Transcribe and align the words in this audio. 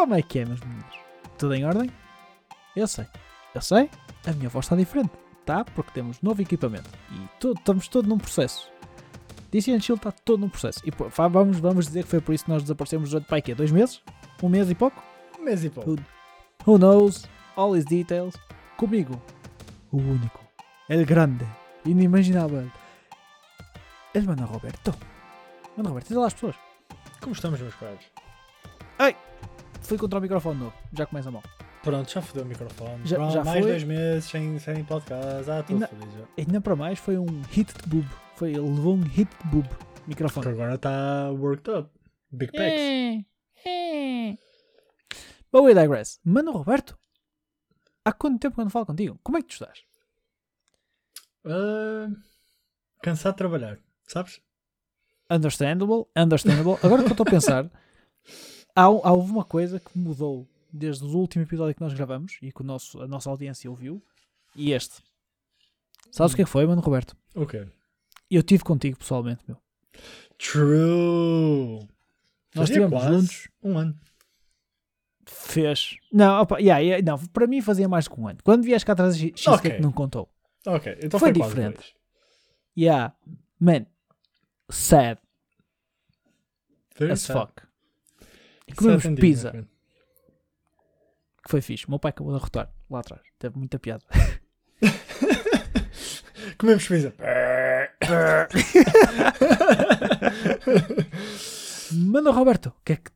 Como 0.00 0.14
é 0.14 0.22
que 0.22 0.38
é, 0.38 0.46
meus 0.46 0.60
meninos? 0.60 0.86
Tudo 1.36 1.52
em 1.54 1.62
ordem? 1.66 1.90
Eu 2.74 2.86
sei. 2.88 3.06
Eu 3.54 3.60
sei. 3.60 3.90
A 4.26 4.32
minha 4.32 4.48
voz 4.48 4.64
está 4.64 4.74
diferente. 4.74 5.10
Tá? 5.44 5.62
Porque 5.62 5.90
temos 5.92 6.22
novo 6.22 6.40
equipamento. 6.40 6.88
E 7.12 7.28
to- 7.38 7.52
estamos 7.52 7.86
todo 7.86 8.08
num 8.08 8.16
processo. 8.16 8.70
DC 9.50 9.78
Shield 9.78 9.98
está 10.00 10.10
todo 10.10 10.40
num 10.40 10.48
processo. 10.48 10.80
E 10.86 10.90
vamos, 11.28 11.58
vamos 11.60 11.86
dizer 11.86 12.04
que 12.04 12.08
foi 12.08 12.20
por 12.22 12.34
isso 12.34 12.44
que 12.46 12.50
nós 12.50 12.62
desaparecemos 12.62 13.10
durante 13.10 13.26
pai, 13.28 13.42
quê? 13.42 13.54
Dois 13.54 13.70
meses? 13.70 14.02
Um 14.42 14.48
mês 14.48 14.70
e 14.70 14.74
pouco? 14.74 15.02
Um 15.38 15.42
mês 15.42 15.62
e 15.64 15.68
pouco. 15.68 15.96
Who 16.66 16.78
knows? 16.78 17.26
All 17.54 17.76
his 17.76 17.84
details. 17.84 18.34
Comigo. 18.78 19.20
O 19.92 19.98
único. 19.98 20.40
El 20.88 21.04
grande. 21.04 21.44
Inimaginável. 21.84 22.70
El 24.14 24.24
Mano 24.24 24.46
Roberto. 24.46 24.94
Mano 25.76 25.90
Roberto, 25.90 26.08
diz 26.08 26.16
lá 26.16 26.26
às 26.28 26.32
pessoas. 26.34 26.56
Como 27.20 27.34
estamos, 27.34 27.60
meus 27.60 27.74
caros? 27.74 28.04
Fui 29.90 29.98
contra 29.98 30.20
o 30.20 30.22
microfone 30.22 30.60
novo. 30.60 30.72
Já 30.92 31.04
começa 31.04 31.32
mal. 31.32 31.42
Pronto, 31.82 32.08
já 32.12 32.22
fodeu 32.22 32.44
o 32.44 32.46
microfone. 32.46 33.04
Já- 33.04 33.16
Pronto, 33.16 33.32
já 33.32 33.42
mais 33.42 33.58
foi? 33.58 33.70
dois 33.72 33.82
meses 33.82 34.24
sem, 34.30 34.56
sem 34.60 34.84
podcast. 34.84 35.50
Ah, 35.50 35.58
estou 35.58 35.80
fodido 35.80 36.12
já. 36.16 36.24
Ainda 36.38 36.60
para 36.60 36.76
mais 36.76 36.96
foi 37.00 37.18
um 37.18 37.42
hit 37.50 37.72
de 37.82 37.88
boob. 37.88 38.08
Foi, 38.36 38.50
ele 38.50 38.60
levou 38.60 38.94
um 38.94 39.02
hit 39.02 39.28
de 39.42 39.50
boob. 39.50 39.68
Microfone. 40.06 40.44
Porque 40.44 40.54
agora 40.60 40.74
está 40.76 41.32
worked 41.32 41.68
up. 41.76 41.90
Big 42.30 42.52
pecs. 42.52 42.80
É, 43.64 43.68
é. 43.68 44.38
But 45.50 45.64
we 45.64 45.74
digress. 45.74 46.20
Mano 46.24 46.52
Roberto, 46.52 46.96
há 48.04 48.12
quanto 48.12 48.38
tempo 48.38 48.54
que 48.54 48.60
eu 48.60 48.64
não 48.66 48.70
falo 48.70 48.86
contigo? 48.86 49.18
Como 49.24 49.38
é 49.38 49.42
que 49.42 49.48
tu 49.48 49.54
estás? 49.54 49.80
Ah, 51.44 52.06
cansado 53.02 53.32
de 53.32 53.38
trabalhar, 53.38 53.76
sabes? 54.06 54.40
Understandable, 55.28 56.04
understandable. 56.16 56.76
Agora 56.80 57.02
que 57.02 57.08
eu 57.08 57.12
estou 57.12 57.26
a 57.26 57.30
pensar, 57.30 57.68
há, 58.74 58.82
há 58.84 59.12
houve 59.12 59.30
uma 59.30 59.44
coisa 59.44 59.78
que 59.80 59.96
mudou 59.98 60.46
desde 60.72 61.04
o 61.04 61.08
último 61.16 61.44
episódio 61.44 61.74
que 61.74 61.80
nós 61.80 61.92
gravamos 61.92 62.38
e 62.42 62.52
que 62.52 62.60
o 62.60 62.64
nosso, 62.64 63.00
a 63.00 63.06
nossa 63.08 63.28
audiência 63.30 63.70
ouviu 63.70 64.02
e 64.54 64.72
este. 64.72 65.02
Sabes 66.10 66.32
o 66.32 66.36
que 66.36 66.42
é 66.42 66.44
que 66.44 66.50
foi, 66.50 66.66
Mano 66.66 66.80
Roberto? 66.80 67.16
O 67.34 67.46
quê? 67.46 67.66
Eu 68.30 68.40
estive 68.40 68.62
contigo 68.64 68.98
pessoalmente, 68.98 69.42
meu. 69.46 69.56
True. 70.38 71.88
Nós 72.54 72.68
Fazia 72.68 72.84
estivemos 72.84 73.04
juntos. 73.04 73.48
Um 73.62 73.78
ano. 73.78 73.98
Fez. 75.26 75.96
Não, 76.12 76.40
opa, 76.42 76.58
yeah, 76.58 76.78
yeah, 76.80 77.04
não, 77.04 77.18
para 77.28 77.46
mim 77.46 77.60
fazia 77.60 77.88
mais 77.88 78.08
que 78.08 78.18
um 78.18 78.26
ano. 78.26 78.38
Quando 78.42 78.64
vieste 78.64 78.84
cá 78.86 78.92
atrás, 78.92 79.16
X 79.16 79.46
Ok. 79.46 79.70
que 79.70 79.80
não 79.80 79.92
contou. 79.92 80.28
Ok, 80.66 80.92
então 81.02 81.18
Foi 81.20 81.32
foi, 81.32 81.42
diferente. 81.42 81.94
Yeah. 82.76 83.14
Man. 83.58 83.86
Sad 84.70 85.18
Very 86.96 87.12
as 87.12 87.20
sad. 87.22 87.38
fuck. 87.40 87.62
Comemos 88.76 89.04
pizza, 89.20 89.52
que 91.44 91.50
foi 91.50 91.60
fixe. 91.60 91.86
O 91.86 91.90
meu 91.90 91.98
pai 91.98 92.10
acabou 92.10 92.32
de 92.32 92.38
arrotar 92.38 92.70
lá 92.90 93.00
atrás. 93.00 93.22
Teve 93.38 93.58
muita 93.58 93.78
piada. 93.78 94.04
Comemos 96.58 96.86
pizza. 96.86 97.12
Mano, 101.92 102.30
Roberto, 102.30 102.68
o 102.68 102.84
que 102.84 102.92
é 102.92 102.96
que 102.96 103.10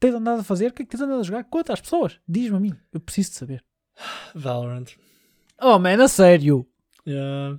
tens 0.00 0.14
andado 0.14 0.40
a 0.40 0.44
fazer? 0.44 0.70
O 0.70 0.72
que 0.72 0.82
é 0.82 0.84
que 0.84 0.90
tens 0.90 1.02
andado 1.02 1.20
a 1.20 1.24
jogar? 1.24 1.44
Conta 1.44 1.72
às 1.72 1.80
pessoas. 1.80 2.18
Diz-me 2.28 2.56
a 2.56 2.60
mim. 2.60 2.74
Eu 2.92 3.00
preciso 3.00 3.30
de 3.30 3.36
saber. 3.36 3.64
Valorant. 4.34 4.86
Oh, 5.60 5.78
man, 5.78 6.02
a 6.02 6.08
sério. 6.08 6.66
Yeah. 7.06 7.58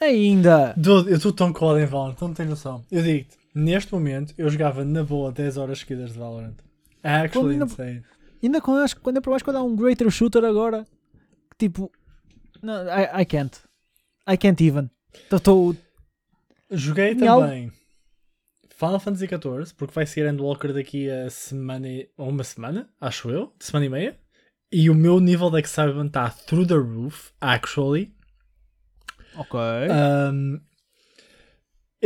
Ainda. 0.00 0.74
Dude, 0.76 1.10
eu 1.10 1.16
estou 1.16 1.32
tão 1.32 1.52
colado 1.52 1.80
em 1.80 1.86
Valorant, 1.86 2.16
não 2.20 2.34
tens 2.34 2.48
noção. 2.48 2.84
Eu 2.90 3.02
digo-te, 3.02 3.36
neste 3.54 3.92
momento 3.92 4.34
eu 4.36 4.48
jogava 4.48 4.84
na 4.84 5.02
boa 5.02 5.32
10 5.32 5.56
horas 5.56 5.80
seguidas 5.80 6.12
de 6.12 6.18
Valorant. 6.18 6.54
Actually 7.06 7.52
ainda- 7.54 7.64
insane. 7.66 8.02
Ainda 8.42 8.60
quando, 8.60 8.82
acho- 8.82 9.00
quando 9.00 9.16
é 9.16 9.20
para 9.20 9.30
mais 9.30 9.42
quando 9.42 9.56
há 9.56 9.62
um 9.62 9.74
greater 9.76 10.10
shooter 10.10 10.44
agora. 10.44 10.86
Tipo. 11.58 11.90
Não, 12.62 12.84
I, 12.86 13.22
I 13.22 13.24
can't. 13.24 13.56
I 14.28 14.36
can't 14.36 14.62
even. 14.64 14.90
Estou. 15.32 15.74
Joguei 16.70 17.14
Tinha 17.14 17.30
algo- 17.30 17.46
também 17.46 17.72
Final 18.70 19.00
Fantasy 19.00 19.26
XIV, 19.26 19.74
porque 19.76 19.94
vai 19.94 20.04
ser 20.06 20.26
Endwalker 20.30 20.72
daqui 20.74 21.08
a 21.10 21.30
semana, 21.30 21.88
e- 21.88 22.10
uma 22.18 22.44
semana, 22.44 22.90
acho 23.00 23.30
eu, 23.30 23.54
semana 23.58 23.86
e 23.86 23.88
meia. 23.88 24.20
E 24.70 24.90
o 24.90 24.94
meu 24.94 25.18
nível 25.20 25.48
de 25.50 25.60
excitement 25.60 26.06
está 26.08 26.28
through 26.28 26.66
the 26.66 26.74
roof, 26.74 27.30
actually. 27.40 28.14
Ok. 29.36 29.58
Um, 29.58 30.60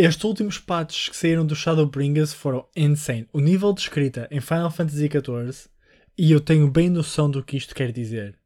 estes 0.00 0.24
últimos 0.24 0.58
patches 0.58 1.08
que 1.08 1.16
saíram 1.16 1.46
do 1.46 1.54
Shadowbringers 1.54 2.32
foram 2.32 2.68
insane. 2.76 3.28
O 3.32 3.40
nível 3.40 3.72
de 3.72 3.80
escrita 3.82 4.28
em 4.30 4.40
Final 4.40 4.70
Fantasy 4.70 5.08
XIV, 5.08 5.68
e 6.16 6.32
eu 6.32 6.40
tenho 6.40 6.70
bem 6.70 6.88
noção 6.90 7.30
do 7.30 7.42
que 7.42 7.56
isto 7.56 7.74
quer 7.74 7.92
dizer. 7.92 8.38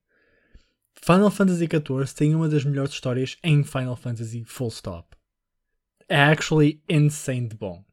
Final 1.04 1.31
Fantasy 1.31 1.66
XIV 1.66 2.15
tem 2.15 2.34
uma 2.34 2.48
das 2.48 2.65
melhores 2.65 2.92
histórias 2.92 3.37
em 3.42 3.62
Final 3.62 3.97
Fantasy, 3.97 4.44
full 4.44 4.69
stop. 4.69 5.16
É 6.09 6.20
actually 6.20 6.82
insane 6.88 7.48
de 7.48 7.56
bom. 7.56 7.84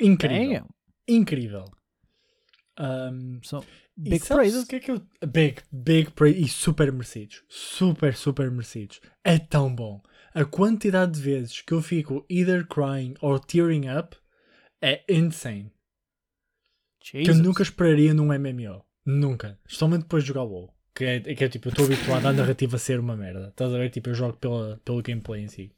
Incrível. 0.00 0.60
Damn. 0.60 0.68
Incrível. 1.08 1.64
Um, 2.78 3.40
So, 3.42 3.64
big 3.96 4.24
praises. 4.24 4.64
que 4.64 4.76
é 4.76 4.80
que 4.80 4.90
eu... 4.92 5.02
Big, 5.26 5.62
big 5.72 6.12
praise 6.12 6.40
e 6.40 6.48
super 6.48 6.92
merecidos. 6.92 7.42
Super, 7.48 8.14
super 8.14 8.50
merecidos. 8.50 9.00
É 9.24 9.38
tão 9.38 9.74
bom. 9.74 10.00
A 10.34 10.44
quantidade 10.44 11.12
de 11.12 11.20
vezes 11.20 11.60
que 11.62 11.72
eu 11.72 11.80
fico 11.82 12.24
either 12.28 12.66
crying 12.66 13.14
or 13.20 13.40
tearing 13.40 13.88
up 13.88 14.16
é 14.80 15.02
insane. 15.08 15.72
Que 17.00 17.18
eu 17.20 17.24
Jesus. 17.24 17.40
nunca 17.46 17.62
esperaria 17.62 18.12
num 18.14 18.26
MMO. 18.32 18.84
Nunca. 19.06 19.58
Especialmente 19.66 20.02
depois 20.02 20.22
de 20.22 20.28
jogar 20.28 20.42
WoW. 20.44 20.72
Que 20.94 21.04
é, 21.04 21.20
que 21.20 21.44
é 21.44 21.48
tipo, 21.48 21.68
eu 21.68 21.70
estou 21.70 21.86
habituado 21.86 22.26
à 22.26 22.32
narrativa 22.32 22.76
ser 22.76 22.98
uma 23.00 23.16
merda. 23.16 23.48
Estás 23.48 23.72
a 23.72 23.78
ver? 23.78 23.88
Tipo, 23.90 24.10
eu 24.10 24.14
jogo 24.14 24.36
pela, 24.36 24.80
pelo 24.84 25.02
gameplay 25.02 25.42
em 25.44 25.48
si. 25.48 25.72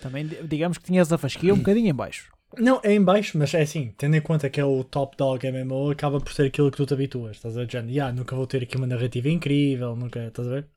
Também, 0.00 0.26
di- 0.26 0.42
digamos 0.42 0.78
que 0.78 0.84
tinhas 0.84 1.12
a 1.12 1.18
fasquia 1.18 1.52
um 1.54 1.58
bocadinho 1.58 1.88
em 1.88 1.94
baixo. 1.94 2.32
Não, 2.58 2.80
é 2.82 2.92
em 2.94 3.02
baixo, 3.02 3.36
mas 3.36 3.52
é 3.52 3.62
assim, 3.62 3.92
tendo 3.98 4.14
em 4.16 4.20
conta 4.20 4.48
que 4.48 4.60
é 4.60 4.64
o 4.64 4.82
top 4.84 5.16
dog 5.16 5.44
MMO, 5.46 5.90
acaba 5.90 6.20
por 6.20 6.32
ser 6.32 6.46
aquilo 6.46 6.70
que 6.70 6.76
tu 6.76 6.86
te 6.86 6.94
habituas. 6.94 7.36
Estás 7.36 7.56
a 7.56 7.60
ver? 7.60 7.70
Género, 7.70 7.92
"Ya, 7.92 8.12
nunca 8.12 8.34
vou 8.36 8.46
ter 8.46 8.62
aqui 8.62 8.76
uma 8.76 8.86
narrativa 8.86 9.28
incrível, 9.28 9.94
nunca. 9.96 10.26
Estás 10.26 10.48
a 10.48 10.50
ver? 10.50 10.68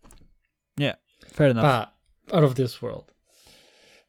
Fair 1.34 1.52
enough. 1.52 1.64
Pá, 1.64 1.94
out 2.32 2.44
of 2.44 2.56
this 2.56 2.82
world. 2.82 3.06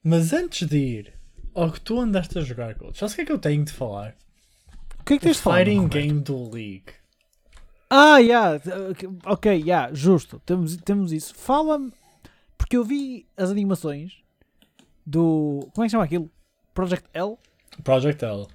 Mas 0.03 0.33
antes 0.33 0.69
de 0.69 0.77
ir 0.79 1.15
ao 1.55 1.73
que 1.73 1.81
tu 1.81 2.01
andaste 2.01 2.39
a 2.39 2.43
jogar, 2.43 2.75
Coach, 2.75 2.99
sabes 2.99 3.13
o 3.13 3.17
que 3.17 3.23
é 3.23 3.25
que 3.25 3.33
eu 3.33 3.39
tenho 3.39 3.65
de 3.65 3.73
falar? 3.73 4.17
o 5.01 5.05
que 5.05 5.15
é 5.15 5.19
que 5.19 5.25
tens 5.25 5.37
de 5.37 5.43
falar? 5.43 5.59
fighting 5.59 5.81
Roberto? 5.81 5.93
game 6.07 6.21
do 6.21 6.51
League. 6.51 6.93
Ah, 7.91 8.19
yeah. 8.19 8.61
Ok, 9.25 9.51
yeah, 9.51 9.93
justo. 9.95 10.41
Temos, 10.45 10.77
temos 10.77 11.13
isso. 11.13 11.35
Fala-me. 11.35 11.93
Porque 12.59 12.77
eu 12.77 12.85
vi 12.85 13.27
as 13.37 13.51
animações 13.51 14.13
do. 15.07 15.69
Como 15.75 15.85
é 15.85 15.87
que 15.87 15.93
chama 15.93 16.05
aquilo? 16.05 16.31
Project 16.75 17.09
L? 17.15 17.39
Project 17.83 18.23
L. 18.25 18.47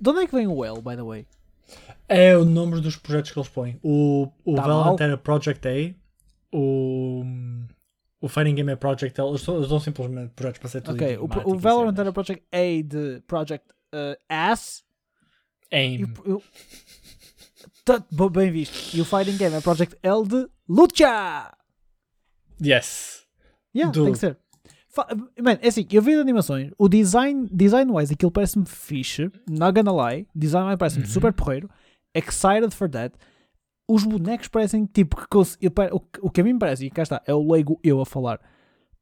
De 0.00 0.10
onde 0.10 0.22
é 0.22 0.26
que 0.26 0.34
vem 0.34 0.48
o 0.48 0.64
L, 0.64 0.80
by 0.80 0.96
the 0.96 1.02
way? 1.02 1.26
É 2.08 2.36
o 2.36 2.44
nome 2.44 2.80
dos 2.80 2.96
projetos 2.96 3.30
que 3.30 3.38
eles 3.38 3.48
põem. 3.48 3.78
O, 3.82 4.28
o 4.44 4.54
Tá 4.54 4.62
Valorant 4.62 5.00
era 5.00 5.16
Project 5.16 5.68
A. 5.68 5.94
O, 6.50 7.22
o 8.20 8.28
Fighting 8.28 8.54
Game 8.54 8.72
é 8.72 8.76
Project 8.76 9.20
L. 9.20 9.28
Eles 9.30 9.44
dão- 9.44 9.60
dão 9.60 9.80
simplesmente 9.80 10.32
projetos 10.34 10.58
para 10.60 10.68
ser 10.70 10.80
tudo 10.82 10.94
Ok, 10.94 11.16
o, 11.18 11.50
o 11.52 11.54
e 11.54 11.58
Valorant 11.58 11.96
era 11.98 12.12
Project 12.12 12.44
A 12.52 12.82
de 12.84 13.20
Project 13.26 13.66
uh, 13.94 14.16
S. 14.28 14.82
E 15.70 15.76
Aim. 15.76 16.04
o- 16.04 16.30
eu- 16.30 16.42
Tá, 17.84 18.04
bem 18.30 18.50
visto. 18.52 18.94
E 18.96 19.00
o 19.00 19.04
Fighting 19.04 19.36
Game 19.38 19.54
é 19.56 19.60
Project 19.62 19.96
L 20.02 20.26
de 20.26 20.46
Lucha! 20.68 21.54
Yes. 22.62 23.22
Yeah, 23.74 23.92
Do- 23.92 24.04
tem 24.04 24.12
que 24.12 24.18
ser. 24.18 24.36
Man, 25.40 25.58
é 25.62 25.68
assim, 25.68 25.86
eu 25.92 26.02
vi 26.02 26.14
as 26.14 26.20
animações, 26.20 26.72
o 26.76 26.88
design, 26.88 27.48
design 27.52 27.90
wise, 27.92 28.12
aquilo 28.12 28.32
parece-me 28.32 28.66
fixe, 28.66 29.30
not 29.48 29.72
gonna 29.80 29.92
lie, 30.10 30.26
design 30.34 30.66
wise 30.66 30.76
parece-me 30.76 31.04
Uhum. 31.04 31.10
super 31.10 31.32
porreiro, 31.32 31.70
excited 32.12 32.74
for 32.74 32.90
that. 32.90 33.14
Os 33.88 34.04
bonecos 34.04 34.48
parecem 34.48 34.84
tipo 34.84 35.16
que 35.16 35.36
eu 35.36 35.40
o, 35.92 36.00
que- 36.00 36.20
o 36.22 36.30
que 36.30 36.40
a 36.40 36.44
mim 36.44 36.52
me 36.52 36.58
parece, 36.58 36.84
e 36.84 36.90
cá 36.90 37.02
está, 37.02 37.22
é 37.26 37.32
o 37.34 37.50
leigo 37.52 37.80
eu 37.82 38.00
a 38.00 38.06
falar. 38.06 38.38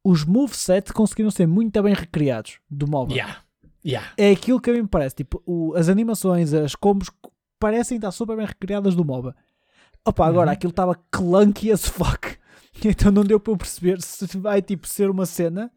Os 0.03 0.23
moveset 0.23 0.93
conseguiram 0.93 1.29
ser 1.29 1.45
muito 1.45 1.81
bem 1.83 1.93
recriados 1.93 2.59
do 2.69 2.87
MOBA. 2.87 3.13
Yeah. 3.13 3.37
Yeah. 3.85 4.11
É 4.17 4.31
aquilo 4.31 4.61
que 4.61 4.69
a 4.69 4.73
mim 4.73 4.83
me 4.83 4.87
parece, 4.87 5.15
tipo, 5.15 5.41
o- 5.45 5.73
as 5.75 5.89
animações, 5.89 6.53
as 6.53 6.73
combos 6.75 7.09
parecem 7.59 7.97
estar 7.97 8.11
super 8.11 8.37
bem 8.37 8.45
recriadas 8.45 8.95
do 8.95 9.03
MOBA. 9.03 9.35
Opa, 10.05 10.25
agora 10.25 10.47
Uhum. 10.51 10.53
aquilo 10.53 10.71
estava 10.71 10.95
clunky 11.11 11.71
as 11.71 11.85
fuck. 11.85 12.37
Então 12.85 13.11
não 13.11 13.23
deu 13.23 13.39
para 13.39 13.51
eu 13.53 13.57
perceber 13.57 13.99
se 14.01 14.37
vai 14.37 14.61
tipo 14.61 14.87
ser 14.87 15.09
uma 15.09 15.25
cena 15.25 15.71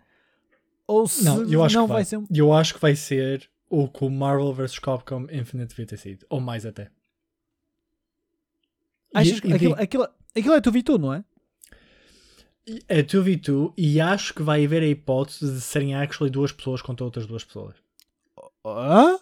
ou 0.87 1.09
se 1.09 1.25
Não, 1.25 1.43
eu 1.51 1.65
acho 1.65 1.75
não 1.75 1.85
que 1.85 1.89
vai. 1.89 1.97
vai 1.97 2.05
ser 2.05 2.17
um. 2.19 2.27
Eu 2.31 2.53
acho 2.53 2.75
que 2.75 2.81
vai 2.81 2.95
ser 2.95 3.51
o 3.71 3.89
que 3.89 4.05
o 4.05 4.11
Marvel 4.11 4.53
vs 4.53 4.79
Capcom 4.79 5.23
Infinite 5.33 5.71
devia 5.71 5.87
ter 5.87 5.97
sido. 5.97 6.27
Ou 6.29 6.41
mais 6.41 6.67
até. 6.67 6.91
Achas 9.15 9.39
E- 9.39 9.41
que 9.41 9.53
aquilo, 9.53 9.75
aquilo, 9.75 10.09
aquilo 10.37 10.55
é 10.55 10.61
tu 10.61 10.71
vi 10.71 10.83
tu, 10.83 10.99
não 10.99 11.13
é? 11.15 11.25
É 12.89 13.03
2v2 13.03 13.73
e 13.77 14.01
acho 14.01 14.33
que 14.35 14.43
vai 14.43 14.65
haver 14.65 14.83
a 14.83 14.87
hipótese 14.87 15.53
de 15.53 15.61
serem 15.61 15.95
actually 15.95 16.31
duas 16.31 16.53
pessoas 16.53 16.81
contra 16.83 17.05
outras 17.05 17.27
duas 17.27 17.43
pessoas. 17.43 17.75
Hã? 18.65 19.19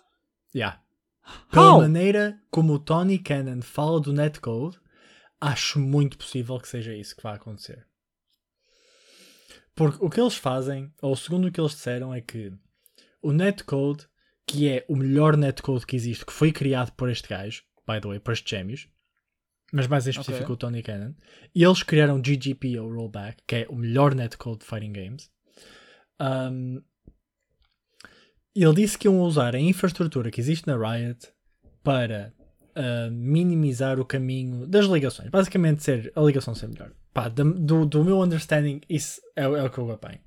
Yeah. 0.54 0.82
Pela 1.50 1.72
How? 1.74 1.80
maneira 1.80 2.38
como 2.50 2.74
o 2.74 2.78
Tony 2.78 3.18
Cannon 3.18 3.62
fala 3.62 4.00
do 4.00 4.12
netcode, 4.12 4.78
acho 5.40 5.78
muito 5.78 6.18
possível 6.18 6.58
que 6.58 6.68
seja 6.68 6.94
isso 6.94 7.16
que 7.16 7.22
vai 7.22 7.36
acontecer. 7.36 7.86
Porque 9.74 10.04
o 10.04 10.10
que 10.10 10.20
eles 10.20 10.36
fazem, 10.36 10.92
ou 11.00 11.14
segundo 11.14 11.46
o 11.46 11.52
que 11.52 11.60
eles 11.60 11.72
disseram, 11.72 12.12
é 12.12 12.20
que 12.20 12.52
o 13.22 13.32
netcode, 13.32 14.06
que 14.44 14.68
é 14.68 14.84
o 14.88 14.96
melhor 14.96 15.36
netcode 15.36 15.86
que 15.86 15.94
existe, 15.96 16.26
que 16.26 16.32
foi 16.32 16.50
criado 16.50 16.92
por 16.92 17.08
este 17.08 17.28
gajo, 17.28 17.62
by 17.86 18.00
the 18.00 18.08
way, 18.08 18.18
por 18.18 18.32
estes 18.32 18.50
gêmeos, 18.50 18.88
mas 19.72 19.86
mais 19.86 20.06
em 20.06 20.10
específico 20.10 20.44
Ok. 20.44 20.54
o 20.54 20.56
Tony 20.56 20.82
Cannon, 20.82 21.12
e 21.54 21.62
eles 21.64 21.82
criaram 21.82 22.20
GGP 22.20 22.78
ou 22.80 22.92
Rollback, 22.92 23.42
que 23.46 23.56
é 23.56 23.66
o 23.68 23.76
melhor 23.76 24.14
netcode 24.14 24.58
de 24.60 24.64
fighting 24.66 24.92
games. 24.92 25.30
Um, 26.20 26.82
ele 28.54 28.74
disse 28.74 28.98
que 28.98 29.06
iam 29.06 29.20
usar 29.20 29.54
a 29.54 29.60
infraestrutura 29.60 30.30
que 30.30 30.40
existe 30.40 30.66
na 30.66 30.76
Riot 30.76 31.28
para 31.84 32.32
uh, 32.76 33.10
minimizar 33.10 34.00
o 34.00 34.04
caminho 34.04 34.66
das 34.66 34.86
ligações. 34.86 35.30
Basicamente, 35.30 35.82
ser 35.82 36.12
a 36.16 36.20
ligação 36.20 36.54
ser 36.54 36.68
melhor. 36.68 36.90
Pá, 37.14 37.28
da- 37.28 37.44
do, 37.44 37.86
do 37.86 38.04
meu 38.04 38.20
understanding, 38.20 38.80
isso 38.88 39.20
é, 39.36 39.46
o- 39.46 39.56
é 39.56 39.62
o 39.62 39.70
que 39.70 39.78
eu 39.78 39.90
apanho. 39.92 40.18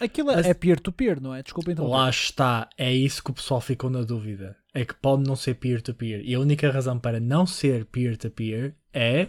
Aquilo 0.00 0.30
é 0.30 0.54
peer-to-peer, 0.54 1.20
não 1.20 1.34
é? 1.34 1.42
Desculpa 1.42 1.72
então. 1.72 1.86
Lá 1.86 2.08
está, 2.10 2.68
é 2.76 2.92
isso 2.92 3.22
que 3.22 3.30
o 3.30 3.34
pessoal 3.34 3.60
ficou 3.60 3.88
na 3.88 4.02
dúvida. 4.02 4.56
É 4.74 4.84
que 4.84 4.94
pode 4.94 5.22
não 5.22 5.36
ser 5.36 5.54
peer-to-peer. 5.54 6.22
E 6.24 6.34
a 6.34 6.40
única 6.40 6.70
razão 6.70 6.98
para 6.98 7.20
não 7.20 7.46
ser 7.46 7.84
peer-to-peer 7.86 8.74
é 8.92 9.28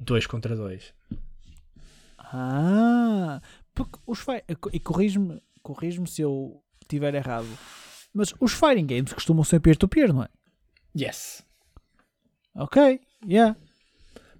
2 0.00 0.26
contra 0.26 0.56
2. 0.56 0.92
Ah, 2.18 3.40
porque 3.74 3.98
os 4.06 4.24
e 4.72 4.80
corrijo-me 4.80 5.40
corrijo 5.62 6.06
se 6.06 6.22
eu 6.22 6.62
estiver 6.82 7.14
errado, 7.14 7.46
mas 8.12 8.34
os 8.40 8.52
fighting 8.52 8.86
games 8.86 9.12
costumam 9.12 9.44
ser 9.44 9.60
peer-to-peer, 9.60 10.12
não 10.12 10.22
é? 10.22 10.28
Yes. 10.98 11.42
Ok, 12.54 13.00
yeah. 13.24 13.56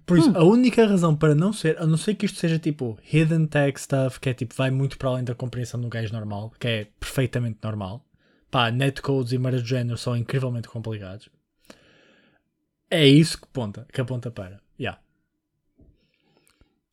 Por 0.09 0.17
isso, 0.17 0.35
a 0.35 0.43
única 0.43 0.87
razão 0.87 1.15
para 1.15 1.35
não 1.35 1.53
ser, 1.53 1.79
a 1.79 1.85
não 1.85 1.95
ser 1.95 2.15
que 2.15 2.25
isto 2.25 2.39
seja 2.39 2.57
tipo 2.57 2.97
hidden 3.03 3.45
tag 3.45 3.79
stuff, 3.79 4.19
que 4.19 4.27
é 4.27 4.33
tipo, 4.33 4.55
vai 4.55 4.71
muito 4.71 4.97
para 4.97 5.09
além 5.09 5.23
da 5.23 5.35
compreensão 5.35 5.79
de 5.79 5.85
um 5.85 5.89
gajo 5.89 6.11
normal, 6.11 6.51
que 6.59 6.67
é 6.67 6.87
perfeitamente 6.99 7.59
normal. 7.61 8.03
Pá, 8.49 8.71
netcodes 8.71 9.33
e 9.33 9.37
merdas 9.37 9.61
do 9.61 9.67
género 9.67 9.99
são 9.99 10.17
incrivelmente 10.17 10.67
complicados. 10.67 11.29
É 12.89 13.05
isso 13.07 13.37
que 13.37 13.43
aponta, 13.43 13.85
que 13.93 14.01
aponta 14.01 14.31
para. 14.31 14.59
Yeah. 14.79 14.99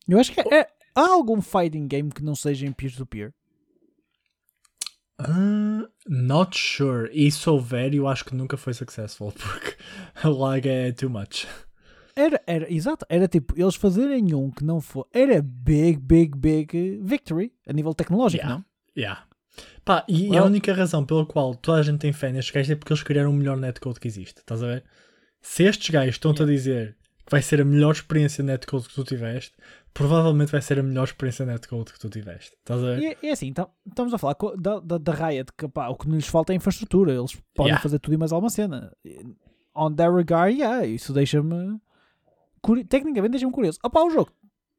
Eu 0.06 0.20
acho 0.20 0.32
que 0.32 0.40
é, 0.40 0.68
há 0.94 1.08
algum 1.08 1.40
fighting 1.40 1.88
game 1.88 2.10
que 2.10 2.22
não 2.22 2.34
seja 2.34 2.66
em 2.66 2.72
peer-to-peer. 2.72 3.32
Ah, 5.18 5.88
not 6.06 6.54
sure. 6.54 7.10
E 7.14 7.30
se 7.30 7.48
houver, 7.48 7.94
eu 7.94 8.06
acho 8.06 8.26
que 8.26 8.34
nunca 8.34 8.58
foi 8.58 8.74
successful, 8.74 9.32
porque 9.40 9.74
a 10.22 10.28
lag 10.28 10.68
é 10.68 10.92
too 10.92 11.08
much. 11.08 11.46
Era, 12.16 12.40
era, 12.46 12.72
exato, 12.72 13.04
era 13.10 13.28
tipo, 13.28 13.54
eles 13.60 13.74
fazerem 13.74 14.34
um 14.34 14.50
que 14.50 14.64
não 14.64 14.80
for, 14.80 15.06
era 15.12 15.42
big, 15.42 15.98
big, 15.98 16.34
big 16.36 16.98
victory 17.02 17.52
a 17.68 17.72
nível 17.74 17.92
tecnológico, 17.92 18.42
Yeah. 18.42 18.56
não? 18.56 18.64
Yeah. 18.96 19.24
Pá, 19.84 20.04
e 20.08 20.28
a 20.28 20.30
Well- 20.40 20.46
única 20.46 20.72
razão 20.72 21.04
pela 21.04 21.26
qual 21.26 21.54
toda 21.54 21.78
a 21.78 21.82
gente 21.82 21.98
tem 22.00 22.12
fé 22.12 22.32
nestes 22.32 22.52
gajos 22.54 22.70
é 22.70 22.74
porque 22.76 22.92
eles 22.92 23.02
criaram 23.02 23.30
o 23.30 23.34
melhor 23.34 23.56
netcode 23.58 24.00
que 24.00 24.08
existe. 24.08 24.38
Estás 24.40 24.62
a 24.62 24.66
ver? 24.66 24.84
Se 25.42 25.64
estes 25.64 25.90
gajos 25.90 26.14
estão-te 26.16 26.42
a 26.42 26.46
dizer 26.46 26.96
que 27.24 27.30
vai 27.30 27.42
ser 27.42 27.60
a 27.60 27.64
melhor 27.64 27.92
experiência 27.92 28.42
netcode 28.42 28.88
que 28.88 28.94
tu 28.94 29.04
tiveste, 29.04 29.52
provavelmente 29.92 30.50
vai 30.52 30.60
ser 30.62 30.78
a 30.78 30.82
melhor 30.82 31.04
experiência 31.04 31.44
netcode 31.46 31.92
que 31.92 31.98
tu 32.00 32.08
tiveste. 32.08 32.52
Estás 32.58 32.82
a 32.82 32.94
ver? 32.94 33.16
E, 33.22 33.26
e 33.26 33.30
assim, 33.30 33.46
então, 33.48 33.68
estamos 33.86 34.12
a 34.14 34.18
falar 34.18 34.36
da, 34.58 34.80
da, 34.80 34.98
da 34.98 35.12
Riot, 35.12 35.52
que 35.56 35.68
pá, 35.68 35.88
o 35.88 35.96
que 35.96 36.08
lhes 36.08 36.26
falta 36.26 36.52
é 36.52 36.56
infraestrutura, 36.56 37.12
eles 37.12 37.34
podem 37.54 37.70
Yeah. 37.72 37.82
fazer 37.82 37.98
tudo 37.98 38.14
e 38.14 38.16
mais 38.16 38.32
alguma 38.32 38.50
cena. 38.50 38.92
On 39.74 39.92
that 39.94 40.10
regard, 40.14 40.54
yeah, 40.56 40.86
isso 40.86 41.12
deixa-me. 41.12 41.78
Tecnicamente 42.88 43.32
deixa-me 43.32 43.52
curioso. 43.52 43.78
Opá, 43.82 44.02
o 44.02 44.10
jogo, 44.10 44.30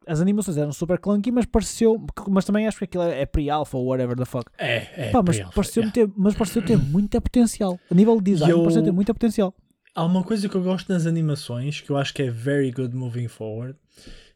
as 0.07 0.21
animações 0.21 0.57
eram 0.57 0.71
super 0.71 0.97
clunky, 0.97 1.31
mas 1.31 1.45
pareceu. 1.45 2.03
Mas 2.29 2.45
também 2.45 2.67
acho 2.67 2.77
que 2.77 2.85
aquilo 2.85 3.03
é 3.03 3.21
é 3.21 3.25
pre-alpha 3.25 3.77
ou 3.77 3.85
whatever 3.85 4.15
the 4.15 4.25
fuck. 4.25 4.49
É, 4.57 5.07
é. 5.07 5.11
Pá, 5.11 5.21
mas 5.21 5.39
pareceu, 5.39 5.83
yeah. 5.83 5.93
ter, 5.93 6.09
mas 6.15 6.33
pareceu 6.35 6.61
ter 6.63 6.77
muita 6.77 7.19
potencial. 7.19 7.79
A 7.91 7.93
nível 7.93 8.17
de 8.21 8.31
design, 8.31 8.51
Eu- 8.51 8.61
pareceu 8.61 8.83
ter 8.83 8.91
muita 8.91 9.13
potencial. 9.13 9.53
Há 9.93 10.05
uma 10.05 10.23
coisa 10.23 10.47
que 10.47 10.55
eu 10.55 10.61
gosto 10.61 10.93
nas 10.93 11.07
animações 11.07 11.81
que 11.81 11.89
eu 11.89 11.97
acho 11.97 12.13
que 12.13 12.21
é 12.21 12.29
very 12.29 12.71
good 12.71 12.95
moving 12.95 13.27
forward, 13.27 13.75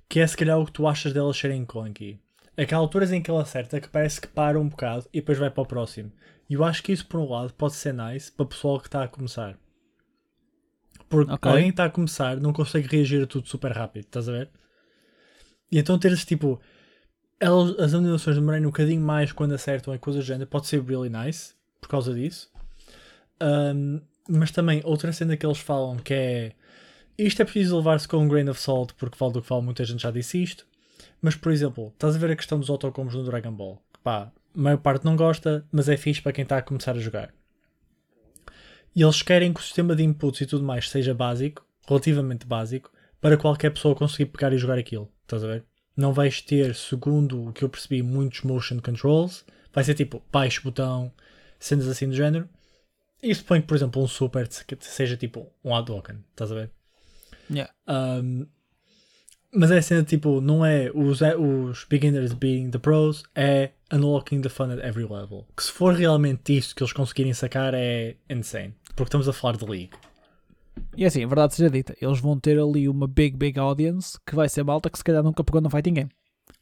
que 0.10 0.20
é 0.20 0.26
se 0.26 0.36
calhar 0.36 0.60
o 0.60 0.66
que 0.66 0.72
tu 0.72 0.88
achas 0.88 1.14
delas 1.14 1.38
serem 1.38 1.64
clunky. 1.64 2.20
Aquelas 2.58 2.82
alturas 2.84 3.12
em 3.12 3.22
que 3.22 3.30
ela 3.30 3.44
acerta 3.44 3.80
que 3.80 3.88
parece 3.88 4.20
que 4.20 4.28
para 4.28 4.60
um 4.60 4.68
bocado 4.68 5.06
e 5.14 5.20
depois 5.20 5.38
vai 5.38 5.52
para 5.52 5.62
o 5.62 5.66
próximo. 5.66 6.12
E 6.50 6.56
eu 6.56 6.64
acho 6.64 6.82
que 6.84 6.92
isso, 6.92 7.06
por 7.08 7.20
um 7.20 7.30
lado, 7.30 7.54
pode 7.54 7.76
ser 7.76 7.94
nice 7.94 8.32
para 8.32 8.44
o 8.44 8.48
pessoal 8.48 8.80
que 8.80 8.88
está 8.88 9.04
a 9.04 9.08
começar. 9.08 9.56
Porque 11.12 11.32
Ok. 11.34 11.52
alguém 11.52 11.66
que 11.66 11.72
está 11.72 11.86
a 11.86 11.90
começar 11.90 12.38
não 12.38 12.54
consegue 12.54 12.88
reagir 12.88 13.22
a 13.22 13.28
tudo 13.28 13.48
super 13.48 13.72
rápido, 13.74 14.06
estás 14.06 14.30
a 14.30 14.32
ver? 14.32 14.50
E 15.70 15.78
então 15.78 16.00
teres 16.00 16.24
tipo. 16.26 16.60
Elas, 17.40 17.78
as 17.80 17.94
animações 17.94 18.36
demorarem 18.38 18.66
um 18.66 18.70
bocadinho 18.70 19.02
mais 19.02 19.32
quando 19.32 19.54
acertam 19.54 19.94
e 19.94 20.00
coisas 20.00 20.24
do 20.24 20.28
género 20.28 20.48
pode 20.50 20.68
ser 20.68 20.82
really 20.84 21.10
nice 21.10 21.54
por 21.82 21.90
causa 21.90 22.14
disso. 22.14 22.50
Um, 23.42 24.00
mas 24.30 24.52
também 24.52 24.82
outra 24.86 25.12
cena 25.12 25.36
que 25.36 25.46
eles 25.46 25.58
falam 25.58 25.98
que 25.98 26.14
é 26.14 26.52
isto 27.18 27.42
é 27.42 27.46
preciso 27.46 27.76
levar-se 27.78 28.08
com 28.08 28.18
um 28.18 28.28
grain 28.28 28.48
of 28.48 28.62
salt 28.62 28.94
porque 28.94 29.18
vale 29.20 29.34
do 29.34 29.42
que 29.42 29.50
vale, 29.50 29.64
muita 29.64 29.84
gente 29.84 30.02
já 30.04 30.12
disse 30.12 30.42
isto. 30.42 30.66
Mas 31.22 31.36
por 31.36 31.52
exemplo, 31.52 31.88
estás 31.94 32.16
a 32.16 32.20
ver 32.20 32.32
a 32.32 32.36
questão 32.36 32.60
dos 32.60 32.70
autocombos 32.70 33.16
no 33.16 33.24
Dragon 33.24 33.52
Ball? 33.52 33.82
Que, 33.94 34.00
pá, 34.02 34.32
a 34.56 34.62
maior 34.62 34.78
parte 34.78 35.04
não 35.04 35.16
gosta, 35.16 35.66
mas 35.72 35.90
é 35.90 35.98
fixe 35.98 36.22
para 36.22 36.32
quem 36.32 36.44
está 36.44 36.58
a 36.58 36.62
começar 36.62 36.96
a 36.96 37.00
jogar. 37.00 37.34
E 38.96 39.02
eles 39.02 39.22
querem 39.22 39.54
que 39.54 39.60
o 39.60 39.64
sistema 39.64 39.96
de 39.96 40.04
inputs 40.04 40.42
e 40.42 40.46
tudo 40.46 40.64
mais 40.64 40.90
seja 40.90 41.14
básico, 41.14 41.66
relativamente 41.88 42.46
básico, 42.46 42.92
para 43.20 43.38
qualquer 43.38 43.72
pessoa 43.72 43.96
conseguir 43.96 44.26
pegar 44.26 44.52
e 44.52 44.58
jogar 44.58 44.78
aquilo. 44.78 45.10
Estás 45.24 45.44
a 45.44 45.48
ver? 45.48 45.64
Não 45.96 46.14
vais 46.14 46.42
ter, 46.42 46.76
segundo 46.76 47.48
o 47.50 47.54
que 47.54 47.64
eu 47.64 47.70
percebi, 47.70 48.02
muitos 48.02 48.42
motion 48.42 48.80
controls. 48.80 49.46
Vai 49.74 49.84
ser 49.84 49.94
tipo 49.94 50.22
baixo 50.32 50.62
botão, 50.64 51.12
cenas 51.60 51.88
assim 51.88 52.08
do 52.08 52.16
género. 52.16 52.50
E 53.24 53.34
suponho 53.36 53.62
que, 53.62 53.68
por 53.68 53.78
exemplo, 53.78 54.02
um 54.02 54.08
super 54.08 54.48
que 54.48 54.78
seja 54.82 55.16
tipo 55.16 55.52
um 55.64 55.76
Hadouken. 55.76 56.18
Estás 56.32 56.52
a 56.52 56.56
ver? 56.56 56.72
Yeah. 57.50 57.72
Um, 57.88 58.48
mas 59.54 59.70
é 59.70 59.78
a 59.78 59.82
cena 59.82 60.04
tipo, 60.04 60.40
não 60.40 60.66
é 60.66 60.90
os, 60.94 61.20
os 61.22 61.86
beginners 61.86 62.34
being 62.34 62.72
the 62.72 62.80
pros, 62.80 63.24
é 63.36 63.72
unlocking 63.92 64.42
the 64.42 64.50
fun 64.50 64.72
at 64.72 64.80
every 64.80 65.06
level. 65.06 65.46
Que 65.56 65.64
se 65.64 65.72
for 65.72 65.94
realmente 65.94 66.58
isso 66.58 66.74
que 66.74 66.82
eles 66.82 66.94
conseguirem 66.94 67.34
sacar 67.34 67.74
é 67.74 68.16
insane. 68.30 68.74
Porque 68.96 69.04
estamos 69.10 69.28
a 69.28 69.34
falar 69.34 69.58
de 69.58 69.66
League. 69.66 69.90
E 70.96 71.06
assim, 71.06 71.24
a 71.24 71.28
verdade 71.28 71.54
seja 71.56 71.70
dita, 71.70 71.96
eles 72.02 72.20
vão 72.20 72.40
ter 72.40 72.60
ali 72.60 72.88
uma 72.88 73.08
big, 73.08 73.36
big 73.38 73.60
audience 73.60 74.18
que 74.26 74.36
vai 74.36 74.48
ser 74.50 74.64
malta 74.64 74.90
que 74.90 74.98
se 74.98 75.04
calhar 75.04 75.24
nunca 75.24 75.44
pegou 75.44 75.62
no 75.62 75.70
fighting 75.70 75.94
game. 75.94 76.10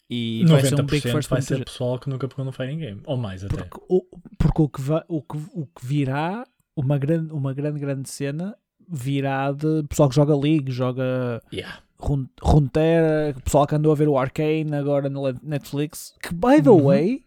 E 0.10 0.44
vai 0.48 0.62
ser 0.64 0.74
um 0.80 0.84
big 0.86 1.08
90% 1.08 1.12
first 1.12 1.30
vai 1.30 1.42
ser 1.42 1.64
pessoal 1.64 2.00
que 2.00 2.10
nunca 2.10 2.28
pegou 2.28 2.44
no 2.44 2.52
fighting 2.52 2.80
game. 2.80 3.02
Ou 3.06 3.16
mais 3.18 3.44
até. 3.44 3.58
Porque, 3.64 3.86
o, 3.88 4.04
porque 4.38 4.62
o, 4.62 4.70
que 4.70 4.82
o, 5.08 5.22
que, 5.22 5.38
o 5.54 5.66
que 5.68 5.86
virá, 5.86 6.46
uma 6.76 6.98
grande, 6.98 7.32
uma 7.32 7.54
grande, 7.54 7.80
grande 7.80 8.10
cena, 8.10 8.56
virá 8.88 9.52
de 9.52 9.84
pessoal 9.88 10.10
que 10.10 10.16
joga 10.16 10.36
League, 10.36 10.72
joga 10.72 11.42
Yeah. 11.54 11.80
Run- 12.00 12.28
Runeterra, 12.42 13.40
pessoal 13.44 13.68
que 13.68 13.76
andou 13.76 13.92
a 13.92 13.96
ver 13.96 14.08
o 14.08 14.18
Arcane 14.18 14.74
agora 14.74 15.10
no 15.10 15.24
Le- 15.28 15.38
Netflix. 15.44 16.16
Que, 16.22 16.34
by 16.34 16.62
the 16.64 16.70
Uhum. 16.72 16.86
way, 16.86 17.24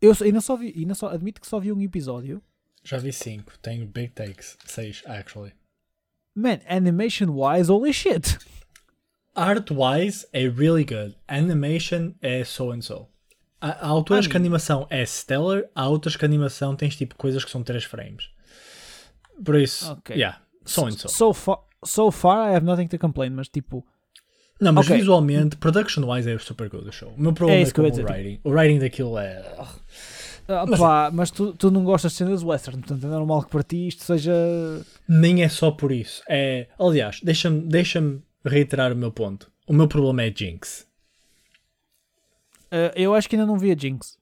eu 0.00 0.12
ainda 0.22 0.40
só 0.40 0.56
vi, 0.56 0.72
ainda 0.76 0.94
só, 0.94 1.08
admito 1.08 1.40
que 1.40 1.46
só 1.48 1.58
vi 1.58 1.72
um 1.72 1.80
episódio. 1.82 2.40
Já 2.86 2.98
vi 2.98 3.12
5. 3.12 3.58
Tenho 3.60 3.86
big 3.86 4.10
takes. 4.12 4.56
6, 4.64 5.02
actually. 5.06 5.52
Man, 6.34 6.60
animation 6.68 7.30
wise, 7.30 7.68
holy 7.68 7.92
shit. 7.92 8.38
Art-wise 9.34 10.26
é 10.32 10.48
really 10.48 10.84
good. 10.84 11.16
Animation 11.28 12.14
é 12.22 12.44
so 12.44 12.70
and 12.72 12.82
so. 12.82 13.08
Há, 13.60 13.70
há 13.70 13.88
alturas 13.88 14.26
Ah, 14.26 14.30
que 14.30 14.36
a 14.36 14.40
animação 14.40 14.86
é 14.88 15.04
stellar, 15.04 15.64
há 15.74 15.88
outras 15.88 16.14
que 16.16 16.24
a 16.24 16.28
animação 16.28 16.76
tens 16.76 16.96
tipo 16.96 17.14
coisas 17.16 17.44
que 17.44 17.50
são 17.50 17.62
3 17.62 17.84
frames. 17.84 18.30
Por 19.44 19.56
isso, 19.56 19.92
Ok. 19.92 20.14
yeah, 20.16 20.40
so 20.64 20.86
and 20.86 20.92
so. 20.92 21.08
So 21.08 21.32
far, 21.34 21.58
so 21.84 22.10
far 22.10 22.50
I 22.50 22.54
have 22.56 22.64
nothing 22.64 22.86
to 22.88 22.98
complain, 22.98 23.30
mas 23.30 23.48
tipo, 23.48 23.84
Não, 24.60 24.72
mas 24.72 24.86
Ok. 24.86 24.96
visualmente, 24.96 25.56
production-wise 25.56 26.30
é 26.30 26.38
super 26.38 26.68
good 26.70 26.88
o 26.88 26.92
show. 26.92 27.10
O 27.10 27.20
meu 27.20 27.32
problema 27.34 27.60
É 27.60 27.68
é, 27.68 27.70
com 27.70 27.82
o 27.82 27.90
dizer, 27.90 28.04
writing. 28.06 28.40
O 28.44 28.50
writing 28.50 28.78
daquilo 28.78 29.18
é. 29.18 29.42
Ah, 30.48 30.64
pá, 30.78 31.10
mas 31.12 31.30
tu, 31.30 31.52
tu 31.54 31.70
não 31.70 31.84
gostas 31.84 32.12
de 32.12 32.18
cenas 32.18 32.42
western, 32.42 32.80
portanto 32.80 33.04
é 33.04 33.10
normal 33.10 33.44
que 33.44 33.50
para 33.50 33.62
ti 33.62 33.88
isto 33.88 34.04
seja. 34.04 34.32
Nem 35.08 35.42
é 35.42 35.48
só 35.48 35.70
por 35.70 35.92
isso. 35.92 36.22
É, 36.28 36.68
aliás, 36.78 37.20
deixa-me 37.22 37.62
deixa 37.62 38.02
reiterar 38.44 38.92
o 38.92 38.96
meu 38.96 39.10
ponto. 39.10 39.50
O 39.66 39.72
meu 39.72 39.88
problema 39.88 40.22
é 40.22 40.32
Jinx. 40.34 40.86
Ah, 42.70 42.92
eu 42.94 43.14
acho 43.14 43.28
que 43.28 43.36
ainda 43.36 43.46
não 43.46 43.58
vi 43.58 43.72
a 43.72 43.76
Jinx. 43.76 44.18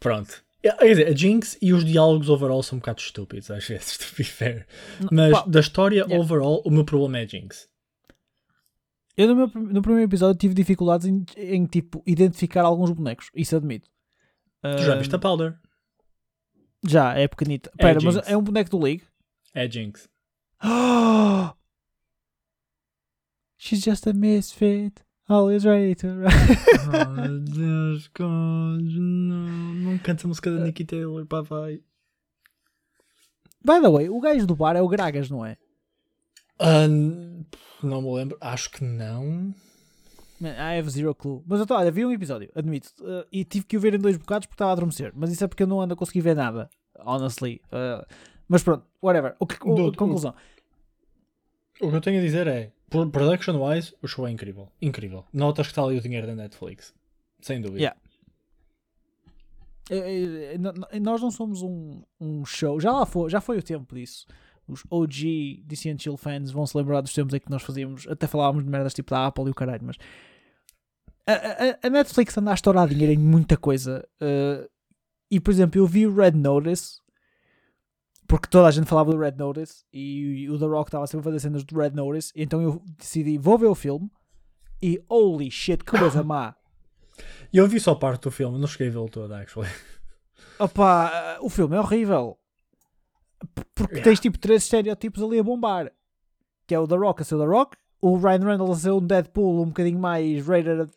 Pronto. 0.00 0.42
É, 0.62 0.72
Quer 0.72 0.88
dizer, 0.88 1.08
a 1.08 1.14
Jinx 1.14 1.56
e 1.62 1.72
os 1.72 1.84
diálogos 1.84 2.28
overall 2.28 2.62
são 2.62 2.76
um 2.76 2.80
bocado 2.80 3.00
estúpidos, 3.00 3.50
às 3.50 3.66
vezes, 3.66 3.96
to 3.98 4.14
be 4.16 4.24
fair. 4.24 4.66
Mas 5.10 5.32
Pá, 5.32 5.44
da 5.46 5.60
história 5.60 6.02
yeah. 6.02 6.18
overall, 6.18 6.62
o 6.64 6.70
meu 6.70 6.84
problema 6.84 7.18
é 7.18 7.26
Jinx. 7.26 7.68
Eu 9.16 9.28
no, 9.28 9.34
meu, 9.34 9.46
no 9.48 9.82
primeiro 9.82 10.08
episódio 10.08 10.38
tive 10.38 10.54
dificuldades 10.54 11.06
em, 11.06 11.24
em, 11.36 11.66
tipo 11.66 12.02
identificar 12.06 12.62
alguns 12.62 12.90
bonecos, 12.92 13.30
isso 13.34 13.56
admito. 13.56 13.88
Tu 14.62 14.82
já 14.84 14.96
viste 14.96 15.14
a 15.14 15.18
Powder? 15.18 15.58
Já, 16.86 17.14
é 17.14 17.28
pequenita. 17.28 17.70
É 17.78 17.86
a 17.86 17.92
Espera, 17.92 18.00
mas 18.04 18.28
é 18.28 18.36
um 18.36 18.42
boneco 18.42 18.70
do 18.70 18.78
League? 18.78 19.04
É 19.54 19.70
Jinx. 19.70 20.08
She's 23.58 23.82
just 23.82 24.06
a 24.06 24.12
misfit. 24.12 25.02
Always 25.28 25.64
ready 25.64 25.94
to 25.96 26.06
oh, 26.06 27.10
meu 27.10 27.40
Deus, 27.40 28.08
God, 28.16 28.80
não, 28.80 29.74
não 29.74 29.98
canta 29.98 30.26
a 30.26 30.28
música 30.28 30.50
da 30.50 30.64
Nikki 30.64 30.86
Taylor, 30.86 31.26
papai. 31.26 31.82
By 33.62 33.80
the 33.82 33.90
way, 33.90 34.08
o 34.08 34.18
gajo 34.20 34.46
do 34.46 34.56
bar 34.56 34.74
é 34.74 34.80
o 34.80 34.88
Gragas, 34.88 35.28
não 35.28 35.44
é? 35.44 35.58
Ah, 36.58 36.88
não 36.88 38.00
me 38.00 38.14
lembro, 38.14 38.38
acho 38.40 38.70
que 38.70 38.82
não. 38.82 39.54
Man, 40.40 40.50
I 40.52 40.78
have 40.78 40.88
zero 40.90 41.14
clue. 41.14 41.42
Mas 41.46 41.60
eu 41.60 41.66
tô, 41.66 41.74
olha, 41.74 41.90
vi 41.90 42.04
um 42.06 42.12
episódio, 42.12 42.50
admito. 42.54 42.90
uh, 43.00 43.26
e 43.32 43.44
tive 43.44 43.64
que 43.66 43.76
o 43.76 43.80
ver 43.80 43.94
em 43.94 43.98
dois 43.98 44.16
bocados 44.16 44.46
porque 44.46 44.54
estava 44.54 44.70
a 44.70 44.72
adormecer. 44.74 45.12
Mas 45.14 45.32
isso 45.32 45.42
é 45.44 45.48
porque 45.48 45.62
eu 45.62 45.66
não 45.66 45.80
ando 45.80 45.94
a 45.94 45.96
conseguir 45.96 46.20
ver 46.20 46.36
nada. 46.36 46.70
Honestly. 47.04 47.60
Uh, 47.66 48.06
mas 48.48 48.62
pronto, 48.62 48.84
whatever. 49.02 49.34
O 49.40 49.46
que, 49.46 49.56
o- 49.62 49.92
conclusão. 49.92 50.34
O 51.80 51.90
que 51.90 51.96
eu 51.96 52.00
tenho 52.00 52.18
a 52.20 52.22
dizer 52.22 52.46
é, 52.46 52.72
pro- 52.90 53.08
production-wise, 53.10 53.94
o 54.02 54.06
show 54.08 54.26
é 54.26 54.30
incrível. 54.30 54.68
Incrível. 54.82 55.24
Notas 55.32 55.66
que 55.66 55.72
está 55.72 55.82
ali 55.82 55.96
o 55.98 56.00
dinheiro 56.00 56.26
da 56.26 56.34
Netflix. 56.34 56.94
Sem 57.40 57.60
dúvida. 57.60 57.78
Yeah. 57.80 58.00
Eh, 59.90 60.58
Nós 61.00 61.20
não 61.22 61.30
somos 61.30 61.62
um, 61.62 62.02
um 62.20 62.44
show. 62.44 62.78
Já 62.80 62.92
lá 62.92 63.06
foi, 63.06 63.30
já 63.30 63.40
foi 63.40 63.58
o 63.58 63.62
tempo 63.62 63.94
disso. 63.94 64.26
Os 64.68 64.82
OG 64.90 65.64
and 65.86 65.98
Chill 65.98 66.16
fans 66.16 66.50
vão 66.50 66.66
se 66.66 66.76
lembrar 66.76 67.00
dos 67.00 67.12
tempos 67.12 67.34
em 67.34 67.40
que 67.40 67.50
nós 67.50 67.62
fazíamos, 67.62 68.06
até 68.08 68.26
falávamos 68.26 68.64
de 68.64 68.70
merdas 68.70 68.92
tipo 68.94 69.10
da 69.10 69.26
Apple 69.26 69.46
e 69.46 69.50
o 69.50 69.54
caralho, 69.54 69.82
mas 69.84 69.96
a, 71.26 71.32
a- 71.32 71.78
a 71.86 71.90
Netflix 71.90 72.36
anda 72.38 72.50
a 72.50 72.54
estourar 72.54 72.88
dinheiro 72.88 73.12
em 73.12 73.18
muita 73.18 73.56
coisa. 73.56 74.06
eh, 74.20 74.68
e 75.30 75.38
por 75.40 75.50
exemplo, 75.50 75.78
eu 75.80 75.86
vi 75.86 76.06
o 76.06 76.14
Red 76.14 76.32
Notice 76.32 77.00
porque 78.26 78.48
toda 78.48 78.68
a 78.68 78.70
gente 78.70 78.86
falava 78.88 79.10
do 79.10 79.18
Red 79.18 79.32
Notice 79.32 79.84
e 79.92 80.48
o 80.50 80.58
The 80.58 80.66
Rock 80.66 80.88
estava 80.88 81.06
sempre 81.06 81.20
a 81.20 81.24
fazer 81.32 81.40
cenas 81.40 81.64
do 81.64 81.78
Red 81.78 81.90
Notice, 81.90 82.32
então 82.36 82.60
eu 82.62 82.82
decidi, 82.98 83.38
vou 83.38 83.56
ver 83.58 83.66
o 83.66 83.74
filme 83.74 84.10
e 84.82 85.02
holy 85.08 85.50
shit, 85.50 85.82
que 85.82 85.98
coisa 85.98 86.22
má. 86.22 86.54
Eu 87.52 87.66
vi 87.66 87.80
só 87.80 87.94
parte 87.94 88.22
do 88.24 88.30
filme, 88.30 88.58
não 88.58 88.66
cheguei 88.68 88.88
a 88.88 88.90
vê-lo 88.90 89.08
todo, 89.08 89.32
actually. 89.32 89.70
Opa, 90.58 91.38
o 91.40 91.48
filme 91.48 91.76
é 91.76 91.80
horrível. 91.80 92.38
Porque 93.74 93.94
Yeah. 93.96 94.04
tens 94.04 94.20
tipo 94.20 94.38
três 94.38 94.62
estereótipos 94.64 95.22
ali 95.22 95.38
a 95.38 95.42
bombar. 95.42 95.92
Que 96.66 96.74
é 96.74 96.78
o 96.78 96.86
The 96.86 96.96
Rock 96.96 97.22
a 97.22 97.24
ser 97.24 97.36
o 97.36 97.38
The 97.40 97.46
Rock, 97.46 97.76
o 98.00 98.16
Ryan 98.16 98.44
Reynolds 98.44 98.78
a 98.78 98.80
ser 98.82 98.90
um 98.92 99.00
Deadpool 99.06 99.62
um 99.62 99.66
bocadinho 99.66 99.98
mais 99.98 100.46
rated. 100.46 100.90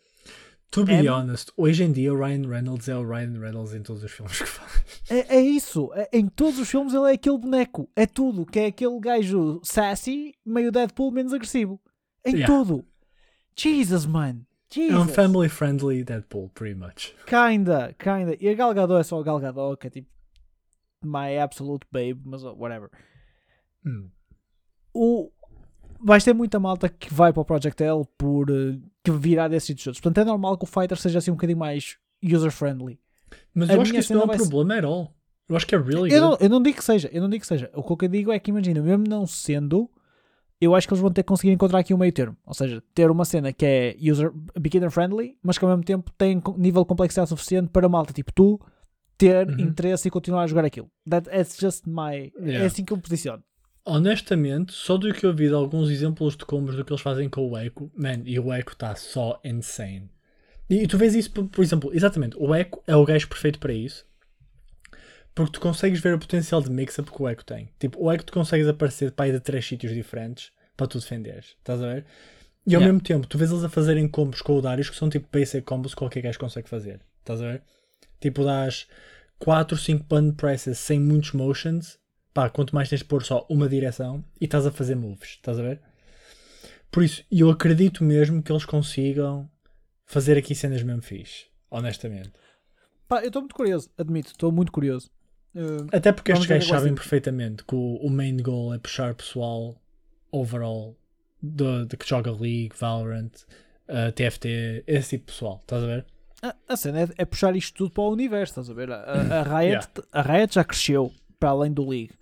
To 0.72 0.84
be 0.84 0.94
M? 0.94 1.08
honest, 1.10 1.52
hoje 1.56 1.84
em 1.84 1.92
dia 1.92 2.12
o 2.14 2.16
Ryan 2.18 2.48
Reynolds 2.48 2.88
é 2.88 2.96
o 2.96 3.06
Ryan 3.06 3.38
Reynolds 3.38 3.74
em 3.74 3.82
todos 3.82 4.02
os 4.02 4.10
filmes 4.10 4.38
que 4.38 4.46
faz. 4.46 4.84
É, 5.10 5.36
é 5.36 5.40
isso. 5.40 5.90
É- 5.94 6.08
em 6.12 6.26
todos 6.28 6.58
os 6.58 6.68
filmes 6.70 6.94
ele 6.94 7.10
é 7.10 7.12
aquele 7.12 7.36
boneco. 7.38 7.88
É 7.94 8.06
tudo. 8.06 8.46
Que 8.46 8.58
é 8.60 8.66
aquele 8.66 8.98
gajo 8.98 9.60
sassy, 9.62 10.34
meio 10.44 10.72
Deadpool, 10.72 11.12
menos 11.12 11.32
agressivo. 11.34 11.78
Em 12.24 12.36
Yeah. 12.36 12.46
tudo. 12.46 12.84
Jesus, 13.56 14.06
man. 14.06 14.40
É 14.74 14.80
um 14.80 15.00
Jesus. 15.04 15.14
family 15.14 15.48
friendly 15.50 16.02
Deadpool, 16.02 16.48
pretty 16.54 16.74
much. 16.74 17.14
Kinda, 17.26 17.94
kinda. 17.98 18.34
E 18.40 18.48
a 18.48 18.54
Gal 18.54 18.72
Gadot 18.72 18.98
é 19.00 19.02
só 19.02 19.20
a 19.20 19.22
Gal 19.22 19.38
Gadot, 19.38 19.76
que 19.78 19.86
é 19.88 19.90
tipo 19.90 20.08
my 21.06 21.38
absolute 21.38 21.86
babe, 21.90 22.20
mas 22.24 22.44
oh, 22.44 22.54
whatever. 22.54 22.90
Hum. 23.84 24.10
o 24.94 25.30
vais 26.04 26.24
ter 26.24 26.32
muita 26.34 26.58
malta 26.58 26.88
que 26.88 27.12
vai 27.12 27.32
para 27.32 27.42
o 27.42 27.44
Project 27.44 27.82
L 27.82 28.02
por 28.18 28.50
eh, 28.50 28.78
que 29.04 29.10
virá 29.10 29.48
desses 29.48 29.66
sítios 29.68 29.84
todos. 29.84 30.00
Portanto, 30.00 30.24
é 30.24 30.24
normal 30.24 30.58
que 30.58 30.64
o 30.64 30.66
Fighter 30.66 30.98
seja 30.98 31.18
assim 31.18 31.30
um 31.30 31.34
bocadinho 31.34 31.58
mais 31.58 31.96
user-friendly. 32.22 32.98
Mas 33.54 33.70
A 33.70 33.74
eu 33.74 33.82
acho 33.82 33.92
que 33.92 33.98
isso 33.98 34.12
não 34.12 34.22
é 34.22 34.24
um 34.24 34.26
vai 34.26 34.36
problema 34.36 34.74
at 34.76 34.84
all. 34.84 35.14
Eu 35.48 35.56
acho 35.56 35.66
que 35.66 35.74
é 35.74 35.78
really 35.78 36.12
Eu 36.12 36.20
good. 36.20 36.20
não, 36.20 36.36
eu 36.40 36.48
não 36.48 36.62
digo 36.62 36.78
que 36.78 36.84
seja, 36.84 37.10
eu 37.12 37.20
não 37.22 37.28
digo 37.28 37.42
que 37.42 37.46
seja. 37.46 37.70
O 37.74 37.96
que 37.96 38.04
eu 38.04 38.08
digo 38.08 38.32
é 38.32 38.38
que 38.38 38.50
imagina, 38.50 38.80
mesmo 38.80 39.04
não 39.06 39.26
sendo, 39.26 39.90
eu 40.60 40.74
acho 40.74 40.86
que 40.86 40.94
eles 40.94 41.02
vão 41.02 41.10
ter 41.10 41.22
que 41.22 41.28
conseguir 41.28 41.52
encontrar 41.52 41.80
aqui 41.80 41.92
um 41.92 41.98
meio 41.98 42.12
termo. 42.12 42.36
Ou 42.46 42.54
seja, 42.54 42.82
ter 42.94 43.10
uma 43.10 43.24
cena 43.24 43.52
que 43.52 43.66
é 43.66 43.96
user 44.00 44.32
beginner 44.58 44.90
friendly, 44.90 45.36
mas 45.42 45.58
que 45.58 45.64
ao 45.64 45.70
mesmo 45.70 45.84
tempo 45.84 46.10
tem 46.16 46.40
nível 46.56 46.82
de 46.82 46.88
complexidade 46.88 47.28
suficiente 47.28 47.68
para 47.68 47.88
malta 47.88 48.12
tipo 48.12 48.32
tu 48.32 48.60
ter 49.26 49.48
Uhum. 49.48 49.60
interesse 49.60 50.08
e 50.08 50.10
continuar 50.10 50.42
a 50.42 50.46
jogar 50.46 50.64
aquilo. 50.64 50.90
That, 51.08 51.28
that's 51.28 51.56
just 51.60 51.86
my. 51.86 52.32
É 52.38 52.48
Yeah. 52.48 52.66
assim 52.66 52.84
que 52.84 52.92
eu 52.92 52.96
me 52.96 53.02
posiciono. 53.02 53.42
Honestamente, 53.84 54.72
só 54.72 54.96
do 54.96 55.12
que 55.12 55.26
eu 55.26 55.34
vi 55.34 55.48
de 55.48 55.54
alguns 55.54 55.90
exemplos 55.90 56.36
de 56.36 56.44
combos 56.44 56.76
do 56.76 56.84
que 56.84 56.92
eles 56.92 57.02
fazem 57.02 57.28
com 57.28 57.50
o 57.50 57.58
Echo, 57.58 57.90
man, 57.96 58.22
e 58.24 58.38
o 58.38 58.52
Echo 58.52 58.72
está 58.72 58.94
só 58.94 59.40
insane. 59.44 60.08
E, 60.70 60.82
e 60.84 60.86
tu 60.86 60.96
vês 60.96 61.14
isso, 61.14 61.30
por, 61.32 61.48
por 61.48 61.62
exemplo, 61.64 61.90
exatamente, 61.92 62.36
o 62.38 62.54
Echo 62.54 62.80
é 62.86 62.94
o 62.94 63.04
gajo 63.04 63.28
perfeito 63.28 63.58
para 63.58 63.72
isso. 63.72 64.06
Porque 65.34 65.52
tu 65.52 65.60
consegues 65.60 65.98
ver 66.00 66.14
o 66.14 66.18
potencial 66.18 66.60
de 66.60 66.70
mix-up 66.70 67.10
que 67.10 67.22
o 67.22 67.28
Echo 67.28 67.44
tem. 67.44 67.70
Tipo, 67.78 68.04
o 68.04 68.12
Echo 68.12 68.24
tu 68.26 68.32
consegues 68.32 68.68
aparecer 68.68 69.12
para 69.12 69.28
ir 69.28 69.32
de 69.32 69.40
três 69.40 69.66
sítios 69.66 69.92
diferentes 69.92 70.52
para 70.76 70.86
tu 70.86 70.98
defenderes. 70.98 71.56
Estás 71.58 71.82
a 71.82 71.86
ver? 71.86 72.04
E 72.66 72.74
ao 72.74 72.80
Yeah. 72.80 72.86
mesmo 72.92 73.00
tempo, 73.00 73.26
tu 73.26 73.36
vês 73.38 73.50
eles 73.50 73.64
a 73.64 73.68
fazerem 73.68 74.06
combos 74.06 74.40
com 74.42 74.56
o 74.56 74.62
Darius 74.62 74.88
que 74.90 74.96
são 74.96 75.08
tipo 75.10 75.26
basic 75.32 75.62
combos 75.62 75.92
que 75.94 75.98
qualquer 75.98 76.20
gajo 76.20 76.38
consegue 76.38 76.68
fazer. 76.68 77.00
Estás 77.20 77.40
a 77.42 77.50
ver? 77.52 77.62
Tipo, 78.20 78.44
dás 78.44 78.86
4, 79.42 79.76
5 79.76 80.04
button 80.04 80.32
presses 80.32 80.78
sem 80.78 81.00
muitos 81.00 81.32
motions. 81.32 81.98
Pá, 82.32 82.48
quanto 82.48 82.72
mais 82.72 82.88
tens 82.88 83.00
de 83.00 83.06
pôr 83.06 83.24
só 83.24 83.44
uma 83.50 83.68
direção 83.68 84.24
e 84.40 84.44
estás 84.44 84.64
a 84.64 84.70
fazer 84.70 84.94
moves. 84.94 85.30
Estás 85.30 85.58
a 85.58 85.62
ver? 85.62 85.80
Por 86.92 87.02
isso, 87.02 87.24
eu 87.28 87.50
acredito 87.50 88.04
mesmo 88.04 88.40
que 88.40 88.52
eles 88.52 88.64
consigam 88.64 89.50
fazer 90.06 90.38
aqui 90.38 90.54
cenas 90.54 90.84
mesmo 90.84 91.02
fixe. 91.02 91.46
Honestamente. 91.68 92.30
Pá, 93.08 93.20
eu 93.20 93.26
estou 93.26 93.42
muito 93.42 93.56
curioso, 93.56 93.90
admito, 93.98 94.28
estou 94.28 94.52
muito 94.52 94.70
curioso. 94.70 95.10
Uh, 95.56 95.88
Até 95.92 96.12
porque 96.12 96.30
estes 96.30 96.46
gajos 96.46 96.68
vai 96.68 96.78
sabem 96.78 96.94
perfeitamente 96.94 97.64
que 97.64 97.74
o, 97.74 97.96
o 97.96 98.08
main 98.08 98.36
goal 98.36 98.72
é 98.72 98.78
puxar 98.78 99.12
pessoal 99.12 99.76
overall 100.30 100.96
de, 101.42 101.86
de 101.86 101.96
que 101.96 102.08
joga 102.08 102.30
League, 102.30 102.70
Valorant, 102.78 103.32
uh, 103.88 104.12
TFT, 104.12 104.84
esse 104.86 105.18
tipo 105.18 105.26
de 105.26 105.32
pessoal. 105.32 105.58
Estás 105.62 105.82
a 105.82 105.86
ver? 105.86 106.06
A, 106.42 106.54
a 106.68 106.76
cena 106.76 107.02
é, 107.02 107.08
é 107.18 107.24
puxar 107.24 107.54
isto 107.54 107.74
tudo 107.76 107.90
para 107.92 108.02
o 108.04 108.10
universo, 108.12 108.52
estás 108.60 108.70
a 108.70 108.74
ver? 108.74 108.90
A, 108.90 108.96
a- 109.02 109.42
Riot, 109.60 109.70
Yeah. 109.70 109.88
a 110.12 110.22
Riot 110.22 110.54
já 110.54 110.64
cresceu 110.64 111.12
para 111.38 111.50
além 111.50 111.72
do 111.72 111.88
League. 111.88 112.12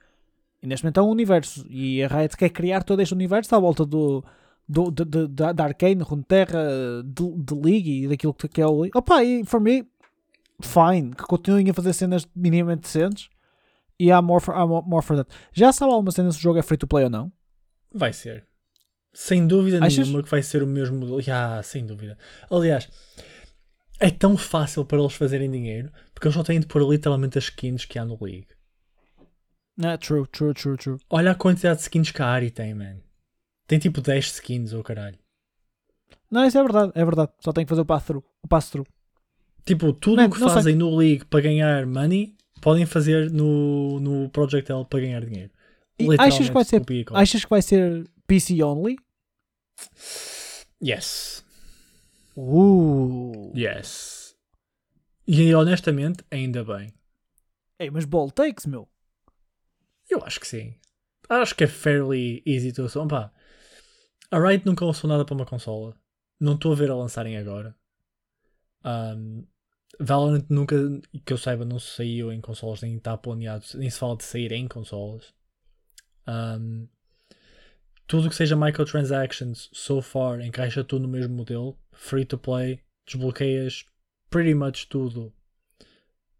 E 0.62 0.66
neste 0.66 0.84
momento 0.84 1.00
é 1.00 1.02
um 1.02 1.08
universo. 1.08 1.64
E 1.70 2.02
a 2.02 2.08
Riot 2.08 2.36
quer 2.36 2.50
criar 2.50 2.82
todo 2.84 3.00
este 3.00 3.14
universo 3.14 3.54
à 3.54 3.58
volta 3.58 3.84
do, 3.86 4.22
do, 4.68 4.90
de, 4.90 5.04
de, 5.06 5.26
da 5.28 5.52
da 5.52 5.64
Arcane, 5.64 6.02
Runeterra, 6.02 6.58
de, 7.02 7.32
de 7.42 7.54
League 7.54 8.04
e 8.04 8.08
daquilo 8.08 8.34
que 8.34 8.60
é 8.60 8.66
o 8.66 8.80
League. 8.82 8.92
Opa, 8.96 9.24
e 9.24 9.42
for 9.44 9.58
me, 9.60 9.86
fine. 10.60 11.12
Que 11.14 11.24
continuem 11.24 11.70
a 11.70 11.74
fazer 11.74 11.92
cenas 11.94 12.26
minimamente 12.36 12.82
decentes. 12.82 13.30
E 13.98 14.10
há 14.12 14.20
more 14.20 14.42
for, 14.42 14.54
há 14.54 14.66
more 14.66 15.04
for 15.04 15.16
that. 15.16 15.30
Já 15.52 15.72
sabe 15.72 15.92
alguma 15.92 16.10
cena 16.10 16.30
se 16.30 16.38
o 16.38 16.42
jogo 16.42 16.58
é 16.58 16.62
free 16.62 16.76
to 16.78 16.86
play 16.86 17.04
ou 17.04 17.10
não? 17.10 17.32
Vai 17.94 18.12
ser. 18.12 18.46
Sem 19.12 19.46
dúvida 19.46 19.78
Achas? 19.84 20.06
nenhuma 20.06 20.22
que 20.22 20.30
vai 20.30 20.42
ser 20.42 20.62
o 20.62 20.66
mesmo 20.66 20.96
modelo. 20.98 21.20
Sem 21.64 21.84
dúvida. 21.84 22.16
Aliás, 22.50 22.88
é 24.00 24.10
tão 24.10 24.36
fácil 24.36 24.84
para 24.84 24.98
eles 24.98 25.12
fazerem 25.12 25.50
dinheiro 25.50 25.92
porque 26.12 26.26
eles 26.26 26.34
só 26.34 26.42
têm 26.42 26.58
de 26.58 26.66
pôr 26.66 26.82
literalmente 26.82 27.38
as 27.38 27.44
skins 27.44 27.84
que 27.84 27.98
há 27.98 28.04
no 28.04 28.18
League. 28.20 28.48
True, 29.98 30.26
true, 30.26 30.52
true, 30.52 30.76
true. 30.76 30.98
Olha 31.08 31.30
a 31.30 31.34
quantidade 31.34 31.76
de 31.76 31.82
skins 31.82 32.10
que 32.10 32.20
a 32.20 32.26
Ari 32.26 32.50
tem, 32.50 32.74
man. 32.74 32.96
Tem 33.66 33.78
tipo 33.78 34.00
10 34.00 34.26
skins, 34.26 34.72
ou 34.72 34.82
caralho. 34.82 35.18
Não, 36.30 36.44
isso 36.44 36.58
é 36.58 36.62
verdade, 36.62 36.92
é 36.94 37.04
verdade. 37.04 37.32
Só 37.40 37.52
tem 37.52 37.64
que 37.64 37.68
fazer 37.68 37.82
o 37.82 37.86
pass-through. 37.86 38.24
O 38.42 38.48
pass-through. 38.48 38.86
Tipo, 39.64 39.92
tudo 39.92 40.22
o 40.22 40.30
que 40.30 40.40
não 40.40 40.48
sei. 40.48 40.54
fazem 40.54 40.76
no 40.76 40.96
League 40.96 41.24
para 41.24 41.40
ganhar 41.40 41.86
money, 41.86 42.36
podem 42.60 42.84
fazer 42.84 43.30
no, 43.30 44.00
no 44.00 44.28
Project 44.30 44.70
L 44.70 44.84
para 44.84 45.00
ganhar 45.00 45.24
dinheiro. 45.24 45.50
E 45.98 46.02
Literalmente, 46.02 46.34
achas 46.34 46.48
que 46.48 46.54
vai 46.54 46.64
ser-. 46.64 46.82
Achas 47.14 47.44
que 47.44 47.50
vai 47.50 47.62
ser 47.62 48.10
PC 48.26 48.62
only? 48.62 48.96
Yes. 50.82 51.44
Uh. 52.40 53.52
Yes. 53.56 54.36
E 55.26 55.54
honestamente, 55.54 56.24
ainda 56.30 56.64
bem. 56.64 56.92
Ei, 57.78 57.90
mas 57.90 58.04
ball 58.04 58.30
takes, 58.30 58.66
meu. 58.66 58.88
Eu 60.08 60.22
acho 60.24 60.40
que 60.40 60.46
sim. 60.46 60.74
Acho 61.28 61.54
que 61.54 61.64
é 61.64 61.66
fairly 61.66 62.42
easy 62.44 62.72
to 62.72 62.84
assume. 62.84 63.08
Pá, 63.08 63.32
a 64.30 64.38
Riot 64.38 64.64
nunca 64.66 64.84
lançou 64.84 65.08
nada 65.08 65.24
para 65.24 65.34
uma 65.34 65.46
consola. 65.46 65.94
Não 66.40 66.54
estou 66.54 66.72
a 66.72 66.76
ver 66.76 66.90
a 66.90 66.96
lançarem 66.96 67.36
agora. 67.36 67.76
Um, 68.84 69.46
Valorant 69.98 70.46
nunca, 70.48 70.76
que 71.26 71.32
eu 71.32 71.36
saiba, 71.36 71.64
não 71.64 71.78
saiu 71.78 72.32
em 72.32 72.40
consolas, 72.40 72.80
nem 72.80 72.96
está 72.96 73.16
planeado, 73.18 73.64
nem 73.74 73.90
se 73.90 73.98
fala 73.98 74.16
de 74.16 74.24
sair 74.24 74.50
em 74.52 74.66
consolas. 74.66 75.34
Um, 76.26 76.88
tudo 78.10 78.28
que 78.28 78.34
seja 78.34 78.56
microtransactions, 78.56 79.70
so 79.72 80.02
far, 80.02 80.40
encaixa 80.40 80.82
tudo 80.82 81.02
no 81.02 81.08
mesmo 81.08 81.32
modelo. 81.32 81.78
Free 81.92 82.24
to 82.24 82.36
play, 82.36 82.82
desbloqueias 83.06 83.84
pretty 84.28 84.52
much 84.52 84.88
tudo 84.88 85.32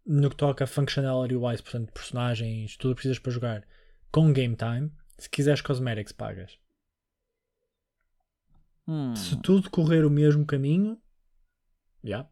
no 0.05 0.29
que 0.29 0.35
toca 0.35 0.67
functionality 0.67 1.37
wise, 1.37 1.63
portanto, 1.63 1.93
personagens, 1.93 2.75
tudo 2.75 2.91
o 2.91 2.95
que 2.95 3.03
precisas 3.03 3.19
para 3.19 3.31
jogar 3.31 3.67
com 4.11 4.33
game 4.33 4.53
time. 4.53 4.91
Se 5.17 5.29
quiseres 5.29 5.61
cosmetics, 5.61 6.11
pagas. 6.11 6.59
Hum. 8.85 9.15
Se 9.15 9.41
tudo 9.41 9.69
correr 9.69 10.03
o 10.03 10.09
mesmo 10.09 10.45
caminho, 10.45 11.01
yeah. 12.03 12.29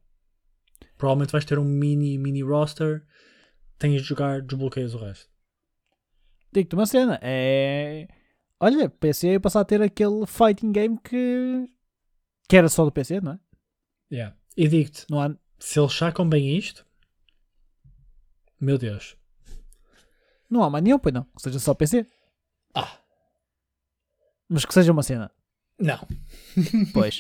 provavelmente 0.98 1.32
vais 1.32 1.46
ter 1.46 1.58
um 1.58 1.64
mini, 1.64 2.18
mini 2.18 2.44
roster. 2.44 3.06
Tens 3.78 4.02
de 4.02 4.08
jogar, 4.10 4.42
desbloqueias 4.42 4.94
o 4.94 4.98
resto. 4.98 5.30
Digo-te 6.52 6.76
uma 6.76 6.86
cena. 6.86 7.18
É. 7.22 8.19
Olha, 8.60 8.90
PC 8.90 9.32
ia 9.34 9.40
passar 9.40 9.62
a 9.62 9.66
ter 9.66 9.82
aquele 9.82 10.26
fighting 10.28 10.72
game 10.72 10.98
que. 11.02 11.70
que 12.48 12.58
era 12.58 12.68
só 12.70 12.84
do 12.86 12.92
PC, 12.92 13.22
não 13.22 13.34
é? 13.34 13.40
Yeah. 14.12 14.36
E 14.58 14.68
digo-te, 14.68 15.06
Não 15.10 15.22
há. 15.22 15.34
se 15.60 15.80
eles 15.80 15.94
sacam 15.94 16.28
bem 16.28 16.58
isto, 16.58 16.86
meu 18.60 18.78
Deus. 18.78 19.16
Não 20.50 20.64
há 20.64 20.70
mais 20.70 20.84
nenhum, 20.84 21.00
pois 21.00 21.14
não. 21.14 21.24
Que 21.24 21.42
seja 21.44 21.60
só 21.60 21.74
PC. 21.74 22.06
Ah, 22.74 22.98
Mas 24.50 24.66
que 24.66 24.74
seja 24.74 24.92
uma 24.92 25.04
cena. 25.04 25.32
não. 25.78 26.00
Pois. 26.94 27.20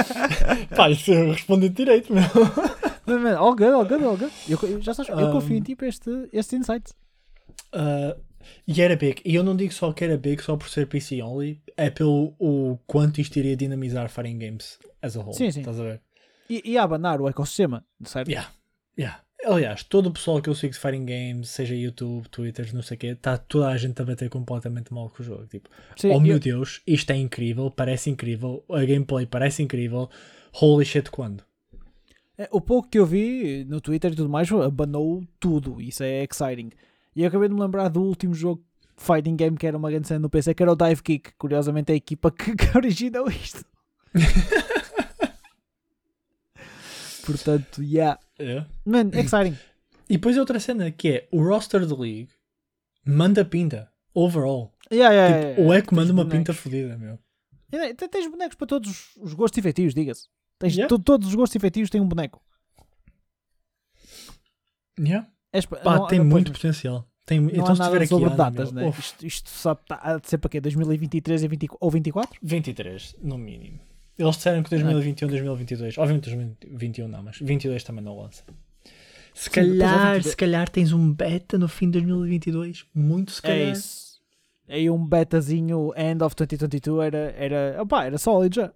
Pá, 0.76 0.88
isso 0.90 1.10
eu 1.12 1.32
respondi 1.32 1.68
direito, 1.68 2.12
meu. 2.12 2.22
All 3.36 3.54
good, 3.56 3.72
all 3.72 3.84
good, 3.84 4.04
all 4.04 4.16
good. 4.16 4.32
Eu, 4.48 4.58
eu- 4.62 4.80
já 4.80 4.94
sabes, 4.94 5.10
eu 5.10 5.16
Um, 5.18 5.32
confio 5.32 5.56
em 5.56 5.62
ti 5.62 5.74
para 5.74 5.88
este, 5.88 6.08
este 6.32 6.56
insight. 6.56 6.92
Uh, 7.74 8.18
e 8.66 8.80
era 8.80 8.96
big. 8.96 9.20
E 9.24 9.34
eu 9.34 9.42
não 9.42 9.56
digo 9.56 9.72
só 9.72 9.92
que 9.92 10.04
era 10.04 10.16
big 10.16 10.42
só 10.42 10.56
por 10.56 10.68
ser 10.68 10.86
PC 10.86 11.22
only, 11.22 11.60
é 11.76 11.90
pelo 11.90 12.34
o 12.38 12.78
quanto 12.86 13.20
isto 13.20 13.36
iria 13.38 13.56
dinamizar 13.56 14.08
fighting 14.10 14.38
games 14.38 14.78
as 15.02 15.16
a 15.16 15.20
whole. 15.20 15.34
Sim, 15.34 15.50
sim. 15.50 15.60
Estás 15.60 15.78
a 15.80 15.82
ver? 15.84 16.00
E, 16.48 16.62
e 16.72 16.78
abanar 16.78 17.20
o 17.20 17.28
ecossistema, 17.28 17.84
certo? 18.04 18.28
Yeah. 18.30 18.50
Yeah. 18.98 19.22
Aliás, 19.46 19.82
todo 19.84 20.08
o 20.08 20.12
pessoal 20.12 20.42
que 20.42 20.50
eu 20.50 20.54
sigo 20.54 20.74
de 20.74 20.78
fighting 20.78 21.06
games, 21.06 21.48
seja 21.48 21.74
YouTube, 21.74 22.28
Twitter, 22.28 22.74
não 22.74 22.82
sei 22.82 22.96
o 22.96 23.00
quê, 23.00 23.06
está 23.08 23.38
toda 23.38 23.68
a 23.68 23.76
gente 23.78 24.00
a 24.02 24.04
bater 24.04 24.28
completamente 24.28 24.92
mal 24.92 25.08
com 25.08 25.22
o 25.22 25.24
jogo. 25.24 25.46
Tipo, 25.46 25.70
Sim, 25.96 26.10
oh 26.10 26.20
meu 26.20 26.32
eu- 26.34 26.38
Deus, 26.40 26.82
isto 26.86 27.10
é 27.10 27.16
incrível, 27.16 27.70
parece 27.70 28.10
incrível, 28.10 28.62
a 28.68 28.84
gameplay 28.84 29.24
parece 29.24 29.62
incrível, 29.62 30.10
holy 30.60 30.84
shit, 30.84 31.10
quando? 31.10 31.42
É, 32.36 32.48
O 32.50 32.60
pouco 32.60 32.88
que 32.90 32.98
eu 32.98 33.06
vi 33.06 33.64
no 33.66 33.80
Twitter 33.80 34.12
e 34.12 34.16
tudo 34.16 34.28
mais 34.28 34.50
abanou 34.52 35.22
tudo. 35.38 35.80
Isso 35.80 36.02
é 36.02 36.22
exciting. 36.24 36.70
E 37.14 37.22
eu 37.22 37.28
acabei 37.28 37.48
de 37.48 37.54
me 37.54 37.60
lembrar 37.60 37.88
do 37.88 38.02
último 38.02 38.34
jogo 38.34 38.64
fighting 38.96 39.36
game 39.36 39.56
que 39.56 39.66
era 39.66 39.76
uma 39.76 39.90
grande 39.90 40.08
cena 40.08 40.20
no 40.20 40.30
PC, 40.30 40.54
que 40.54 40.62
era 40.62 40.72
o 40.72 40.76
Dive 40.76 41.02
Kick. 41.02 41.32
Curiosamente, 41.36 41.90
é 41.90 41.94
a 41.94 41.96
equipa 41.96 42.30
que, 42.30 42.54
que 42.56 42.76
originou 42.76 43.28
isto. 43.28 43.64
Portanto, 47.24 47.82
yeah. 47.82 48.18
É. 48.38 48.64
Man, 48.84 49.10
exciting. 49.14 49.56
E 50.08 50.14
depois 50.14 50.36
outra 50.36 50.58
cena 50.58 50.90
que 50.90 51.08
é 51.08 51.28
o 51.30 51.42
roster 51.42 51.86
da 51.86 51.94
League 51.96 52.30
manda 53.04 53.44
pinta, 53.44 53.90
overall. 54.14 54.72
Yeah, 54.92 55.14
yeah, 55.14 55.34
Tipo, 55.34 55.46
yeah, 55.46 55.60
o 55.60 55.64
yeah. 55.66 55.78
Echo 55.78 55.94
manda 55.94 56.12
uma 56.12 56.24
bonecos. 56.24 56.38
pinta 56.38 56.54
fodida, 56.54 56.96
meu. 56.98 57.18
Yeah, 57.72 57.94
te- 57.94 58.08
Tens 58.08 58.28
bonecos 58.28 58.56
para 58.56 58.66
todos 58.66 58.90
os- 58.90 59.16
os 59.18 59.34
gostos 59.34 59.58
efetivos, 59.58 59.94
diga-se. 59.94 60.28
Tens 60.58 60.74
Yeah. 60.74 60.88
to- 60.88 60.98
todos 60.98 61.28
os 61.28 61.34
gostos 61.34 61.54
efetivos 61.56 61.90
têm 61.90 62.00
um 62.00 62.08
boneco. 62.08 62.42
Yeah. 64.98 65.28
És 65.52 65.66
Pá, 65.66 65.78
não- 65.84 66.06
tem 66.06 66.18
depois 66.18 66.28
muito 66.32 66.52
potencial. 66.52 67.06
Tem, 67.26 67.38
Não 67.40 67.48
então 67.50 67.64
há 67.64 67.66
se 67.66 67.72
tiver 67.74 67.84
nada 67.84 67.96
aqui 67.98 68.06
sobre 68.08 68.26
ano, 68.26 68.36
datas, 68.36 68.72
meu, 68.72 68.84
né? 68.90 68.94
Isto, 68.98 69.26
isto 69.26 69.50
sabe, 69.50 69.80
tá, 69.86 70.00
há 70.02 70.16
de 70.18 70.28
ser 70.28 70.38
para 70.38 70.50
quê? 70.50 70.60
2023 70.60 71.42
e 71.44 71.48
20 71.48 71.68
ou 71.78 71.90
24? 71.90 72.38
23, 72.42 73.16
no 73.22 73.38
mínimo. 73.38 73.78
Eles 74.18 74.36
disseram 74.36 74.62
que 74.62 74.70
2021, 74.70 75.28
2022. 75.28 75.98
Obviamente 75.98 76.24
2021 76.24 77.08
não, 77.08 77.22
mas 77.22 77.38
22 77.40 77.84
também 77.84 78.04
não 78.04 78.18
lança. 78.18 78.42
Se 79.32 79.44
Sim, 79.44 79.50
calhar, 79.50 80.14
22. 80.14 80.26
se 80.26 80.36
calhar 80.36 80.68
tens 80.68 80.92
um 80.92 81.12
beta 81.12 81.56
no 81.56 81.68
fim 81.68 81.86
de 81.86 81.92
2022. 82.00 82.84
Muito 82.92 83.32
se 83.32 83.42
calhar. 83.42 83.58
É 83.68 83.72
isso. 83.72 84.20
Aí 84.68 84.90
um 84.90 85.04
betazinho 85.04 85.92
end 85.96 86.22
of 86.22 86.34
2022 86.36 87.06
era, 87.06 87.34
era, 87.36 87.82
opá, 87.82 88.04
era 88.06 88.18
sólido 88.18 88.56
já. 88.56 88.72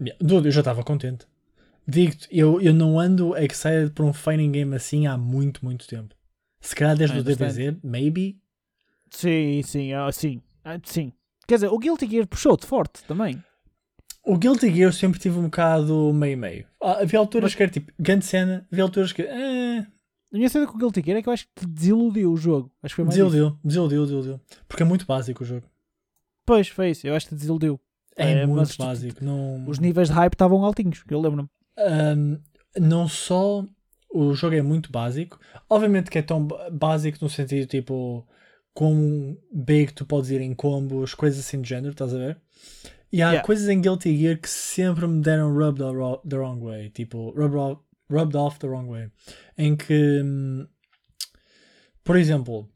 Yeah, 0.00 0.18
eu 0.46 0.50
já 0.50 0.60
estava 0.60 0.82
contente. 0.82 1.26
Digo-te, 1.86 2.28
eu, 2.30 2.60
eu 2.60 2.72
não 2.72 2.98
ando 2.98 3.36
excited 3.36 3.90
por 3.90 4.04
um 4.04 4.12
fighting 4.12 4.52
game 4.52 4.74
assim 4.74 5.06
há 5.06 5.16
muito, 5.16 5.64
muito 5.64 5.86
tempo. 5.86 6.14
Se 6.60 6.74
calhar 6.76 6.96
desde 6.96 7.16
I 7.16 7.20
o. 7.20 7.24
DBZ, 7.24 7.76
maybe. 7.82 8.38
Sim, 9.10 9.62
sim, 9.64 9.92
ah, 9.92 10.10
sim. 10.12 10.40
Sim. 10.84 11.12
Quer 11.46 11.56
dizer, 11.56 11.68
o 11.68 11.78
Guilty 11.78 12.08
Gear 12.08 12.26
puxou-te 12.26 12.64
forte 12.66 13.02
também. 13.04 13.42
O 14.24 14.38
Guilty 14.38 14.68
Gear 14.72 14.88
eu 14.88 14.92
sempre 14.92 15.18
tive 15.18 15.36
um 15.38 15.44
bocado 15.44 16.12
meio-meio. 16.14 16.64
Ah, 16.80 17.00
havia 17.00 17.18
alturas 17.18 17.50
Mas- 17.50 17.54
que 17.56 17.62
era 17.64 17.72
tipo 17.72 17.92
grande 17.98 18.24
cena, 18.24 18.66
havia 18.70 18.84
alturas 18.84 19.12
que. 19.12 19.22
Eh, 19.22 19.78
A 19.80 20.36
minha 20.36 20.48
cena 20.48 20.66
com 20.66 20.74
o 20.76 20.78
Guilty 20.78 21.02
Gear 21.04 21.18
é 21.18 21.22
que 21.22 21.28
eu 21.28 21.32
acho 21.32 21.46
que 21.48 21.52
te 21.62 21.66
desiludiu 21.66 22.32
o 22.32 22.36
jogo. 22.36 22.70
Acho 22.82 22.92
que 22.94 22.96
foi 22.96 23.04
mais 23.04 23.16
isso. 23.16 23.26
desiludiu, 23.28 23.58
desiludiu, 23.64 24.02
desiludiu. 24.04 24.40
Porque 24.68 24.82
é 24.84 24.86
muito 24.86 25.04
básico 25.04 25.42
o 25.42 25.46
jogo. 25.46 25.66
Pois, 26.46 26.68
foi 26.68 26.90
isso. 26.90 27.06
Eu 27.06 27.14
acho 27.16 27.26
que 27.26 27.34
te 27.34 27.38
desiludiu. 27.38 27.78
É, 28.16 28.30
É, 28.42 28.46
muito 28.46 28.70
tu- 28.70 28.78
básico. 28.78 29.22
Não, 29.24 29.64
Os 29.68 29.78
níveis 29.80 30.08
de 30.08 30.14
hype 30.14 30.32
estavam 30.34 30.64
altinhos, 30.64 31.02
que 31.02 31.12
eu 31.12 31.20
lembro-me. 31.20 31.48
Ahm, 31.76 32.38
não 32.78 33.08
só 33.08 33.66
o 34.10 34.34
jogo 34.34 34.54
é 34.56 34.62
muito 34.62 34.92
básico, 34.92 35.38
obviamente 35.68 36.10
que 36.10 36.18
é 36.18 36.22
tão 36.22 36.46
básico 36.70 37.18
no 37.22 37.30
sentido 37.30 37.66
tipo 37.66 38.26
quão 38.74 39.36
big 39.52 39.92
tu 39.92 40.04
podes 40.06 40.30
ir 40.30 40.40
em 40.40 40.54
combos, 40.54 41.14
coisas 41.14 41.40
assim 41.40 41.60
do 41.60 41.66
género, 41.66 41.92
estás 41.92 42.14
a 42.14 42.18
ver? 42.18 42.40
E 43.12 43.20
há 43.22 43.28
Yeah. 43.28 43.46
coisas 43.46 43.68
em 43.68 43.80
Guilty 43.80 44.16
Gear 44.16 44.38
que 44.40 44.48
sempre 44.48 45.06
me 45.06 45.20
deram 45.22 45.54
rubbed 45.54 45.82
the 46.28 46.36
wrong 46.36 46.62
way, 46.64 46.88
tipo 46.90 47.30
rubbed 47.32 47.56
off, 47.56 47.82
rubbed 48.10 48.36
off 48.36 48.58
the 48.58 48.66
wrong 48.66 48.88
way, 48.90 49.10
em 49.56 49.76
que, 49.76 50.22
hum, 50.22 50.66
por 52.02 52.16
exemplo, 52.16 52.68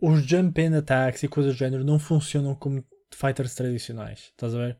os 0.00 0.22
jump 0.26 0.58
in 0.60 0.74
attacks 0.74 1.22
e 1.22 1.28
coisas 1.28 1.54
do 1.54 1.58
género 1.58 1.84
não 1.84 1.98
funcionam 1.98 2.54
como 2.54 2.84
fighters 3.12 3.54
tradicionais, 3.54 4.30
estás 4.30 4.54
a 4.54 4.58
ver? 4.58 4.78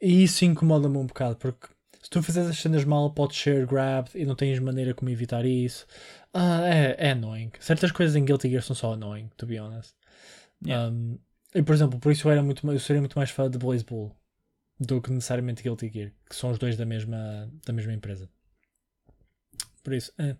E 0.00 0.22
isso 0.22 0.44
incomoda-me 0.44 0.96
um 0.98 1.06
bocado, 1.06 1.36
porque 1.36 1.66
se 2.10 2.18
tu 2.18 2.22
fizeres 2.24 2.50
as 2.50 2.58
cenas 2.58 2.84
mal, 2.84 3.12
podes 3.12 3.38
ser 3.38 3.64
grabbed 3.66 4.18
e 4.18 4.26
não 4.26 4.34
tens 4.34 4.58
maneira 4.58 4.92
como 4.92 5.10
evitar 5.10 5.46
isso. 5.46 5.86
Ah, 6.34 6.66
é, 6.66 6.96
é 6.98 7.10
annoying. 7.12 7.52
Certas 7.60 7.92
coisas 7.92 8.16
em 8.16 8.24
Guilty 8.24 8.50
Gear 8.50 8.64
são 8.64 8.74
só 8.74 8.94
annoying, 8.94 9.30
to 9.36 9.46
be 9.46 9.60
honest. 9.60 9.94
Yeah. 10.66 10.92
Um, 10.92 11.20
e 11.54 11.62
por 11.62 11.72
exemplo, 11.72 12.00
por 12.00 12.10
isso 12.10 12.26
eu, 12.26 12.32
era 12.32 12.42
muito, 12.42 12.68
eu 12.68 12.80
seria 12.80 13.00
muito 13.00 13.16
mais 13.16 13.30
fã 13.30 13.48
de 13.48 13.58
Blaze 13.58 13.84
Bull 13.84 14.12
do 14.80 15.00
que 15.00 15.12
necessariamente 15.12 15.62
Guilty 15.62 15.88
Gear, 15.88 16.12
que 16.28 16.34
são 16.34 16.50
os 16.50 16.58
dois 16.58 16.76
da 16.76 16.84
mesma, 16.84 17.48
da 17.64 17.72
mesma 17.72 17.92
empresa. 17.92 18.28
Por 19.84 19.92
isso, 19.92 20.12
é. 20.18 20.34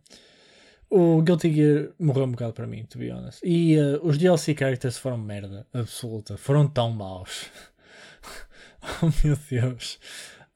o 0.90 1.22
Guilty 1.22 1.54
Gear 1.54 1.92
morreu 2.00 2.24
um 2.24 2.33
bocado 2.33 2.52
para 2.52 2.66
mim, 2.66 2.85
to 2.85 2.98
be 2.98 3.12
honest. 3.12 3.40
E 3.44 3.78
uh, 3.78 4.04
os 4.04 4.18
DLC 4.18 4.56
characters 4.59 4.98
foram 4.98 5.18
merda, 5.18 5.68
absoluta. 5.72 6.37
Foram 6.37 6.66
tão 6.66 6.90
maus. 6.90 7.46
oh 9.02 9.11
meu 9.24 9.38
Deus. 9.48 10.00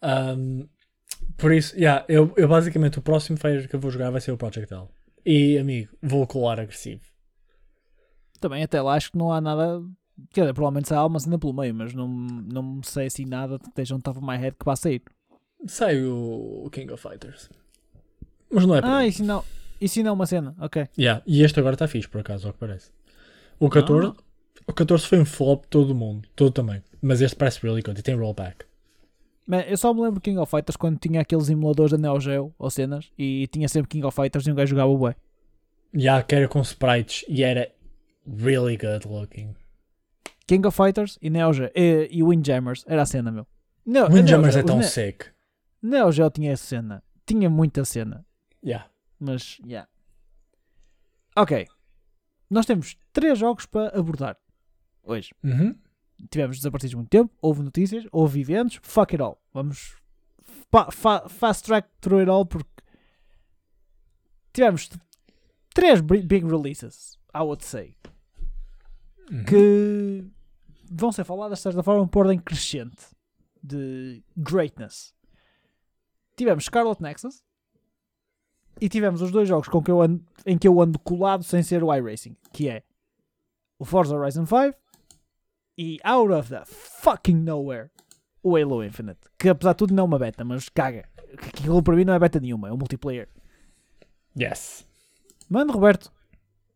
Um, 0.03 0.69
por 1.37 1.53
isso, 1.53 1.75
yeah, 1.77 2.05
eu, 2.09 2.33
eu 2.37 2.49
basicamente 2.49 2.99
o 2.99 3.03
próximo 3.03 3.37
fighter 3.37 3.69
que 3.69 3.75
eu 3.77 3.81
vou 3.81 3.91
jogar 3.91 4.11
vai 4.11 4.21
ser 4.21 4.33
o 4.33 4.37
Project 4.37 4.73
L. 4.73 4.87
E 5.27 5.59
amigo, 5.59 5.91
vou 6.03 6.27
colar 6.27 6.61
agressivo. 6.61 7.01
Também 8.41 8.63
até 8.63 8.81
lá 8.83 8.95
acho 8.95 9.11
que 9.13 9.19
não 9.19 9.33
há 9.33 9.41
nada. 9.41 9.83
Quer 10.31 10.43
dizer, 10.43 10.55
provavelmente 10.55 10.93
há 10.93 11.05
uma 11.05 11.19
cena 11.19 11.39
pelo 11.39 11.53
meio, 11.55 11.75
mas 11.75 11.93
não, 11.95 12.07
não 12.09 12.83
sei 12.83 13.07
assim 13.07 13.25
nada 13.25 13.59
que 13.59 13.69
esteja 13.69 13.95
on 13.97 14.01
top 14.01 14.19
of 14.19 14.27
my 14.27 14.37
head 14.37 14.57
que 14.59 14.65
vá 14.65 14.77
sair. 14.77 15.03
Sai 15.67 16.03
o 16.05 16.69
King 16.71 16.93
of 16.93 17.03
Fighters. 17.03 17.49
Mas 18.51 18.67
não 18.67 18.77
é 18.77 18.81
Ah, 18.85 19.07
isso 19.07 19.25
não, 19.25 19.43
isso 19.81 20.01
não 20.03 20.11
é 20.11 20.13
uma 20.13 20.27
cena, 20.27 20.55
ok. 20.61 20.87
Yeah, 20.97 21.23
E 21.27 21.43
este 21.43 21.59
agora 21.59 21.75
está 21.75 21.89
fixe, 21.89 22.07
por 22.09 22.21
acaso, 22.21 22.47
ao 22.47 22.53
que 22.53 22.59
parece. 22.61 22.91
O 23.59 23.69
14, 23.71 24.09
Ah. 24.09 24.23
o 24.69 24.73
14 24.73 25.07
foi 25.07 25.19
um 25.19 25.25
flop 25.25 25.63
de 25.63 25.69
todo 25.69 25.91
o 25.91 25.95
mundo, 25.95 26.29
todo 26.37 26.53
também. 26.53 26.83
Mas 27.01 27.21
este 27.23 27.35
parece 27.37 27.61
really 27.67 27.83
good 27.83 27.99
e 27.99 28.03
tem 28.03 28.15
rollback. 28.15 28.67
Mas 29.47 29.71
eu 29.71 29.77
só 29.77 29.93
me 29.93 30.01
lembro 30.01 30.21
King 30.21 30.39
of 30.39 30.51
Fighters 30.51 30.77
quando 30.77 30.99
tinha 30.99 31.21
aqueles 31.21 31.49
emuladores 31.51 31.93
da 31.93 31.99
Neo 31.99 32.19
Geo 32.21 32.55
ou 32.59 32.71
cenas 32.71 33.11
e 33.19 33.47
tinha 33.49 33.69
sempre 33.69 33.89
King 33.89 34.07
of 34.07 34.15
Fighters 34.15 34.47
e 34.47 34.51
um 34.51 34.55
gajo 34.55 34.71
jogava 34.71 34.91
o 34.91 34.97
bué. 34.99 35.15
Há 36.11 36.23
que 36.23 36.35
era 36.35 36.49
com 36.49 36.61
sprites 36.63 37.25
e 37.29 37.43
era 37.45 37.71
really 38.27 38.77
good 38.77 39.07
looking. 39.07 39.55
King 40.47 40.67
of 40.67 40.77
Fighters 40.77 41.19
e 41.21 41.29
Neo 41.31 41.53
Geo 41.53 41.71
e, 41.75 42.09
e 42.11 42.23
Windjammers 42.23 42.85
era 42.87 43.03
a 43.03 43.07
cena, 43.07 43.31
meu. 43.31 43.47
Neo, 43.85 44.07
Windjammers 44.11 44.55
Neo 44.55 44.61
é 44.61 44.63
Geo- 44.63 44.67
tão 44.67 44.79
os 44.79 44.85
Ne- 44.87 44.91
sick. 44.91 45.27
Neo 45.83 46.11
Geo 46.11 46.31
tinha 46.31 46.53
essa 46.53 46.65
cena. 46.65 47.03
Tinha 47.27 47.49
muita 47.51 47.85
cena. 47.85 48.25
Yeah. 48.65 48.89
Mas, 49.21 49.59
yeah. 49.65 49.89
Ok. 51.37 51.67
Nós 52.51 52.65
temos 52.67 52.97
três 53.13 53.39
jogos 53.39 53.67
para 53.67 53.99
abordar 53.99 54.37
hoje. 55.03 55.31
Uhum. 55.43 55.75
Tivemos 56.31 56.57
desaparecidos 56.59 56.95
muito 56.95 57.09
tempo, 57.11 57.33
houve 57.41 57.63
notícias, 57.63 58.07
houve 58.13 58.41
eventos, 58.41 58.79
fuck 58.83 59.15
it 59.15 59.23
all. 59.23 59.39
Vamos 59.53 59.95
fa- 60.71 60.91
fa- 60.91 61.29
fast 61.29 61.65
track 61.65 61.89
through 62.01 62.21
it 62.21 62.31
all 62.31 62.47
porque 62.47 62.71
tivemos 64.53 64.89
três 65.75 66.01
big 66.01 66.47
releases, 66.47 67.19
I 67.35 67.41
would 67.41 67.65
say, 67.65 67.97
Uhum. 69.31 69.45
que 69.45 70.25
vão 70.91 71.11
ser 71.11 71.25
faladas 71.25 71.59
de 71.59 71.63
certa 71.63 71.83
forma 71.83 72.07
por 72.07 72.27
ordem 72.27 72.39
crescente 72.39 73.07
de 73.63 74.23
greatness. 74.37 75.15
Tivemos 76.37 76.65
Scarlet 76.65 77.01
Nexus 77.03 77.43
e 78.81 78.89
tivemos 78.89 79.23
os 79.23 79.31
dois 79.31 79.49
jogos 79.49 79.69
com 79.69 79.83
que 79.83 79.91
eu 79.91 80.01
ando- 80.03 80.25
em 80.45 80.59
que 80.59 80.69
eu 80.69 80.81
ando 80.81 80.99
colado 80.99 81.43
sem 81.43 81.63
ser 81.63 81.83
o 81.83 81.93
iRacing, 81.95 82.37
que 82.53 82.69
é 82.69 82.83
o 83.79 83.85
Forza 83.85 84.15
Horizon 84.17 84.45
5 84.47 84.77
e 85.77 85.99
out 86.05 86.33
of 86.33 86.49
the 86.49 86.65
fucking 86.65 87.37
nowhere 87.37 87.91
o 88.43 88.57
Halo 88.57 88.85
Infinite, 88.85 89.21
que 89.39 89.49
apesar 89.49 89.73
de 89.73 89.79
tudo 89.79 89.95
não 89.95 90.03
é 90.03 90.07
uma 90.07 90.19
beta, 90.19 90.45
mas 90.45 90.69
caga. 90.69 91.09
Aquilo 91.33 91.83
para 91.83 91.97
mim 91.97 92.05
não 92.05 92.15
é 92.15 92.19
beta 92.19 92.39
nenhuma, 92.39 92.69
é 92.69 92.73
um 92.73 92.77
multiplayer. 92.77 93.29
Yes. 94.39 94.87
Mano, 95.49 95.73
Roberto, 95.73 96.13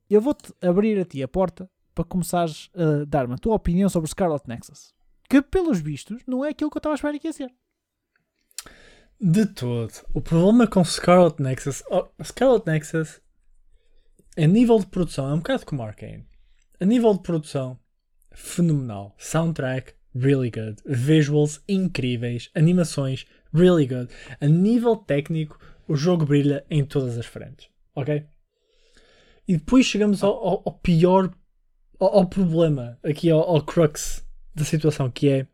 eu 0.09 0.21
vou-te 0.21 0.53
abrir 0.63 0.99
a 0.99 1.05
ti 1.05 1.23
a 1.23 1.29
porta 1.29 1.71
para 1.95 2.05
começares 2.05 2.71
a 2.75 3.05
dar-me 3.05 3.35
a 3.35 3.39
tua 3.39 3.55
opinião 3.55 3.89
sobre 3.89 4.09
Scarlet 4.09 4.49
Nexus. 4.49 4.95
Que, 5.29 5.43
pelos 5.43 5.81
vistos, 5.81 6.23
não 6.27 6.45
é 6.45 6.51
aquilo 6.51 6.71
que 6.71 6.77
eu 6.77 6.81
estava 6.81 6.95
a 6.95 6.97
esperar 6.97 7.19
que 7.19 7.29
ia 7.29 7.33
ser. 7.33 7.53
De 9.21 9.45
todo. 9.47 9.93
O 10.15 10.21
problema 10.21 10.67
com 10.67 10.83
Scarlet 10.85 11.43
Nexus. 11.43 11.83
Oh, 11.91 12.07
Scarlet 12.23 12.65
Nexus, 12.67 13.21
a 14.37 14.47
nível 14.47 14.79
de 14.79 14.87
produção, 14.87 15.29
é 15.29 15.35
um 15.35 15.39
bocado 15.39 15.67
como 15.67 15.83
Arkane. 15.83 16.27
A 16.81 16.85
nível 16.85 17.13
de 17.13 17.21
produção, 17.21 17.79
fenomenal. 18.39 19.15
Soundtrack, 19.19 19.95
really 20.15 20.51
good. 20.51 20.77
Visuals 20.87 21.61
incríveis. 21.69 22.51
Animações, 22.55 23.27
really 23.53 23.87
good. 23.87 24.09
A 24.41 24.47
nível 24.47 24.97
técnico, 24.97 25.59
o 25.87 25.97
jogo 25.97 26.25
brilha 26.25 26.65
em 26.71 26.85
todas 26.85 27.19
as 27.19 27.27
frentes. 27.27 27.69
Ok? 27.95 28.25
E 29.47 29.57
depois 29.57 29.87
chegamos 29.87 30.23
ao, 30.23 30.33
ao- 30.33 30.63
ao 30.67 30.73
pior. 30.75 31.33
Ao, 31.99 32.19
ao 32.19 32.27
problema, 32.29 32.99
aqui 33.03 33.29
ao, 33.31 33.61
crux 33.63 34.25
da 34.55 34.65
situação, 34.65 35.11
que 35.11 35.29
é. 35.29 35.47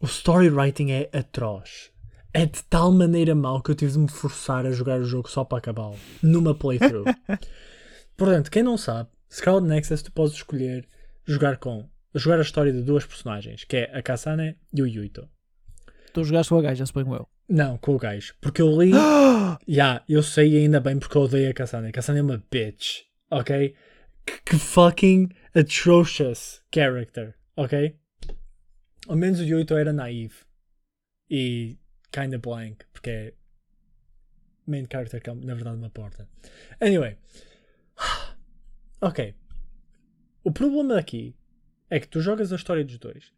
O 0.00 0.04
story 0.06 0.48
writing 0.50 0.90
é 0.90 1.08
atroz. 1.12 1.90
É 2.32 2.44
de 2.44 2.62
tal 2.64 2.92
maneira 2.92 3.34
mau 3.34 3.62
que 3.62 3.70
eu 3.70 3.74
tive 3.74 3.92
de 3.92 3.98
me 3.98 4.08
forçar 4.10 4.66
a 4.66 4.70
jogar 4.70 5.00
o 5.00 5.04
jogo 5.06 5.28
só 5.28 5.42
para 5.42 5.56
acabá-lo. 5.58 5.96
Numa 6.22 6.54
playthrough. 6.54 7.06
Portanto, 8.16 8.50
quem 8.50 8.62
não 8.62 8.76
sabe, 8.76 9.08
Scarlet 9.32 9.66
Nexus 9.66 10.02
tu 10.02 10.12
podes 10.12 10.34
escolher 10.36 10.86
jogar 11.24 11.56
com. 11.56 11.88
Jogar 12.16 12.38
a 12.38 12.42
história 12.42 12.72
de 12.72 12.80
duas 12.80 13.04
personagens, 13.04 13.64
que 13.64 13.76
é 13.76 13.94
a 13.94 14.02
Kasane 14.02 14.56
e 14.72 14.80
o 14.80 14.86
Yuito. 14.86 15.28
Tu 16.14 16.24
jogaste 16.24 16.48
com 16.48 16.58
a 16.58 16.62
gaja, 16.62 16.86
suponho 16.86 17.14
eu. 17.14 17.28
Não, 17.46 17.76
com 17.76 17.94
o 17.94 17.98
gajo. 17.98 18.34
Porque 18.40 18.62
eu 18.62 18.70
li. 18.80 18.90
Ya, 19.68 20.02
eu 20.08 20.22
sei 20.22 20.56
ainda 20.56 20.80
bem 20.80 20.98
porque 20.98 21.16
eu 21.16 21.22
odeio 21.22 21.50
a 21.50 21.54
Kasane. 21.54 21.88
A 21.88 21.92
Kasane 21.92 22.20
é 22.20 22.22
uma 22.22 22.42
bitch. 22.50 23.02
Ok? 23.30 23.74
Que, 24.24 24.42
que 24.44 24.56
fucking 24.56 25.28
atrocious 25.54 26.62
character. 26.74 27.34
Ok? 27.54 27.94
Ao 29.08 29.16
menos 29.16 29.38
o 29.40 29.44
Yuito 29.44 29.76
era 29.76 29.92
naive. 29.92 30.36
E 31.28 31.76
kinda 32.10 32.38
blank. 32.38 32.86
Porque 32.94 33.10
é. 33.10 33.34
Main 34.66 34.86
character 34.90 35.20
que 35.20 35.28
é 35.28 35.34
na 35.34 35.54
verdade 35.54 35.76
uma 35.76 35.90
porta. 35.90 36.26
Anyway. 36.80 37.18
Ok. 39.02 39.34
O 40.42 40.50
problema 40.50 40.98
aqui 40.98 41.36
é 41.88 42.00
que 42.00 42.08
tu 42.08 42.20
jogas 42.20 42.52
a 42.52 42.56
história 42.56 42.84
dos 42.84 42.98
dois. 42.98 43.32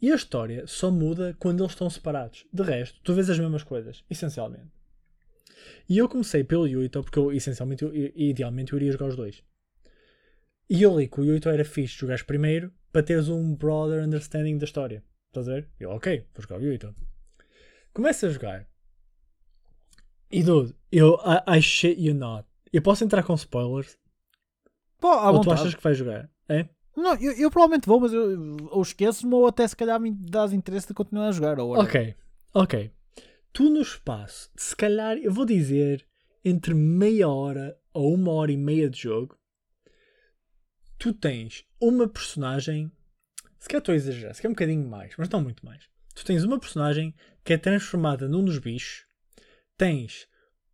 E 0.00 0.10
a 0.10 0.16
história 0.16 0.66
só 0.66 0.90
muda 0.90 1.36
quando 1.38 1.62
eles 1.62 1.72
estão 1.72 1.88
separados. 1.88 2.44
De 2.52 2.62
resto, 2.62 3.00
tu 3.04 3.14
vês 3.14 3.30
as 3.30 3.38
mesmas 3.38 3.62
coisas, 3.62 4.04
essencialmente. 4.10 4.70
E 5.88 5.98
eu 5.98 6.08
comecei 6.08 6.42
pelo 6.42 6.66
Yuito, 6.66 7.02
porque 7.02 7.18
eu, 7.18 7.32
essencialmente, 7.32 7.84
eu, 7.84 7.94
idealmente, 7.94 8.72
eu 8.72 8.78
iria 8.78 8.92
jogar 8.92 9.06
os 9.06 9.16
dois. 9.16 9.44
E 10.68 10.82
eu 10.82 10.98
li 10.98 11.06
que 11.06 11.20
o 11.20 11.24
Yuito 11.24 11.48
era 11.48 11.64
fixe 11.64 11.98
jogares 11.98 12.22
primeiro 12.22 12.72
para 12.90 13.02
teres 13.02 13.28
um 13.28 13.54
broader 13.54 14.02
understanding 14.02 14.58
da 14.58 14.64
história. 14.64 15.04
Estás 15.28 15.48
a 15.48 15.54
ver? 15.54 15.68
Eu, 15.78 15.90
ok, 15.90 16.26
vou 16.34 16.42
jogar 16.42 16.58
o 16.58 16.64
Yuito. 16.64 16.94
Começa 17.92 18.26
a 18.26 18.30
jogar. 18.30 18.66
E 20.30 20.42
dude, 20.42 20.74
eu, 20.90 21.18
I, 21.24 21.58
I 21.58 21.62
shit 21.62 22.00
you 22.00 22.14
not. 22.14 22.48
Eu 22.72 22.80
posso 22.82 23.04
entrar 23.04 23.22
com 23.22 23.34
spoilers? 23.34 23.98
Pô, 24.98 25.08
ou 25.08 25.40
tu 25.40 25.50
achas 25.50 25.74
que 25.74 25.82
vais 25.82 25.96
jogar? 25.96 26.30
É? 26.48 26.68
Não, 26.96 27.14
eu, 27.14 27.32
eu 27.32 27.50
provavelmente 27.50 27.86
vou, 27.86 28.00
mas 28.00 28.12
eu, 28.12 28.56
ou 28.70 28.82
esqueço-me 28.82 29.34
ou 29.34 29.46
até 29.46 29.66
se 29.66 29.76
calhar 29.76 29.98
me 29.98 30.10
dás 30.10 30.52
interesse 30.52 30.88
de 30.88 30.94
continuar 30.94 31.28
a 31.28 31.32
jogar. 31.32 31.58
Ou. 31.58 31.78
Ok, 31.78 32.14
ok. 32.52 32.92
Tu 33.52 33.68
no 33.68 33.80
espaço, 33.80 34.50
se 34.56 34.74
calhar, 34.74 35.16
eu 35.18 35.32
vou 35.32 35.44
dizer, 35.44 36.06
entre 36.44 36.74
meia 36.74 37.28
hora 37.28 37.78
ou 37.92 38.14
uma 38.14 38.32
hora 38.32 38.52
e 38.52 38.56
meia 38.56 38.88
de 38.88 39.00
jogo, 39.00 39.38
tu 40.98 41.12
tens 41.12 41.64
uma 41.80 42.08
personagem, 42.08 42.90
se 43.58 43.68
calhar 43.68 43.80
estou 43.80 43.92
a 43.92 43.96
exagerar, 43.96 44.34
se 44.34 44.40
calhar 44.40 44.52
um 44.52 44.54
bocadinho 44.54 44.88
mais, 44.88 45.14
mas 45.18 45.28
não 45.28 45.42
muito 45.42 45.64
mais. 45.66 45.84
Tu 46.14 46.24
tens 46.24 46.44
uma 46.44 46.58
personagem 46.58 47.14
que 47.44 47.52
é 47.52 47.58
transformada 47.58 48.28
num 48.28 48.44
dos 48.44 48.58
bichos, 48.58 49.06
tens 49.76 50.26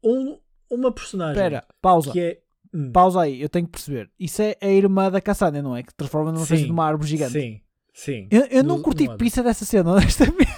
um, 0.02 0.38
uma 0.70 0.92
personagem 0.92 1.42
Espera, 1.42 1.66
pausa. 1.80 2.12
que 2.12 2.20
é... 2.20 2.42
Hum, 2.72 2.92
Pausa 2.92 3.22
aí, 3.22 3.40
eu 3.40 3.48
tenho 3.48 3.66
que 3.66 3.72
perceber. 3.72 4.10
Isso 4.18 4.42
é 4.42 4.56
a 4.60 4.68
irmã 4.68 5.10
da 5.10 5.20
Cassandra, 5.20 5.62
não 5.62 5.74
é? 5.76 5.82
Que 5.82 5.94
transforma 5.94 6.30
numa 6.32 6.42
espécie 6.44 6.64
de 6.66 6.70
uma 6.72 6.84
árvore 6.86 7.08
gigante. 7.08 7.32
Sim, 7.32 7.60
sim. 7.94 8.28
Eu, 8.30 8.44
eu 8.46 8.62
não 8.64 8.76
No- 8.78 8.82
curti 8.82 9.04
no 9.04 9.10
ano. 9.12 9.18
pizza 9.18 9.42
dessa 9.42 9.64
cena, 9.64 9.90
honestamente. 9.92 10.48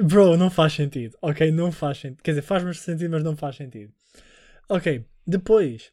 Bro, 0.00 0.36
não 0.36 0.50
faz 0.50 0.72
sentido. 0.74 1.16
Ok, 1.22 1.50
não 1.50 1.72
faz 1.72 1.98
sentido. 1.98 2.22
Quer 2.22 2.30
dizer, 2.32 2.42
faz 2.42 2.62
mais 2.62 2.78
sentido, 2.80 3.10
mas 3.10 3.24
não 3.24 3.36
faz 3.36 3.56
sentido. 3.56 3.92
Ok, 4.68 5.04
depois, 5.26 5.90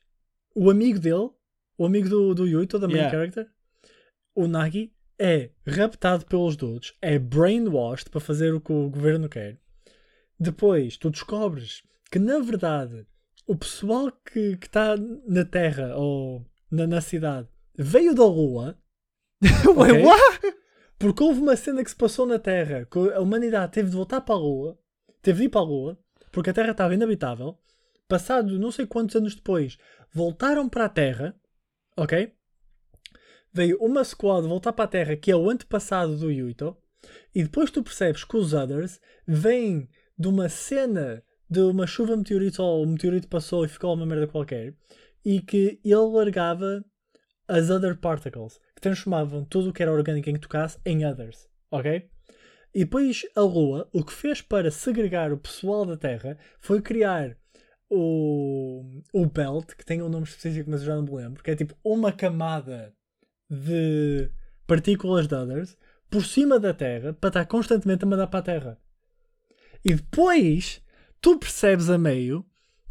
o 0.54 0.70
amigo 0.70 1.00
dele, 1.00 1.30
o 1.78 1.86
amigo 1.86 2.10
do, 2.10 2.34
do 2.36 2.48
Yuito, 2.48 2.78
da 2.78 2.88
main 2.88 2.98
Yeah. 2.98 3.12
character, 3.18 3.48
o 4.36 4.48
Nagi, 4.48 4.92
é 5.18 5.50
raptado 5.66 6.26
pelos 6.26 6.56
dudes, 6.58 6.94
é 7.02 7.18
brainwashed 7.18 8.10
para 8.10 8.20
fazer 8.20 8.54
o 8.54 8.60
que 8.60 8.72
o 8.74 8.90
governo 8.90 9.30
quer. 9.30 9.58
Depois, 10.38 10.98
tu 10.98 11.10
descobres 11.10 11.82
que, 12.12 12.20
na 12.20 12.40
verdade, 12.40 13.08
o 13.48 13.56
pessoal 13.56 14.12
que 14.12 14.58
está 14.62 14.96
na 15.28 15.46
Terra 15.46 15.96
ou 15.96 16.46
na, 16.72 16.88
na 16.88 17.02
cidade 17.02 17.48
veio 17.78 18.14
da 18.16 18.26
Lua. 18.26 18.78
Ué, 19.78 19.92
Ok. 19.92 20.04
what? 20.04 20.56
Porque 20.98 21.24
houve 21.24 21.42
uma 21.42 21.56
cena 21.56 21.84
que 21.84 21.90
se 21.90 21.96
passou 21.96 22.26
na 22.26 22.40
Terra, 22.40 22.86
que 22.86 22.98
a 22.98 23.20
humanidade 23.20 23.74
teve 23.74 23.90
de 23.90 23.96
voltar 23.96 24.22
para 24.22 24.36
a 24.36 24.38
Lua, 24.38 24.80
teve 25.22 25.40
de 25.40 25.46
ir 25.46 25.50
para 25.50 25.62
a 25.62 25.66
Lua, 25.66 26.00
porque 26.32 26.50
a 26.50 26.54
Terra 26.54 26.72
estava 26.72 26.94
inabitável. 26.94 27.58
Passado 28.08 28.58
não 28.60 28.72
sei 28.72 28.86
quantos 28.86 29.16
anos 29.16 29.36
depois, 29.36 29.78
voltaram 30.14 30.70
para 30.70 30.86
a 30.86 30.90
Terra, 30.90 31.36
ok? 31.98 32.34
Veio 33.52 33.78
uma 33.80 34.04
squad 34.04 34.48
voltar 34.48 34.74
para 34.74 34.86
a 34.86 34.88
Terra, 34.88 35.16
que 35.16 35.32
é 35.32 35.36
o 35.36 35.50
antepassado 35.50 36.18
do 36.18 36.32
Yuito, 36.32 36.78
e 37.34 37.44
depois 37.44 37.72
tu 37.72 37.84
percebes 37.84 38.24
que 38.24 38.38
os 38.38 38.54
Others 38.54 39.00
vêm 39.28 39.90
de 40.18 40.28
uma 40.28 40.50
cena 40.50 41.24
de 41.56 41.62
uma 41.62 41.88
chuva 41.88 42.12
de 42.12 42.18
meteoritos, 42.18 42.60
ou 42.60 42.84
o 42.84 42.88
meteorito 42.88 43.30
passou 43.30 43.64
e 43.64 43.70
ficou 43.70 43.94
uma 43.94 44.06
merda 44.06 44.28
qualquer, 44.28 44.76
e 45.24 45.40
que 45.40 45.80
ele 45.86 45.96
largava 45.96 46.84
as 47.48 47.70
other 47.70 47.98
particles, 47.98 48.60
que 48.76 48.82
transformavam 48.82 49.46
tudo 49.46 49.70
o 49.70 49.74
que 49.74 49.82
era 49.82 49.94
orgânico 49.94 50.30
em 50.30 50.34
que 50.34 50.42
tocasse 50.42 50.78
em 50.86 51.06
others, 51.06 51.48
ok? 51.72 52.10
E 52.74 52.80
depois 52.80 53.26
a 53.38 53.42
Lua, 53.42 53.90
o 53.94 54.04
que 54.04 54.12
fez 54.12 54.42
para 54.42 54.70
segregar 54.70 55.32
o 55.32 55.38
pessoal 55.38 55.86
da 55.86 55.96
Terra 55.96 56.38
foi 56.60 56.82
criar 56.82 57.38
o, 57.90 58.84
o 59.14 59.26
Belt, 59.26 59.76
que 59.78 59.86
tem 59.86 60.02
um 60.02 60.10
nome 60.10 60.26
específico, 60.26 60.70
mas 60.70 60.82
eu 60.82 60.88
já 60.88 60.96
não 60.96 61.04
me 61.04 61.16
lembro, 61.16 61.42
que 61.42 61.52
é 61.52 61.56
tipo 61.56 61.74
uma 61.86 62.12
camada 62.12 62.94
de 63.50 64.30
partículas 64.68 65.26
de 65.26 65.36
others 65.36 65.78
por 66.10 66.26
cima 66.26 66.60
da 66.60 66.74
Terra 66.74 67.14
para 67.14 67.30
estar 67.30 67.46
constantemente 67.46 68.04
a 68.04 68.08
mandar 68.08 68.28
para 68.28 68.40
a 68.40 68.44
Terra. 68.44 68.78
E 69.86 69.94
depois 69.94 70.84
tu 71.22 71.38
percebes 71.40 71.90
a 71.90 71.98
meio 71.98 72.46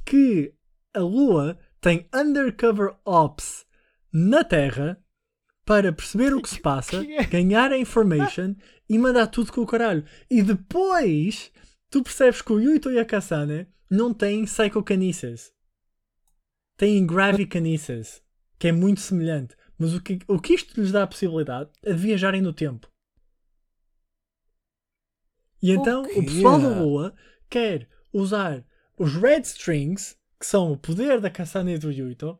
que 0.05 0.55
a 0.93 1.01
Lua 1.01 1.59
tem 1.81 2.09
undercover 2.15 2.95
ops 3.05 3.67
na 4.13 4.45
Terra 4.45 5.03
para 5.65 5.93
perceber 5.93 6.35
o 6.35 6.43
que 6.43 6.49
se 6.49 6.61
passa, 6.63 7.05
é? 7.05 7.25
ganhar 7.25 7.73
a 7.73 7.79
information 7.79 8.55
e 8.89 8.99
mandar 8.99 9.27
tudo 9.29 9.53
com 9.53 9.63
o 9.63 9.67
caralho. 9.67 10.05
E 10.31 10.43
depois 10.43 11.51
tu 11.91 12.03
percebes 12.03 12.43
que 12.43 12.53
o 12.53 12.61
Yuito 12.61 12.91
e 12.91 12.99
a 12.99 13.05
Kasane 13.05 13.67
não 13.91 14.13
têm 14.13 14.45
psychokinesis. 14.45 15.53
Têm 16.77 17.07
gravikinesis, 17.07 18.23
que 18.59 18.69
é 18.69 18.73
muito 18.73 19.01
semelhante. 19.01 19.57
Mas 19.79 19.95
o 19.95 20.03
que, 20.03 20.19
o 20.29 20.41
que 20.41 20.55
isto 20.55 20.81
lhes 20.81 20.93
dá 20.93 21.03
a 21.03 21.07
possibilidade 21.07 21.71
é 21.83 21.93
de 21.93 21.99
viajarem 21.99 22.41
no 22.43 22.53
tempo. 22.53 22.89
E 25.63 25.71
então 25.71 26.03
O 26.03 26.09
quê? 26.09 26.19
o 26.19 26.25
pessoal 26.25 26.61
da 26.61 26.69
Lua 26.69 27.15
quer 27.49 27.89
usar 28.15 28.65
os 28.99 29.15
Red 29.17 29.41
Strings, 29.43 30.17
que 30.41 30.47
são 30.47 30.73
o 30.73 30.77
poder 30.79 31.21
da 31.21 31.29
Kasane 31.29 31.75
e 31.75 31.79
do 31.79 31.91
Yuito, 31.93 32.39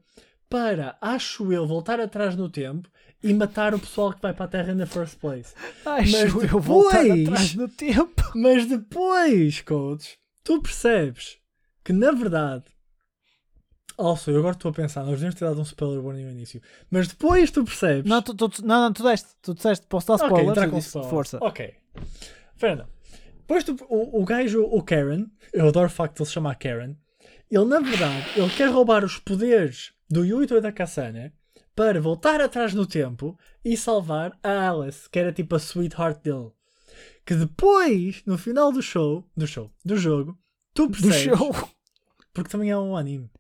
para, 0.49 0.97
acho 1.01 1.53
eu, 1.53 1.67
voltar 1.67 1.99
atrás 2.01 2.37
no 2.37 2.49
tempo 2.49 2.89
e 3.23 3.33
matar 3.35 3.75
o 3.75 3.79
pessoal 3.81 4.13
que 4.13 4.23
vai 4.23 4.33
para 4.33 4.45
a 4.45 4.49
Terra 4.49 4.75
na 4.75 4.87
first 4.87 5.19
place. 5.19 5.53
Ai, 5.85 6.03
Mas 6.11 6.31
juro, 6.31 6.47
eu 6.47 6.61
voltar 6.61 7.03
depois- 7.03 7.23
atrás 7.29 7.55
no 7.55 7.69
tempo. 7.69 8.23
Mas 8.37 8.67
depois, 8.67 9.61
coach, 9.63 10.17
tu 10.45 10.63
percebes 10.63 11.39
que 11.83 11.93
na 11.93 12.13
verdade. 12.13 12.65
Also, 13.97 14.31
eu 14.31 14.39
agora 14.39 14.55
estou 14.57 14.71
a 14.71 14.75
pensar, 14.75 15.01
nós 15.05 15.13
devíamos 15.13 15.37
ter 15.37 15.45
dado 15.45 15.61
um 15.61 15.63
spoiler 15.63 16.05
warning 16.05 16.25
no 16.25 16.31
início. 16.33 16.61
Mas 16.91 17.07
depois 17.09 17.51
tu 17.51 17.65
percebes. 17.65 18.09
Não, 18.11 18.21
tu, 18.23 18.35
tu- 18.35 18.67
não, 18.67 18.83
não, 18.83 18.93
tu 18.93 19.03
deste. 19.05 19.29
Tu 19.41 19.55
disseste, 19.55 19.87
posso 19.87 20.09
dar 20.09 20.15
Ok, 20.15 20.27
spoilers? 20.27 20.51
entrar 20.51 20.65
Eu 20.67 20.71
com 20.71 20.77
disse, 20.79 20.89
spoilers. 20.89 21.11
Força. 21.11 21.39
Ok. 21.41 21.75
Fernando. 22.57 22.89
Depois 23.47 23.65
o, 23.69 24.21
o 24.21 24.25
gajo, 24.25 24.63
o 24.65 24.83
Karen, 24.83 25.27
eu 25.53 25.69
adoro 25.69 25.87
o 25.87 25.91
facto 25.91 26.17
de 26.17 26.23
ele 26.23 26.27
se 26.27 26.33
chamar 26.33 26.55
Karen. 26.57 26.97
Ele, 27.51 27.65
na 27.67 27.79
verdade, 27.81 28.27
ele 28.37 28.51
quer 28.51 28.71
roubar 28.71 29.05
os 29.05 29.19
poderes 29.19 29.93
do 30.09 30.25
Yuito 30.25 30.57
e 30.57 30.61
da 30.61 30.73
Kasane 30.73 31.33
para 31.77 32.01
voltar 32.01 32.41
atrás 32.41 32.73
no 32.73 32.87
tempo 32.87 33.39
e 33.65 33.77
salvar 33.77 34.39
a 34.43 34.71
Alice, 34.71 35.09
que 35.11 35.19
era 35.19 35.33
tipo 35.33 35.55
a 35.55 35.59
sweetheart 35.59 36.23
dele. 36.23 36.51
Que 37.27 37.35
depois, 37.35 38.23
no 38.27 38.39
final 38.39 38.73
do 38.73 38.81
show, 38.83 39.29
do 39.37 39.47
show, 39.47 39.71
do 39.85 39.97
jogo, 39.97 40.39
tu 40.73 40.87
Do 40.87 40.93
percebes. 40.93 41.39
show. 41.39 41.53
Porque 42.33 42.51
também 42.51 42.71
é 42.71 42.79
um 42.79 42.97
anime. 42.97 43.31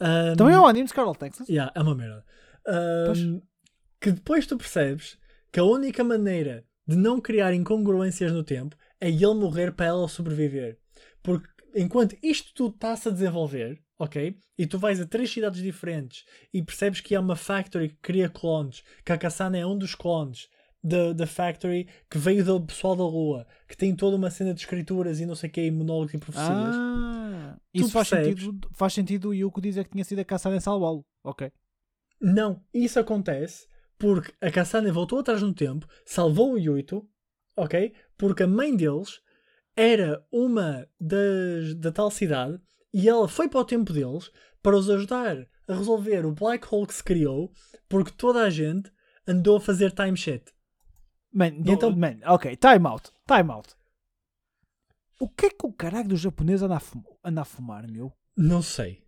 Um, 0.00 0.36
Também 0.36 0.54
é 0.54 0.58
um 0.60 0.66
anime 0.66 0.84
de 0.84 0.90
Scarlet 0.90 1.18
Texas. 1.18 1.48
Yeah, 1.48 1.70
é 1.74 1.80
uma 1.80 1.94
merda. 1.94 2.24
Um, 2.66 3.40
que 4.00 4.10
depois 4.10 4.46
tu 4.46 4.56
percebes 4.58 5.16
que 5.52 5.60
a 5.60 5.64
única 5.64 6.02
maneira 6.02 6.64
de 6.86 6.96
não 6.96 7.20
criar 7.20 7.54
incongruências 7.54 8.32
no 8.32 8.42
tempo 8.42 8.76
é 9.00 9.08
ele 9.08 9.34
morrer 9.34 9.72
para 9.72 9.86
ela 9.86 10.08
sobreviver. 10.08 10.78
Porque 11.22 11.48
enquanto 11.74 12.16
isto 12.22 12.52
tudo 12.54 12.74
está-se 12.74 13.08
a 13.08 13.12
desenvolver, 13.12 13.80
ok? 13.98 14.36
E 14.58 14.66
tu 14.66 14.78
vais 14.78 15.00
a 15.00 15.06
três 15.06 15.30
cidades 15.30 15.62
diferentes 15.62 16.24
e 16.52 16.62
percebes 16.62 17.00
que 17.00 17.14
há 17.14 17.20
uma 17.20 17.36
factory 17.36 17.88
que 17.88 17.96
cria 18.02 18.28
clones, 18.28 18.82
que 19.04 19.12
a 19.12 19.18
Kassana 19.18 19.58
é 19.58 19.66
um 19.66 19.78
dos 19.78 19.94
clones 19.94 20.48
da, 20.82 21.12
da 21.12 21.26
factory 21.26 21.88
que 22.10 22.18
veio 22.18 22.44
do 22.44 22.60
pessoal 22.60 22.96
da 22.96 23.04
Lua, 23.04 23.46
que 23.68 23.76
tem 23.76 23.94
toda 23.94 24.16
uma 24.16 24.30
cena 24.30 24.52
de 24.52 24.60
escrituras 24.60 25.20
e 25.20 25.26
não 25.26 25.34
sei 25.36 25.48
o 25.48 25.52
que, 25.52 25.62
e 25.62 25.70
monólogos 25.70 26.14
e 26.14 26.18
profecias. 26.18 26.50
Ah, 26.50 27.56
Tu 27.72 27.84
isso 27.84 27.90
faz 27.90 28.08
percebes? 28.10 28.42
sentido, 28.44 28.68
faz 28.72 28.92
sentido 28.92 29.28
o 29.28 29.34
Yuko 29.34 29.60
dizer 29.60 29.84
que 29.84 29.90
tinha 29.92 30.04
sido 30.04 30.18
a 30.18 30.24
caçada 30.24 30.56
em 30.56 30.60
salvá-lo. 30.60 31.04
Ok. 31.24 31.50
Não, 32.20 32.60
isso 32.74 32.98
acontece 33.00 33.66
porque 34.02 34.32
a 34.40 34.50
Kassane 34.50 34.90
voltou 34.90 35.20
atrás 35.20 35.40
no 35.40 35.54
tempo, 35.54 35.86
salvou 36.04 36.54
o 36.54 36.58
Yuito, 36.58 37.08
ok? 37.56 37.94
Porque 38.18 38.42
a 38.42 38.48
mãe 38.48 38.74
deles 38.76 39.20
era 39.76 40.26
uma 40.32 40.88
das, 41.00 41.72
da 41.76 41.92
tal 41.92 42.10
cidade 42.10 42.60
e 42.92 43.08
ela 43.08 43.28
foi 43.28 43.48
para 43.48 43.60
o 43.60 43.64
tempo 43.64 43.92
deles 43.92 44.28
para 44.60 44.76
os 44.76 44.90
ajudar 44.90 45.46
a 45.68 45.74
resolver 45.74 46.26
o 46.26 46.32
black 46.32 46.66
hole 46.68 46.88
que 46.88 46.94
se 46.94 47.04
criou 47.04 47.52
porque 47.88 48.10
toda 48.10 48.42
a 48.42 48.50
gente 48.50 48.92
andou 49.24 49.56
a 49.58 49.60
fazer 49.60 49.92
time 49.92 50.16
shit. 50.16 50.52
Man, 51.32 51.50
do- 51.60 51.70
então- 51.72 51.94
man, 51.94 52.18
ok, 52.26 52.56
time 52.56 52.84
out, 52.88 53.08
time 53.24 53.52
out. 53.52 53.72
O 55.20 55.28
que 55.28 55.46
é 55.46 55.50
que 55.50 55.64
o 55.64 55.72
caralho 55.72 56.08
do 56.08 56.16
japonês 56.16 56.60
anda 56.60 56.76
a, 56.76 56.82
anda 57.24 57.42
a 57.42 57.44
fumar, 57.44 57.86
meu? 57.88 58.12
Não 58.36 58.62
sei. 58.62 59.00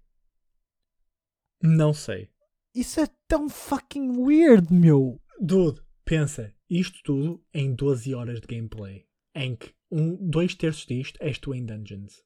Não 1.60 1.92
sei. 1.92 2.30
Isso 2.74 3.00
é 3.00 3.06
tão 3.28 3.48
fucking 3.48 4.16
weird, 4.18 4.72
meu. 4.72 5.20
Dude, 5.40 5.80
pensa, 6.04 6.52
isto 6.68 7.00
tudo 7.04 7.44
em 7.52 7.74
12 7.74 8.14
horas 8.14 8.40
de 8.40 8.46
gameplay. 8.46 9.06
Em 9.34 9.54
que 9.54 9.72
um, 9.90 10.16
dois 10.16 10.54
terços 10.54 10.84
disto 10.86 11.16
és 11.20 11.38
tu 11.38 11.54
em 11.54 11.64
dungeons. 11.64 12.24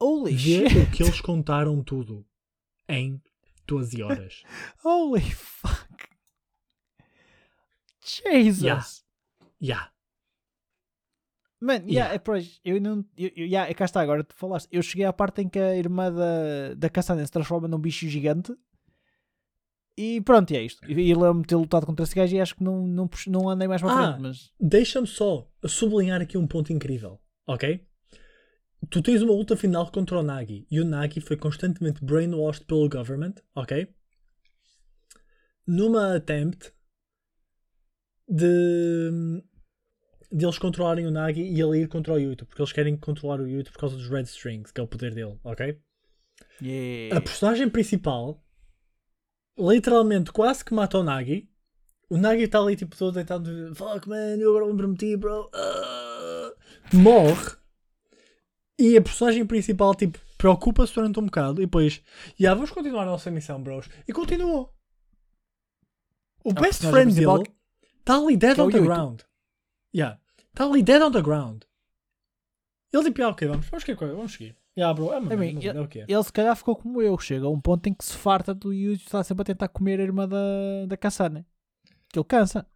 Holy 0.00 0.34
Vê 0.34 0.68
shit. 0.68 0.78
o 0.78 0.90
que 0.90 1.02
eles 1.02 1.20
contaram 1.20 1.82
tudo 1.82 2.26
em 2.88 3.22
12 3.66 4.02
horas. 4.02 4.42
Holy 4.84 5.22
fuck. 5.32 6.08
Jesus. 8.00 8.62
Yeah. 8.62 8.86
Yeah. 9.62 9.93
Man, 11.64 11.74
yeah, 11.76 11.90
Yeah. 11.92 12.14
é 12.14 12.18
pois, 12.18 12.60
eu 12.64 12.80
não. 12.80 13.04
Eu, 13.16 13.30
eu, 13.36 13.46
yeah, 13.46 13.70
é 13.70 13.74
cá 13.74 13.84
está 13.86 14.00
agora, 14.00 14.22
tu 14.22 14.34
falaste. 14.34 14.68
Eu 14.70 14.82
cheguei 14.82 15.06
à 15.06 15.12
parte 15.12 15.40
em 15.42 15.48
que 15.48 15.58
a 15.58 15.76
irmã 15.76 16.12
da, 16.12 16.74
da 16.76 16.90
Cassandra 16.90 17.24
se 17.24 17.32
transforma 17.32 17.66
num 17.68 17.78
bicho 17.78 18.06
gigante. 18.08 18.52
E 19.96 20.20
pronto, 20.22 20.50
e 20.52 20.56
é 20.56 20.62
isto. 20.62 20.90
E, 20.90 21.14
lembro-me 21.14 21.44
ter 21.44 21.54
lutado 21.56 21.86
contra 21.86 22.02
esse 22.04 22.14
gajo 22.14 22.34
e 22.34 22.40
acho 22.40 22.56
que 22.56 22.64
não, 22.64 22.86
não, 22.86 23.08
não 23.28 23.48
andei 23.48 23.66
mais 23.68 23.80
para 23.80 23.92
Ah. 23.92 24.08
frente, 24.08 24.20
mas. 24.22 24.52
Deixa-me 24.60 25.06
só 25.06 25.48
sublinhar 25.66 26.20
aqui 26.20 26.36
um 26.36 26.46
ponto 26.46 26.72
incrível, 26.72 27.20
ok? 27.46 27.80
Tu 28.90 29.00
tens 29.02 29.22
uma 29.22 29.32
luta 29.32 29.56
final 29.56 29.90
contra 29.90 30.18
o 30.18 30.22
Nagi 30.22 30.66
e 30.70 30.80
o 30.80 30.84
Nagi 30.84 31.20
foi 31.20 31.36
constantemente 31.38 32.04
brainwashed 32.04 32.66
pelo 32.66 32.88
government, 32.88 33.34
ok? 33.54 33.88
Numa 35.66 36.16
attempt 36.16 36.72
de, 38.28 39.10
de 40.34 40.44
eles 40.44 40.58
controlarem 40.58 41.06
o 41.06 41.12
Nagi 41.12 41.42
e 41.42 41.60
ele 41.60 41.82
ir 41.82 41.88
contra 41.88 42.12
o 42.12 42.18
Yuto, 42.18 42.44
porque 42.44 42.60
eles 42.60 42.72
querem 42.72 42.96
controlar 42.96 43.40
o 43.40 43.46
Yuto 43.46 43.70
por 43.70 43.78
causa 43.78 43.96
dos 43.96 44.08
Red 44.08 44.24
Strings, 44.24 44.72
que 44.72 44.80
é 44.80 44.84
o 44.84 44.88
poder 44.88 45.14
dele, 45.14 45.38
ok? 45.44 45.78
Yeah. 46.60 47.16
A 47.16 47.20
personagem 47.20 47.70
principal 47.70 48.42
literalmente 49.56 50.32
quase 50.32 50.64
que 50.64 50.74
mata 50.74 50.98
o 50.98 51.04
Nagi. 51.04 51.48
O 52.10 52.16
Nagi 52.16 52.42
está 52.42 52.58
ali 52.58 52.74
tipo 52.74 52.96
todo 52.96 53.14
deitado. 53.14 53.74
Fuck 53.76 54.08
man, 54.08 54.36
eu 54.40 54.56
agora 54.56 54.72
de 54.72 54.96
ti, 54.96 55.16
bro. 55.16 55.48
Ah." 55.54 56.52
Morre. 56.92 57.56
E 58.76 58.96
a 58.96 59.02
personagem 59.02 59.46
principal 59.46 59.94
tipo 59.94 60.18
preocupa-se 60.36 60.92
durante 60.92 61.20
um 61.20 61.26
bocado 61.26 61.62
e 61.62 61.64
depois, 61.64 62.02
yeah, 62.38 62.54
vamos 62.54 62.72
continuar 62.72 63.04
a 63.04 63.06
nossa 63.06 63.30
missão, 63.30 63.62
bros. 63.62 63.88
E 64.06 64.12
continuou. 64.12 64.74
O 66.44 66.50
A 66.50 66.54
best 66.54 66.84
friend 66.84 67.14
dele 67.14 67.44
está 68.00 68.16
ali 68.16 68.36
dead 68.36 68.58
é 68.58 68.62
on 68.62 68.68
the 68.68 68.80
ground. 68.80 69.20
Yeah. 69.94 70.20
Está 70.54 70.66
ali 70.66 70.84
dead 70.84 71.02
on 71.02 71.10
the 71.10 71.20
ground. 71.20 71.64
Ele 72.92 73.02
tipo, 73.04 73.22
ah, 73.24 73.30
ok, 73.30 73.48
vamos, 73.48 73.66
vamos, 73.66 73.82
que 73.82 73.96
coisa, 73.96 74.14
vamos 74.14 74.32
seguir. 74.32 74.56
Yeah, 74.78 74.94
bro, 74.94 75.12
é, 75.12 75.18
merda, 75.18 75.78
é 75.78 75.80
o 75.80 75.88
que 75.88 75.98
é. 76.00 76.06
Ele 76.08 76.22
se 76.22 76.32
calhar 76.32 76.54
ficou 76.56 76.76
como 76.76 77.02
eu. 77.02 77.18
Chega 77.18 77.46
a 77.46 77.50
um 77.50 77.60
ponto 77.60 77.88
em 77.88 77.94
que 77.94 78.04
se 78.04 78.12
farta 78.16 78.54
do 78.54 78.72
Yuji 78.72 79.02
está 79.04 79.22
sempre 79.24 79.42
a 79.42 79.44
tentar 79.44 79.68
comer 79.68 79.98
a 79.98 80.04
irmã 80.04 80.28
da, 80.28 80.86
da 80.86 80.96
Kassane. 80.96 81.44
Que 82.08 82.18
ele 82.18 82.24
cansa. 82.26 82.66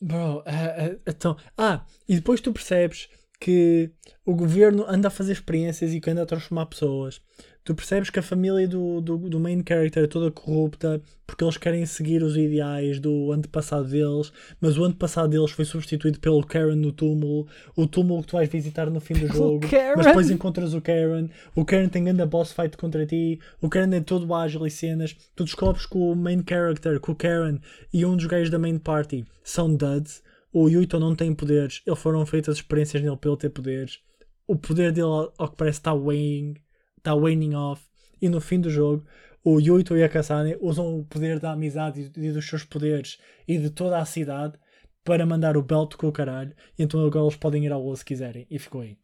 Bro, 0.00 0.44
é- 0.46 0.86
é- 0.86 1.00
então. 1.08 1.36
Ah, 1.58 1.84
e 2.08 2.14
depois 2.14 2.40
tu 2.40 2.52
percebes 2.52 3.08
que 3.44 3.90
o 4.24 4.34
governo 4.34 4.86
anda 4.88 5.08
a 5.08 5.10
fazer 5.10 5.32
experiências 5.32 5.92
e 5.92 6.00
que 6.00 6.08
anda 6.08 6.22
a 6.22 6.26
transformar 6.26 6.64
pessoas. 6.64 7.20
Tu 7.62 7.74
percebes 7.74 8.08
que 8.08 8.18
a 8.18 8.22
família 8.22 8.66
do, 8.66 9.02
do, 9.02 9.18
do 9.18 9.38
main 9.38 9.62
character 9.66 10.04
é 10.04 10.06
toda 10.06 10.30
corrupta 10.30 11.02
porque 11.26 11.44
eles 11.44 11.58
querem 11.58 11.84
seguir 11.84 12.22
os 12.22 12.38
ideais 12.38 12.98
do 12.98 13.32
antepassado 13.32 13.86
deles, 13.86 14.32
mas 14.58 14.78
o 14.78 14.84
antepassado 14.84 15.28
deles 15.28 15.50
foi 15.50 15.66
substituído 15.66 16.20
pelo 16.20 16.42
Karen 16.42 16.76
no 16.76 16.90
túmulo, 16.90 17.46
o 17.76 17.86
túmulo 17.86 18.22
que 18.22 18.28
tu 18.28 18.36
vais 18.36 18.48
visitar 18.48 18.88
no 18.88 19.00
fim 19.00 19.12
do 19.12 19.26
jogo. 19.28 19.68
Mas 19.94 20.06
depois 20.06 20.30
encontras 20.30 20.72
o 20.72 20.80
Karen, 20.80 21.28
o 21.54 21.66
Karen 21.66 21.88
tem 21.88 22.04
grande 22.04 22.24
boss 22.24 22.50
fight 22.50 22.78
contra 22.78 23.04
ti, 23.04 23.38
o 23.60 23.68
Karen 23.68 23.94
é 23.94 24.00
todo 24.00 24.32
ágil 24.34 24.66
e 24.66 24.70
cenas. 24.70 25.14
Tu 25.36 25.44
descobres 25.44 25.84
que 25.84 25.98
o 25.98 26.14
main 26.14 26.42
character, 26.48 26.98
que 26.98 27.10
o 27.10 27.14
Karen 27.14 27.58
e 27.92 28.06
um 28.06 28.16
dos 28.16 28.24
gajos 28.24 28.48
da 28.48 28.58
main 28.58 28.78
party 28.78 29.26
são 29.42 29.74
duds. 29.74 30.22
O 30.54 30.68
Yuito 30.68 31.00
não 31.00 31.16
tem 31.16 31.34
poderes, 31.34 31.82
eles 31.84 31.98
foram 31.98 32.24
feitas 32.24 32.56
experiências 32.56 33.02
nele 33.02 33.16
para 33.16 33.30
ele 33.30 33.38
ter 33.40 33.50
poderes. 33.50 33.98
O 34.46 34.54
poder 34.54 34.92
dele, 34.92 35.08
ao 35.36 35.48
que 35.48 35.56
parece, 35.56 35.80
está 35.80 35.92
waning, 35.92 36.54
está 36.96 37.12
waning 37.12 37.54
off. 37.54 37.82
E 38.22 38.28
no 38.28 38.40
fim 38.40 38.60
do 38.60 38.70
jogo, 38.70 39.04
o 39.44 39.58
Yuito 39.58 39.96
e 39.96 40.04
a 40.04 40.08
Kasane 40.08 40.56
usam 40.60 40.96
o 41.00 41.04
poder 41.04 41.40
da 41.40 41.52
amizade 41.52 42.12
e 42.16 42.30
dos 42.30 42.48
seus 42.48 42.62
poderes 42.62 43.18
e 43.48 43.58
de 43.58 43.68
toda 43.68 43.98
a 43.98 44.04
cidade 44.04 44.56
para 45.02 45.26
mandar 45.26 45.56
o 45.56 45.62
belt 45.62 45.96
com 45.96 46.06
o 46.06 46.12
caralho. 46.12 46.54
E 46.78 46.84
então 46.84 47.04
agora 47.04 47.24
eles 47.24 47.36
podem 47.36 47.66
ir 47.66 47.72
ao 47.72 47.82
Wall 47.82 47.96
se 47.96 48.04
quiserem. 48.04 48.46
E 48.48 48.56
ficou 48.58 48.82
aí. 48.82 48.96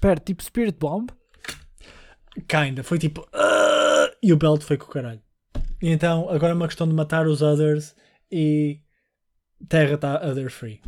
Pera, 0.00 0.18
tipo 0.20 0.42
Spirit 0.42 0.76
Bomb? 0.76 1.08
Kinda. 2.48 2.82
Foi 2.82 2.98
tipo. 2.98 3.26
"Ah", 3.32 4.10
e 4.20 4.32
o 4.32 4.36
belt 4.36 4.62
foi 4.62 4.76
com 4.76 4.86
o 4.86 4.90
caralho. 4.90 5.22
E 5.80 5.88
então 5.88 6.28
agora 6.28 6.52
é 6.52 6.54
uma 6.56 6.66
questão 6.66 6.88
de 6.88 6.94
matar 6.94 7.26
os 7.26 7.42
others 7.42 7.94
e. 8.30 8.80
Terra 9.68 9.94
está 9.94 10.16
other 10.16 10.50
free. 10.50 10.80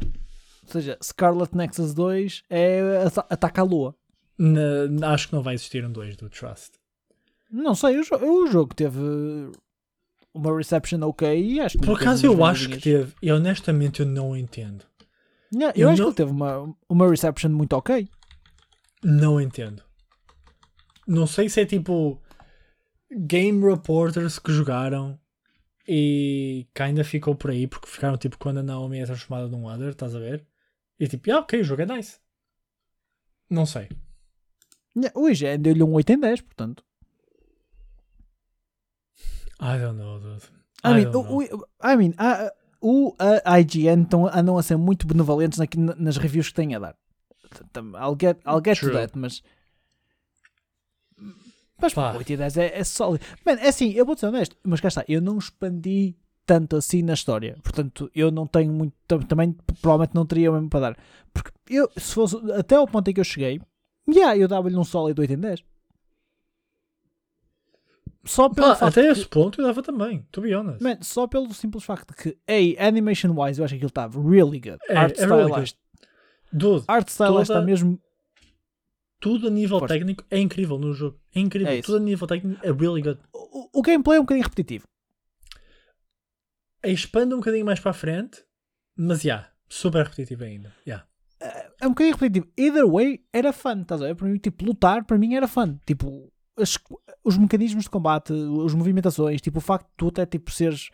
Ou 0.64 0.72
seja, 0.72 0.98
Scarlet 1.02 1.54
Nexus 1.56 1.94
2 1.94 2.42
é 2.50 3.02
ata- 3.06 3.26
ataca 3.30 3.60
a 3.62 3.64
lua. 3.64 3.94
Na- 4.38 5.12
acho 5.12 5.28
que 5.28 5.34
não 5.34 5.42
vai 5.42 5.54
existir 5.54 5.84
um 5.84 5.92
2 5.92 6.16
do 6.16 6.28
Trust. 6.28 6.72
Não 7.50 7.74
sei, 7.74 7.98
o, 7.98 8.02
o 8.02 8.46
jogo 8.48 8.74
teve 8.74 8.98
uma 10.34 10.56
reception 10.56 11.00
ok 11.02 11.40
e 11.42 11.60
acho 11.60 11.78
que 11.78 11.86
Por 11.86 11.96
acaso 12.00 12.26
eu 12.26 12.44
acho 12.44 12.68
que 12.68 12.78
teve. 12.78 13.14
E 13.22 13.30
honestamente 13.32 14.00
eu 14.00 14.06
não 14.06 14.36
entendo. 14.36 14.84
Não, 15.52 15.68
eu, 15.68 15.72
eu 15.76 15.88
acho 15.90 16.02
não- 16.02 16.12
que 16.12 16.22
ele 16.22 16.28
teve 16.28 16.30
uma, 16.36 16.74
uma 16.88 17.08
reception 17.08 17.50
muito 17.50 17.72
ok. 17.74 18.08
Não 19.02 19.40
entendo. 19.40 19.82
Não 21.06 21.26
sei 21.26 21.48
se 21.48 21.60
é 21.60 21.66
tipo. 21.66 22.20
Game 23.10 23.64
reporters 23.64 24.36
que 24.40 24.50
jogaram 24.52 25.16
e 25.88 26.66
que 26.74 26.82
ainda 26.82 27.04
ficou 27.04 27.34
por 27.34 27.50
aí 27.50 27.66
porque 27.66 27.88
ficaram 27.88 28.16
tipo 28.16 28.38
quando 28.38 28.58
a 28.58 28.62
Naomi 28.62 28.98
é 29.00 29.04
transformada 29.06 29.48
num 29.48 29.66
other, 29.66 29.90
estás 29.90 30.14
a 30.14 30.18
ver? 30.18 30.44
E 30.98 31.06
tipo, 31.06 31.30
ah, 31.32 31.40
ok, 31.40 31.60
o 31.60 31.64
jogo 31.64 31.82
é 31.82 31.86
nice. 31.86 32.18
Não 33.48 33.64
sei. 33.66 33.88
O 35.14 35.28
IGN 35.28 35.58
deu-lhe 35.58 35.82
um 35.82 35.92
8 35.92 36.10
em 36.10 36.18
10, 36.20 36.40
portanto. 36.40 36.82
I 39.60 39.78
don't 39.78 39.98
know, 39.98 40.18
dude. 40.20 40.42
I 40.84 40.88
I 40.90 40.94
mean, 40.94 41.10
I 41.82 41.96
mean 41.96 42.14
a, 42.18 42.52
o 42.80 43.14
a 43.18 43.60
IGN 43.60 44.04
tão, 44.06 44.26
andam 44.26 44.58
a 44.58 44.62
ser 44.62 44.76
muito 44.76 45.06
benevolentes 45.06 45.58
na- 45.58 45.94
nas 45.96 46.16
reviews 46.16 46.48
que 46.48 46.54
têm 46.54 46.74
a 46.74 46.78
dar. 46.78 46.96
I'll 47.94 48.16
get, 48.20 48.38
I'll 48.46 48.60
get 48.64 48.78
to 48.80 48.86
that, 48.92 49.18
mas. 49.18 49.42
Mas 51.80 51.92
Pá. 51.94 52.14
8 52.16 52.32
e 52.32 52.36
10 52.36 52.56
é, 52.56 52.78
é 52.78 52.84
sólido. 52.84 53.24
Man, 53.44 53.52
é 53.54 53.68
assim, 53.68 53.92
eu 53.92 54.06
vou 54.06 54.16
ser 54.16 54.26
honesto, 54.26 54.56
mas 54.64 54.80
cá 54.80 54.88
está, 54.88 55.04
eu 55.08 55.20
não 55.20 55.36
expandi 55.38 56.16
tanto 56.46 56.76
assim 56.76 57.02
na 57.02 57.12
história. 57.14 57.56
Portanto, 57.62 58.10
eu 58.14 58.30
não 58.30 58.46
tenho 58.46 58.72
muito. 58.72 58.94
tam- 59.06 59.20
Também 59.20 59.52
provavelmente 59.82 60.14
não 60.14 60.24
teria 60.24 60.50
o 60.50 60.54
mesmo 60.54 60.70
para 60.70 60.80
dar. 60.92 60.96
Porque 61.34 61.50
eu, 61.68 61.90
se 61.96 62.14
fosse 62.14 62.36
até 62.52 62.76
ao 62.76 62.86
ponto 62.86 63.08
em 63.10 63.12
que 63.14 63.20
eu 63.20 63.24
cheguei, 63.24 63.60
yeah, 64.08 64.36
eu 64.36 64.48
dava-lhe 64.48 64.76
um 64.76 64.84
sólido 64.84 65.20
8 65.20 65.32
em 65.34 65.38
10. 65.38 65.62
Só 68.24 68.48
pelo 68.48 68.68
Pá, 68.68 68.74
facto 68.76 68.98
até 68.98 69.02
que- 69.02 69.20
esse 69.20 69.28
ponto 69.28 69.60
eu 69.60 69.66
dava 69.66 69.82
também, 69.82 70.26
to 70.32 70.40
be 70.40 70.52
honest. 70.54 70.82
Man, 70.82 70.98
só 71.00 71.26
pelo 71.28 71.52
simples 71.54 71.84
facto 71.84 72.08
de 72.10 72.16
que, 72.22 72.38
hey, 72.48 72.76
animation 72.78 73.30
wise, 73.36 73.60
eu 73.60 73.64
acho 73.64 73.72
que 73.72 73.76
aquilo 73.76 73.88
estava 73.88 74.20
really 74.20 74.58
good. 74.60 74.78
É, 74.88 74.96
art 74.96 75.12
é 75.16 75.26
really 75.26 75.32
style, 75.42 75.48
good. 75.48 75.60
acho- 75.62 75.74
Dude, 76.52 76.84
art 76.88 77.08
style 77.08 77.30
toda- 77.32 77.42
está 77.42 77.60
mesmo. 77.62 78.00
Tudo 79.20 79.48
a 79.48 79.50
nível 79.50 79.78
Força. 79.78 79.94
técnico 79.94 80.24
é 80.30 80.38
incrível 80.38 80.78
no 80.78 80.92
jogo. 80.92 81.18
É 81.34 81.40
incrível. 81.40 81.72
É 81.72 81.82
tudo 81.82 81.96
a 81.96 82.00
nível 82.00 82.26
técnico 82.26 82.60
é 82.64 82.70
really 82.72 83.02
good. 83.02 83.18
O, 83.32 83.78
o 83.78 83.82
gameplay 83.82 84.16
é 84.18 84.20
um 84.20 84.24
bocadinho 84.24 84.44
repetitivo. 84.44 84.84
expande 86.84 87.34
um 87.34 87.38
bocadinho 87.38 87.64
mais 87.64 87.80
para 87.80 87.90
a 87.90 87.94
frente, 87.94 88.44
mas 88.96 89.22
já, 89.22 89.50
super 89.68 90.04
repetitivo 90.04 90.44
ainda. 90.44 90.72
Yeah. 90.86 91.06
É 91.80 91.86
um 91.86 91.90
bocadinho 91.90 92.14
repetitivo. 92.14 92.48
Either 92.56 92.86
way, 92.88 93.24
era 93.32 93.52
fun, 93.52 93.82
estás 93.82 94.00
a 94.02 94.06
ver? 94.06 94.14
Para 94.14 94.28
mim, 94.28 94.38
tipo, 94.38 94.64
lutar, 94.64 95.04
para 95.04 95.18
mim 95.18 95.34
era 95.34 95.46
fun. 95.48 95.78
Tipo, 95.86 96.32
as- 96.56 96.78
os 97.24 97.36
mecanismos 97.36 97.84
de 97.84 97.90
combate, 97.90 98.32
as 98.64 98.72
movimentações, 98.74 99.40
tipo, 99.40 99.58
o 99.58 99.60
facto 99.62 99.86
de 99.88 99.94
tu 99.96 100.08
até, 100.08 100.24
tipo, 100.24 100.50
seres 100.50 100.90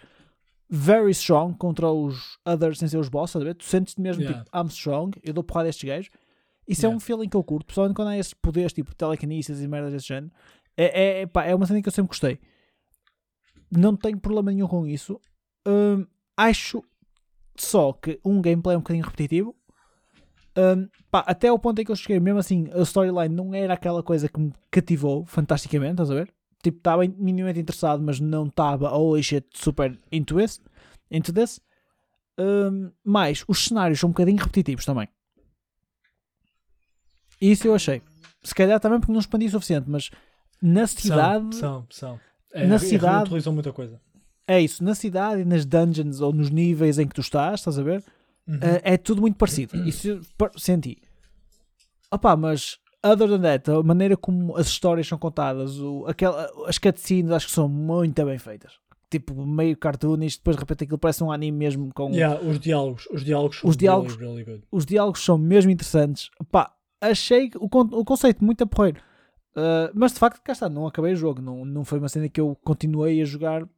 very 0.68 1.10
strong 1.10 1.56
contra 1.58 1.90
os 1.90 2.38
others 2.46 2.78
sem 2.78 2.88
ser 2.88 2.96
os 2.96 3.08
boss, 3.08 3.30
estás 3.30 3.42
a 3.42 3.44
ver? 3.48 3.54
Tu 3.54 3.64
sentes-te 3.64 4.00
mesmo, 4.00 4.22
Yeah. 4.22 4.42
tipo, 4.44 4.56
I'm 4.56 4.68
strong, 4.68 5.12
eu 5.22 5.32
dou 5.34 5.44
porrada 5.44 5.68
a 5.68 5.70
estes 5.70 5.86
gajos. 5.86 6.10
Isso 6.72 6.86
é 6.86 6.88
Yeah. 6.88 6.96
um 6.96 7.00
feeling 7.00 7.28
que 7.28 7.36
eu 7.36 7.44
curto, 7.44 7.66
pessoalmente 7.66 7.96
quando 7.96 8.08
há 8.08 8.18
esses 8.18 8.34
poderes, 8.34 8.72
tipo, 8.72 8.94
telekinesis 8.94 9.60
e 9.60 9.68
merdas 9.68 9.92
desse 9.92 10.08
género. 10.08 10.32
É, 10.76 11.20
é, 11.20 11.26
pá, 11.26 11.44
é 11.44 11.54
uma 11.54 11.66
cena 11.66 11.82
que 11.82 11.88
eu 11.88 11.92
sempre 11.92 12.08
gostei. 12.08 12.38
Não 13.70 13.96
tenho 13.96 14.18
problema 14.18 14.50
nenhum 14.50 14.68
com 14.68 14.86
isso. 14.86 15.20
Hum, 15.66 16.06
acho 16.36 16.82
só 17.56 17.92
que 17.92 18.20
um 18.24 18.40
gameplay 18.40 18.74
é 18.74 18.78
um 18.78 18.80
bocadinho 18.82 19.04
repetitivo. 19.04 19.54
Hum, 20.56 20.88
pá, 21.10 21.20
até 21.26 21.48
ao 21.48 21.58
ponto 21.58 21.80
em 21.80 21.84
que 21.84 21.90
eu 21.92 21.96
cheguei, 21.96 22.20
mesmo 22.20 22.38
assim, 22.38 22.68
a 22.72 22.82
storyline 22.82 23.34
não 23.34 23.54
era 23.54 23.74
aquela 23.74 24.02
coisa 24.02 24.28
que 24.28 24.38
me 24.40 24.52
cativou 24.70 25.24
fantasticamente, 25.24 25.92
estás 25.92 26.10
a 26.10 26.14
ver? 26.14 26.32
Tipo, 26.62 26.78
estava 26.78 27.02
minimamente 27.06 27.60
interessado, 27.60 28.02
mas 28.02 28.20
não 28.20 28.46
estava, 28.46 28.94
holy 28.94 29.22
shit, 29.22 29.46
super 29.52 29.98
into 30.10 30.36
this. 30.36 30.60
Into 31.10 31.32
this. 31.32 31.60
Hum, 32.38 32.90
mas 33.04 33.44
os 33.48 33.64
cenários 33.64 33.98
são 34.00 34.08
um 34.08 34.12
bocadinho 34.12 34.38
repetitivos 34.38 34.84
também. 34.84 35.08
Isso 37.50 37.66
eu 37.66 37.74
achei. 37.74 38.00
Se 38.42 38.54
calhar 38.54 38.78
também 38.80 38.98
porque 39.00 39.12
não 39.12 39.20
expandi 39.20 39.46
o 39.46 39.50
suficiente, 39.50 39.88
mas 39.90 40.10
na 40.62 40.86
cidade. 40.86 41.54
São, 41.56 41.86
são, 41.90 42.10
são. 42.10 42.20
É, 42.52 42.66
Na 42.66 42.78
cidade- 42.78 43.16
reutilizam 43.18 43.52
muita 43.52 43.72
coisa. 43.72 44.00
É 44.46 44.60
isso, 44.60 44.82
na 44.84 44.94
cidade 44.94 45.42
e 45.42 45.44
nas 45.44 45.64
dungeons 45.64 46.20
ou 46.20 46.32
nos 46.32 46.50
níveis 46.50 46.98
em 46.98 47.06
que 47.06 47.14
tu 47.14 47.20
estás, 47.20 47.60
estás 47.60 47.78
a 47.78 47.82
ver? 47.82 48.02
Uhum. 48.46 48.58
É, 48.84 48.94
é 48.94 48.96
tudo 48.96 49.20
muito 49.20 49.36
parecido. 49.36 49.76
Isso 49.86 50.20
senti. 50.56 50.98
Opá, 52.10 52.36
mas 52.36 52.78
other 53.04 53.28
than 53.28 53.40
that, 53.40 53.70
a 53.70 53.82
maneira 53.82 54.16
como 54.16 54.56
as 54.56 54.66
histórias 54.66 55.06
são 55.06 55.16
contadas, 55.18 55.78
o, 55.78 56.04
aquela, 56.06 56.50
as 56.66 56.76
cutscenes 56.78 57.30
acho 57.30 57.46
que 57.46 57.52
são 57.52 57.68
muito 57.68 58.22
bem 58.24 58.38
feitas. 58.38 58.72
Tipo, 59.10 59.46
meio 59.46 59.76
cartoonish, 59.76 60.36
depois 60.38 60.56
de 60.56 60.60
repente 60.60 60.84
aquilo 60.84 60.98
parece 60.98 61.22
um 61.22 61.30
anime 61.30 61.56
mesmo 61.56 61.90
com. 61.94 62.10
Yeah, 62.10 62.40
os 62.40 62.58
diálogos, 62.58 63.06
os 63.12 63.22
diálogos 63.24 63.58
são 63.60 63.70
Os 63.70 63.76
diálogos- 63.76 64.16
really, 64.16 64.42
really. 64.42 64.64
Os 64.70 64.84
diálogos 64.86 65.24
são 65.24 65.38
mesmo 65.38 65.70
interessantes. 65.70 66.30
Opá, 66.40 66.72
achei 67.10 67.50
o, 67.56 67.66
o 67.66 68.04
conceito 68.04 68.44
muito 68.44 68.64
aporreiro. 68.64 69.00
Uh, 69.54 69.92
mas 69.92 70.12
de 70.12 70.18
facto, 70.18 70.40
cá 70.42 70.52
está, 70.52 70.68
não 70.68 70.86
acabei 70.86 71.12
o 71.12 71.16
jogo. 71.16 71.42
Não, 71.42 71.64
não 71.64 71.84
foi 71.84 71.98
uma 71.98 72.08
cena 72.08 72.28
que 72.28 72.40
eu 72.40 72.56
continuei 72.64 73.20
a 73.20 73.24
jogar. 73.24 73.68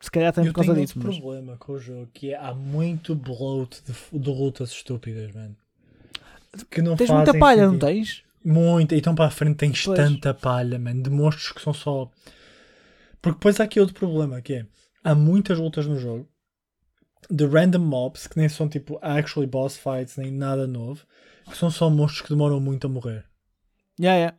Se 0.00 0.10
calhar 0.10 0.32
também 0.32 0.48
Eu 0.48 0.52
por 0.52 0.56
causa 0.60 0.74
tenho 0.74 0.84
disso. 0.86 0.98
outro 0.98 1.12
Mas... 1.12 1.18
problema 1.20 1.56
com 1.56 1.72
o 1.72 1.78
jogo, 1.78 2.08
que 2.12 2.32
é 2.32 2.36
há 2.36 2.52
muito 2.52 3.14
bloat 3.14 3.80
de, 3.86 4.18
de 4.18 4.30
lutas 4.30 4.70
estúpidas, 4.70 5.32
mano. 5.32 5.56
Que 6.70 6.82
não 6.82 6.96
Tens 6.96 7.08
muita 7.08 7.38
palha, 7.38 7.62
não 7.64 7.72
sentido. 7.74 7.86
tens? 7.86 8.22
Muito, 8.44 8.94
então 8.94 9.14
para 9.14 9.26
a 9.26 9.30
frente 9.30 9.56
tens 9.58 9.84
Pois. 9.84 9.96
tanta 9.96 10.34
palha, 10.34 10.78
mano, 10.78 11.02
de 11.02 11.08
monstros 11.08 11.52
que 11.52 11.62
são 11.62 11.72
só. 11.72 12.10
Porque 13.22 13.38
depois 13.38 13.60
há 13.60 13.64
aqui 13.64 13.78
outro 13.78 13.94
problema, 13.94 14.42
que 14.42 14.54
é 14.54 14.66
há 15.04 15.14
muitas 15.14 15.58
lutas 15.58 15.86
no 15.86 15.96
jogo 15.96 16.28
de 17.30 17.46
random 17.46 17.78
mobs 17.78 18.26
que 18.26 18.36
nem 18.36 18.48
são 18.48 18.68
tipo 18.68 18.98
actually 19.00 19.46
boss 19.48 19.76
fights 19.76 20.16
nem 20.16 20.30
nada 20.32 20.66
novo, 20.66 21.06
são 21.52 21.70
só 21.70 21.90
monstros 21.90 22.22
que 22.22 22.28
demoram 22.30 22.60
muito 22.60 22.86
a 22.86 22.90
morrer. 22.90 23.24
Yeah, 23.98 24.18
yeah. 24.18 24.36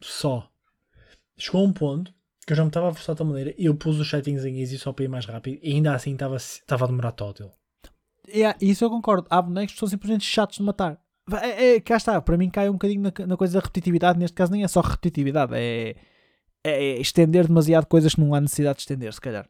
Só. 0.00 0.50
Chegou 1.38 1.62
a 1.62 1.64
um 1.64 1.72
ponto 1.72 2.14
que 2.46 2.52
eu 2.52 2.56
já 2.56 2.62
me 2.62 2.68
estava 2.68 2.88
a 2.88 2.94
forçar 2.94 3.14
de 3.14 3.18
tal 3.18 3.26
maneira 3.26 3.54
e 3.58 3.66
eu 3.66 3.74
pus 3.74 3.98
os 3.98 4.08
settings 4.08 4.44
em 4.44 4.60
easy 4.60 4.78
só 4.78 4.92
para 4.92 5.04
ir 5.04 5.08
mais 5.08 5.26
rápido 5.26 5.58
e 5.62 5.72
ainda 5.72 5.94
assim 5.94 6.12
estava 6.12 6.36
estava 6.36 6.84
a 6.84 6.88
demorar 6.88 7.12
total. 7.12 7.52
Yeah, 8.28 8.56
isso 8.60 8.84
eu 8.84 8.90
concordo. 8.90 9.26
Há 9.30 9.40
bonecos 9.40 9.74
que 9.74 9.78
são 9.78 9.88
simplesmente 9.88 10.24
chatos 10.24 10.58
de 10.58 10.62
matar. 10.62 11.00
É, 11.42 11.74
é, 11.74 11.80
cá 11.80 11.96
está, 11.96 12.20
para 12.20 12.36
mim 12.36 12.48
cai 12.48 12.68
um 12.68 12.74
bocadinho 12.74 13.02
na, 13.02 13.26
na 13.26 13.36
coisa 13.36 13.54
da 13.54 13.60
repetitividade. 13.60 14.18
Neste 14.18 14.34
caso, 14.34 14.52
nem 14.52 14.62
é 14.62 14.68
só 14.68 14.80
repetitividade, 14.80 15.52
é, 15.54 15.96
é 16.62 17.00
estender 17.00 17.46
demasiado 17.46 17.86
coisas 17.86 18.14
que 18.14 18.20
não 18.20 18.34
há 18.34 18.40
necessidade 18.40 18.76
de 18.76 18.82
estender, 18.82 19.12
se 19.12 19.20
calhar. 19.20 19.48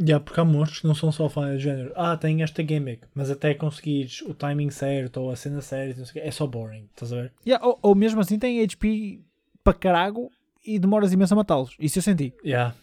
Yeah, 0.00 0.24
porque 0.24 0.40
há 0.40 0.44
monstros 0.44 0.80
que 0.80 0.86
não 0.86 0.94
são 0.94 1.12
só 1.12 1.28
fãs 1.28 1.58
de 1.58 1.64
género. 1.64 1.92
Ah, 1.94 2.16
tem 2.16 2.42
esta 2.42 2.62
gimmick, 2.66 3.02
mas 3.14 3.30
até 3.30 3.52
conseguires 3.52 4.22
o 4.22 4.32
timing 4.32 4.70
certo 4.70 5.18
ou 5.20 5.30
a 5.30 5.36
cena 5.36 5.60
certa, 5.60 5.98
não 5.98 6.06
sei 6.06 6.20
o 6.20 6.22
quê, 6.22 6.28
é 6.28 6.30
só 6.30 6.46
boring, 6.46 6.88
estás 6.94 7.12
a 7.12 7.16
ver? 7.16 7.32
Yeah, 7.46 7.64
ou, 7.66 7.78
ou 7.82 7.94
mesmo 7.94 8.20
assim, 8.20 8.38
tem 8.38 8.62
HP 8.66 9.20
para 9.62 9.74
carago 9.74 10.30
e 10.64 10.78
demoras 10.78 11.12
imenso 11.12 11.34
a 11.34 11.36
matá-los. 11.36 11.76
Isso 11.78 11.98
eu 11.98 12.02
senti. 12.02 12.32
Yeah. 12.44 12.74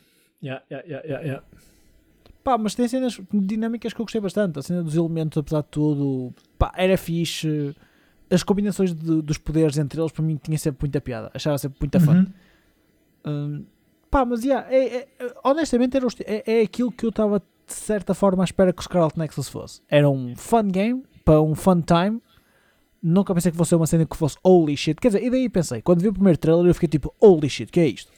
Yeah, 0.44 0.64
yeah, 0.70 0.88
yeah, 0.88 1.08
yeah, 1.08 1.26
yeah. 1.26 1.44
Pá, 2.44 2.58
mas 2.58 2.76
tem 2.76 2.88
cenas 2.88 3.20
dinâmicas 3.34 3.94
que 3.94 4.00
eu 4.00 4.06
gostei 4.06 4.22
bastante. 4.22 4.60
A 4.60 4.62
cena 4.62 4.84
dos 4.84 4.96
elementos, 4.96 5.38
apesar 5.38 5.62
de 5.62 5.68
tudo, 5.70 6.32
pá, 6.60 6.72
era 6.78 6.96
fixe. 6.98 7.76
As 8.30 8.44
combinações 8.44 8.94
de- 8.94 9.22
dos 9.24 9.38
poderes 9.40 9.78
entre 9.80 10.00
eles, 10.00 10.12
para 10.12 10.24
mim, 10.24 10.38
tinha 10.42 10.58
sempre 10.60 10.84
muita 10.84 11.02
piada. 11.02 11.32
Achava 11.34 11.58
sempre 11.58 11.78
muita 11.82 12.00
fã. 12.00 12.14
Uhum. 12.14 12.28
Hum, 13.26 13.66
pá, 14.10 14.26
mas 14.26 14.44
yeah, 14.44 14.68
é, 14.74 14.96
é- 14.98 15.08
honestamente 15.44 15.96
era 15.98 16.06
é, 16.26 16.60
é 16.60 16.62
aquilo 16.62 16.92
que 16.92 17.06
eu 17.06 17.10
estava 17.10 17.40
de 17.40 17.74
certa 17.74 18.14
forma 18.14 18.44
à 18.44 18.46
espera 18.46 18.72
que 18.72 18.80
o 18.80 18.84
Scarlet 18.84 19.18
Nexus 19.18 19.50
fosse. 19.50 19.82
Era 19.90 20.10
um 20.10 20.36
fun 20.36 20.64
game, 20.70 21.04
para 21.26 21.42
um 21.42 21.54
fun 21.56 21.82
time. 21.82 22.22
Nunca 23.04 23.34
pensei 23.34 23.52
que 23.52 23.58
fosse 23.58 23.76
uma 23.76 23.86
cena 23.86 24.06
que 24.06 24.18
fosse 24.18 24.38
holy 24.44 24.76
shit. 24.76 25.00
Quer 25.00 25.10
dizer, 25.10 25.24
e 25.24 25.30
daí 25.30 25.50
pensei, 25.50 25.82
quando 25.82 26.02
vi 26.02 26.08
o 26.08 26.14
primeiro 26.14 26.38
trailer 26.40 26.66
eu 26.66 26.74
fiquei 26.74 26.90
tipo, 26.90 27.14
holy 27.22 27.50
shit, 27.50 27.72
que 27.72 27.80
é 27.80 27.88
isto? 27.88 28.12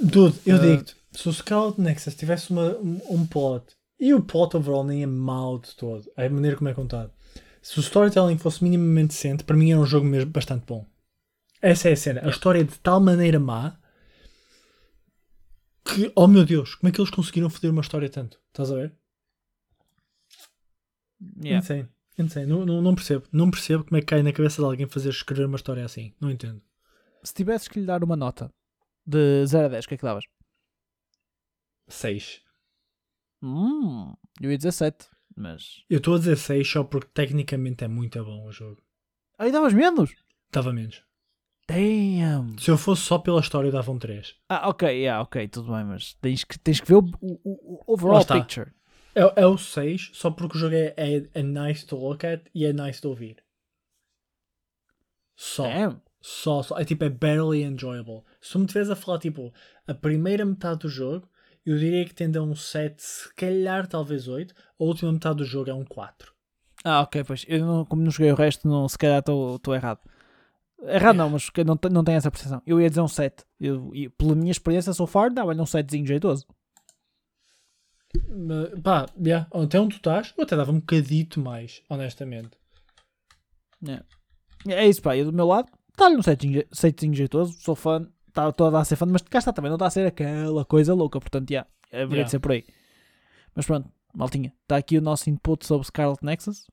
Dude, 0.00 0.38
eu 0.46 0.56
Ah. 0.56 0.58
digo-te, 0.58 0.96
se 1.12 1.28
o 1.28 1.32
Scarlet 1.32 1.80
Nexus 1.80 2.14
tivesse 2.14 2.50
uma, 2.50 2.76
um, 2.78 3.00
um 3.10 3.26
plot, 3.26 3.64
e 4.00 4.12
o 4.14 4.20
plot 4.22 4.56
overall 4.56 4.84
nem 4.84 5.02
é 5.02 5.06
mau 5.06 5.58
de 5.58 5.74
todo, 5.76 6.04
a 6.16 6.28
maneira 6.28 6.56
como 6.56 6.68
é 6.68 6.74
contado, 6.74 7.10
se 7.62 7.78
o 7.78 7.80
storytelling 7.80 8.38
fosse 8.38 8.62
minimamente 8.62 9.08
decente, 9.08 9.44
para 9.44 9.56
mim 9.56 9.70
era 9.72 9.80
um 9.80 9.86
jogo 9.86 10.06
mesmo 10.06 10.30
bastante 10.30 10.64
bom. 10.66 10.84
Essa 11.62 11.88
é 11.88 11.92
a 11.92 11.96
cena. 11.96 12.20
A 12.24 12.28
história 12.28 12.60
é 12.60 12.64
de 12.64 12.78
tal 12.78 13.00
maneira 13.00 13.38
má 13.38 13.76
que, 15.84 16.12
oh 16.16 16.26
meu 16.26 16.44
Deus, 16.44 16.74
como 16.74 16.88
é 16.88 16.92
que 16.92 17.00
eles 17.00 17.10
conseguiram 17.10 17.50
foder 17.50 17.70
uma 17.70 17.82
história 17.82 18.08
tanto? 18.08 18.40
Estás 18.48 18.70
a 18.70 18.74
ver? 18.76 18.96
Yeah. 21.42 21.58
Insane. 21.58 21.88
Insane. 22.18 22.46
Não, 22.46 22.64
não, 22.64 22.82
não 22.82 22.94
percebo. 22.94 23.26
Não 23.32 23.50
percebo 23.50 23.84
como 23.84 23.96
é 23.96 24.00
que 24.00 24.06
cai 24.06 24.22
na 24.22 24.32
cabeça 24.32 24.62
de 24.62 24.66
alguém 24.66 24.86
fazer 24.86 25.10
escrever 25.10 25.46
uma 25.46 25.56
história 25.56 25.84
assim. 25.84 26.14
Não 26.20 26.30
entendo. 26.30 26.62
Se 27.22 27.34
tivesses 27.34 27.68
que 27.68 27.80
lhe 27.80 27.86
dar 27.86 28.04
uma 28.04 28.16
nota 28.16 28.52
de 29.06 29.46
0 29.46 29.66
a 29.66 29.68
10, 29.68 29.84
o 29.84 29.88
que 29.88 29.94
é 29.94 29.96
que 29.96 30.04
davas? 30.04 30.24
6. 31.88 32.42
Hum, 33.42 34.14
eu 34.40 34.50
ia 34.50 34.56
dizer 34.56 34.72
7, 34.72 35.08
mas. 35.36 35.84
Eu 35.88 35.98
estou 35.98 36.14
a 36.14 36.18
dizer 36.18 36.36
6 36.36 36.66
só 36.66 36.84
porque 36.84 37.10
tecnicamente 37.12 37.84
é 37.84 37.88
muito 37.88 38.22
bom 38.24 38.46
o 38.46 38.52
jogo. 38.52 38.82
Aí 39.38 39.52
davas 39.52 39.74
menos? 39.74 40.14
Dava 40.50 40.72
menos. 40.72 41.02
Damn! 41.68 42.58
Se 42.58 42.70
eu 42.70 42.76
fosse 42.76 43.02
só 43.02 43.18
pela 43.18 43.40
história, 43.40 43.70
dava 43.70 43.90
um 43.90 43.98
3. 43.98 44.34
Ah, 44.48 44.68
ok, 44.68 44.86
yeah, 44.88 45.22
ok, 45.22 45.48
tudo 45.48 45.72
bem, 45.72 45.84
mas 45.84 46.14
tens 46.14 46.44
que, 46.44 46.58
tens 46.58 46.80
que 46.80 46.86
ver 46.88 46.96
o, 46.96 47.04
o- 47.22 47.82
o 47.86 47.92
overall 47.94 48.24
picture. 48.24 48.70
É, 49.14 49.42
é 49.42 49.46
o 49.46 49.56
6 49.56 50.10
só 50.12 50.30
porque 50.30 50.56
o 50.56 50.60
jogo 50.60 50.74
é, 50.74 50.92
é, 50.96 51.26
é 51.32 51.42
nice 51.42 51.86
to 51.86 51.96
look 51.96 52.24
at 52.26 52.42
e 52.54 52.66
é 52.66 52.72
nice 52.72 53.00
to 53.00 53.08
ouvir. 53.08 53.36
Só. 55.36 55.62
Damn! 55.64 56.00
Só, 56.20 56.62
só. 56.62 56.78
É 56.78 56.84
tipo, 56.84 57.04
é 57.04 57.08
barely 57.10 57.62
enjoyable. 57.64 58.22
Se 58.40 58.56
me 58.58 58.64
estiveres 58.64 58.90
a 58.90 58.96
falar, 58.96 59.18
tipo, 59.18 59.52
a 59.86 59.94
primeira 59.94 60.44
metade 60.44 60.80
do 60.80 60.88
jogo, 60.88 61.28
eu 61.64 61.78
diria 61.78 62.04
que 62.04 62.14
tende 62.14 62.36
a 62.38 62.42
um 62.42 62.54
7, 62.54 63.02
se 63.02 63.34
calhar 63.34 63.86
talvez 63.86 64.28
8. 64.28 64.54
A 64.78 64.84
última 64.84 65.12
metade 65.12 65.36
do 65.36 65.44
jogo 65.44 65.70
é 65.70 65.74
um 65.74 65.84
4. 65.84 66.32
Ah, 66.84 67.00
ok, 67.02 67.24
pois. 67.24 67.44
Eu 67.48 67.60
não, 67.64 67.84
como 67.84 68.02
não 68.02 68.10
joguei 68.10 68.30
o 68.32 68.34
resto, 68.36 68.68
não, 68.68 68.86
se 68.88 68.98
calhar 68.98 69.20
estou 69.20 69.74
errado. 69.74 70.00
Errado 70.82 71.16
não, 71.16 71.30
mas 71.30 71.50
não, 71.64 71.78
não 71.90 72.04
tenho 72.04 72.16
essa 72.18 72.30
percepção. 72.30 72.60
Eu 72.66 72.80
ia 72.80 72.88
dizer 72.88 73.00
um 73.00 73.08
7. 73.08 73.44
Eu, 73.60 73.90
e 73.94 74.08
pela 74.08 74.34
minha 74.34 74.50
experiência 74.50 74.92
so 74.92 75.06
far, 75.06 75.30
dava-lhe 75.32 75.60
um 75.60 75.64
7zinho 75.64 76.06
jeitoso. 76.06 76.46
Mas, 78.28 78.80
Pá, 78.80 79.06
yeah, 79.18 79.48
até 79.52 79.80
onde 79.80 79.94
tu 79.94 79.96
estás, 79.98 80.34
eu 80.36 80.44
até 80.44 80.56
dava 80.56 80.70
um 80.72 80.78
bocadito 80.80 81.40
mais, 81.40 81.82
honestamente. 81.88 82.50
É 84.68 84.86
isso, 84.86 85.02
pá. 85.02 85.16
Eu 85.16 85.26
do 85.26 85.32
meu 85.32 85.46
lado, 85.46 85.68
está-lhe 85.90 86.16
um 86.16 86.20
7zinho, 86.22 86.52
je- 86.54 86.68
7zinho 86.72 87.14
jeitoso. 87.14 87.52
Sou 87.60 87.74
fã, 87.74 88.06
está 88.28 88.50
toda 88.52 88.78
a 88.78 88.84
ser 88.84 88.96
fã, 88.96 89.06
mas 89.06 89.22
cá 89.22 89.38
está 89.38 89.52
também, 89.52 89.68
não 89.70 89.76
está 89.76 89.86
a 89.86 89.90
ser 89.90 90.06
aquela 90.06 90.64
coisa 90.64 90.94
louca. 90.94 91.18
Portanto, 91.20 91.50
já, 91.50 91.66
haveria 91.92 92.04
Yeah. 92.16 92.24
de 92.24 92.30
ser 92.30 92.38
por 92.38 92.52
aí. 92.52 92.64
Mas 93.54 93.66
pronto, 93.66 93.90
maltinha. 94.14 94.52
Está 94.62 94.76
aqui 94.76 94.96
o 94.98 95.02
nosso 95.02 95.28
input 95.30 95.66
sobre 95.66 95.86
Scarlet 95.86 96.22
Nexus. 96.24 96.66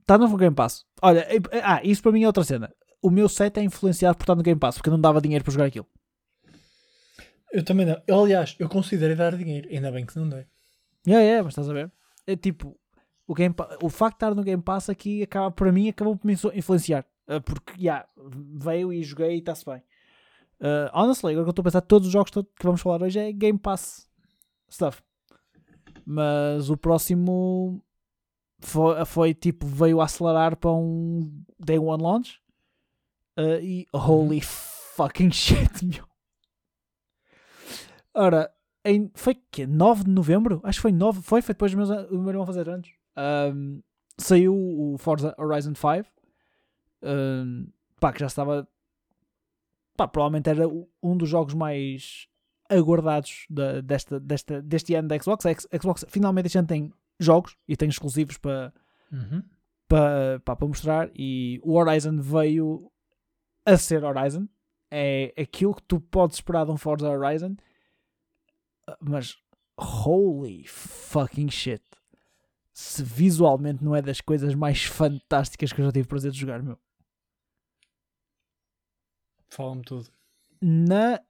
Está 0.00 0.18
no 0.18 0.36
Game 0.36 0.54
Pass. 0.54 0.84
Olha, 1.00 1.26
ah, 1.62 1.80
isso 1.82 2.02
para 2.02 2.12
mim 2.12 2.22
é 2.22 2.26
outra 2.26 2.44
cena. 2.44 2.70
O 3.04 3.10
meu 3.10 3.28
set 3.28 3.58
é 3.60 3.62
influenciado 3.62 4.16
por 4.16 4.22
estar 4.22 4.34
no 4.34 4.42
Game 4.42 4.58
Pass, 4.58 4.76
porque 4.76 4.88
eu 4.88 4.92
não 4.92 4.98
dava 4.98 5.20
dinheiro 5.20 5.44
para 5.44 5.52
jogar 5.52 5.66
aquilo. 5.66 5.86
Eu 7.52 7.62
também 7.62 7.84
não. 7.84 8.00
Eu, 8.06 8.18
aliás, 8.18 8.56
eu 8.58 8.66
considerei 8.66 9.14
dar 9.14 9.36
dinheiro. 9.36 9.68
Ainda 9.70 9.92
bem 9.92 10.06
que 10.06 10.16
não 10.18 10.26
dei. 10.26 10.46
É, 11.06 11.12
é, 11.12 11.42
mas 11.42 11.52
estás 11.52 11.68
a 11.68 11.74
ver? 11.74 11.92
É 12.26 12.34
tipo, 12.34 12.74
o, 13.26 13.34
Game 13.34 13.54
Pa- 13.54 13.76
o 13.82 13.90
facto 13.90 14.14
de 14.14 14.16
estar 14.24 14.34
no 14.34 14.42
Game 14.42 14.62
Pass 14.62 14.88
aqui 14.88 15.22
acaba, 15.22 15.50
para 15.50 15.70
mim 15.70 15.90
acabou 15.90 16.16
por 16.16 16.26
me 16.26 16.32
influ- 16.32 16.52
influenciar. 16.54 17.04
Uh, 17.28 17.42
porque, 17.42 17.74
já, 17.78 18.06
veio 18.16 18.90
e 18.90 19.02
joguei 19.02 19.34
e 19.34 19.38
está-se 19.40 19.66
bem. 19.66 19.82
Uh, 20.60 20.88
honestly, 20.94 21.32
agora 21.32 21.44
que 21.44 21.48
eu 21.48 21.50
estou 21.50 21.62
a 21.62 21.64
pensar, 21.64 21.80
todos 21.82 22.06
os 22.08 22.12
jogos 22.12 22.30
que 22.30 22.64
vamos 22.64 22.80
falar 22.80 23.02
hoje 23.02 23.18
é 23.18 23.30
Game 23.32 23.58
Pass 23.58 24.08
stuff. 24.70 25.02
Mas 26.06 26.70
o 26.70 26.76
próximo 26.78 27.84
foi, 28.60 29.04
foi 29.04 29.34
tipo, 29.34 29.66
veio 29.66 30.00
a 30.00 30.04
acelerar 30.04 30.56
para 30.56 30.72
um 30.72 31.30
Day 31.60 31.78
One 31.78 32.02
Launch. 32.02 32.42
Uh, 33.36 33.60
e 33.60 33.86
holy 33.92 34.40
fucking 34.40 35.30
shit, 35.32 35.84
meu. 35.84 36.04
Ora, 38.14 38.50
em, 38.84 39.10
foi 39.14 39.34
que 39.34 39.66
9 39.66 40.04
de 40.04 40.10
novembro? 40.10 40.60
Acho 40.62 40.78
que 40.78 40.82
foi 40.82 40.92
9, 40.92 41.22
foi, 41.22 41.42
foi 41.42 41.54
depois 41.54 41.72
do 41.72 41.78
meu, 41.78 41.86
do 41.86 42.18
meu 42.18 42.28
irmão 42.28 42.46
fazer 42.46 42.68
anos. 42.68 42.88
Um, 43.16 43.82
saiu 44.18 44.54
o 44.54 44.96
Forza 44.98 45.34
Horizon 45.38 45.74
5. 45.74 46.08
Um, 47.02 47.66
pá, 47.98 48.12
que 48.12 48.20
já 48.20 48.26
estava. 48.26 48.68
Pá, 49.96 50.06
provavelmente 50.08 50.48
era 50.50 50.64
um 51.02 51.16
dos 51.16 51.28
jogos 51.28 51.54
mais 51.54 52.28
aguardados 52.68 53.46
da, 53.50 53.80
desta, 53.80 54.18
desta, 54.20 54.62
deste 54.62 54.94
ano 54.94 55.08
da 55.08 55.18
Xbox. 55.18 55.44
A 55.46 55.78
Xbox 55.80 56.04
finalmente 56.08 56.46
este 56.46 56.58
ano 56.58 56.68
tem 56.68 56.92
jogos 57.18 57.56
e 57.68 57.76
tem 57.76 57.88
exclusivos 57.88 58.38
para, 58.38 58.72
Uhum. 59.12 59.42
para, 59.88 60.40
para, 60.44 60.56
para 60.56 60.66
mostrar. 60.68 61.10
E 61.14 61.60
o 61.62 61.74
Horizon 61.74 62.20
veio 62.20 62.90
a 63.64 63.76
ser 63.76 64.04
Horizon. 64.04 64.48
É 64.90 65.34
aquilo 65.36 65.74
que 65.74 65.82
tu 65.82 66.00
podes 66.00 66.36
esperar 66.36 66.64
de 66.64 66.72
um 66.72 66.76
Forza 66.76 67.08
Horizon. 67.08 67.56
Mas 69.00 69.36
holy 69.76 70.66
fucking 70.66 71.50
shit. 71.50 71.82
Se 72.72 73.02
visualmente 73.02 73.84
não 73.84 73.94
é 73.94 74.02
das 74.02 74.20
coisas 74.20 74.54
mais 74.54 74.84
fantásticas 74.84 75.72
que 75.72 75.80
eu 75.80 75.86
já 75.86 75.92
tive 75.92 76.08
prazer 76.08 76.32
de 76.32 76.38
jogar, 76.38 76.62
meu. 76.62 76.78
Fala-me 79.48 79.82
tudo. 79.82 80.08
Na, 80.60 81.20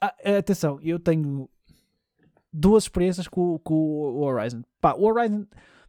ah, 0.00 0.14
atenção, 0.38 0.78
eu 0.82 0.98
tenho 0.98 1.48
duas 2.52 2.84
experiências 2.84 3.26
com, 3.28 3.58
com 3.60 3.74
o 3.74 4.22
Horizon. 4.22 4.62
Pá, 4.80 4.94
o 4.94 5.04
Horizon 5.04 5.46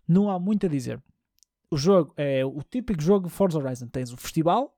não 0.08 0.30
há 0.30 0.39
muito 0.39 0.66
a 0.66 0.70
dizer. 0.70 1.02
O 1.70 1.78
jogo 1.78 2.14
é 2.16 2.45
o 2.45 2.62
típico 2.64 3.02
jogo 3.02 3.28
Forza 3.28 3.58
Horizon. 3.58 3.88
Tens 3.88 4.12
o 4.12 4.18
festival, 4.18 4.78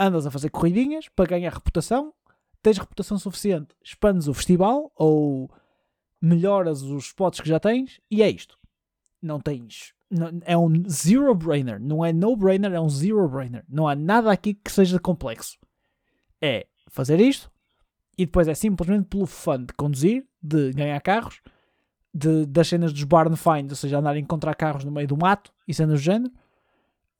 andas 0.00 0.26
a 0.26 0.30
fazer 0.30 0.48
corridinhas 0.50 1.08
para 1.08 1.26
ganhar 1.26 1.52
reputação, 1.52 2.12
tens 2.62 2.78
reputação 2.78 3.18
suficiente, 3.18 3.74
expandes 3.84 4.26
o 4.26 4.34
festival 4.34 4.90
ou 4.96 5.50
melhoras 6.20 6.82
os 6.82 7.06
spots 7.06 7.40
que 7.40 7.48
já 7.48 7.60
tens 7.60 8.00
e 8.10 8.22
é 8.22 8.30
isto. 8.30 8.58
Não 9.22 9.38
tens. 9.40 9.92
não- 10.10 10.40
é 10.44 10.56
um 10.58 10.88
zero 10.88 11.32
brainer, 11.36 11.78
não 11.80 12.04
é 12.04 12.12
no 12.12 12.34
brainer, 12.34 12.72
é 12.72 12.80
um 12.80 12.88
zero 12.88 13.28
brainer. 13.28 13.64
Não 13.68 13.86
há 13.86 13.94
nada 13.94 14.32
aqui 14.32 14.54
que 14.54 14.72
seja 14.72 14.98
complexo. 14.98 15.56
É 16.40 16.66
fazer 16.88 17.20
isto 17.20 17.48
e 18.18 18.26
depois 18.26 18.48
é 18.48 18.54
simplesmente 18.54 19.06
pelo 19.06 19.24
fun 19.26 19.64
de 19.64 19.72
conduzir, 19.74 20.26
de 20.42 20.72
ganhar 20.72 21.00
carros, 21.00 21.40
de, 22.12 22.44
das 22.46 22.66
cenas 22.66 22.92
dos 22.92 23.04
barn 23.04 23.36
finds, 23.36 23.70
ou 23.70 23.76
seja, 23.76 23.98
andar 23.98 24.16
a 24.16 24.18
encontrar 24.18 24.54
carros 24.56 24.82
no 24.84 24.90
meio 24.90 25.06
do 25.06 25.16
mato 25.16 25.52
e 25.68 25.72
cenas 25.72 26.00
do 26.00 26.02
género. 26.04 26.32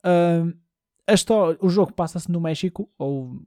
Ahm, 0.03 0.51
a 1.07 1.13
história, 1.13 1.57
o 1.61 1.69
jogo 1.69 1.93
passa-se 1.93 2.31
no 2.31 2.39
México, 2.41 2.89
ou 2.97 3.41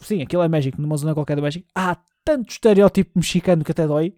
sim, 0.00 0.22
aquilo 0.22 0.42
é 0.42 0.48
México, 0.48 0.80
numa 0.80 0.96
zona 0.96 1.14
qualquer 1.14 1.36
do 1.36 1.42
México. 1.42 1.66
Há 1.74 1.96
tanto 2.24 2.50
estereótipo 2.50 3.12
mexicano 3.16 3.64
que 3.64 3.70
até 3.72 3.86
dói. 3.86 4.14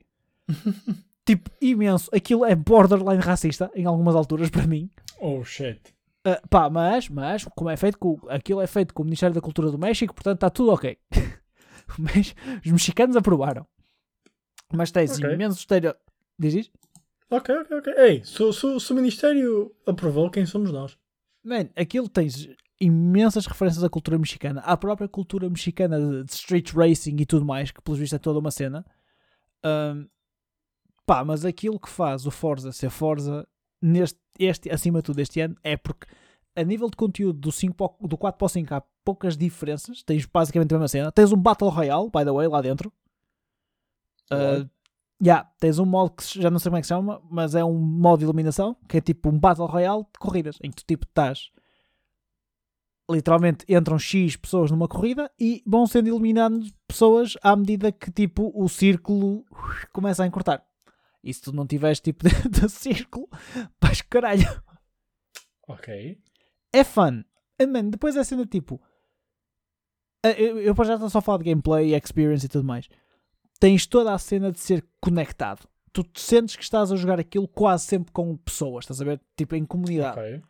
tipo, 1.25 1.51
imenso. 1.61 2.09
Aquilo 2.15 2.45
é 2.45 2.55
borderline 2.55 3.21
racista 3.23 3.71
em 3.75 3.85
algumas 3.85 4.15
alturas 4.15 4.49
para 4.51 4.67
mim. 4.67 4.91
Oh 5.21 5.43
shit. 5.45 5.81
Ah, 6.25 6.41
pá, 6.51 6.69
mas, 6.71 7.09
mas, 7.09 7.45
como 7.57 7.71
é 7.71 7.77
feito 7.77 7.99
com, 7.99 8.19
aquilo 8.29 8.61
é 8.61 8.67
feito 8.67 8.93
com 8.93 9.03
o 9.03 9.05
Ministério 9.05 9.35
da 9.35 9.41
Cultura 9.41 9.71
do 9.71 9.79
México, 9.79 10.15
portanto 10.15 10.37
está 10.39 10.51
tudo 10.51 10.73
ok. 10.73 10.99
Mas 11.99 12.35
os 12.65 12.73
mexicanos 12.73 13.15
aprovaram. 13.17 13.65
Mas 14.73 14.91
tens 14.91 15.17
Ok. 15.19 15.33
imenso 15.33 15.59
estéreo. 15.61 15.95
Diz 16.37 16.55
isto? 16.55 16.73
Ok, 17.31 17.55
ok, 17.55 17.77
ok. 17.79 17.93
Ei, 17.97 18.25
se, 18.25 18.43
o- 18.43 18.53
se, 18.53 18.81
se 18.81 18.93
o 18.93 18.97
Ministério 18.97 19.73
aprovou, 19.87 20.29
quem 20.29 20.45
somos 20.45 20.73
nós? 20.73 20.99
Man, 21.45 21.69
aquilo 21.77 22.09
tens 22.09 22.49
imensas 22.81 23.47
referências 23.47 23.83
à 23.83 23.89
cultura 23.89 24.19
mexicana, 24.19 24.61
à 24.61 24.77
própria 24.77 25.09
cultura 25.09 25.49
mexicana 25.49 26.25
de, 26.25 26.31
street 26.33 26.73
racing 26.73 27.17
e 27.19 27.27
tudo 27.27 27.45
mais, 27.45 27.71
que 27.71 27.81
pelos 27.81 27.99
vistos 27.99 28.17
é 28.17 28.19
toda 28.19 28.39
uma 28.39 28.51
cena. 28.51 28.85
Ahm, 29.65 30.07
pá, 31.07 31.25
mas 31.25 31.45
aquilo 31.45 31.81
que 31.81 31.89
faz 31.89 32.27
o 32.27 32.31
Forza 32.31 32.73
ser 32.73 32.91
Forza 32.91 33.47
neste, 33.81 34.19
este, 34.39 34.71
acima 34.71 34.99
de 34.99 35.05
tudo 35.05 35.21
este 35.21 35.41
ano 35.41 35.57
é 35.63 35.77
porque 35.77 36.07
a 36.55 36.63
nível 36.63 36.89
de 36.91 36.97
conteúdo 36.97 37.39
do, 37.39 37.53
5 37.53 37.75
para 37.75 37.87
o- 37.87 38.09
do 38.09 38.17
4 38.17 38.39
para 38.39 38.47
o 38.47 38.49
5 38.49 38.75
há 38.75 38.83
poucas 39.05 39.37
diferenças. 39.37 40.03
Tens 40.03 40.25
basicamente 40.25 40.73
a 40.73 40.79
mesma 40.79 40.89
cena. 40.89 41.13
Tens 41.13 41.31
um 41.33 41.37
Battle 41.37 41.69
Royale, 41.69 42.11
by 42.11 42.25
the 42.25 42.33
way, 42.33 42.49
lá 42.49 42.63
dentro. 42.63 42.91
Uh, 44.33 44.69
yeah, 45.23 45.49
tens 45.61 45.79
um 45.79 45.85
modo 45.87 46.13
que 46.13 46.41
já 46.41 46.51
não 46.51 46.59
sei 46.59 46.71
como 46.71 46.79
é 46.79 46.81
que 46.81 46.87
se 46.87 46.95
chama, 46.95 47.23
mas 47.31 47.55
é 47.55 47.63
um 47.65 47.79
modo 47.79 48.21
de 48.21 48.25
iluminação 48.25 48.75
que 48.89 48.97
é 48.97 49.01
tipo 49.01 49.29
um 49.29 49.39
Battle 49.39 49.67
Royale 49.67 50.03
de 50.03 50.19
corridas, 50.19 50.59
em 50.63 50.71
que 50.71 50.77
tu 50.77 50.87
tipo 50.87 51.05
estás 51.07 51.51
literalmente 53.11 53.65
entram 53.69 53.99
X 53.99 54.37
pessoas 54.37 54.71
numa 54.71 54.89
corrida 54.89 55.31
e 55.39 55.63
vão 55.67 55.87
sendo 55.87 56.09
eliminadas 56.09 56.73
pessoas 56.89 57.35
à 57.43 57.55
medida 57.55 57.93
que 57.93 58.11
tipo 58.11 58.51
o 58.55 58.69
círculo 58.69 59.45
começa 59.93 60.25
a 60.25 60.27
encurtar. 60.27 60.65
E 61.23 61.33
se 61.33 61.43
tu 61.43 61.53
não 61.53 61.67
tiveres 61.67 62.01
tipo 62.01 62.25
de, 62.29 62.49
de 62.49 62.69
círculo, 62.69 63.29
vais 63.81 64.01
caralho. 64.03 64.47
Ok. 65.69 66.19
É 66.73 66.85
fun. 66.85 67.25
And, 67.61 67.67
man, 67.69 67.89
depois 67.91 68.17
é 68.17 68.25
cena 68.25 68.47
tipo. 68.47 68.81
eh, 70.25 70.41
Eu, 70.41 70.59
eu 70.61 70.75
já 70.85 70.95
estou 70.95 71.11
só 71.11 71.19
a 71.19 71.23
falar 71.23 71.39
de 71.39 71.45
gameplay, 71.45 71.95
experience 71.95 72.47
e 72.47 72.49
tudo 72.49 72.65
mais. 72.67 72.89
Tens 73.59 73.87
toda 73.87 74.13
a 74.13 74.19
cena 74.19 74.53
de 74.53 74.61
ser 74.61 74.87
conectado. 75.01 75.67
Tu 75.93 76.05
te 76.05 76.21
sentes 76.21 76.55
que 76.57 76.63
estás 76.63 76.93
a 76.93 76.97
jogar 76.97 77.19
aquilo 77.19 77.49
quase 77.49 77.87
sempre 77.87 78.13
com 78.13 78.37
pessoas, 78.37 78.85
estás 78.85 79.01
a 79.01 79.05
ver? 79.05 79.21
Tipo 79.37 79.55
em 79.57 79.65
comunidade. 79.65 80.19
Ok. 80.21 80.43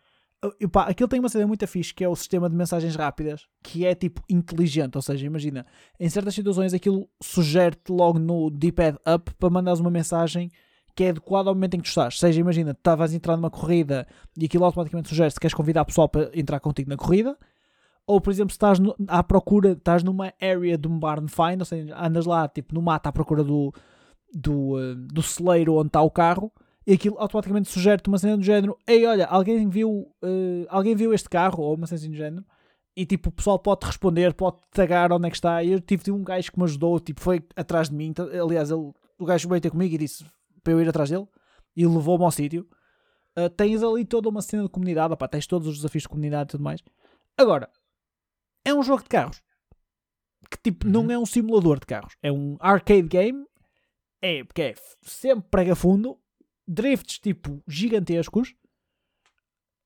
Aquilo 0.86 1.08
tem 1.08 1.18
uma 1.18 1.28
cena 1.28 1.46
muito 1.46 1.66
fixe 1.66 1.94
que 1.94 2.04
é 2.04 2.08
o 2.08 2.14
sistema 2.14 2.48
de 2.48 2.54
mensagens 2.54 2.94
rápidas 2.94 3.46
que 3.62 3.86
é 3.86 3.94
tipo 3.94 4.22
inteligente, 4.28 4.94
ou 4.96 5.02
seja, 5.02 5.26
imagina, 5.26 5.66
em 5.98 6.08
certas 6.08 6.34
situações 6.34 6.74
aquilo 6.74 7.08
sugere-te 7.22 7.90
logo 7.90 8.18
no 8.18 8.50
D-pad 8.50 8.98
up 9.08 9.34
para 9.34 9.50
mandares 9.50 9.80
uma 9.80 9.90
mensagem 9.90 10.50
que 10.94 11.04
é 11.04 11.08
adequada 11.10 11.48
ao 11.50 11.54
momento 11.54 11.74
em 11.74 11.78
que 11.78 11.84
tu 11.84 11.88
estás. 11.88 12.18
Seja, 12.18 12.40
imagina, 12.40 12.70
estavas 12.70 13.12
a 13.12 13.16
entrar 13.16 13.36
numa 13.36 13.50
corrida 13.50 14.06
e 14.38 14.44
aquilo 14.46 14.64
automaticamente 14.64 15.08
sugere 15.08 15.30
se 15.30 15.40
queres 15.40 15.54
convidar 15.54 15.82
o 15.82 15.86
pessoal 15.86 16.08
para 16.08 16.30
entrar 16.38 16.60
contigo 16.60 16.88
na 16.88 16.96
corrida, 16.96 17.36
ou 18.06 18.20
por 18.20 18.30
exemplo, 18.30 18.50
se 18.50 18.56
estás 18.56 18.78
no- 18.78 18.94
à 19.08 19.22
procura, 19.22 19.72
estás 19.72 20.02
numa 20.02 20.32
area 20.40 20.78
de 20.78 20.86
um 20.86 20.98
barn 20.98 21.26
find, 21.28 21.58
ou 21.60 21.64
seja, 21.64 21.94
andas 21.98 22.24
lá 22.24 22.46
tipo 22.48 22.74
no 22.74 22.80
mato 22.80 23.06
à 23.08 23.12
procura 23.12 23.42
do, 23.42 23.74
do, 24.32 24.78
eh, 24.80 24.94
do 24.94 25.22
celeiro 25.22 25.74
onde 25.74 25.88
está 25.88 26.00
o 26.02 26.10
carro 26.10 26.52
e 26.86 26.92
aquilo 26.92 27.18
automaticamente 27.18 27.68
sugere-te 27.68 28.08
uma 28.08 28.18
cena 28.18 28.36
do 28.36 28.42
género 28.44 28.78
ei, 28.86 29.04
olha, 29.06 29.26
alguém 29.26 29.68
viu 29.68 30.06
eh, 30.22 30.66
alguém 30.68 30.94
viu 30.94 31.12
este 31.12 31.28
carro, 31.28 31.62
ou 31.64 31.74
uma 31.74 31.86
cena 31.86 31.98
assim 31.98 32.10
do 32.10 32.16
género. 32.16 32.44
E 32.96 33.04
tipo, 33.04 33.28
o 33.28 33.32
pessoal 33.32 33.58
pode 33.58 33.84
responder 33.86 34.32
pode 34.34 34.56
tagar 34.70 35.12
onde 35.12 35.26
é 35.26 35.30
que 35.30 35.36
está, 35.36 35.62
e 35.62 35.72
eu 35.72 35.80
tive 35.80 36.10
um 36.10 36.22
gajo 36.24 36.50
que 36.50 36.58
me 36.58 36.64
ajudou, 36.64 36.98
tipo, 37.00 37.20
foi 37.20 37.42
atrás 37.54 37.88
de 37.90 37.94
mim. 37.96 38.12
Tá- 38.12 38.22
aliás, 38.24 38.70
ele, 38.70 38.90
o 39.18 39.24
gajo 39.24 39.48
veio 39.48 39.60
ter 39.60 39.70
comigo 39.70 39.94
e 39.94 39.98
disse 39.98 40.24
para 40.62 40.72
eu 40.72 40.80
ir 40.80 40.88
atrás 40.88 41.10
dele, 41.10 41.26
e 41.76 41.86
levou-me 41.86 42.24
ao 42.24 42.30
sítio. 42.30 42.66
Uh, 43.38 43.50
tens 43.50 43.82
ali 43.82 44.04
toda 44.04 44.28
uma 44.30 44.40
cena 44.40 44.62
de 44.62 44.68
comunidade, 44.70 45.12
opá, 45.12 45.28
tens 45.28 45.46
todos 45.46 45.68
os 45.68 45.76
desafios 45.76 46.02
de 46.04 46.08
comunidade 46.08 46.48
e 46.48 46.52
tudo 46.52 46.64
mais. 46.64 46.82
Agora, 47.36 47.68
é 48.64 48.72
um 48.72 48.82
jogo 48.82 49.02
de 49.02 49.08
carros 49.10 49.42
que 50.50 50.56
tipo, 50.62 50.88
não 50.88 51.02
Uhum. 51.02 51.10
é 51.10 51.18
um 51.18 51.26
simulador 51.26 51.78
de 51.80 51.86
carros, 51.86 52.16
é 52.22 52.32
um 52.32 52.56
arcade 52.60 53.02
game 53.08 53.44
é, 54.22 54.42
porque 54.44 54.62
é 54.62 54.74
sempre 55.02 55.46
prega 55.50 55.74
fundo 55.76 56.18
drifts 56.66 57.18
tipo 57.18 57.62
gigantescos 57.66 58.54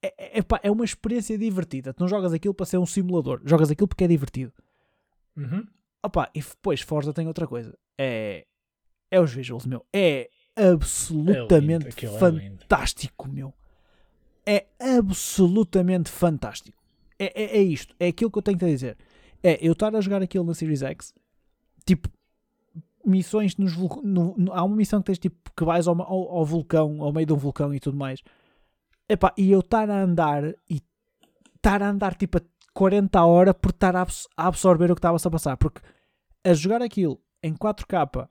é, 0.02 0.38
é, 0.38 0.44
é 0.62 0.70
uma 0.70 0.84
experiência 0.84 1.36
divertida. 1.36 1.92
Tu 1.92 2.00
não 2.00 2.08
jogas 2.08 2.32
aquilo 2.32 2.54
para 2.54 2.66
ser 2.66 2.78
um 2.78 2.86
simulador, 2.86 3.40
jogas 3.44 3.70
aquilo 3.70 3.88
porque 3.88 4.04
é 4.04 4.08
divertido. 4.08 4.52
Uhum. 5.36 5.66
Opa, 6.02 6.30
e 6.34 6.40
depois 6.40 6.80
Forza 6.80 7.12
tem 7.12 7.26
outra 7.26 7.46
coisa: 7.46 7.76
é, 7.98 8.46
é 9.10 9.20
os 9.20 9.32
visuals, 9.32 9.66
meu. 9.66 9.84
É 9.92 10.30
absolutamente 10.56 12.06
é 12.06 12.08
lindo. 12.08 12.18
fantástico, 12.18 13.28
meu. 13.28 13.54
É 14.46 14.66
absolutamente 14.78 16.10
fantástico. 16.10 16.82
É, 17.18 17.42
é, 17.42 17.58
é 17.58 17.62
isto, 17.62 17.94
é 18.00 18.08
aquilo 18.08 18.30
que 18.30 18.38
eu 18.38 18.42
tenho 18.42 18.58
que 18.58 18.64
dizer. 18.64 18.96
É 19.42 19.58
eu 19.60 19.72
estar 19.72 19.94
a 19.94 20.00
jogar 20.00 20.22
aquilo 20.22 20.44
na 20.44 20.54
Series 20.54 20.82
X, 20.82 21.14
tipo, 21.84 22.08
missões 23.04 23.56
nos 23.56 23.76
no- 23.76 24.34
no- 24.36 24.52
há 24.52 24.62
uma 24.62 24.76
missão 24.76 25.00
que 25.00 25.06
tens 25.06 25.18
tipo 25.18 25.50
que 25.56 25.64
vais 25.64 25.86
ao, 25.88 26.00
ao, 26.00 26.36
ao 26.38 26.44
vulcão, 26.44 27.02
ao 27.02 27.12
meio 27.12 27.26
de 27.26 27.32
um 27.32 27.36
vulcão 27.36 27.72
e 27.74 27.80
tudo 27.80 27.96
mais. 27.96 28.20
Epá, 29.08 29.32
e 29.36 29.50
eu 29.50 29.60
estar 29.60 29.90
a 29.90 30.02
andar 30.02 30.44
e 30.68 30.80
estar 31.56 31.82
a 31.82 31.88
andar 31.90 32.14
tipo 32.14 32.38
a 32.38 32.40
40 32.72 33.24
horas 33.24 33.54
por 33.60 33.70
estar 33.70 33.96
a 33.96 34.06
absorver 34.36 34.90
o 34.90 34.94
que 34.94 34.98
estava-se 35.00 35.26
a 35.26 35.30
passar. 35.30 35.56
Porque 35.56 35.80
a 36.44 36.54
jogar 36.54 36.80
aquilo 36.82 37.20
em 37.42 37.54
4K, 37.54 38.28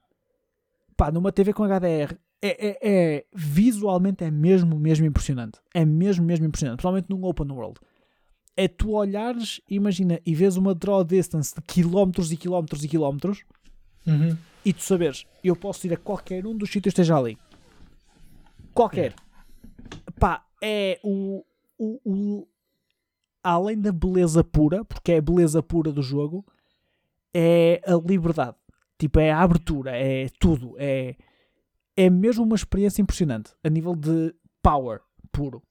pá, 0.95 1.11
numa 1.11 1.31
TV 1.31 1.53
com 1.53 1.63
HDR, 1.63 2.17
é, 2.41 2.67
é, 2.67 2.77
é- 2.81 3.25
visualmente 3.33 4.23
é 4.23 4.31
mesmo, 4.31 4.79
mesmo 4.79 5.05
impressionante. 5.05 5.59
É 5.73 5.83
mesmo, 5.83 6.25
mesmo 6.25 6.45
impressionante. 6.45 6.77
Principalmente 6.77 7.09
num 7.09 7.25
open 7.25 7.51
world. 7.51 7.79
É 8.55 8.67
tu 8.67 8.91
olhares, 8.91 9.61
imagina, 9.69 10.19
e 10.25 10.33
vês 10.35 10.57
uma 10.57 10.73
draw 10.75 11.03
distance 11.03 11.53
de 11.55 11.61
quilómetros 11.61 12.31
e 12.31 12.37
quilómetros 12.37 12.83
e 12.83 12.87
quilómetros 12.87 13.43
Uhum. 14.07 14.35
e 14.65 14.73
tu 14.73 14.81
saberes, 14.83 15.25
eu 15.43 15.55
posso 15.55 15.85
ir 15.87 15.93
a 15.93 15.97
qualquer 15.97 16.45
um 16.45 16.55
dos 16.55 16.69
sítios 16.71 16.93
que 16.93 17.01
esteja 17.01 17.17
ali. 17.17 17.37
qualquer. 18.73 19.13
Pá, 20.19 20.45
é 20.61 20.99
o, 21.03 21.43
o, 21.77 21.99
o- 22.05 22.47
Além 23.41 23.79
da 23.79 23.91
beleza 23.91 24.43
pura, 24.43 24.83
porque 24.83 25.13
é 25.13 25.17
a 25.17 25.21
beleza 25.21 25.63
pura 25.63 25.93
do 25.93 26.01
jogo, 26.01 26.45
é 27.33 27.81
a 27.85 27.93
liberdade. 27.95 28.57
Tipo, 28.97 29.19
é 29.21 29.31
a 29.31 29.39
abertura, 29.41 29.91
é 29.95 30.27
tudo. 30.39 30.75
É, 30.77 31.15
é 31.95 32.09
mesmo 32.09 32.43
uma 32.43 32.55
experiência 32.55 33.01
impressionante 33.01 33.53
a 33.63 33.69
nível 33.69 33.95
de 33.95 34.35
power 34.61 34.99
puro. 35.31 35.63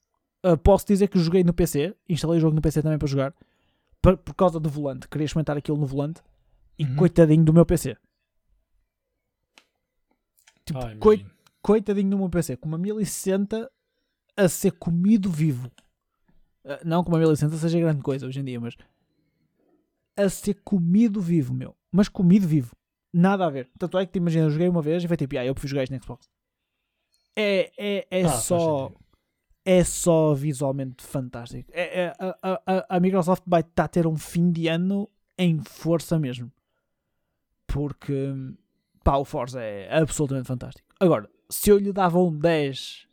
Uh, 0.43 0.57
posso 0.57 0.87
dizer 0.87 1.09
que 1.09 1.19
joguei 1.19 1.43
no 1.43 1.53
PC, 1.53 1.95
instalei 2.07 2.37
o 2.37 2.41
jogo 2.41 2.55
no 2.55 2.61
PC 2.61 2.81
também 2.81 2.97
para 2.97 3.07
jogar, 3.07 3.35
por, 4.01 4.17
por 4.17 4.33
causa 4.33 4.59
do 4.59 4.67
volante. 4.69 5.07
Queria 5.07 5.25
experimentar 5.25 5.55
aquilo 5.57 5.77
no 5.77 5.85
volante 5.85 6.21
e 6.77 6.85
Uhum. 6.85 6.95
coitadinho 6.95 7.43
do 7.43 7.53
meu 7.53 7.65
PC. 7.67 7.95
Tipo, 10.73 10.79
Ah, 10.85 10.95
coi- 10.99 11.15
imagino. 11.17 11.31
coitadinho 11.61 12.09
do 12.11 12.17
meu 12.17 12.29
PC, 12.29 12.55
com 12.57 12.67
uma 12.67 12.77
1060 12.77 13.69
a 14.37 14.47
ser 14.47 14.71
comido 14.73 15.29
vivo. 15.29 15.71
Ah, 16.65 16.79
Não 16.85 17.03
que 17.03 17.09
uma 17.09 17.17
1060 17.17 17.57
seja 17.57 17.79
grande 17.79 18.01
coisa 18.01 18.25
hoje 18.27 18.39
em 18.39 18.43
dia, 18.43 18.59
mas 18.59 18.75
a 20.17 20.29
ser 20.29 20.55
comido 20.63 21.19
vivo, 21.21 21.53
meu. 21.53 21.75
Mas 21.91 22.07
comido 22.09 22.47
vivo. 22.47 22.75
Nada 23.11 23.45
a 23.45 23.49
ver. 23.49 23.69
Tanto 23.79 23.97
é 23.97 24.05
que 24.05 24.11
te 24.11 24.17
imagina, 24.17 24.45
eu 24.45 24.49
joguei 24.51 24.67
uma 24.69 24.81
vez 24.81 25.03
e 25.03 25.07
foi 25.07 25.17
tipo, 25.17 25.37
ah, 25.37 25.45
eu 25.45 25.53
prefiro 25.55 25.71
jogar 25.71 25.83
isto 25.83 25.93
no 25.95 26.03
Xbox. 26.03 26.29
É, 27.35 27.71
é, 27.77 28.07
é 28.11 28.23
Ah, 28.25 28.29
só. 28.29 28.91
É 29.65 29.83
só 29.83 30.33
visualmente 30.33 31.03
fantástico. 31.03 31.69
É, 31.73 32.01
é- 32.05 32.13
a, 32.19 32.37
a- 32.41 32.61
a, 32.65 32.95
a 32.97 32.99
Microsoft 32.99 33.43
vai 33.47 33.61
estar 33.61 33.83
a 33.85 33.87
ter 33.87 34.05
um 34.07 34.15
fim 34.17 34.51
de 34.51 34.67
ano 34.67 35.09
em 35.37 35.59
força 35.63 36.17
mesmo. 36.19 36.51
Porque 37.67 38.33
pá, 39.09 39.17
o 39.17 39.25
Forza 39.25 39.59
é 39.59 39.97
absolutamente 39.97 40.47
fantástico. 40.47 40.87
Agora, 40.99 41.27
se 41.49 41.71
eu 41.71 41.79
lhe 41.79 41.91
dava 41.91 42.19
um 42.19 42.31
10 42.37 43.07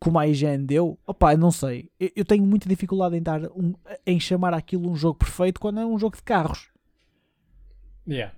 como 0.00 0.18
a 0.18 0.26
IGN 0.26 0.64
deu, 0.64 0.98
opá, 1.06 1.34
eu 1.34 1.38
não 1.38 1.50
sei. 1.50 1.90
Eu, 2.00 2.10
eu 2.16 2.24
tenho 2.24 2.42
muita 2.46 2.66
dificuldade 2.68 3.16
em, 3.16 3.22
dar 3.22 3.42
um, 3.54 3.74
em 4.06 4.18
chamar 4.18 4.54
aquilo 4.54 4.90
um 4.90 4.96
jogo 4.96 5.18
perfeito 5.18 5.60
quando 5.60 5.80
é 5.80 5.84
um 5.84 5.98
jogo 5.98 6.16
de 6.16 6.22
carros. 6.22 6.70
Yeah. 8.08 8.34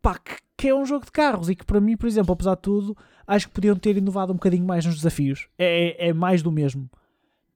Pá, 0.00 0.18
que, 0.18 0.36
que 0.56 0.68
é 0.68 0.74
um 0.74 0.84
jogo 0.84 1.04
de 1.04 1.12
carros 1.12 1.48
e 1.48 1.54
que 1.54 1.64
para 1.64 1.80
mim, 1.80 1.96
por 1.96 2.08
exemplo, 2.08 2.32
apesar 2.32 2.56
de 2.56 2.62
tudo, 2.62 2.96
acho 3.24 3.46
que 3.46 3.54
podiam 3.54 3.76
ter 3.76 3.96
inovado 3.96 4.32
um 4.32 4.36
bocadinho 4.36 4.66
mais 4.66 4.84
nos 4.84 4.96
desafios. 4.96 5.46
É, 5.56 6.06
é, 6.06 6.08
é 6.08 6.12
mais 6.12 6.42
do 6.42 6.50
mesmo. 6.50 6.90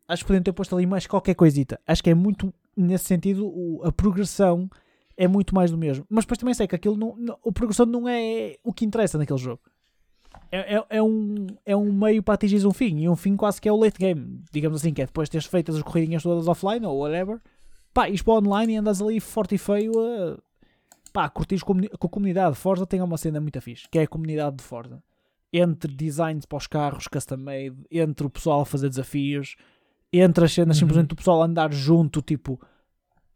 Acho 0.07 0.23
que 0.23 0.29
podiam 0.29 0.43
ter 0.45 0.53
posto 0.53 0.77
ali 0.77 0.87
mais 0.87 1.05
qualquer 1.07 1.35
coisita. 1.35 1.81
Acho 1.85 2.01
que 2.03 2.11
é 2.11 2.15
muito, 2.15 2.55
nesse 2.77 3.07
sentido, 3.07 3.45
o- 3.49 3.81
a 3.85 3.91
progressão 3.91 4.71
é 5.17 5.27
muito 5.29 5.55
mais 5.55 5.71
do 5.71 5.79
mesmo. 5.79 6.05
Mas 6.09 6.25
depois 6.25 6.39
também 6.39 6.55
sei 6.55 6.67
que 6.67 6.75
aquilo 6.75 6.97
não, 6.97 7.17
não- 7.17 7.39
a 7.47 7.53
progressão 7.53 7.87
não 7.87 8.09
é 8.09 8.57
o 8.63 8.73
que 8.73 8.85
interessa 8.85 9.17
naquele 9.19 9.39
jogo. 9.39 9.61
É, 10.53 10.77
é, 10.77 10.85
é 10.91 11.03
um, 11.03 11.47
é 11.65 11.77
um 11.77 11.91
meio 11.93 12.23
para 12.23 12.35
atingir 12.35 12.65
um 12.67 12.73
fim. 12.73 12.99
E 13.01 13.09
um 13.09 13.17
fim 13.17 13.37
quase 13.37 13.61
que 13.61 13.69
é 13.69 13.73
o 13.73 13.77
late 13.77 13.99
game. 13.99 14.41
Digamos 14.53 14.81
assim, 14.81 14.93
que 14.93 15.03
é 15.03 15.07
depois 15.07 15.29
de 15.29 15.33
teres 15.33 15.47
feito 15.47 15.73
as 15.73 15.83
corridinhas 15.83 16.23
todas 16.23 16.47
offline 16.47 16.85
ou 16.87 16.99
whatever. 16.99 17.41
Pá, 17.95 18.09
ires 18.09 18.23
para 18.23 18.35
o 18.35 18.39
online 18.39 18.75
e 18.75 18.77
andas 18.77 19.01
ali 19.01 19.19
forte 19.21 19.55
e 19.55 19.59
feio 19.59 19.93
a 19.99 20.39
pá, 21.13 21.29
curtires 21.31 21.63
com, 21.63 21.75
com 21.75 22.07
a 22.07 22.11
comunidade. 22.11 22.55
Forza 22.57 22.87
tem 22.87 23.01
uma 23.01 23.17
cena 23.17 23.41
muito 23.41 23.59
fixe, 23.63 23.89
que 23.91 23.99
é 23.99 24.03
a 24.03 24.07
comunidade 24.07 24.57
de 24.57 24.63
Forza. 24.63 25.03
Entre 25.51 25.91
designs 25.95 26.45
para 26.45 26.59
os 26.59 26.67
carros 26.67 27.09
custom 27.09 27.39
made, 27.39 27.75
entre 27.91 28.27
o 28.27 28.31
pessoal 28.31 28.61
a 28.61 28.67
fazer 28.67 28.91
desafios, 28.91 29.57
entre 30.13 30.45
as 30.45 30.53
cenas 30.53 30.77
Uhum. 30.77 30.81
simplesmente 30.81 31.13
o 31.15 31.17
pessoal 31.17 31.41
a 31.43 31.47
andar 31.47 31.73
junto, 31.73 32.21
tipo, 32.21 32.61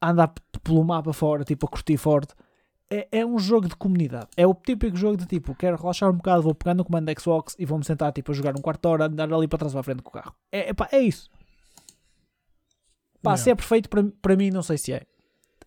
a 0.01 0.11
andar 0.11 0.33
pelo 0.63 0.85
mapa 0.85 1.13
fora, 1.13 1.45
tipo, 1.45 1.67
a 1.67 1.69
curtir 1.69 1.97
forte. 1.97 2.35
É, 2.93 3.07
é 3.21 3.27
um 3.27 3.39
jogo 3.39 3.69
de 3.69 3.77
comunidade. 3.77 4.27
É 4.37 4.47
o 4.47 4.55
típico 4.55 4.97
jogo 4.97 5.17
de 5.17 5.27
tipo, 5.27 5.55
quero 5.55 5.77
relaxar 5.77 6.11
um 6.11 6.17
bocado, 6.17 6.43
vou 6.43 6.55
pegar 6.55 6.75
no 6.75 6.85
comando 6.85 7.07
da 7.07 7.15
Xbox 7.21 7.55
e 7.59 7.65
vou-me 7.65 7.85
sentar 7.85 8.13
tipo, 8.13 8.33
a 8.33 8.35
jogar 8.35 8.57
um 8.57 8.61
quarto 8.61 8.83
de 8.83 8.89
hora, 8.89 9.05
andar 9.07 9.33
ali 9.33 9.47
para 9.47 9.59
trás 9.61 9.73
para 9.73 9.81
a 9.81 9.85
frente 9.85 10.03
com 10.03 10.09
o 10.11 10.13
carro. 10.13 10.35
É, 10.51 10.71
é, 10.71 10.75
pá, 10.75 10.89
é 10.91 10.99
isso. 11.01 11.31
Pá, 13.23 13.31
Yeah. 13.31 13.43
se 13.43 13.51
é 13.51 13.55
perfeito 13.55 13.89
para, 13.89 14.03
para 14.23 14.35
mim, 14.35 14.51
não 14.51 14.63
sei 14.63 14.79
se 14.79 14.93
é. 14.93 15.07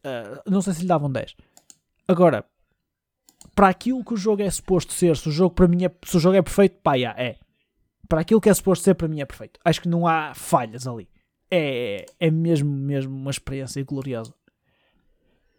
Ah, 0.04 0.42
não 0.46 0.62
sei 0.62 0.74
se 0.74 0.82
lhe 0.82 0.88
davam 0.88 1.10
10. 1.10 1.36
Agora, 2.08 2.44
para 3.56 3.70
aquilo 3.70 4.04
que 4.04 4.14
o 4.14 4.18
jogo 4.18 4.42
é 4.42 4.50
suposto 4.50 4.92
ser, 4.92 5.16
se 5.16 5.30
o 5.30 5.32
jogo 5.32 5.54
para 5.56 5.68
mim 5.68 5.86
é, 5.86 5.92
se 6.04 6.18
o 6.18 6.20
jogo 6.20 6.36
é 6.36 6.42
perfeito, 6.42 6.80
pá, 6.82 6.96
yeah, 6.96 7.22
é. 7.22 7.38
Para 8.10 8.22
aquilo 8.22 8.42
que 8.42 8.50
é 8.50 8.54
suposto 8.54 8.84
ser, 8.84 8.96
para 8.96 9.08
mim 9.08 9.22
é 9.22 9.26
perfeito. 9.26 9.60
Acho 9.64 9.82
que 9.82 9.88
não 9.88 10.06
há 10.08 10.34
falhas 10.34 10.88
ali. 10.88 11.08
É, 11.56 12.06
é 12.20 12.32
mesmo, 12.32 12.70
mesmo 12.72 13.16
uma 13.16 13.30
experiência 13.30 13.84
gloriosa. 13.84 14.34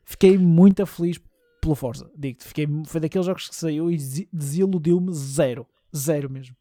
Fiquei 0.05 0.37
muito 0.37 0.85
feliz 0.87 1.21
pelo 1.61 1.75
Forza. 1.77 2.11
Digo-te, 2.17 2.45
fiquei, 2.45 2.67
foi 2.87 3.01
daqueles 3.01 3.27
jogos 3.27 3.49
que 3.49 3.55
saiu 3.55 3.91
e 3.91 3.97
desi- 3.97 4.29
desiludiu-me 4.33 5.13
zero. 5.15 5.67
Zero 5.95 6.29
mesmo. 6.29 6.57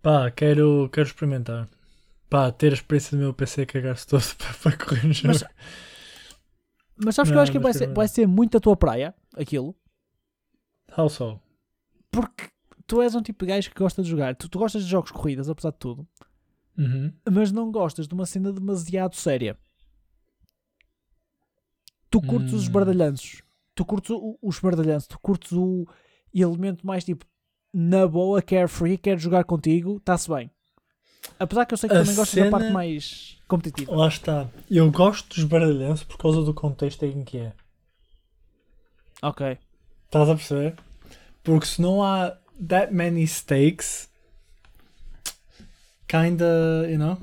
Pá, 0.00 0.30
quero, 0.30 0.88
quero 0.92 1.08
experimentar. 1.08 1.68
Pá, 2.28 2.50
ter 2.50 2.70
a 2.72 2.74
experiência 2.74 3.16
do 3.16 3.22
meu 3.22 3.34
PC 3.34 3.66
cagar-se 3.66 4.06
todo 4.06 4.22
para, 4.38 4.54
para 4.54 4.76
correr 4.86 5.06
no 5.06 5.12
jogo. 5.12 5.28
Mas- 5.28 5.44
Mas 7.04 7.14
sabes 7.14 7.30
que 7.30 7.34
eu 7.34 7.36
Não, 7.36 7.42
acho 7.42 7.52
que 7.52 7.58
vai 7.58 7.72
ser, 7.72 7.92
vai 7.92 8.08
ser 8.08 8.26
muito 8.26 8.56
a 8.56 8.60
tua 8.60 8.76
praia, 8.76 9.14
aquilo. 9.36 9.74
How 10.96 11.08
so? 11.08 11.40
Porque 12.10 12.48
tu 12.86 13.02
és 13.02 13.14
um 13.14 13.22
tipo 13.22 13.44
de 13.44 13.52
gajo 13.52 13.70
que 13.70 13.78
gosta 13.78 14.02
de 14.02 14.08
jogar. 14.08 14.34
Tu, 14.36 14.48
tu 14.48 14.58
gostas 14.58 14.84
de 14.84 14.90
jogos 14.90 15.10
corridas, 15.10 15.48
apesar 15.48 15.70
de 15.72 15.78
tudo. 15.78 16.06
Uhum. 16.76 17.12
mas 17.30 17.52
não 17.52 17.70
gostas 17.70 18.08
de 18.08 18.14
uma 18.14 18.24
cena 18.26 18.52
demasiado 18.52 19.14
séria. 19.16 19.58
Tu 22.10 22.20
curtes 22.20 22.52
os 22.52 22.68
Hum. 22.68 22.72
bardalhanços, 22.72 23.42
tu 23.74 23.84
curtes 23.84 24.10
o- 24.10 24.38
os 24.42 24.58
bardalhanços, 24.58 25.06
tu 25.08 25.18
curtes 25.18 25.52
o 25.52 25.86
elemento 26.34 26.86
mais 26.86 27.04
tipo 27.04 27.24
na 27.72 28.06
boa, 28.06 28.42
carefree, 28.42 28.98
quero 28.98 29.18
jogar 29.18 29.44
contigo, 29.44 29.96
está-se 29.96 30.28
bem. 30.28 30.50
Apesar 31.38 31.64
que 31.64 31.72
eu 31.72 31.78
sei 31.78 31.88
que 31.88 31.94
A 31.94 32.00
também 32.00 32.14
gostas 32.14 32.44
da 32.44 32.50
parte 32.50 32.62
cena- 32.64 32.74
mais 32.74 33.38
competitiva. 33.48 33.94
Lá 33.96 34.08
está. 34.08 34.48
Eu 34.70 34.90
gosto 34.90 35.34
dos 35.34 35.44
baralhanços 35.44 36.04
por 36.04 36.18
causa 36.18 36.42
do 36.42 36.52
contexto 36.52 37.04
em 37.04 37.24
que 37.24 37.38
é. 37.38 37.52
Ok. 39.22 39.56
Estás 40.06 40.28
a 40.28 40.34
perceber? 40.34 40.76
Porque 41.42 41.66
se 41.66 41.80
não 41.80 42.02
há 42.02 42.36
that 42.68 42.92
many 42.92 43.26
stakes, 43.26 44.10
kinda, 46.06 46.44
you 46.88 46.98
know? 46.98 47.18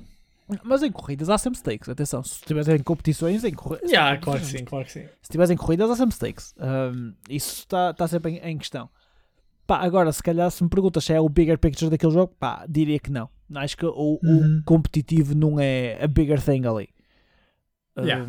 Mas 0.63 0.81
em 0.81 0.91
corridas 0.91 1.29
há 1.29 1.37
sempre 1.37 1.59
stakes, 1.59 1.87
atenção. 1.89 2.23
Se 2.23 2.35
estiveres 2.35 2.67
em 2.67 2.79
competições, 2.79 3.43
em 3.43 3.53
corridas. 3.53 3.91
Yeah, 3.91 4.17
claro 4.17 4.39
que 4.39 4.45
sim, 4.47 4.65
claro 4.65 4.83
que 4.85 4.91
sim. 4.91 5.01
Se 5.03 5.09
estiveres 5.23 5.51
em 5.51 5.55
corridas, 5.57 5.89
há 5.91 5.95
sempre 5.95 6.15
stakes. 6.15 6.55
Um, 6.57 7.13
isso 7.29 7.59
está 7.59 7.93
tá 7.93 8.07
sempre 8.07 8.31
em, 8.31 8.37
em 8.39 8.57
questão. 8.57 8.89
Pá, 9.67 9.77
agora, 9.77 10.11
se 10.11 10.23
calhar, 10.23 10.49
se 10.49 10.63
me 10.63 10.69
perguntas 10.69 11.05
se 11.05 11.13
é 11.13 11.21
o 11.21 11.29
bigger 11.29 11.59
picture 11.59 11.91
daquele 11.91 12.11
jogo, 12.11 12.33
pá, 12.39 12.65
diria 12.67 12.97
que 12.97 13.11
não. 13.11 13.29
Acho 13.53 13.77
que 13.77 13.85
o, 13.85 13.91
o 13.91 14.19
Uhum. 14.23 14.63
competitivo 14.65 15.35
não 15.35 15.59
é 15.59 16.03
a 16.03 16.07
bigger 16.07 16.41
thing 16.41 16.65
ali. 16.65 16.89
Um, 17.95 18.03
Yeah. 18.05 18.27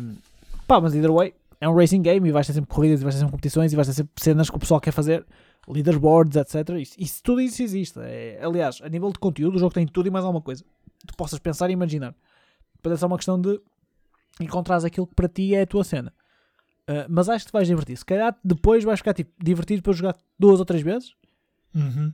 Pá, 0.67 0.79
mas 0.79 0.93
either 0.93 1.11
way, 1.11 1.33
é 1.59 1.67
um 1.67 1.75
racing 1.75 2.01
game 2.03 2.29
e 2.29 2.31
vais 2.31 2.45
ter 2.45 2.53
sempre 2.53 2.69
corridas, 2.69 3.01
e 3.01 3.03
vais 3.03 3.15
ter 3.15 3.19
sempre 3.19 3.31
competições 3.31 3.73
e 3.73 3.75
vais 3.75 3.87
ter 3.87 3.93
sempre 3.93 4.13
cenas 4.23 4.47
que 4.49 4.55
o 4.55 4.59
pessoal 4.59 4.79
quer 4.79 4.91
fazer, 4.91 5.25
leaderboards, 5.67 6.35
etc. 6.35 6.69
Isso, 6.79 6.95
isso- 6.97 7.21
tudo 7.23 7.41
isso 7.41 7.61
existe. 7.61 7.99
É, 7.99 8.39
aliás, 8.43 8.79
a 8.81 8.89
nível 8.89 9.11
de 9.11 9.19
conteúdo, 9.19 9.55
o 9.55 9.59
jogo 9.59 9.73
tem 9.73 9.85
tudo 9.87 10.07
e 10.07 10.11
mais 10.11 10.25
alguma 10.25 10.41
coisa. 10.41 10.63
Tu 11.05 11.15
possas 11.15 11.39
pensar 11.39 11.69
e 11.69 11.73
imaginar. 11.73 12.15
Depois 12.75 12.93
é 12.95 12.97
só 12.97 13.07
uma 13.07 13.17
questão 13.17 13.39
de 13.39 13.59
encontrares 14.39 14.83
aquilo 14.85 15.05
que 15.07 15.15
para 15.15 15.27
ti 15.27 15.53
é 15.55 15.61
a 15.61 15.67
tua 15.67 15.83
cena. 15.83 16.13
Uh, 16.89 17.05
mas 17.09 17.29
acho 17.29 17.45
que 17.45 17.51
te 17.51 17.53
vais 17.53 17.67
divertir. 17.67 17.95
Se 17.97 18.05
calhar 18.05 18.35
depois 18.43 18.83
vais 18.83 18.99
ficar 18.99 19.13
tipo, 19.13 19.31
divertido 19.43 19.81
para 19.83 19.93
jogar 19.93 20.15
duas 20.37 20.59
ou 20.59 20.65
três 20.65 20.81
vezes 20.83 21.13
Uhum. 21.73 22.07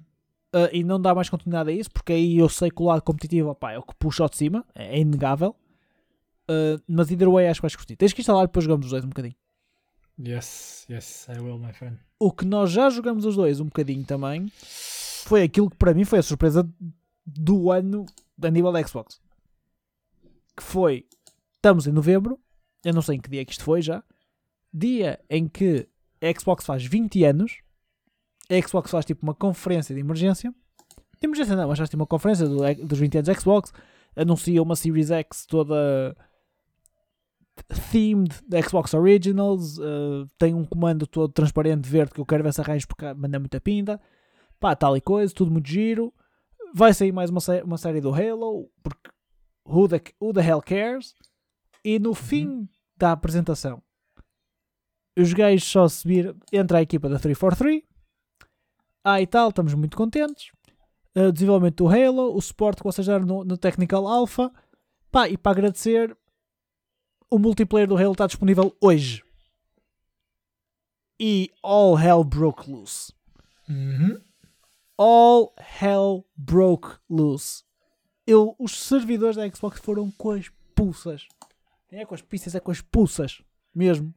uh, 0.54 0.70
e 0.74 0.84
não 0.84 1.00
dar 1.02 1.16
mais 1.16 1.30
continuidade 1.30 1.70
a 1.70 1.74
isso, 1.74 1.90
porque 1.90 2.14
aí 2.14 2.38
eu 2.38 2.50
sei 2.50 2.70
que 2.70 2.82
o 2.82 2.86
lado 2.86 3.02
competitivo 3.02 3.50
opá, 3.50 3.72
é 3.72 3.78
o 3.80 3.82
que 3.84 3.96
puxa 3.96 4.24
ao 4.24 4.30
de 4.30 4.36
cima, 4.38 4.66
é 4.76 5.00
inegável. 5.00 5.56
Uh, 6.50 6.80
mas 6.88 7.10
either 7.12 7.30
way 7.30 7.48
acho 7.48 7.60
que 7.60 7.64
vais 7.64 7.76
curtir. 7.76 7.96
Tens 7.96 8.14
que 8.14 8.22
instalar 8.22 8.44
e 8.44 8.48
depois 8.48 8.64
jogamos 8.66 8.86
os 8.86 8.92
dois 8.92 9.04
um 9.04 9.10
bocadinho. 9.10 9.36
Yes, 10.20 10.86
yes, 10.90 11.28
I 11.30 11.40
will, 11.40 11.60
my 11.60 11.72
friend. 11.74 11.98
O 12.20 12.32
que 12.32 12.46
nós 12.46 12.72
já 12.72 12.90
jogamos 12.90 13.24
os 13.26 13.36
dois 13.36 13.60
um 13.60 13.66
bocadinho 13.66 14.04
também 14.04 14.52
foi 15.26 15.44
aquilo 15.44 15.70
que 15.70 15.76
para 15.78 15.94
mim 15.94 16.06
foi 16.06 16.20
a 16.20 16.24
surpresa 16.24 16.68
do 17.26 17.72
ano 17.72 18.06
a 18.42 18.50
nível 18.50 18.72
da 18.72 18.82
Xbox. 18.86 19.20
Que 20.56 20.64
foi, 20.64 21.06
estamos 21.56 21.86
em 21.86 21.92
novembro, 21.92 22.40
eu 22.84 22.94
não 22.94 23.02
sei 23.02 23.18
em 23.18 23.22
que 23.22 23.30
dia 23.30 23.46
que 23.46 23.52
isto 23.52 23.64
foi 23.64 23.82
já, 23.82 24.04
dia 24.74 25.20
em 25.30 25.48
que 25.48 25.88
a 26.22 26.40
Xbox 26.40 26.66
faz 26.66 26.84
20 26.84 27.24
anos, 27.24 27.60
a 28.50 28.68
Xbox 28.68 28.90
faz 28.90 29.06
tipo 29.06 29.22
uma 29.24 29.36
conferência 29.36 29.94
de 29.94 30.02
emergência, 30.02 30.52
de 31.22 31.28
emergência 31.28 31.56
não, 31.56 31.68
mas 31.68 31.78
faz 31.78 31.90
tipo 31.90 32.02
uma 32.02 32.08
conferência 32.08 32.48
do- 32.48 32.86
dos 32.88 32.98
20 32.98 33.18
anos 33.20 33.28
da 33.28 33.34
Xbox, 33.40 33.72
anuncia 34.16 34.64
uma 34.64 34.76
Series 34.76 35.12
X 35.12 35.46
toda 35.46 36.18
themed 37.92 38.34
da 38.48 38.62
Xbox 38.62 38.94
Originals, 38.94 39.78
uh, 39.78 40.28
tem 40.38 40.54
um 40.54 40.66
comando 40.66 41.06
todo 41.08 41.32
transparente 41.32 41.88
verde 41.88 42.14
que 42.14 42.20
eu 42.20 42.26
quero 42.26 42.44
ver 42.44 42.54
se 42.54 42.62
arranjo 42.62 42.88
porque 42.88 43.14
manda 43.14 43.40
muita 43.40 43.60
pinta, 43.60 44.00
pá, 44.60 44.76
tal 44.76 44.96
e 44.98 45.02
coisa, 45.02 45.34
tudo 45.34 45.52
muito 45.52 45.68
giro. 45.70 46.14
Vai 46.74 46.94
sair 46.94 47.12
mais 47.12 47.30
uma, 47.30 47.40
uma 47.64 47.78
série 47.78 48.02
do 48.02 48.14
Halo, 48.14 48.70
porque 48.84 49.10
who 49.66 49.88
the, 49.88 50.02
who 50.22 50.34
the 50.34 50.42
hell 50.42 50.62
cares? 50.62 51.14
E 51.84 52.00
no 52.00 52.14
fim 52.14 52.68
da 52.98 53.12
apresentação, 53.12 53.82
os 55.18 55.34
gajos 55.34 55.64
só 55.64 55.88
se 55.88 56.08
vir, 56.08 56.36
entra 56.52 56.80
a 56.80 56.82
equipa 56.82 57.08
da 57.08 57.18
343, 57.18 57.84
ah 59.04 59.22
e 59.22 59.28
tal, 59.28 59.50
estamos 59.50 59.74
muito 59.74 59.96
contentes. 59.96 60.52
uh, 61.16 61.32
desenvolvimento 61.32 61.84
do 61.84 61.88
Halo, 61.88 62.36
o 62.36 62.42
suporte 62.42 62.80
que 62.80 62.84
vocês 62.84 63.08
deram 63.08 63.26
no, 63.26 63.44
no 63.44 63.58
Technical 63.58 64.06
Alpha. 64.08 64.52
Pá, 65.10 65.30
e 65.30 65.38
para 65.38 65.54
agradecer, 65.54 66.16
o 67.30 67.38
multiplayer 67.38 67.88
do 67.88 67.98
Halo 67.98 68.14
está 68.14 68.28
disponível 68.28 68.76
hoje. 68.82 69.24
E 71.20 71.52
all 71.64 72.00
hell 72.00 72.24
broke 72.24 72.70
loose. 72.70 73.12
Uhum. 73.68 74.22
All 74.98 75.54
hell 75.82 76.26
broke 76.36 76.98
loose. 77.10 77.64
Eu, 78.26 78.56
os 78.60 78.78
servidores 78.80 79.36
da 79.36 79.50
Xbox 79.50 79.80
foram 79.80 80.12
com 80.12 80.32
as 80.32 80.50
pulsas. 80.76 81.28
Nem 81.92 82.02
é 82.02 82.06
com 82.06 82.14
as 82.14 82.22
pistas, 82.22 82.56
é 82.56 82.60
com 82.60 82.72
as 82.72 82.82
pulsas. 82.82 83.42
Mesmo. 83.74 84.14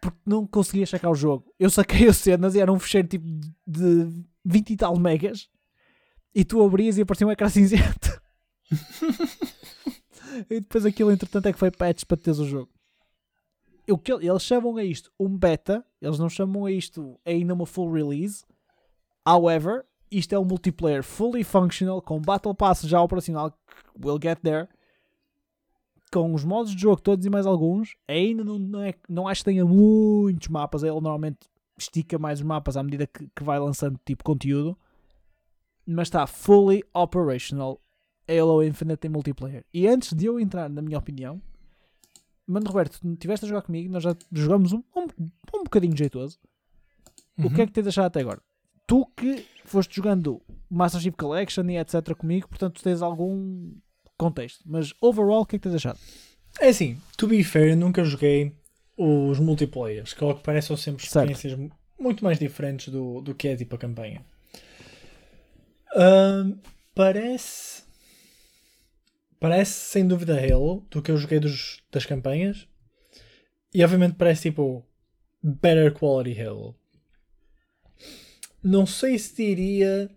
Porque 0.00 0.18
não 0.24 0.46
conseguia 0.46 0.86
checar 0.86 1.10
o 1.10 1.14
jogo. 1.14 1.52
Eu 1.58 1.68
saquei 1.70 2.08
as 2.08 2.16
cenas 2.16 2.54
e 2.54 2.60
era 2.60 2.72
um 2.72 2.78
fecheiro 2.78 3.08
tipo 3.08 3.26
de 3.66 4.24
20 4.44 4.70
e 4.70 4.76
tal 4.76 4.98
megas. 4.98 5.48
E 6.34 6.44
tu 6.44 6.62
abrias 6.62 6.96
e 6.96 7.02
aparecia 7.02 7.26
um 7.26 7.32
ecrã 7.32 7.48
cinzento. 7.48 8.20
e 10.50 10.60
depois 10.60 10.84
aquilo, 10.84 11.10
entretanto, 11.10 11.46
é 11.46 11.52
que 11.52 11.58
foi 11.58 11.70
patch 11.70 12.04
para 12.04 12.16
teres 12.16 12.38
o 12.38 12.46
jogo. 12.46 12.70
O 13.88 13.96
que 13.96 14.12
eles 14.12 14.42
chamam 14.42 14.76
a 14.76 14.84
isto 14.84 15.10
um 15.18 15.36
beta, 15.36 15.84
eles 16.00 16.18
não 16.18 16.28
chamam 16.28 16.66
a 16.66 16.70
isto 16.70 17.18
ainda 17.24 17.54
uma 17.54 17.64
full 17.64 17.90
release. 17.90 18.44
However, 19.26 19.84
isto 20.10 20.34
é 20.34 20.38
um 20.38 20.44
multiplayer 20.44 21.02
fully 21.02 21.42
functional, 21.42 22.02
com 22.02 22.20
Battle 22.20 22.54
Pass 22.54 22.82
já 22.82 23.00
operacional, 23.00 23.52
we'll 24.02 24.18
get 24.22 24.40
there, 24.42 24.68
com 26.12 26.34
os 26.34 26.44
modos 26.44 26.74
de 26.74 26.82
jogo 26.82 27.00
todos 27.00 27.24
e 27.24 27.30
mais 27.30 27.46
alguns. 27.46 27.96
Ainda 28.06 28.44
não, 28.44 28.58
não, 28.58 28.82
é, 28.82 28.94
não 29.08 29.28
acho 29.28 29.42
que 29.42 29.50
tenha 29.50 29.64
muitos 29.64 30.48
mapas, 30.48 30.82
ele 30.82 30.92
normalmente 30.92 31.48
estica 31.78 32.18
mais 32.18 32.40
os 32.40 32.44
mapas 32.44 32.76
à 32.76 32.82
medida 32.82 33.06
que, 33.06 33.28
que 33.34 33.42
vai 33.42 33.58
lançando 33.58 33.98
tipo 34.04 34.24
conteúdo, 34.24 34.76
mas 35.86 36.08
está 36.08 36.26
fully 36.26 36.82
operational 36.92 37.80
Halo 38.28 38.62
Infinite 38.62 39.06
em 39.06 39.10
multiplayer. 39.10 39.64
E 39.72 39.86
antes 39.86 40.12
de 40.12 40.26
eu 40.26 40.38
entrar 40.38 40.68
na 40.68 40.82
minha 40.82 40.98
opinião, 40.98 41.40
Mano 42.46 42.66
Roberto, 42.66 42.98
tu 43.00 43.12
estiveste 43.12 43.44
a 43.44 43.48
jogar 43.48 43.62
comigo, 43.62 43.92
nós 43.92 44.02
já 44.02 44.16
jogamos 44.32 44.72
um, 44.72 44.82
um, 44.96 45.06
um 45.54 45.64
bocadinho 45.64 45.96
jeitoso. 45.96 46.38
Uhum. 47.36 47.46
O 47.46 47.54
que 47.54 47.62
é 47.62 47.66
que 47.66 47.72
tens 47.72 47.86
achado 47.86 48.06
até 48.06 48.20
agora? 48.20 48.40
Tu 48.86 49.04
que 49.16 49.44
foste 49.64 49.94
jogando 49.94 50.40
Master 50.70 51.00
Chief 51.00 51.14
Collection 51.14 51.64
e 51.68 51.76
etc 51.76 52.14
comigo, 52.16 52.48
portanto 52.48 52.82
tens 52.82 53.02
algum 53.02 53.70
contexto. 54.16 54.64
Mas 54.66 54.94
overall, 55.00 55.42
o 55.42 55.46
que 55.46 55.56
é 55.56 55.58
que 55.58 55.62
tens 55.68 55.74
achado? 55.74 55.98
É 56.58 56.68
assim, 56.68 56.98
to 57.16 57.26
be 57.26 57.44
fair, 57.44 57.70
eu 57.70 57.76
nunca 57.76 58.02
joguei 58.02 58.54
os 58.96 59.38
multiplayers, 59.38 60.12
que 60.12 60.24
ao 60.24 60.34
que 60.34 60.42
parece 60.42 60.68
são 60.68 60.76
sempre 60.76 61.06
Certo. 61.06 61.30
experiências 61.30 61.70
muito 61.98 62.24
mais 62.24 62.38
diferentes 62.38 62.88
do, 62.88 63.20
do 63.20 63.34
que 63.34 63.48
é 63.48 63.56
tipo 63.56 63.74
a 63.74 63.78
campanha. 63.78 64.24
Ahm, 65.94 66.58
parece. 66.94 67.77
Parece 69.40 69.72
sem 69.72 70.06
dúvida 70.06 70.34
Halo 70.38 70.86
do 70.90 71.00
que 71.00 71.10
eu 71.10 71.16
joguei 71.16 71.38
dos, 71.38 71.82
das 71.92 72.04
campanhas. 72.04 72.66
E 73.72 73.84
obviamente 73.84 74.16
parece 74.16 74.50
tipo 74.50 74.84
better 75.42 75.92
quality 75.92 76.40
Halo. 76.40 76.74
Não 78.62 78.86
sei 78.86 79.18
se 79.18 79.36
diria. 79.36 80.10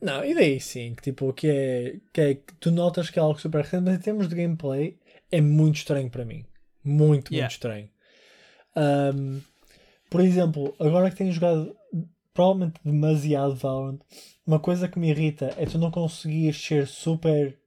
Não, 0.00 0.24
e 0.24 0.34
daí 0.34 0.58
sim, 0.60 0.94
que 0.94 1.02
tipo, 1.02 1.32
que 1.32 1.46
é, 1.48 1.96
que 2.12 2.20
é 2.20 2.34
que 2.34 2.54
tu 2.58 2.70
notas 2.70 3.10
que 3.10 3.18
é 3.18 3.22
algo 3.22 3.38
super 3.38 3.62
recente, 3.62 3.84
mas 3.84 3.96
em 3.96 4.00
termos 4.00 4.28
de 4.28 4.34
gameplay 4.34 4.98
é 5.30 5.40
muito 5.40 5.76
estranho 5.76 6.10
para 6.10 6.24
mim. 6.24 6.44
Muito, 6.82 7.32
Yeah. 7.32 7.44
muito 7.44 7.52
estranho. 7.52 7.90
Ahm, 8.74 9.40
por 10.08 10.20
exemplo, 10.22 10.74
agora 10.78 11.10
que 11.10 11.16
tenho 11.16 11.32
jogado 11.32 11.76
provavelmente 12.40 12.80
demasiado 12.82 13.54
Valorant, 13.54 14.00
uma 14.46 14.58
coisa 14.58 14.88
que 14.88 14.98
me 14.98 15.10
irrita 15.10 15.54
é 15.58 15.66
tu 15.66 15.76
não 15.76 15.90
conseguires 15.90 16.58
ser 16.58 16.86
super 16.86 17.60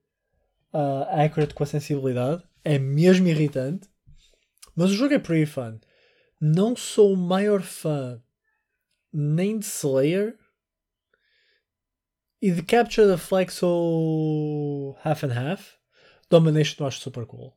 ah, 0.74 1.24
accurate 1.24 1.54
com 1.54 1.62
a 1.62 1.68
sensibilidade. 1.68 2.44
É 2.66 2.80
mesmo 2.80 3.28
irritante. 3.28 3.88
Mas 4.76 4.90
o 4.90 4.96
jogo 4.96 5.14
é 5.14 5.20
pretty 5.20 5.46
fun. 5.46 5.80
Não 6.42 6.76
sou 6.76 7.14
o 7.14 7.18
maior 7.18 7.62
fã 7.62 8.20
nem 9.14 9.60
de 9.60 9.66
Slayer 9.66 10.40
e 12.42 12.50
de 12.50 12.64
Capture 12.64 13.08
the 13.08 13.18
Flag 13.18 13.54
sou 13.54 14.98
half 15.04 15.24
and 15.24 15.34
half. 15.34 15.76
Domination 16.32 16.78
eu 16.80 16.88
acho 16.88 17.00
super 17.00 17.28
cool. 17.28 17.56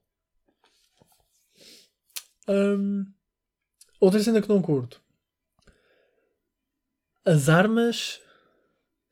Hum, 2.47 3.07
outra 3.99 4.23
cena 4.23 4.43
que 4.43 4.51
não 4.51 4.61
curto. 4.61 5.06
As 7.27 7.49
armas 7.49 8.21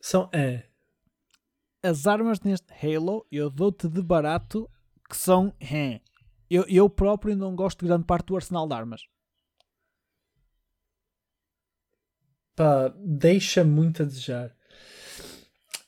são. 0.00 0.30
É. 0.32 0.64
As 1.82 2.06
armas 2.06 2.40
neste 2.40 2.72
Halo, 2.72 3.26
eu 3.30 3.50
dou-te 3.50 3.88
de 3.88 4.02
barato 4.02 4.70
que 5.08 5.16
são. 5.16 5.52
eh. 5.60 6.00
Eu, 6.48 6.64
eu 6.68 6.88
próprio 6.88 7.36
não 7.36 7.54
gosto 7.56 7.80
de 7.80 7.86
grande 7.86 8.04
parte 8.04 8.26
do 8.26 8.36
arsenal 8.36 8.66
de 8.68 8.74
armas. 8.74 9.02
pá, 12.56 12.92
deixa 12.98 13.64
muito 13.64 14.02
a 14.02 14.06
desejar. 14.06 14.54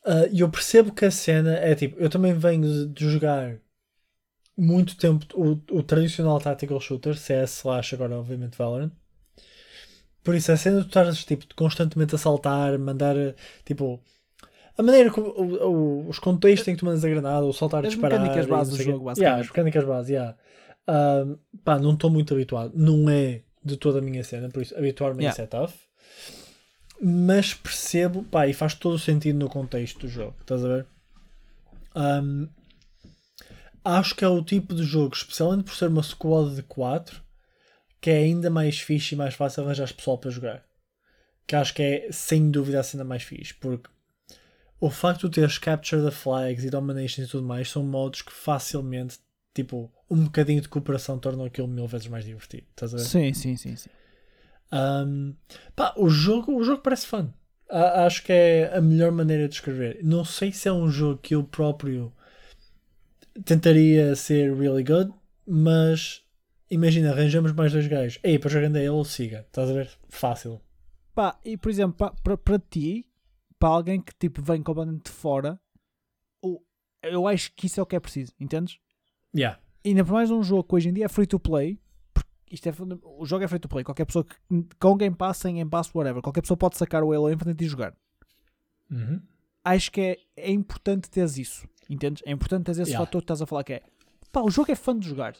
Ah, 0.05 0.27
E 0.31 0.41
eu 0.41 0.51
percebo 0.51 0.93
que 0.95 1.05
a 1.05 1.11
cena 1.11 1.55
é 1.57 1.75
tipo, 1.75 1.99
eu 1.99 2.09
também 2.09 2.33
venho 2.35 2.63
de- 2.63 2.87
de 2.95 3.09
jogar 3.11 3.59
muito 4.57 4.97
tempo 4.97 5.27
o, 5.35 5.53
o 5.79 5.83
tradicional 5.83 6.41
tactical 6.41 6.81
shooter, 6.81 7.17
CS 7.17 7.61
slash 7.61 7.95
agora 7.95 8.19
obviamente 8.19 8.57
Valorant. 8.59 8.93
Por 10.27 10.35
isso 10.35 10.51
a 10.53 10.57
cena 10.57 10.79
de 10.79 10.83
tu 10.85 10.89
estás 10.89 11.25
tipo, 11.25 11.47
constantemente 11.55 12.15
a 12.15 12.19
saltar, 12.19 12.79
mandar 12.79 13.15
tipo 13.65 13.99
a 14.77 14.83
maneira 14.83 15.11
como 15.11 15.29
o- 15.29 15.69
o- 16.05 16.09
os 16.09 16.19
contextos 16.19 16.69
em 16.69 16.73
que 16.75 16.81
tu 16.81 16.85
mandas 16.85 17.05
a 17.05 17.09
granada, 17.09 17.47
o 17.47 17.53
saltar 17.53 17.87
As 17.87 17.95
disparar. 17.95 18.21
mecânicas 18.21 18.45
e 18.47 18.49
base 18.51 18.71
não 18.73 18.77
do 18.77 18.83
jogo, 18.83 18.99
Yeah, 18.99 19.05
basicamente. 19.05 19.41
as 19.41 19.47
mecânicas 19.47 19.85
base, 19.85 20.13
yeah. 20.13 20.37
Ah, 20.87 21.25
pá, 21.65 21.79
não 21.79 21.95
estou 21.95 22.11
muito 22.11 22.35
habituado. 22.35 22.73
Não 22.75 23.09
é 23.09 23.41
de 23.65 23.77
toda 23.77 24.01
a 24.01 24.03
minha 24.03 24.23
cena, 24.23 24.49
por 24.51 24.63
isso 24.63 24.77
habituar-me 24.77 25.21
a 25.21 25.23
Yeah. 25.23 25.33
isso 25.33 25.43
é 25.43 25.47
tough 25.47 25.73
mas 27.01 27.53
percebo, 27.53 28.23
pá, 28.25 28.47
e 28.49 28.55
faz 28.55 28.73
todo 28.75 28.95
o 28.95 28.99
sentido 28.99 29.39
no 29.39 29.49
contexto 29.51 30.01
do 30.01 30.09
jogo, 30.09 30.35
estás 30.41 30.65
a 30.65 30.69
ver? 30.69 30.87
Ahm, 31.95 32.49
acho 33.85 34.15
que 34.15 34.25
é 34.25 34.29
o 34.29 34.43
tipo 34.43 34.75
de 34.75 34.83
jogo, 34.83 35.15
especialmente 35.15 35.65
por 35.65 35.75
ser 35.75 35.89
uma 35.89 36.03
squad 36.03 36.55
de 36.55 36.63
4, 36.63 37.23
que 38.01 38.11
é 38.11 38.19
ainda 38.19 38.51
mais 38.51 38.79
fixe 38.81 39.15
e 39.15 39.19
mais 39.19 39.35
fácil 39.35 39.65
arranjar 39.65 39.93
pessoal 39.93 40.19
para 40.19 40.31
jogar. 40.31 40.65
Que 41.47 41.57
acho 41.57 41.75
que 41.75 41.83
é 41.83 42.09
sem 42.13 42.51
dúvida 42.51 42.81
a 42.81 42.83
cena 42.83 43.05
mais 43.05 43.23
fixe, 43.23 43.55
porque 43.55 43.89
o 44.81 44.91
facto 44.91 45.29
de 45.29 45.37
teres 45.37 45.59
Capture 45.59 46.03
the 46.05 46.11
Flags 46.11 46.65
e 46.65 46.71
Domination 46.71 47.23
e 47.23 47.27
tudo 47.27 47.47
mais 47.47 47.71
são 47.71 47.83
modos 47.83 48.23
que 48.23 48.33
facilmente, 48.33 49.19
tipo, 49.55 49.91
um 50.11 50.25
bocadinho 50.25 50.61
de 50.61 50.69
cooperação 50.69 51.19
tornam 51.19 51.45
aquilo 51.47 51.69
mil 51.69 51.87
vezes 51.87 52.09
mais 52.09 52.25
divertido, 52.25 52.67
estás 52.71 52.93
a 52.95 52.99
ver? 52.99 53.05
Sim, 53.05 53.33
sim, 53.33 53.57
sim, 53.57 53.77
sim. 53.77 53.91
Um, 54.73 55.35
pá, 55.75 55.95
o 55.97 56.09
jogo, 56.11 56.55
o 56.57 56.63
jogo 56.65 56.83
parece 56.83 57.07
fun. 57.07 57.29
A- 57.71 58.05
acho 58.05 58.23
que 58.25 58.33
é 58.33 58.77
a 58.77 58.81
melhor 58.81 59.13
maneira 59.13 59.49
de 59.49 59.55
escrever. 59.55 60.01
Não 60.03 60.25
sei 60.25 60.53
se 60.53 60.69
é 60.69 60.73
um 60.73 60.91
jogo 60.91 61.21
que 61.23 61.35
eu 61.35 61.43
próprio 61.45 62.13
tentaria 63.45 64.15
ser 64.17 64.55
really 64.55 64.83
good, 64.83 65.13
mas 65.47 66.23
imagina, 66.71 67.11
arranjamos 67.13 67.53
mais 67.53 67.73
dois 67.73 67.87
gajos. 67.87 68.19
Ei, 68.23 68.39
para 68.39 68.51
jogando 68.51 68.77
a 68.77 68.81
ele, 68.83 69.05
siga. 69.05 69.41
Estás 69.47 69.71
a 69.71 69.73
ver? 69.73 69.91
Fácil. 70.09 70.61
Pá, 71.15 71.39
e 71.45 71.57
por 71.57 71.71
exemplo, 71.71 72.11
para, 72.23 72.59
ti, 72.59 73.07
para 73.59 73.69
alguém 73.71 74.01
que 74.01 74.13
tipo 74.19 74.43
vem 74.43 74.63
completamente 74.63 75.05
de 75.05 75.11
fora, 75.11 75.59
o- 76.43 76.61
eu 77.03 77.27
acho 77.27 77.53
que 77.55 77.67
isso 77.67 77.81
é 77.81 77.83
o 77.83 77.87
que 77.87 77.97
é 77.97 78.01
preciso, 78.01 78.33
entendes? 78.39 78.79
Yeah. 79.35 79.59
E 79.85 79.91
ainda 79.91 80.05
por 80.05 80.13
mais 80.13 80.31
um 80.31 80.43
jogo 80.43 80.65
que 80.65 80.75
hoje 80.75 80.89
em 80.89 80.93
dia 80.93 81.07
é 81.07 81.09
free 81.09 81.27
to 81.27 81.39
play, 81.41 81.79
isto 82.51 82.69
é, 82.69 82.73
o 83.03 83.25
jogo 83.25 83.45
é 83.45 83.49
free 83.49 83.59
to 83.59 83.69
play, 83.69 83.83
qualquer 83.83 84.05
pessoa 84.05 84.25
que, 84.25 84.37
com 84.79 84.97
Game 84.97 85.17
Pass, 85.17 85.39
sem 85.39 85.55
Game 85.55 85.71
Pass, 85.71 85.91
whatever, 85.95 86.21
qualquer 86.23 86.43
pessoa 86.43 86.57
pode 86.59 86.77
sacar 86.77 87.03
o 87.03 87.13
Halo 87.13 87.31
Infinite 87.33 87.65
e 87.65 87.69
jogar. 87.69 87.95
Uhum. 88.91 89.21
Acho 89.65 89.91
que 89.91 90.01
é, 90.01 90.17
é 90.37 90.51
importante 90.53 91.09
teres 91.11 91.39
isso, 91.39 91.67
entendes? 91.89 92.23
É 92.27 92.31
importante 92.31 92.65
teres 92.67 92.79
esse 92.79 92.91
Yeah. 92.91 93.05
fator 93.07 93.21
que 93.21 93.25
estás 93.25 93.41
a 93.43 93.47
falar 93.47 93.65
que 93.65 93.73
é, 93.75 93.83
pá, 94.31 94.43
o 94.43 94.51
jogo 94.51 94.71
é 94.71 94.75
fã 94.77 94.97
de 94.97 95.09
jogar. 95.09 95.35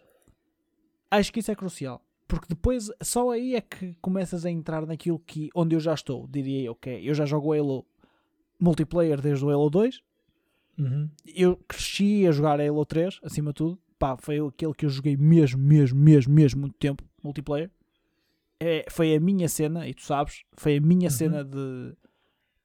Acho 1.11 1.33
que 1.33 1.41
isso 1.41 1.51
é 1.51 1.55
crucial. 1.55 2.03
Porque 2.29 2.47
depois, 2.49 2.91
só 3.03 3.31
aí 3.31 3.55
é 3.55 3.61
que 3.61 3.95
começas 4.01 4.45
a 4.45 4.51
entrar 4.51 4.85
naquilo 4.87 5.19
que, 5.21 5.49
onde 5.55 5.77
eu 5.77 5.81
já 5.81 5.95
estou, 5.95 6.27
diria 6.27 6.63
eu, 6.65 6.75
que 6.75 6.91
é, 6.91 7.01
eu 7.03 7.15
já 7.15 7.25
jogo 7.25 7.53
Halo 7.53 7.87
multiplayer 8.59 9.21
desde 9.21 9.45
o 9.45 9.51
Halo 9.51 9.71
2, 9.71 10.03
Uhum. 10.79 11.09
eu 11.25 11.57
cresci 11.69 12.27
a 12.27 12.33
jogar 12.33 12.61
Halo 12.61 12.85
3, 12.85 13.19
acima 13.23 13.51
de 13.51 13.55
tudo. 13.55 13.79
Pá, 13.99 14.17
foi 14.19 14.39
aquele 14.41 14.75
que 14.75 14.85
eu 14.85 14.91
joguei 14.91 15.17
mesmo, 15.17 15.59
mesmo, 15.63 15.99
mesmo, 15.99 16.35
mesmo 16.35 16.61
muito 16.63 16.77
tempo, 16.77 17.03
multiplayer. 17.23 17.71
É, 18.61 18.85
foi 18.91 19.15
a 19.15 19.21
minha 19.21 19.49
cena, 19.49 19.89
e 19.89 19.95
tu 19.95 20.03
sabes, 20.03 20.43
foi 20.55 20.77
a 20.77 20.81
minha 20.81 21.07
Uhum. 21.09 21.11
cena 21.11 21.45
de 21.45 21.95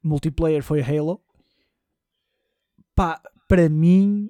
multiplayer, 0.03 0.63
foi 0.63 0.81
Halo. 0.81 1.21
Pá, 2.95 3.21
para 3.47 3.69
mim 3.69 4.29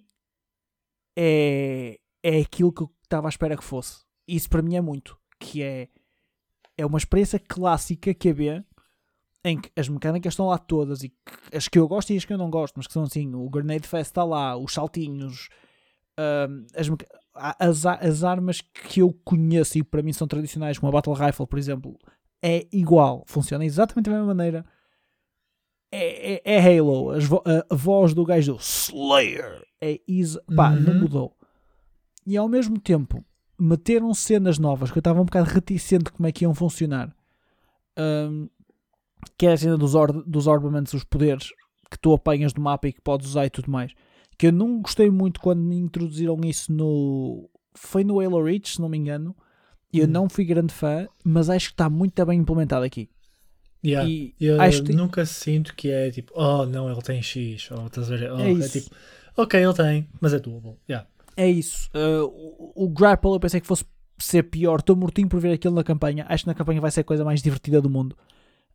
é, 1.15 1.99
é 2.21 2.39
aquilo 2.39 2.71
que 2.71 2.81
eu 2.83 2.91
estava 3.11 3.27
à 3.27 3.29
espera 3.29 3.57
que 3.57 3.63
fosse. 3.63 4.03
Isso 4.27 4.49
para 4.49 4.61
mim 4.61 4.75
é 4.75 4.81
muito. 4.81 5.17
Que 5.39 5.61
é, 5.63 5.87
é 6.77 6.85
uma 6.85 6.97
experiência 6.97 7.39
clássica 7.39 8.13
que 8.13 8.29
é 8.29 8.33
bem 8.33 8.65
em 9.43 9.59
que 9.59 9.71
as 9.75 9.89
mecânicas 9.89 10.33
estão 10.33 10.45
lá 10.47 10.57
todas, 10.59 11.03
e 11.03 11.11
as 11.51 11.67
que 11.67 11.79
eu 11.79 11.87
gosto 11.87 12.13
e 12.13 12.17
as 12.17 12.23
que 12.25 12.31
eu 12.31 12.37
não 12.37 12.49
gosto, 12.51 12.75
mas 12.77 12.85
que 12.87 12.93
são 12.93 13.03
assim: 13.03 13.33
o 13.33 13.49
Grenade 13.49 13.87
Fest 13.87 14.11
está 14.11 14.23
lá, 14.23 14.55
os 14.55 14.71
saltinhos, 14.73 15.49
ahm, 16.17 16.65
as, 16.75 16.87
as, 17.59 17.85
as 17.85 18.23
armas 18.23 18.61
que 18.61 19.01
eu 19.01 19.11
conheço 19.25 19.77
e 19.79 19.83
para 19.83 20.03
mim 20.03 20.13
são 20.13 20.27
tradicionais, 20.27 20.77
como 20.77 20.89
a 20.89 20.93
Battle 20.93 21.15
Rifle, 21.15 21.47
por 21.47 21.57
exemplo, 21.57 21.97
é 22.43 22.67
igual, 22.71 23.23
funciona 23.25 23.65
exatamente 23.65 24.05
da 24.05 24.11
mesma 24.11 24.27
maneira. 24.27 24.63
É, 25.91 26.35
é, 26.35 26.41
é 26.55 26.79
Halo, 26.79 27.11
a, 27.11 27.17
a 27.69 27.75
voz 27.75 28.13
do 28.13 28.23
gajo 28.23 28.53
do 28.53 28.59
Slayer 28.59 29.61
é 29.81 29.99
easy, 30.07 30.39
pá, 30.55 30.69
não 30.71 30.93
Uhum. 30.93 30.99
mudou. 31.01 31.37
E 32.31 32.37
ao 32.37 32.47
mesmo 32.47 32.79
tempo, 32.79 33.25
meteram 33.59 34.13
cenas 34.13 34.57
novas 34.57 34.89
que 34.89 34.97
eu 34.97 35.01
estava 35.01 35.19
um 35.21 35.25
bocado 35.25 35.49
reticente 35.49 36.11
como 36.11 36.27
é 36.27 36.31
que 36.31 36.45
iam 36.45 36.55
funcionar. 36.55 37.13
Ahm, 37.97 38.47
que 39.37 39.45
é 39.45 39.51
a 39.51 39.57
cena 39.57 39.77
dos, 39.77 39.95
or 39.95 40.11
dos 40.25 40.47
ornaments, 40.47 40.93
os 40.93 41.03
poderes 41.03 41.49
que 41.89 41.99
tu 41.99 42.13
apanhas 42.13 42.53
do 42.53 42.61
mapa 42.61 42.87
e 42.87 42.93
que 42.93 43.01
podes 43.01 43.27
usar 43.27 43.45
e 43.45 43.49
tudo 43.49 43.69
mais. 43.69 43.91
Que 44.37 44.47
eu 44.47 44.51
não 44.53 44.81
gostei 44.81 45.09
muito 45.11 45.41
quando 45.41 45.73
introduziram 45.73 46.39
isso 46.45 46.71
no. 46.71 47.49
Foi 47.75 48.03
no 48.03 48.19
Halo 48.21 48.41
Reach, 48.43 48.75
se 48.75 48.81
não 48.81 48.87
me 48.87 48.97
engano. 48.97 49.35
E 49.91 49.99
eu 49.99 50.05
Hum. 50.07 50.11
não 50.11 50.29
fui 50.29 50.45
grande 50.45 50.73
fã, 50.73 51.05
mas 51.23 51.49
acho 51.49 51.67
que 51.67 51.73
está 51.73 51.89
muito 51.89 52.25
bem 52.25 52.39
implementado 52.39 52.85
aqui. 52.85 53.09
Yeah. 53.85 54.09
E 54.09 54.33
Eu 54.39 54.57
que- 54.85 54.93
nunca 54.93 55.25
sinto 55.25 55.75
que 55.75 55.89
é 55.89 56.09
tipo, 56.11 56.31
oh 56.35 56.65
não, 56.65 56.89
ele 56.89 57.01
tem 57.01 57.21
X, 57.21 57.69
ou 57.71 57.87
estás 57.87 58.09
a 58.09 58.15
ver? 58.15 58.31
Oh, 58.31 58.39
É 58.39 58.51
é, 58.53 58.67
tipo, 58.69 58.89
ok, 59.35 59.61
ele 59.61 59.73
tem, 59.73 60.07
mas 60.21 60.33
é 60.33 60.39
doable. 60.39 60.77
Yeah. 60.89 61.07
É 61.35 61.49
isso. 61.49 61.89
Uh, 61.95 62.25
o, 62.75 62.85
o 62.85 62.89
Grapple 62.89 63.31
eu 63.31 63.39
pensei 63.39 63.61
que 63.61 63.67
fosse 63.67 63.85
ser 64.19 64.43
pior. 64.43 64.79
Estou 64.79 64.95
mortinho 64.95 65.27
por 65.27 65.39
ver 65.39 65.53
aquilo 65.53 65.75
na 65.75 65.83
campanha. 65.83 66.25
Acho 66.29 66.43
que 66.43 66.49
na 66.49 66.55
campanha 66.55 66.81
vai 66.81 66.91
ser 66.91 67.01
a 67.01 67.05
coisa 67.05 67.25
mais 67.25 67.41
divertida 67.41 67.81
do 67.81 67.89
mundo. 67.89 68.15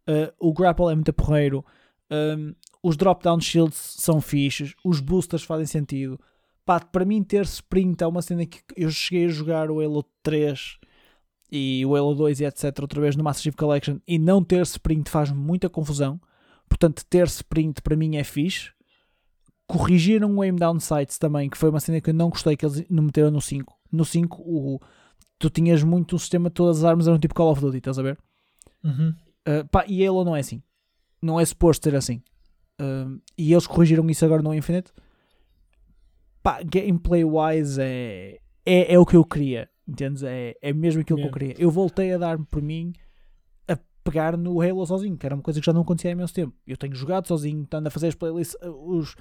Uh, 0.09 0.33
o 0.39 0.53
Grapple 0.53 0.91
é 0.91 0.95
muito 0.95 1.13
porreiro. 1.13 1.65
Um, 2.11 2.55
os 2.83 2.97
drop-down 2.97 3.41
shields 3.41 3.97
são 3.99 4.21
fixes. 4.21 4.75
Os 4.85 5.01
boosters 5.01 5.43
fazem 5.43 5.67
sentido. 5.67 6.19
Pá, 6.65 6.81
para 6.81 7.05
mim 7.05 7.23
ter 7.23 7.43
sprint 7.43 8.03
é 8.03 8.07
uma 8.07 8.23
cena 8.23 8.45
que 8.45 8.61
eu 8.77 8.91
cheguei 8.91 9.27
a 9.27 9.29
jogar 9.29 9.71
o 9.71 9.81
Halo 9.81 10.05
3 10.23 10.79
e 11.51 11.87
o 11.87 11.95
Halo 11.95 12.15
2 12.15 12.41
e 12.41 12.45
etc. 12.45 12.77
outra 12.81 13.01
vez 13.01 13.15
no 13.15 13.23
Master 13.23 13.45
Chief 13.45 13.57
Collection 13.57 13.99
e 14.07 14.19
não 14.19 14.43
ter 14.43 14.63
sprint 14.63 15.09
faz 15.09 15.31
muita 15.31 15.69
confusão. 15.69 16.21
Portanto, 16.69 17.05
ter 17.09 17.27
sprint 17.27 17.81
para 17.83 17.97
mim 17.97 18.17
é 18.17 18.25
fixe. 18.25 18.73
Corrigiram 19.67 20.37
o 20.37 20.43
aim 20.43 20.55
down 20.55 20.79
sights 20.79 21.19
também, 21.19 21.51
que 21.51 21.59
foi 21.59 21.71
uma 21.71 21.81
cena 21.81 22.01
que 22.01 22.11
eu 22.11 22.15
não 22.15 22.31
gostei 22.31 22.57
que 22.57 22.65
eles 22.65 22.85
não 22.89 23.03
meteram 23.03 23.31
no 23.31 23.41
5. 23.41 23.75
No 23.91 24.05
5, 24.05 24.43
o, 24.43 24.81
tu 25.39 25.51
tinhas 25.51 25.83
muito 25.83 26.15
um 26.15 26.19
sistema, 26.19 26.51
todas 26.51 26.79
as 26.79 26.85
armas 26.85 27.09
eram 27.09 27.19
tipo 27.19 27.35
Call 27.35 27.51
of 27.51 27.61
Duty, 27.61 27.79
estás 27.79 27.99
a 27.99 28.03
ver? 28.03 28.19
Uhum. 28.85 29.15
Uh, 29.49 29.67
pá, 29.71 29.85
e 29.89 30.07
Halo 30.07 30.25
não 30.25 30.37
é 30.37 30.41
assim. 30.41 30.63
Não 31.21 31.41
é 31.41 31.45
suposto 31.45 31.85
ser 31.85 31.97
assim. 31.97 32.23
Um, 32.81 33.21
e 33.37 33.53
eles 33.53 33.67
corrigiram 33.67 34.09
isso 34.09 34.25
agora 34.25 34.43
no 34.43 34.55
Infinite. 34.55 34.93
Pá, 36.43 36.61
gameplay 36.63 37.25
wise 37.25 37.81
é, 37.81 38.39
é, 38.65 38.95
é 38.95 38.99
o 38.99 39.07
que 39.07 39.17
eu 39.17 39.25
queria. 39.25 39.69
Entendes? 39.89 40.23
É, 40.23 40.55
é 40.61 40.73
mesmo 40.73 41.01
aquilo 41.01 41.19
que 41.19 41.25
eu 41.25 41.31
Yeah. 41.31 41.39
queria. 41.39 41.65
Eu 41.65 41.71
voltei 41.71 42.13
a 42.13 42.19
dar-me 42.19 42.45
por 42.45 42.61
mim 42.63 42.93
a 43.69 43.77
pegar 44.05 44.37
no 44.37 44.61
Halo 44.61 44.87
sozinho, 44.87 45.17
que 45.17 45.27
era 45.27 45.35
uma 45.35 45.43
coisa 45.43 45.59
que 45.61 45.67
já 45.67 45.73
não 45.73 45.83
acontecia 45.83 46.11
há 46.11 46.13
imenso 46.13 46.35
tempo. 46.35 46.55
Eu 46.67 46.77
tenho 46.77 46.95
jogado 46.95 47.27
sozinho, 47.27 47.63
estando 47.63 47.87
a 47.87 47.91
fazer 47.91 48.09
as 48.09 48.15
playlists, 48.15 48.57
os, 48.63 49.15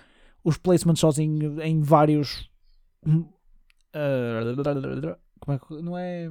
os 0.46 0.58
placements 0.58 1.00
sozinho 1.02 1.62
em 1.62 1.82
vários. 1.82 2.50
hum, 3.06 3.26
ah, 3.94 5.18
como 5.40 5.56
é 5.56 5.60
que. 5.60 5.82
Não 5.84 5.98
é. 5.98 6.30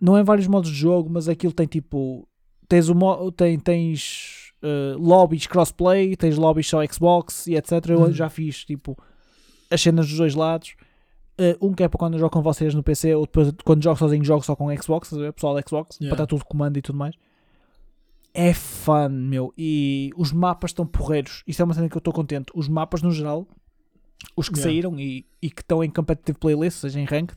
Não 0.00 0.16
é 0.16 0.22
vários 0.22 0.46
modos 0.46 0.70
de 0.70 0.76
jogo, 0.76 1.10
mas 1.10 1.28
aquilo 1.28 1.52
tem 1.52 1.66
tipo. 1.66 2.26
Tens, 2.68 2.88
o 2.88 3.32
tem, 3.32 3.58
tens 3.58 4.52
ah, 4.62 4.94
lobbies 4.98 5.46
crossplay, 5.46 6.16
tens 6.16 6.36
lobbies 6.38 6.68
só 6.68 6.84
Xbox 6.86 7.46
e 7.46 7.56
etc. 7.56 7.72
Eu 7.90 8.00
Uhum. 8.00 8.12
já 8.12 8.28
fiz 8.30 8.64
tipo 8.64 8.96
as 9.70 9.80
cenas 9.80 10.08
dos 10.08 10.16
dois 10.16 10.34
lados. 10.34 10.74
Ah, 11.38 11.56
um 11.60 11.72
que 11.74 11.82
é 11.82 11.88
para 11.88 11.98
quando 11.98 12.14
eu 12.14 12.20
jogo 12.20 12.32
com 12.32 12.42
vocês 12.42 12.74
no 12.74 12.82
PC, 12.82 13.14
ou 13.14 13.24
depois 13.26 13.52
quando 13.64 13.82
jogo 13.82 13.98
sozinho, 13.98 14.24
jogo 14.24 14.44
só 14.44 14.54
com 14.54 14.74
Xbox, 14.76 15.10
pessoal 15.34 15.54
da 15.54 15.62
Xbox, 15.66 15.96
Yeah. 16.00 16.14
para 16.14 16.24
estar 16.24 16.26
tudo 16.26 16.44
comando 16.44 16.76
e 16.78 16.82
tudo 16.82 16.96
mais. 16.98 17.14
É 18.32 18.54
fun, 18.54 19.08
meu. 19.08 19.52
E 19.58 20.10
os 20.16 20.32
mapas 20.32 20.70
estão 20.70 20.86
porreiros. 20.86 21.42
Isso 21.46 21.60
é 21.60 21.64
uma 21.64 21.74
cena 21.74 21.88
que 21.88 21.96
eu 21.96 21.98
estou 22.00 22.12
contente. 22.12 22.52
Os 22.54 22.68
mapas, 22.68 23.02
no 23.02 23.10
geral, 23.10 23.46
os 24.36 24.48
que 24.48 24.58
Yeah. 24.58 24.70
saíram 24.72 25.00
e, 25.00 25.26
e 25.42 25.50
que 25.50 25.62
estão 25.62 25.82
em 25.82 25.90
competitive 25.90 26.38
playlist, 26.38 26.78
seja 26.78 27.00
em 27.00 27.04
ranked, 27.04 27.36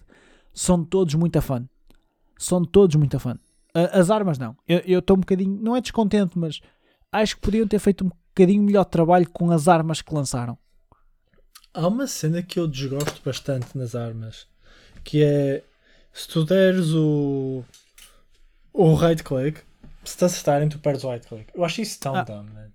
são 0.54 0.84
todos 0.84 1.16
muito 1.16 1.42
fun. 1.42 1.66
São 2.38 2.64
todos 2.64 2.96
muito 2.96 3.20
fun. 3.20 3.36
A- 3.74 4.00
As 4.00 4.10
armas, 4.12 4.38
não. 4.38 4.56
Eu 4.68 5.00
estou 5.00 5.18
um 5.18 5.22
bocadinho, 5.22 5.58
não 5.62 5.76
é 5.76 5.82
descontente, 5.82 6.38
mas 6.38 6.60
acho 7.12 7.36
que 7.36 7.42
podiam 7.42 7.68
ter 7.68 7.80
feito 7.80 8.06
um 8.06 8.10
bocadinho 8.10 8.62
melhor 8.64 8.86
trabalho 8.86 9.28
com 9.32 9.50
as 9.52 9.68
armas 9.68 10.02
que 10.02 10.14
lançaram. 10.14 10.58
Há 11.74 11.88
uma 11.88 12.06
cena 12.06 12.44
que 12.44 12.60
eu 12.60 12.68
desgosto 12.68 13.20
bastante 13.26 13.76
nas 13.76 13.96
armas, 13.96 14.46
que 15.04 15.24
é 15.24 15.64
se 16.14 16.28
tu 16.28 16.44
deres 16.46 16.92
o, 16.94 17.64
o 18.72 18.94
right 18.94 19.24
click, 19.24 19.62
se 20.04 20.18
te 20.18 20.26
acertarem, 20.26 20.70
tu 20.70 20.80
perdes 20.80 21.04
o 21.04 21.12
right 21.12 21.28
click. 21.28 21.48
Eu 21.56 21.64
acho 21.64 21.82
isso 21.82 22.00
tão 22.00 22.16
Ah. 22.16 22.24
dumb, 22.24 22.50
man. 22.54 22.70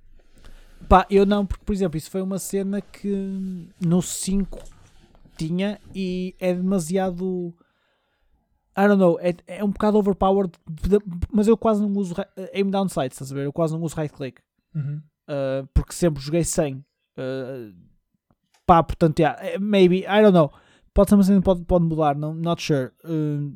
Pá, 0.88 1.06
eu 1.10 1.26
não, 1.26 1.44
porque, 1.44 1.64
por 1.64 1.72
exemplo, 1.72 1.98
isso 1.98 2.10
foi 2.10 2.22
uma 2.22 2.38
cena 2.38 2.80
que 2.80 3.68
no 3.84 4.00
5 4.00 4.58
tinha 5.36 5.80
e 5.94 6.34
é 6.38 6.54
demasiado. 6.54 7.54
I 8.76 8.86
don't 8.86 8.96
know, 8.98 9.18
é, 9.20 9.34
é 9.48 9.64
um 9.64 9.70
bocado 9.70 9.98
overpowered, 9.98 10.52
mas 11.32 11.48
eu 11.48 11.56
quase 11.56 11.82
não 11.82 11.92
uso 11.94 12.14
ra- 12.14 12.28
aim 12.54 12.70
down 12.70 12.88
sights, 12.88 13.16
estás 13.16 13.32
a 13.32 13.34
ver? 13.34 13.44
Eu 13.46 13.52
quase 13.52 13.74
não 13.74 13.82
uso 13.82 13.96
right 13.96 14.14
click, 14.14 14.40
Uhum. 14.74 15.02
uh, 15.28 15.66
porque 15.74 15.92
sempre 15.92 16.22
joguei 16.22 16.44
sem. 16.44 16.76
Uh, 17.18 17.74
pá, 18.64 18.80
portanto, 18.82 19.18
yeah, 19.18 19.36
eh, 19.44 19.58
maybe, 19.58 19.98
I 20.04 20.22
don't 20.22 20.32
know. 20.32 20.52
Pode 20.94 21.08
ser 21.10 21.16
uma 21.16 21.24
cena 21.24 21.38
que 21.38 21.44
pode, 21.44 21.64
pode 21.64 21.84
mudar, 21.84 22.14
não, 22.16 22.32
not 22.32 22.62
sure. 22.62 22.92
Uh, 23.04 23.52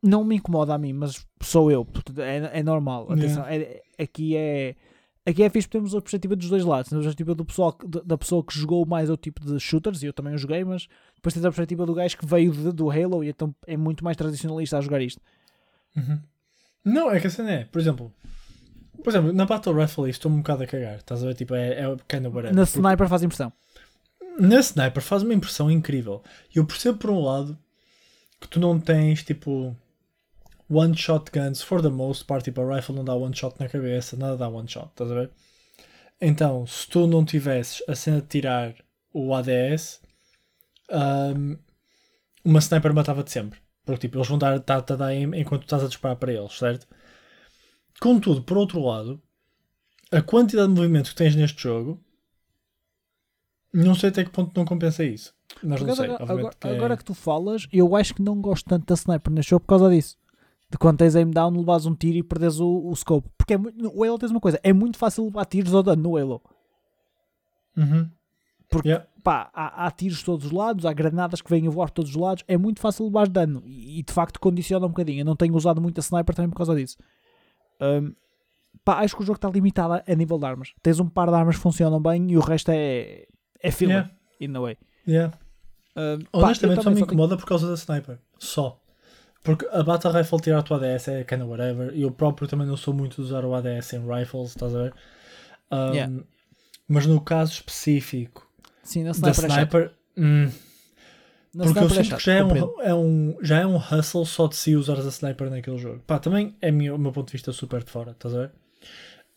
não 0.00 0.22
me 0.22 0.36
incomoda 0.36 0.74
a 0.74 0.78
mim, 0.78 0.92
mas 0.92 1.26
sou 1.40 1.70
eu, 1.70 1.86
é, 2.18 2.60
é 2.60 2.62
normal. 2.62 3.10
Atenção, 3.12 3.44
é- 3.46 3.82
aqui 3.98 4.36
é. 4.36 4.74
Aqui 5.28 5.42
é 5.42 5.50
fixe 5.50 5.66
porque 5.66 5.78
temos 5.78 5.92
a 5.92 6.00
perspectiva 6.00 6.36
dos 6.36 6.48
dois 6.48 6.64
lados. 6.64 6.88
Temos 6.88 7.04
a 7.04 7.08
perspectiva 7.08 7.34
do 7.34 7.44
pessoal, 7.44 7.76
da 8.04 8.16
pessoa 8.16 8.44
que 8.44 8.56
jogou 8.56 8.86
mais 8.86 9.10
o 9.10 9.16
tipo 9.16 9.44
de 9.44 9.58
shooters, 9.58 10.00
e 10.02 10.06
eu 10.06 10.12
também 10.12 10.32
o 10.34 10.38
joguei, 10.38 10.62
mas 10.64 10.86
depois 11.16 11.34
tens 11.34 11.44
a 11.44 11.48
perspectiva 11.48 11.84
do 11.84 11.94
gajo 11.94 12.16
que 12.16 12.24
veio 12.24 12.52
de- 12.52 12.70
do 12.72 12.88
Halo 12.90 13.24
e 13.24 13.28
então 13.30 13.52
é 13.66 13.76
muito 13.76 14.04
mais 14.04 14.16
tradicionalista 14.16 14.78
a 14.78 14.80
jogar 14.80 15.00
isto. 15.02 15.20
Uhum. 15.96 16.20
Não, 16.84 17.10
é 17.10 17.18
que 17.18 17.26
a 17.26 17.30
cena 17.30 17.50
é, 17.50 17.64
por 17.64 17.80
exemplo, 17.80 18.12
por 19.02 19.10
exemplo, 19.10 19.32
na 19.32 19.44
Battle 19.46 19.74
Rifle 19.74 20.08
estou-me 20.08 20.36
um 20.36 20.40
bocado 20.42 20.62
a 20.62 20.66
cagar, 20.68 20.96
estás 20.98 21.24
a 21.24 21.26
ver? 21.26 21.34
Tipo, 21.34 21.56
é, 21.56 21.70
é 21.80 21.96
kind 22.08 22.26
of 22.26 22.36
whatever. 22.36 22.54
Na 22.54 22.64
Porque 22.64 22.78
sniper 22.78 23.08
faz 23.08 23.22
impressão. 23.24 23.52
na 24.38 24.60
Sniper 24.60 25.02
faz 25.02 25.22
uma 25.24 25.34
impressão 25.34 25.68
incrível. 25.68 26.22
E 26.54 26.58
eu 26.58 26.64
percebo 26.64 26.98
por 26.98 27.10
um 27.10 27.20
lado 27.20 27.58
que 28.40 28.46
tu 28.46 28.60
não 28.60 28.78
tens 28.78 29.24
tipo 29.24 29.76
one 30.68 30.94
shot 30.96 31.30
guns 31.32 31.62
for 31.62 31.80
the 31.82 31.88
most 31.90 32.24
part, 32.26 32.44
tipo 32.44 32.60
a 32.60 32.76
rifle 32.76 32.94
não 32.94 33.04
dá 33.04 33.14
one 33.14 33.34
shot 33.34 33.56
na 33.60 33.68
cabeça, 33.68 34.16
nada 34.16 34.36
dá 34.36 34.48
one 34.48 34.68
shot, 34.68 34.88
estás 34.88 35.10
a 35.10 35.14
ver? 35.14 35.30
Então, 36.20 36.66
se 36.66 36.88
tu 36.88 37.06
não 37.06 37.24
tivesses 37.24 37.82
a 37.88 37.94
cena 37.94 38.20
de 38.20 38.26
tirar 38.28 38.74
o 39.12 39.34
ADS, 39.34 40.00
ahm, 40.90 41.56
uma 42.44 42.58
sniper 42.60 42.94
matava-te 42.94 43.30
sempre. 43.30 43.60
Porque 43.84 44.00
tipo, 44.08 44.16
eles 44.18 44.26
vão 44.28 44.38
dar 44.38 44.58
tá, 44.60 44.80
tá, 44.82 45.06
aim 45.06 45.24
enquanto 45.36 45.62
tu 45.62 45.66
estás 45.66 45.84
a 45.84 45.88
disparar 45.88 46.16
para 46.16 46.32
eles, 46.32 46.52
certo? 46.58 46.86
Contudo, 48.00 48.42
por 48.42 48.56
outro 48.58 48.80
lado, 48.80 49.22
a 50.10 50.20
quantidade 50.20 50.68
de 50.68 50.74
movimento 50.74 51.10
que 51.10 51.14
tens 51.16 51.34
neste 51.36 51.62
jogo 51.62 52.02
não 53.72 53.94
sei 53.94 54.08
até 54.08 54.24
que 54.24 54.30
ponto 54.30 54.56
não 54.56 54.64
compensa 54.64 55.04
isso. 55.04 55.34
Mas 55.62 55.80
não 55.82 55.94
sei, 55.94 56.06
agora- 56.32 56.54
que 56.58 56.66
é- 56.68 56.76
agora 56.76 56.96
que 56.96 57.04
tu 57.04 57.14
falas, 57.14 57.66
eu 57.72 57.94
acho 57.94 58.14
que 58.14 58.22
não 58.22 58.40
gosto 58.40 58.64
tanto 58.66 58.86
da 58.86 58.94
sniper 58.94 59.32
neste 59.32 59.50
jogo 59.50 59.60
por 59.64 59.68
causa 59.78 59.90
disso. 59.90 60.16
De 60.70 60.76
quando 60.78 60.98
tens 60.98 61.14
aim 61.14 61.30
down, 61.30 61.56
levas 61.56 61.86
um 61.86 61.94
tiro 61.94 62.16
e 62.18 62.22
perdes 62.22 62.58
o, 62.58 62.88
o 62.88 62.94
scope. 62.96 63.28
Porque 63.38 63.54
é 63.54 63.58
muito, 63.58 63.78
no 63.80 64.02
Halo 64.02 64.18
tens 64.18 64.30
uma 64.32 64.40
coisa, 64.40 64.58
é 64.62 64.72
muito 64.72 64.98
fácil 64.98 65.24
levar 65.26 65.44
tiros 65.44 65.72
ao 65.74 65.82
dano 65.82 66.02
no 66.02 66.16
Halo. 66.16 66.42
Uhum. 67.76 68.10
Porque 68.68 68.88
Yeah. 68.88 69.06
pá, 69.22 69.48
há, 69.54 69.86
há 69.86 69.90
tiros 69.92 70.18
de 70.18 70.24
todos 70.24 70.46
os 70.46 70.50
lados, 70.52 70.84
há 70.84 70.92
granadas 70.92 71.40
que 71.40 71.48
vêm 71.48 71.66
a 71.68 71.70
voar 71.70 71.86
por 71.88 71.94
todos 71.94 72.10
os 72.10 72.16
lados, 72.16 72.42
é 72.48 72.56
muito 72.56 72.80
fácil 72.80 73.04
levar 73.06 73.28
dano 73.28 73.62
e, 73.64 74.00
e, 74.00 74.02
de 74.02 74.12
facto 74.12 74.40
condiciona 74.40 74.84
um 74.86 74.88
bocadinho. 74.88 75.20
Eu 75.20 75.24
não 75.24 75.36
tenho 75.36 75.54
usado 75.54 75.80
muito 75.80 75.98
a 75.98 76.02
sniper 76.02 76.34
também 76.34 76.50
por 76.50 76.56
causa 76.56 76.74
disso. 76.74 76.96
Hum, 77.80 78.12
pá, 78.84 78.98
acho 79.04 79.14
que 79.16 79.22
o 79.22 79.26
jogo 79.26 79.36
está 79.36 79.48
limitado 79.48 80.02
a 80.04 80.14
nível 80.16 80.36
de 80.38 80.46
armas. 80.46 80.74
Tens 80.82 80.98
um 80.98 81.08
par 81.08 81.28
de 81.28 81.34
armas 81.34 81.54
que 81.56 81.62
funcionam 81.62 82.00
bem 82.02 82.32
e 82.32 82.36
o 82.36 82.40
resto 82.40 82.70
é, 82.72 83.26
é 83.62 83.70
filler, 83.70 83.96
Yeah. 83.98 84.14
in 84.40 84.56
a 84.56 84.60
way. 84.60 84.76
Yeah. 85.06 85.38
Hum, 85.96 86.18
pá, 86.32 86.38
Honestamente, 86.46 86.82
só 86.82 86.90
me 86.90 86.96
só 86.96 87.04
tenho- 87.04 87.04
incomoda 87.04 87.36
por 87.36 87.46
causa 87.46 87.68
da 87.68 87.74
sniper. 87.74 88.18
Só. 88.40 88.80
Porque 89.46 89.66
a 89.70 89.82
Battle 89.82 90.12
Rifle 90.12 90.40
tirar 90.40 90.62
tua 90.62 90.76
ADS 90.76 91.08
é 91.08 91.24
kind 91.24 91.42
of 91.42 91.50
whatever. 91.50 91.94
E 91.94 92.02
eu 92.02 92.10
próprio 92.10 92.48
também 92.48 92.66
não 92.66 92.76
sou 92.76 92.92
muito 92.92 93.16
de 93.16 93.22
usar 93.22 93.44
o 93.44 93.54
ADS 93.54 93.92
em 93.94 94.00
rifles, 94.06 94.50
estás 94.50 94.74
a 94.74 94.82
ver? 94.82 94.94
Um, 95.70 95.94
Yeah. 95.94 96.12
Mas 96.88 97.06
no 97.06 97.20
caso 97.20 97.52
específico 97.52 98.48
Sim, 98.82 99.04
na 99.04 99.12
da 99.12 99.30
sniper, 99.32 99.44
é 99.44 99.48
chato. 99.48 99.58
sniper, 99.58 99.92
hum, 100.16 100.50
Na 101.54 101.64
porque 101.64 101.78
eu 101.80 101.86
é 101.86 101.88
sinto 101.88 102.16
que 102.16 102.22
já 102.24 102.34
é, 102.34 102.44
um, 102.44 102.80
é, 102.82 102.94
um, 102.94 103.36
já 103.42 103.60
é 103.60 103.66
um 103.66 103.76
hustle 103.76 104.24
só 104.26 104.46
de 104.46 104.56
si 104.56 104.76
usar 104.76 104.98
a 104.98 105.08
sniper 105.08 105.50
naquele 105.50 105.78
jogo. 105.78 106.00
Pá, 106.06 106.18
também 106.18 106.54
é 106.60 106.70
meu- 106.70 106.94
o 106.94 106.98
meu 106.98 107.12
ponto 107.12 107.26
de 107.28 107.32
vista 107.32 107.52
super 107.52 107.82
de 107.82 107.90
fora, 107.90 108.12
estás 108.12 108.34
a 108.34 108.38
ver? 108.38 108.52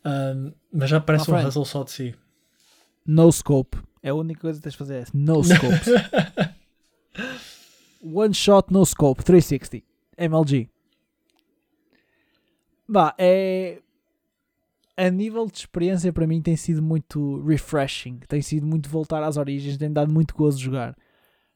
Um, 0.05 0.53
mas 0.72 0.89
já 0.89 0.99
parece 1.01 1.26
My 1.30 1.32
um 1.32 1.36
friend. 1.38 1.47
hustle 1.49 1.66
só 1.66 1.84
de 1.84 1.91
si. 1.91 2.16
No 3.05 3.32
scope. 3.32 3.78
É 4.03 4.10
a 4.10 4.14
única 4.14 4.41
coisa 4.41 4.60
que 4.60 4.64
tens 4.64 4.74
de 4.74 4.78
fazer. 4.78 5.01
É 5.01 5.05
no 5.14 5.41
scopes. 5.43 5.89
One 8.01 8.34
shot, 8.34 8.72
no 8.72 8.86
scope. 8.86 9.24
360. 9.24 9.84
MLG. 10.20 10.70
Bah, 12.88 13.15
é. 13.17 13.82
A 14.97 15.09
nível 15.09 15.45
de 15.47 15.59
experiência 15.59 16.11
para 16.11 16.28
mim 16.28 16.41
tem 16.41 16.57
sido 16.57 16.82
muito 16.82 17.41
refreshing. 17.45 18.20
Tem 18.28 18.41
sido 18.41 18.67
muito 18.67 18.89
voltar 18.89 19.24
às 19.24 19.38
origens. 19.38 19.78
Tem 19.78 19.91
dado 19.91 20.11
muito 20.11 20.36
gozo 20.36 20.59
jogar. 20.59 20.93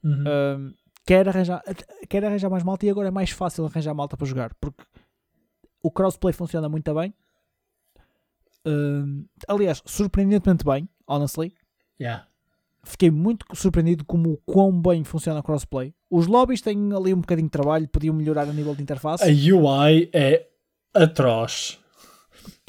Uhum. 0.01 0.23
Um, 0.27 0.73
quer, 1.05 1.27
arranjar, 1.27 1.61
quer 2.09 2.23
arranjar 2.23 2.49
mais 2.49 2.63
malta 2.63 2.85
e 2.85 2.89
agora 2.89 3.09
é 3.09 3.11
mais 3.11 3.31
fácil 3.31 3.65
arranjar 3.65 3.93
malta 3.93 4.15
para 4.15 4.27
jogar 4.27 4.53
porque 4.55 4.83
o 5.81 5.91
crossplay 5.91 6.33
funciona 6.33 6.69
muito 6.69 6.93
bem. 6.93 7.13
Um, 8.65 9.25
aliás, 9.47 9.81
surpreendentemente 9.85 10.63
bem, 10.63 10.87
honestly. 11.05 11.53
Yeah. 11.99 12.25
Fiquei 12.85 13.09
muito 13.09 13.45
surpreendido 13.53 14.03
como 14.03 14.33
o 14.33 14.37
quão 14.45 14.71
bem 14.71 15.03
funciona 15.03 15.39
o 15.39 15.43
crossplay. 15.43 15.93
Os 16.09 16.27
lobbies 16.27 16.61
têm 16.61 16.93
ali 16.93 17.13
um 17.13 17.21
bocadinho 17.21 17.47
de 17.47 17.51
trabalho, 17.51 17.87
podiam 17.87 18.13
melhorar 18.13 18.43
a 18.43 18.53
nível 18.53 18.75
de 18.75 18.83
interface. 18.83 19.23
A 19.23 19.27
UI 19.27 20.09
é 20.13 20.47
atroz. 20.93 21.79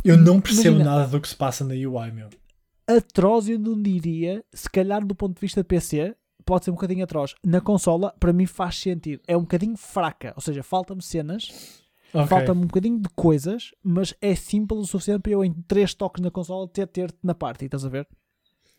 Eu 0.05 0.17
não 0.17 0.41
percebo 0.41 0.77
Imagina. 0.77 0.99
nada 0.99 1.09
do 1.09 1.21
que 1.21 1.29
se 1.29 1.37
passa 1.37 1.65
na 1.65 1.75
UI, 1.75 2.13
meu. 2.13 2.29
Atroz, 2.87 3.49
eu 3.49 3.59
não 3.59 3.81
diria, 3.81 4.45
se 4.53 4.69
calhar 4.71 5.05
do 5.05 5.15
ponto 5.15 5.35
de 5.35 5.41
vista 5.41 5.63
de 5.63 5.67
PC, 5.67 6.15
pode 6.45 6.65
ser 6.65 6.71
um 6.71 6.75
bocadinho 6.75 7.03
atroz. 7.03 7.35
Na 7.45 7.61
consola, 7.61 8.15
para 8.21 8.33
mim 8.33 8.47
faz 8.47 8.79
sentido. 8.79 9.23
É 9.27 9.37
um 9.37 9.41
bocadinho 9.41 9.77
fraca, 9.77 10.33
ou 10.37 10.43
seja, 10.43 10.63
falta-me 10.63 11.03
cenas 11.03 11.83
Ok. 12.15 12.29
Falta-me 12.29 12.61
um 12.61 12.67
bocadinho 12.67 13.01
de 13.01 13.09
coisas, 13.09 13.73
mas 13.83 14.15
é 14.21 14.37
simples 14.37 14.81
o 14.81 14.87
suficiente 14.87 15.21
para 15.21 15.33
eu 15.33 15.45
em 15.45 15.53
três 15.53 15.95
toques 15.95 16.23
na 16.23 16.31
consola 16.31 16.69
ter 16.69 16.87
ter-te 16.87 17.19
na 17.25 17.35
party, 17.35 17.65
estás 17.65 17.85
a 17.85 17.89
ver? 17.89 18.07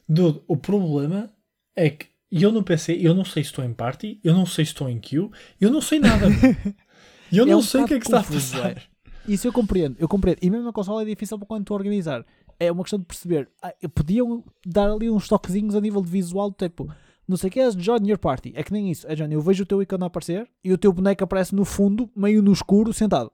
Dude, 0.07 0.41
o 0.47 0.55
problema 0.57 1.31
é 1.75 1.89
que 1.89 2.07
eu 2.31 2.51
no 2.51 2.63
PC, 2.63 2.97
eu 3.01 3.13
não 3.13 3.23
sei 3.25 3.43
se 3.43 3.49
estou 3.49 3.63
em 3.63 3.73
party, 3.73 4.19
eu 4.23 4.33
não 4.33 4.45
sei 4.45 4.65
se 4.65 4.71
estou 4.71 4.89
em 4.89 4.99
queue, 4.99 5.29
eu 5.59 5.71
não 5.71 5.81
sei 5.81 5.99
nada. 5.99 6.27
Eu 7.31 7.43
É 7.43 7.47
não 7.47 7.57
um 7.57 7.61
sei 7.61 7.81
o 7.81 7.87
que 7.87 7.95
é 7.95 7.99
que 7.99 8.05
está 8.05 8.19
a 8.19 8.23
confuso, 8.23 8.53
passar. 8.61 8.83
Isso 9.27 9.47
eu 9.47 9.51
compreendo, 9.51 9.95
eu 9.99 10.07
compreendo. 10.07 10.37
E 10.43 10.49
mesmo 10.49 10.63
na 10.65 10.71
consola 10.71 11.01
é 11.01 11.05
difícil 11.05 11.37
para 11.39 11.47
quando 11.47 11.65
tu 11.65 11.73
organizar. 11.73 12.23
É 12.59 12.71
uma 12.71 12.83
questão 12.83 12.99
de 12.99 13.05
perceber. 13.05 13.49
Ah, 13.61 13.73
podiam 13.93 14.43
dar 14.63 14.91
ali 14.91 15.09
uns 15.09 15.27
toquezinhos 15.27 15.75
a 15.75 15.81
nível 15.81 16.01
de 16.03 16.09
visual, 16.09 16.51
tipo, 16.53 16.87
não 17.27 17.35
sei 17.35 17.49
o 17.49 17.51
que 17.51 17.59
é, 17.59 17.71
join 17.71 18.07
your 18.07 18.19
party. 18.19 18.53
É 18.55 18.63
que 18.63 18.71
nem 18.71 18.91
isso. 18.91 19.07
É, 19.07 19.15
Johnny, 19.15 19.33
eu 19.33 19.41
vejo 19.41 19.63
o 19.63 19.65
teu 19.65 19.81
ícone 19.81 20.03
a 20.03 20.07
aparecer 20.07 20.47
e 20.63 20.71
o 20.71 20.77
teu 20.77 20.93
boneco 20.93 21.23
aparece 21.23 21.55
no 21.55 21.65
fundo, 21.65 22.09
meio 22.15 22.43
no 22.43 22.53
escuro, 22.53 22.93
sentado. 22.93 23.31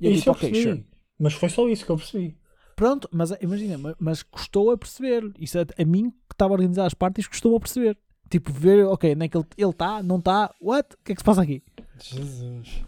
E 0.00 0.06
eu 0.06 0.12
Isso 0.12 0.20
tipo, 0.22 0.30
eu 0.30 0.34
percebi. 0.40 0.62
sure. 0.62 0.86
Mas 1.18 1.34
foi 1.34 1.48
só 1.48 1.68
isso 1.68 1.84
que 1.84 1.90
eu 1.90 1.96
percebi. 1.96 2.38
Pronto, 2.76 3.08
mas 3.10 3.30
imagina, 3.40 3.78
ma- 3.78 3.96
mas 3.98 4.22
custou 4.22 4.70
a 4.70 4.76
perceber. 4.76 5.32
Isso 5.40 5.58
a, 5.58 5.64
a 5.82 5.84
mim 5.84 6.10
que 6.10 6.34
estava 6.34 6.52
a 6.52 6.56
organizar 6.56 6.84
as 6.86 6.94
partes 6.94 7.26
custou 7.26 7.56
a 7.56 7.60
perceber. 7.60 7.98
Tipo, 8.28 8.52
ver, 8.52 8.84
ok, 8.86 9.14
onde 9.14 9.24
é 9.24 9.28
que 9.28 9.38
ele 9.38 9.70
está, 9.70 10.02
não 10.02 10.18
está, 10.18 10.52
what? 10.60 10.94
O 10.94 10.98
que 11.04 11.12
é 11.12 11.14
que 11.14 11.20
se 11.20 11.24
passa 11.24 11.42
aqui? 11.42 11.62
Jesus. 12.02 12.84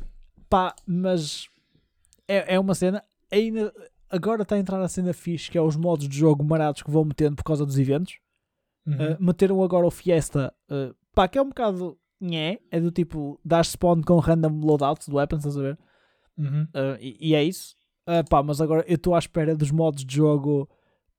Pá, 0.51 0.75
mas 0.87 1.49
é, 2.27 2.55
é 2.55 2.61
uma 2.61 2.75
cena. 2.75 3.03
Ainda, 3.31 3.73
agora 4.11 4.43
está 4.43 4.57
a 4.57 4.59
entrar 4.59 4.83
a 4.83 4.89
cena 4.89 5.13
fixe, 5.13 5.51
que 5.51 5.57
é 5.57 5.63
os 5.63 5.77
modos 5.77 6.09
de 6.09 6.19
jogo 6.19 6.45
marados 6.45 6.83
que 6.83 6.91
vão 6.91 7.05
metendo 7.05 7.37
por 7.37 7.45
causa 7.45 7.65
dos 7.65 7.79
eventos. 7.79 8.19
Uhum. 8.87 8.95
Uh, 8.95 9.17
meteram 9.21 9.63
agora 9.63 9.87
o 9.87 9.91
Fiesta, 9.91 10.53
uh, 10.71 10.95
pá, 11.15 11.29
que 11.29 11.39
é 11.39 11.43
um 11.43 11.49
bocado. 11.49 11.99
Nhé, 12.21 12.59
é 12.71 12.81
do 12.81 12.91
tipo, 12.91 13.39
das 13.45 13.69
spawn 13.69 14.03
com 14.03 14.19
random 14.19 14.59
loadouts 14.61 15.07
de 15.07 15.15
weapons, 15.15 15.39
estás 15.39 15.57
a 15.57 15.63
ver? 15.63 15.79
Uhum. 16.37 16.65
Uh, 16.75 16.99
e, 17.01 17.17
e 17.21 17.35
é 17.35 17.45
isso. 17.45 17.77
Uh, 18.09 18.27
pá, 18.27 18.43
mas 18.43 18.59
agora 18.59 18.83
eu 18.89 18.95
estou 18.95 19.15
à 19.15 19.19
espera 19.19 19.55
dos 19.55 19.71
modos 19.71 20.03
de 20.03 20.17
jogo 20.17 20.67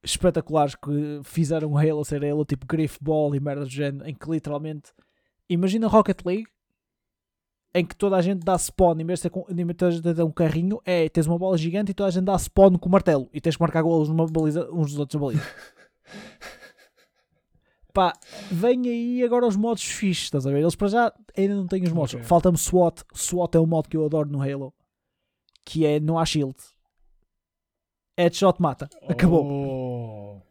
espetaculares 0.03 0.73
que 0.73 1.19
fizeram 1.23 1.73
o 1.73 1.77
Halo 1.77 2.03
ser 2.03 2.25
Halo, 2.25 2.43
tipo 2.43 2.65
Griff 2.65 2.97
Ball 2.99 3.35
e 3.35 3.39
merda 3.39 3.63
do 3.63 3.69
género, 3.69 4.09
em 4.09 4.15
que 4.15 4.27
literalmente 4.27 4.91
imagina 5.47 5.87
Rocket 5.87 6.25
League 6.25 6.47
em 7.73 7.85
que 7.85 7.95
toda 7.95 8.15
a 8.15 8.21
gente 8.21 8.43
dá 8.43 8.57
spawn, 8.57 8.99
em 8.99 9.05
vez 9.05 9.21
de 9.21 9.29
ter, 9.29 10.23
um 10.23 10.31
carrinho, 10.31 10.81
é 10.83 11.07
tens 11.07 11.27
uma 11.27 11.37
bola 11.37 11.55
gigante 11.57 11.91
e 11.91 11.93
toda 11.93 12.07
a 12.07 12.11
gente 12.11 12.25
dá 12.25 12.35
spawn 12.37 12.77
com 12.77 12.89
o 12.89 12.91
martelo 12.91 13.29
e 13.31 13.39
tens 13.39 13.55
que 13.55 13.61
marcar 13.61 13.83
golos 13.83 14.09
numa 14.09 14.25
baliza, 14.25 14.67
uns 14.71 14.91
dos 14.91 14.97
outros 14.99 15.21
na 15.21 15.27
baliza. 15.27 15.43
Pá, 17.93 18.13
vem 18.51 18.87
aí 18.87 19.23
agora 19.23 19.45
os 19.45 19.55
modos 19.55 19.83
fixes, 19.83 20.25
estás 20.25 20.47
a 20.47 20.51
ver? 20.51 20.61
Eles 20.61 20.75
para 20.75 20.87
já 20.87 21.13
ainda 21.37 21.55
não 21.55 21.67
têm 21.67 21.83
os 21.83 21.91
modos. 21.91 22.13
Ok. 22.13 22.25
Falta-me 22.25 22.57
SWAT. 22.57 23.03
SWAT 23.13 23.55
é 23.55 23.59
um 23.59 23.65
modo 23.65 23.89
que 23.89 23.97
eu 23.97 24.05
adoro 24.05 24.29
no 24.29 24.41
Halo. 24.41 24.73
Que 25.65 25.85
é 25.85 25.99
não 25.99 26.17
há 26.17 26.25
shield. 26.25 26.55
Headshot 28.21 28.61
mata. 28.61 28.89
Acabou. 29.07 29.45
Oh. 29.45 30.41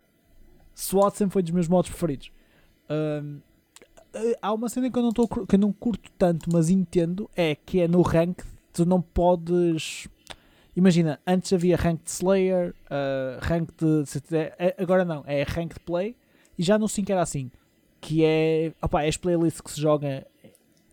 SWAT 0.75 1.17
sempre 1.17 1.33
foi 1.33 1.43
dos 1.43 1.51
meus 1.53 1.69
modos 1.69 1.91
preferidos. 1.91 2.31
Eh, 2.89 3.23
há 4.41 4.53
uma 4.53 4.69
cena 4.69 4.91
que 4.91 4.99
eu, 4.99 5.03
não 5.03 5.13
tô, 5.13 5.29
que 5.29 5.55
eu 5.55 5.59
não 5.59 5.73
curto 5.73 6.11
tanto, 6.17 6.51
mas 6.53 6.71
entendo, 6.71 7.29
é 7.37 7.55
que 7.55 7.81
é 7.81 7.89
no 7.89 8.03
rank 8.03 8.41
tu 8.73 8.87
não 8.87 9.03
podes. 9.03 10.09
Imagina, 10.77 11.21
antes 11.27 11.53
havia 11.53 11.77
rank 11.77 12.05
de 12.05 12.11
Slayer, 12.11 12.75
uh, 12.87 13.39
rank 13.41 13.71
de. 13.77 14.05
é- 14.59 14.77
Agora 14.79 15.05
não, 15.05 15.25
é 15.27 15.43
rank 15.43 15.75
de 15.75 15.81
play 15.81 16.15
e 16.57 16.63
já 16.63 16.79
no 16.79 16.89
5 16.89 17.11
era 17.11 17.23
assim. 17.23 17.51
Que 18.01 18.25
é. 18.25 18.73
Opa, 18.81 19.03
é 19.03 19.09
as 19.09 19.17
playlists 19.17 19.61
que 19.61 19.71
se 19.73 19.81
joga 19.81 20.25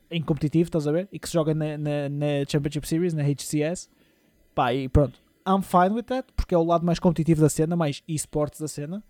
em 0.10 0.22
competitivo, 0.22 0.68
estás 0.68 0.88
a 0.88 0.92
ver? 0.92 1.08
E 1.12 1.20
que 1.20 1.28
se 1.28 1.34
joga 1.34 1.54
na, 1.54 1.78
na, 1.78 2.10
na 2.10 2.26
Championship 2.50 2.88
Series, 2.88 3.14
na 3.14 3.24
HCS. 3.24 3.90
Pá, 4.56 4.74
e 4.74 4.90
pronto. 4.90 5.25
I'm 5.48 5.62
fine 5.62 5.94
with 5.96 6.04
that, 6.04 6.28
porque 6.36 6.54
é 6.56 6.58
o 6.58 6.64
lado 6.64 6.86
mais 6.86 6.98
competitivo 7.00 7.42
da 7.42 7.50
cena, 7.50 7.76
mais 7.76 8.02
esportes 8.08 8.60
da 8.60 8.68
cena. 8.68 9.04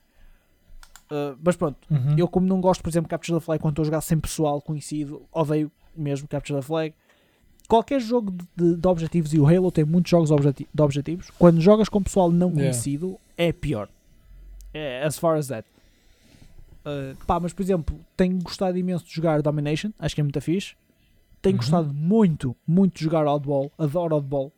Uh, 1.12 1.38
mas 1.44 1.56
pronto, 1.56 1.78
Uhum. 1.90 2.16
eu 2.18 2.28
como 2.28 2.48
não 2.48 2.60
gosto, 2.60 2.82
por 2.82 2.90
exemplo, 2.90 3.08
de 3.08 3.12
Capture 3.12 3.38
the 3.40 3.46
Flag 3.46 3.62
quando 3.62 3.74
estou 3.74 3.84
a 3.84 3.86
jogar 3.86 4.02
sem 4.02 4.20
pessoal 4.20 4.60
conhecido, 4.62 5.22
odeio 5.32 5.72
mesmo 5.96 6.28
Capture 6.28 6.60
the 6.60 6.66
Flag. 6.66 6.94
Qualquer 7.68 8.00
jogo 8.02 8.32
de, 8.56 8.76
de- 8.76 8.88
objetivos, 8.88 9.34
e 9.34 9.40
o 9.40 9.48
Halo 9.48 9.72
tem 9.72 9.86
muitos 9.86 10.10
jogos 10.10 10.30
objeti- 10.32 10.68
de 10.74 10.82
objetivos, 10.82 11.30
quando 11.38 11.62
jogas 11.62 11.90
com 11.90 12.02
pessoal 12.02 12.32
não 12.32 12.48
Yeah. 12.50 12.64
conhecido, 12.64 13.18
é 13.38 13.52
pior. 13.52 13.88
É, 14.74 15.04
as 15.04 15.18
far 15.18 15.38
as 15.38 15.48
that. 15.48 15.68
Uh, 16.86 17.16
pá, 17.26 17.40
mas 17.40 17.54
por 17.54 17.62
exemplo, 17.64 18.00
tenho 18.18 18.38
gostado 18.42 18.78
imenso 18.78 19.06
de 19.06 19.12
jogar 19.14 19.42
Domination, 19.42 19.92
acho 19.98 20.14
que 20.14 20.22
é 20.22 20.24
muito 20.24 20.40
fixe. 20.42 20.76
Tenho 21.42 21.54
Uhum. 21.56 21.58
gostado 21.62 21.94
muito, 21.94 22.56
muito 22.68 22.98
de 22.98 23.04
jogar 23.04 23.26
Oddball, 23.28 23.72
adoro 23.78 24.16
Oddball. 24.18 24.52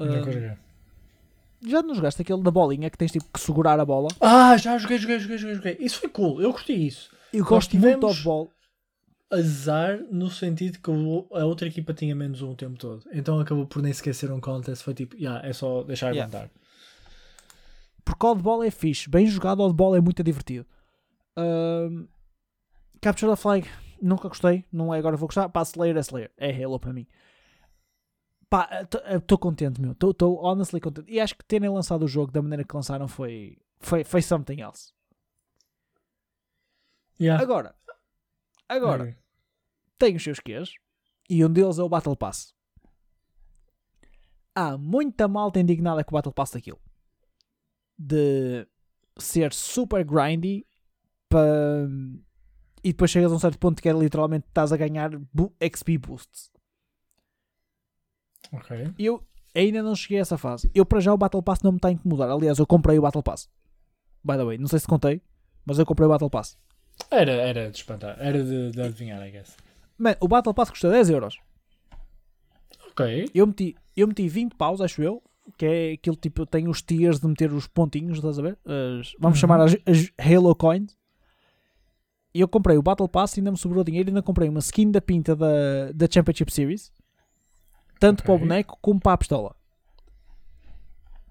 Uh, 0.00 0.56
já 1.66 1.82
não 1.82 1.94
jogaste 1.94 2.22
aquele 2.22 2.42
da 2.42 2.50
bolinha 2.50 2.88
que 2.90 2.96
tens 2.96 3.12
tipo 3.12 3.26
que 3.32 3.40
segurar 3.40 3.78
a 3.78 3.84
bola? 3.84 4.08
Ah, 4.20 4.56
já 4.56 4.78
joguei, 4.78 4.98
joguei, 4.98 5.18
joguei, 5.18 5.38
joguei, 5.38 5.54
joguei. 5.56 5.76
Isso 5.80 5.98
foi 6.00 6.08
cool, 6.08 6.40
eu 6.40 6.52
curti 6.52 6.72
isso. 6.86 7.10
Eu 7.32 7.44
gosto 7.44 7.76
muito 7.76 7.98
de 8.00 8.06
Oddball. 8.06 8.50
Azar 9.30 10.00
no 10.10 10.28
sentido 10.30 10.78
que 10.80 10.90
o- 10.90 11.26
a 11.32 11.44
outra 11.44 11.68
equipa 11.68 11.94
tinha 11.94 12.14
menos 12.16 12.42
um 12.42 12.50
o 12.50 12.56
tempo 12.56 12.76
todo. 12.78 13.04
Então 13.12 13.38
acabou 13.38 13.64
por 13.66 13.80
nem 13.82 13.92
sequer 13.92 14.14
ser 14.14 14.32
um 14.32 14.40
contest. 14.40 14.82
Foi 14.82 14.92
tipo, 14.94 15.14
yeah, 15.16 15.46
é 15.46 15.52
só 15.52 15.82
deixar 15.84 16.10
Yeah. 16.14 16.22
aguentar. 16.36 16.50
Porque 18.04 18.26
oddball 18.26 18.64
é 18.64 18.70
fixe, 18.70 19.08
bem 19.08 19.26
jogado, 19.26 19.60
oddball 19.60 19.94
é 19.94 20.00
muito 20.00 20.22
divertido. 20.24 20.66
Ahm, 21.36 22.06
Capture 23.00 23.30
the 23.30 23.36
Flag, 23.36 23.68
nunca 24.02 24.28
gostei, 24.28 24.64
não 24.72 24.92
é 24.92 24.98
agora 24.98 25.16
vou 25.16 25.28
gostar. 25.28 25.48
Pá, 25.48 25.62
Slayer 25.62 25.96
é 25.96 26.00
Slayer, 26.00 26.30
é 26.36 26.64
Halo 26.64 26.80
para 26.80 26.92
mim. 26.92 27.06
Pá, 28.50 28.68
estou 29.16 29.38
contente, 29.38 29.80
meu, 29.80 29.92
estou 29.92 30.44
honestly 30.44 30.80
contente. 30.80 31.08
E 31.08 31.20
acho 31.20 31.36
que 31.36 31.44
terem 31.44 31.70
lançado 31.70 32.04
o 32.04 32.08
jogo 32.08 32.32
da 32.32 32.42
maneira 32.42 32.64
que 32.64 32.74
lançaram 32.74 33.06
foi, 33.06 33.56
foi, 33.78 34.02
foi 34.02 34.20
something 34.20 34.60
else. 34.60 34.92
Yeah. 37.20 37.40
Agora, 37.40 37.76
agora, 38.68 39.16
tem 39.96 40.16
os 40.16 40.24
seus 40.24 40.40
quês 40.40 40.72
e 41.28 41.44
um 41.44 41.52
deles 41.52 41.78
é 41.78 41.82
o 41.82 41.88
Battle 41.88 42.16
Pass. 42.16 42.52
Há 44.52 44.76
muita 44.76 45.28
malta 45.28 45.60
indignada 45.60 46.02
com 46.02 46.10
o 46.10 46.18
Battle 46.18 46.32
Pass 46.32 46.50
daquilo. 46.50 46.80
De 47.96 48.66
ser 49.16 49.52
super 49.52 50.04
grindy 50.04 50.66
para. 51.28 51.88
E 52.82 52.92
depois 52.92 53.10
chegas 53.12 53.30
a 53.30 53.34
um 53.36 53.38
certo 53.38 53.58
ponto 53.58 53.80
que 53.80 53.88
é 53.88 53.92
literalmente 53.92 54.46
estás 54.48 54.72
a 54.72 54.76
ganhar 54.76 55.10
XP 55.60 55.98
boosts. 55.98 56.50
Ok. 58.52 58.92
Eu 58.98 59.22
ainda 59.54 59.82
não 59.82 59.94
cheguei 59.94 60.18
a 60.18 60.22
essa 60.22 60.36
fase. 60.38 60.70
Eu 60.74 60.84
para 60.86 61.00
já 61.00 61.12
o 61.12 61.18
Battle 61.18 61.42
Pass 61.42 61.60
não 61.62 61.72
me 61.72 61.78
está 61.78 61.88
a 61.88 61.92
incomodar. 61.92 62.30
Aliás, 62.30 62.58
eu 62.58 62.66
comprei 62.66 62.98
o 62.98 63.02
Battle 63.02 63.22
Pass. 63.22 63.48
By 64.24 64.36
the 64.36 64.44
way, 64.44 64.58
não 64.58 64.66
sei 64.68 64.78
se 64.78 64.86
contei, 64.86 65.22
mas 65.64 65.78
eu 65.78 65.86
comprei 65.86 66.06
o 66.06 66.10
Battle 66.10 66.28
Pass. 66.30 66.56
Era, 67.10 67.32
era 67.32 67.70
de 67.70 67.76
espantar. 67.78 68.16
Era 68.20 68.42
de, 68.44 68.70
de 68.72 68.82
adivinhar, 68.82 69.26
I 69.26 69.30
guess. 69.30 69.56
Man, 69.98 70.14
o 70.20 70.28
Battle 70.28 70.52
Pass 70.54 70.70
custa 70.70 70.90
10 70.90 71.10
euros. 71.10 71.38
Ok. 72.90 73.30
Eu 73.34 73.46
meti, 73.46 73.76
eu 73.96 74.06
meti 74.08 74.28
20 74.28 74.54
paus, 74.54 74.80
acho 74.80 75.02
eu. 75.02 75.22
Que 75.56 75.66
é 75.66 75.92
aquele 75.92 76.16
tipo, 76.16 76.46
tem 76.46 76.68
os 76.68 76.80
tiers 76.82 77.18
de 77.18 77.26
meter 77.26 77.52
os 77.52 77.66
pontinhos, 77.66 78.18
estás 78.18 78.38
a 78.38 78.42
ver? 78.42 78.58
As- 78.64 79.14
vamos 79.18 79.36
Uhum. 79.38 79.40
chamar 79.40 79.60
as, 79.60 79.74
as 79.86 80.12
Halo 80.18 80.54
Coins. 80.54 80.96
E 82.32 82.40
eu 82.40 82.46
comprei 82.46 82.76
o 82.76 82.82
Battle 82.82 83.08
Pass, 83.08 83.36
ainda 83.36 83.50
me 83.50 83.56
sobrou 83.56 83.82
dinheiro, 83.82 84.08
ainda 84.10 84.22
comprei 84.22 84.48
uma 84.48 84.60
skin 84.60 84.90
da 84.90 85.00
pinta 85.00 85.34
da, 85.34 85.90
da 85.92 86.06
Championship 86.08 86.52
Series. 86.52 86.92
Tanto 88.00 88.24
para 88.24 88.34
o 88.34 88.38
boneco 88.38 88.78
como 88.80 88.98
para 88.98 89.12
a 89.12 89.18
pistola. 89.18 89.54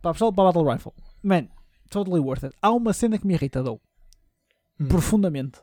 Para 0.02 0.12
a 0.12 0.14
pistola 0.14 0.32
para 0.32 0.44
a 0.44 0.54
Battle 0.54 0.72
Rifle. 0.72 0.94
Man, 1.24 1.48
totally 1.90 2.20
worth 2.20 2.44
it. 2.44 2.56
Há 2.62 2.72
uma 2.72 2.94
cena 2.94 3.18
que 3.18 3.26
me 3.26 3.34
irrita, 3.34 3.64
dou. 3.64 3.82
Hum. 4.80 4.88
Profundamente. 4.88 5.60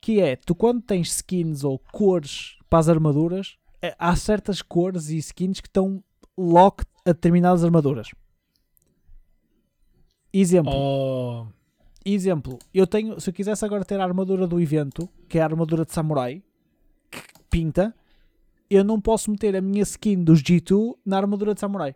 Que 0.00 0.20
é, 0.20 0.36
tu 0.36 0.54
quando 0.54 0.80
tens 0.80 1.16
skins 1.16 1.62
ou 1.62 1.78
cores 1.78 2.56
para 2.68 2.80
as 2.80 2.88
armaduras, 2.88 3.56
eh, 3.80 3.94
há 3.98 4.16
certas 4.16 4.62
cores 4.62 5.10
e 5.10 5.18
skins 5.18 5.60
que 5.60 5.68
estão 5.68 6.02
locked 6.36 6.90
a 7.04 7.12
determinadas 7.12 7.62
armaduras. 7.62 8.08
Exemplo. 10.32 10.72
Oh. 10.74 11.46
Exemplo, 12.04 12.58
eu 12.74 12.84
tenho, 12.84 13.20
se 13.20 13.30
eu 13.30 13.34
quisesse 13.34 13.64
agora 13.64 13.84
ter 13.84 14.00
a 14.00 14.04
armadura 14.04 14.46
do 14.46 14.60
evento, 14.60 15.08
que 15.28 15.38
é 15.38 15.42
a 15.42 15.44
armadura 15.44 15.84
de 15.84 15.92
samurai, 15.92 16.42
que 17.08 17.20
pinta, 17.48 17.94
eu 18.74 18.84
não 18.84 19.00
posso 19.00 19.30
meter 19.30 19.56
a 19.56 19.60
minha 19.60 19.82
skin 19.82 20.22
dos 20.22 20.42
G2 20.42 20.96
na 21.04 21.18
armadura 21.18 21.54
de 21.54 21.60
samurai. 21.60 21.94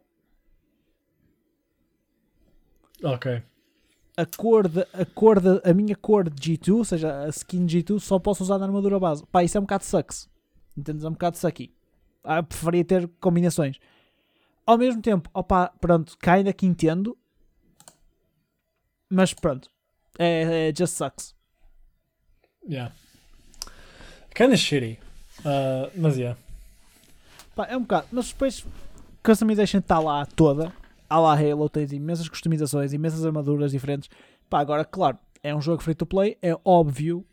Ok. 3.02 3.42
A 4.16 4.24
cor, 4.24 4.68
de, 4.68 4.80
a, 4.92 5.04
cor 5.04 5.40
de, 5.40 5.60
a 5.68 5.74
minha 5.74 5.94
cor 5.94 6.30
de 6.30 6.56
G2, 6.56 6.74
ou 6.74 6.84
seja, 6.84 7.24
a 7.24 7.28
skin 7.28 7.66
G2, 7.66 8.00
só 8.00 8.18
posso 8.18 8.42
usar 8.42 8.58
na 8.58 8.64
armadura 8.64 8.98
base. 8.98 9.24
Pá, 9.26 9.44
isso 9.44 9.58
é 9.58 9.60
um 9.60 9.64
bocado 9.64 9.84
sucks. 9.84 10.28
Entendes? 10.76 11.04
É 11.04 11.08
um 11.08 11.12
bocado 11.12 11.36
sucky. 11.36 11.72
Ah, 12.24 12.42
preferia 12.42 12.84
ter 12.84 13.08
combinações. 13.20 13.78
Ao 14.64 14.76
mesmo 14.76 15.00
tempo, 15.00 15.30
opa, 15.32 15.68
pronto, 15.80 16.16
ainda 16.26 16.52
que 16.52 16.66
entendo. 16.66 17.16
Mas 19.08 19.32
pronto. 19.32 19.70
É, 20.18 20.68
é 20.68 20.74
just 20.76 20.96
sucks. 20.96 21.34
Yeah. 22.68 22.92
Kinda 24.34 24.56
shitty. 24.56 24.98
Uh, 25.40 25.90
mas 25.94 26.16
yeah. 26.16 26.38
Pá, 27.56 27.66
é 27.70 27.76
um 27.76 27.80
bocado. 27.80 28.08
Mas 28.12 28.28
depois, 28.28 28.64
customization 29.24 29.78
está 29.78 29.98
lá 29.98 30.26
toda. 30.26 30.72
Há 31.08 31.18
lá 31.18 31.32
Halo, 31.32 31.70
tens 31.70 31.90
imensas 31.90 32.28
customizações, 32.28 32.92
imensas 32.92 33.24
armaduras 33.24 33.72
diferentes. 33.72 34.10
Pá, 34.50 34.60
agora, 34.60 34.84
claro, 34.84 35.18
é 35.42 35.54
um 35.54 35.60
jogo 35.60 35.82
free 35.82 35.94
to 35.94 36.04
play, 36.04 36.36
é 36.42 36.54
óbvio 36.64 37.26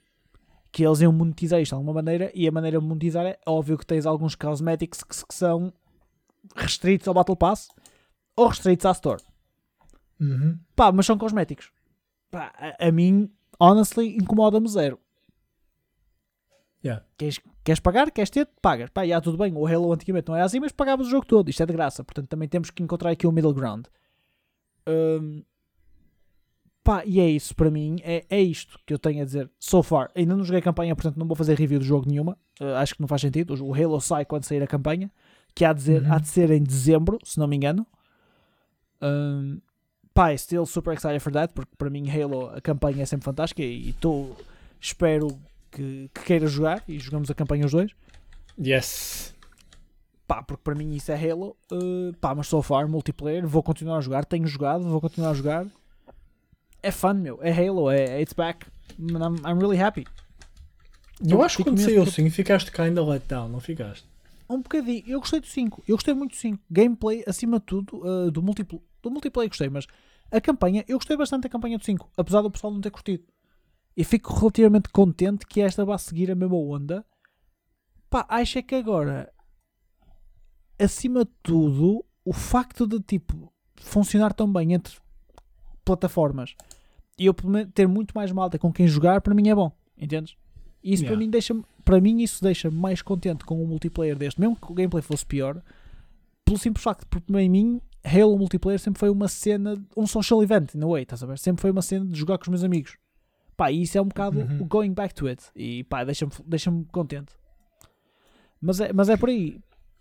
que 0.72 0.86
eles 0.86 1.02
iam 1.02 1.12
monetizar 1.12 1.60
isto 1.60 1.72
de 1.72 1.76
alguma 1.76 1.94
maneira. 1.94 2.32
E 2.34 2.48
a 2.48 2.52
maneira 2.52 2.80
de 2.80 2.86
monetizar 2.86 3.26
é 3.26 3.38
óbvio 3.46 3.78
que 3.78 3.86
tens 3.86 4.06
alguns 4.06 4.34
cosmetics 4.34 5.04
que, 5.04 5.28
que 5.28 5.36
são 5.36 5.74
restritos 6.56 7.08
ao 7.08 7.14
Battle 7.14 7.36
Pass 7.36 7.68
ou 8.36 8.48
restritos 8.48 8.86
à 8.86 8.92
Store. 8.92 9.22
Uhum. 10.22 10.58
Pá, 10.74 10.92
mas 10.92 11.06
são 11.06 11.18
cosméticos. 11.18 11.70
Pá, 12.32 12.54
a, 12.58 12.88
a 12.88 12.92
mim, 12.92 13.30
honestly, 13.60 14.16
incomoda-me 14.16 14.70
zero. 14.70 14.98
Yeah. 16.84 17.04
Queres, 17.18 17.40
queres 17.64 17.80
pagar? 17.80 18.12
Queres 18.12 18.30
ter? 18.30 18.48
Pagas. 18.62 18.90
Pá, 18.90 19.06
já 19.06 19.22
tudo 19.22 19.38
bem. 19.38 19.54
O 19.56 19.66
Halo 19.66 19.94
antigamente 19.94 20.28
não 20.28 20.36
era 20.36 20.46
assim, 20.46 20.60
mas 20.60 20.72
pagavas 20.72 21.08
o 21.08 21.10
jogo 21.10 21.26
todo. 21.26 21.50
Isto 21.50 21.64
é 21.64 21.66
de 21.66 21.74
graça. 21.74 22.04
Portanto, 22.04 22.28
também 22.28 22.48
temos 22.50 22.70
que 22.70 22.84
encontrar 22.84 23.12
aqui 23.12 23.26
o 23.26 23.32
middle 23.32 23.54
ground. 23.54 23.86
Hum, 24.88 25.44
pá, 26.84 27.04
e 27.06 27.22
é 27.22 27.30
isso 27.30 27.56
para 27.56 27.72
mim. 27.72 27.98
É, 28.04 28.26
é 28.30 28.42
isto 28.42 28.78
que 28.86 28.94
eu 28.94 29.00
tenho 29.00 29.22
a 29.22 29.26
dizer. 29.26 29.50
So 29.60 29.82
far. 29.82 30.12
Ainda 30.14 30.36
não 30.36 30.44
joguei 30.44 30.60
a 30.60 30.64
campanha, 30.64 30.94
portanto 30.94 31.18
não 31.18 31.26
vou 31.26 31.38
fazer 31.38 31.58
review 31.58 31.80
do 31.80 31.86
jogo 31.86 32.10
nenhuma. 32.10 32.38
Uh, 32.60 32.76
acho 32.76 32.96
que 32.96 33.02
não 33.02 33.08
faz 33.08 33.22
sentido. 33.22 33.54
O 33.66 33.74
Halo 33.74 34.02
sai 34.02 34.26
quando 34.26 34.44
sair 34.44 34.62
a 34.62 34.68
campanha. 34.68 35.10
Que 35.56 35.64
há 35.64 35.72
de, 35.72 35.80
dizer, 35.80 36.02
Uhum. 36.04 36.14
há 36.14 36.20
de 36.20 36.28
ser 36.28 36.52
em 36.52 36.64
dezembro, 36.64 37.18
se 37.24 37.40
não 37.40 37.48
me 37.48 37.56
engano. 37.56 37.88
Hum, 39.02 39.62
pá, 40.14 40.36
still 40.36 40.66
super 40.66 40.94
excited 40.94 41.20
for 41.22 41.32
that. 41.32 41.54
Porque 41.54 41.72
para 41.78 41.90
mim 41.90 42.10
Halo, 42.10 42.48
a 42.50 42.60
campanha 42.60 43.04
é 43.04 43.06
sempre 43.06 43.24
fantástica. 43.24 43.62
E 43.62 43.92
estou... 43.92 44.36
Espero 44.82 45.40
que, 45.74 46.10
que 46.14 46.24
queira 46.24 46.48
jogar. 46.48 46.84
E 46.88 47.00
jogamos 47.00 47.30
a 47.30 47.34
campanha 47.34 47.66
os 47.66 47.72
dois. 47.72 47.92
Yes. 48.60 49.34
Pá, 50.28 50.42
porque 50.42 50.62
para 50.64 50.76
mim 50.76 50.94
isso 50.96 51.12
é 51.12 51.16
Halo. 51.16 51.56
Uh, 51.72 52.14
pá, 52.20 52.34
mas 52.34 52.48
so 52.48 52.62
far, 52.62 52.88
multiplayer, 52.88 53.46
vou 53.46 53.62
continuar 53.62 53.98
a 53.98 54.02
jogar. 54.02 54.26
Tenho 54.26 54.48
jogado, 54.48 54.84
vou 54.84 55.02
continuar 55.02 55.32
a 55.32 55.34
jogar. 55.34 55.66
É 56.82 56.92
fun, 56.92 57.14
meu. 57.14 57.40
É 57.42 57.52
Halo, 57.52 57.90
é 57.90 58.22
It's 58.22 58.34
back. 58.34 58.66
I'm, 59.00 59.36
I'm 59.46 59.60
really 59.60 59.82
happy. 59.82 60.06
Eu 61.22 61.38
Eu 61.38 61.42
acho 61.42 61.58
que 61.58 61.64
quando 61.64 61.80
saiu 61.80 62.04
o 62.04 62.06
5 62.06 62.30
ficaste 62.32 62.72
kinda 62.72 63.04
let 63.04 63.24
down, 63.28 63.50
não 63.50 63.60
ficaste? 63.60 64.06
Um 64.50 64.62
bocadinho. 64.62 65.04
Eu 65.08 65.20
gostei 65.20 65.40
do 65.40 65.48
5. 65.48 65.84
Eu 65.88 65.96
gostei 65.96 66.14
muito 66.14 66.32
do 66.32 66.38
5. 66.38 66.60
Gameplay, 66.70 67.24
acima 67.26 67.60
de 67.60 67.66
tudo, 67.66 67.98
uh, 68.06 68.30
do, 68.30 68.42
multipl 68.42 68.78
do 69.02 69.12
multiplayer 69.12 69.50
gostei, 69.50 69.70
mas 69.70 69.88
a 70.32 70.42
campanha, 70.42 70.84
eu 70.88 70.98
gostei 70.98 71.16
bastante 71.16 71.44
da 71.44 71.50
campanha 71.50 71.78
do 71.78 71.86
5. 71.86 72.10
Apesar 72.18 72.42
do 72.42 72.52
pessoal 72.52 72.74
não 72.74 72.82
ter 72.82 72.92
curtido. 72.92 73.24
E 73.96 74.04
fico 74.04 74.34
relativamente 74.34 74.90
contente 74.90 75.46
que 75.46 75.62
esta 75.62 75.86
vá 75.86 75.98
seguir 75.98 76.32
a 76.32 76.36
mesma 76.36 76.56
onda. 76.56 77.06
Pá, 78.10 78.26
acho 78.30 78.58
é 78.60 78.62
que 78.62 78.76
agora, 78.76 79.32
acima 80.80 81.24
de 81.26 81.32
tudo, 81.42 82.04
o 82.26 82.34
facto 82.34 82.88
de 82.88 83.00
tipo 83.00 83.52
funcionar 83.76 84.34
tão 84.34 84.52
bem 84.52 84.74
entre 84.74 84.98
plataformas 85.84 86.56
e 87.18 87.26
eu 87.26 87.36
ter 87.74 87.88
muito 87.88 88.14
mais 88.14 88.32
malta 88.32 88.58
com 88.58 88.72
quem 88.72 88.88
jogar, 88.88 89.22
para 89.22 89.36
mim 89.36 89.50
é 89.50 89.56
bom. 89.56 89.72
Entendes? 89.98 90.36
E 90.84 90.94
isso 90.94 91.04
para 91.04 91.14
Yeah. 91.14 91.26
mim 91.26 91.30
deixa 91.30 91.56
para 91.86 92.02
mim 92.02 92.22
isso 92.22 92.44
deixa 92.44 92.72
mais 92.72 93.02
contente 93.02 93.46
com 93.46 93.62
o 93.62 93.68
multiplayer 93.68 94.18
deste, 94.18 94.40
mesmo 94.40 94.56
que 94.56 94.72
o 94.72 94.74
gameplay 94.74 95.02
fosse 95.02 95.26
pior, 95.26 95.62
pelo 96.46 96.58
simples 96.58 96.84
facto, 96.84 97.06
porque 97.08 97.32
para 97.32 97.50
mim 97.50 97.82
Halo 98.06 98.38
multiplayer 98.38 98.80
sempre 98.80 99.00
foi 99.00 99.10
uma 99.10 99.28
cena, 99.28 99.82
um 99.96 100.06
social 100.06 100.44
event, 100.44 100.76
in 100.76 100.84
a 100.84 100.88
way, 100.88 101.04
estás 101.04 101.24
a 101.24 101.26
ver? 101.26 101.40
Sempre 101.40 101.62
foi 101.62 101.72
uma 101.72 101.82
cena 101.82 102.06
de 102.06 102.18
jogar 102.18 102.38
com 102.38 102.44
os 102.44 102.50
meus 102.50 102.64
amigos. 102.64 102.98
Pá, 103.64 103.72
e 103.72 103.84
isso 103.84 103.98
é 103.98 104.02
um 104.02 104.08
bocado 104.10 104.40
Uhum. 104.40 104.68
going 104.68 104.92
back 104.94 105.14
to 105.16 105.26
it. 105.28 105.42
E 105.56 105.86
pá, 105.86 106.04
deixa-me 106.04 106.32
deixa 106.46 106.70
contente. 106.92 107.32
Mas 108.60 108.82
é, 108.82 108.92
mas 108.92 109.08
é 109.08 109.16
por 109.16 109.30
aí. 109.30 109.58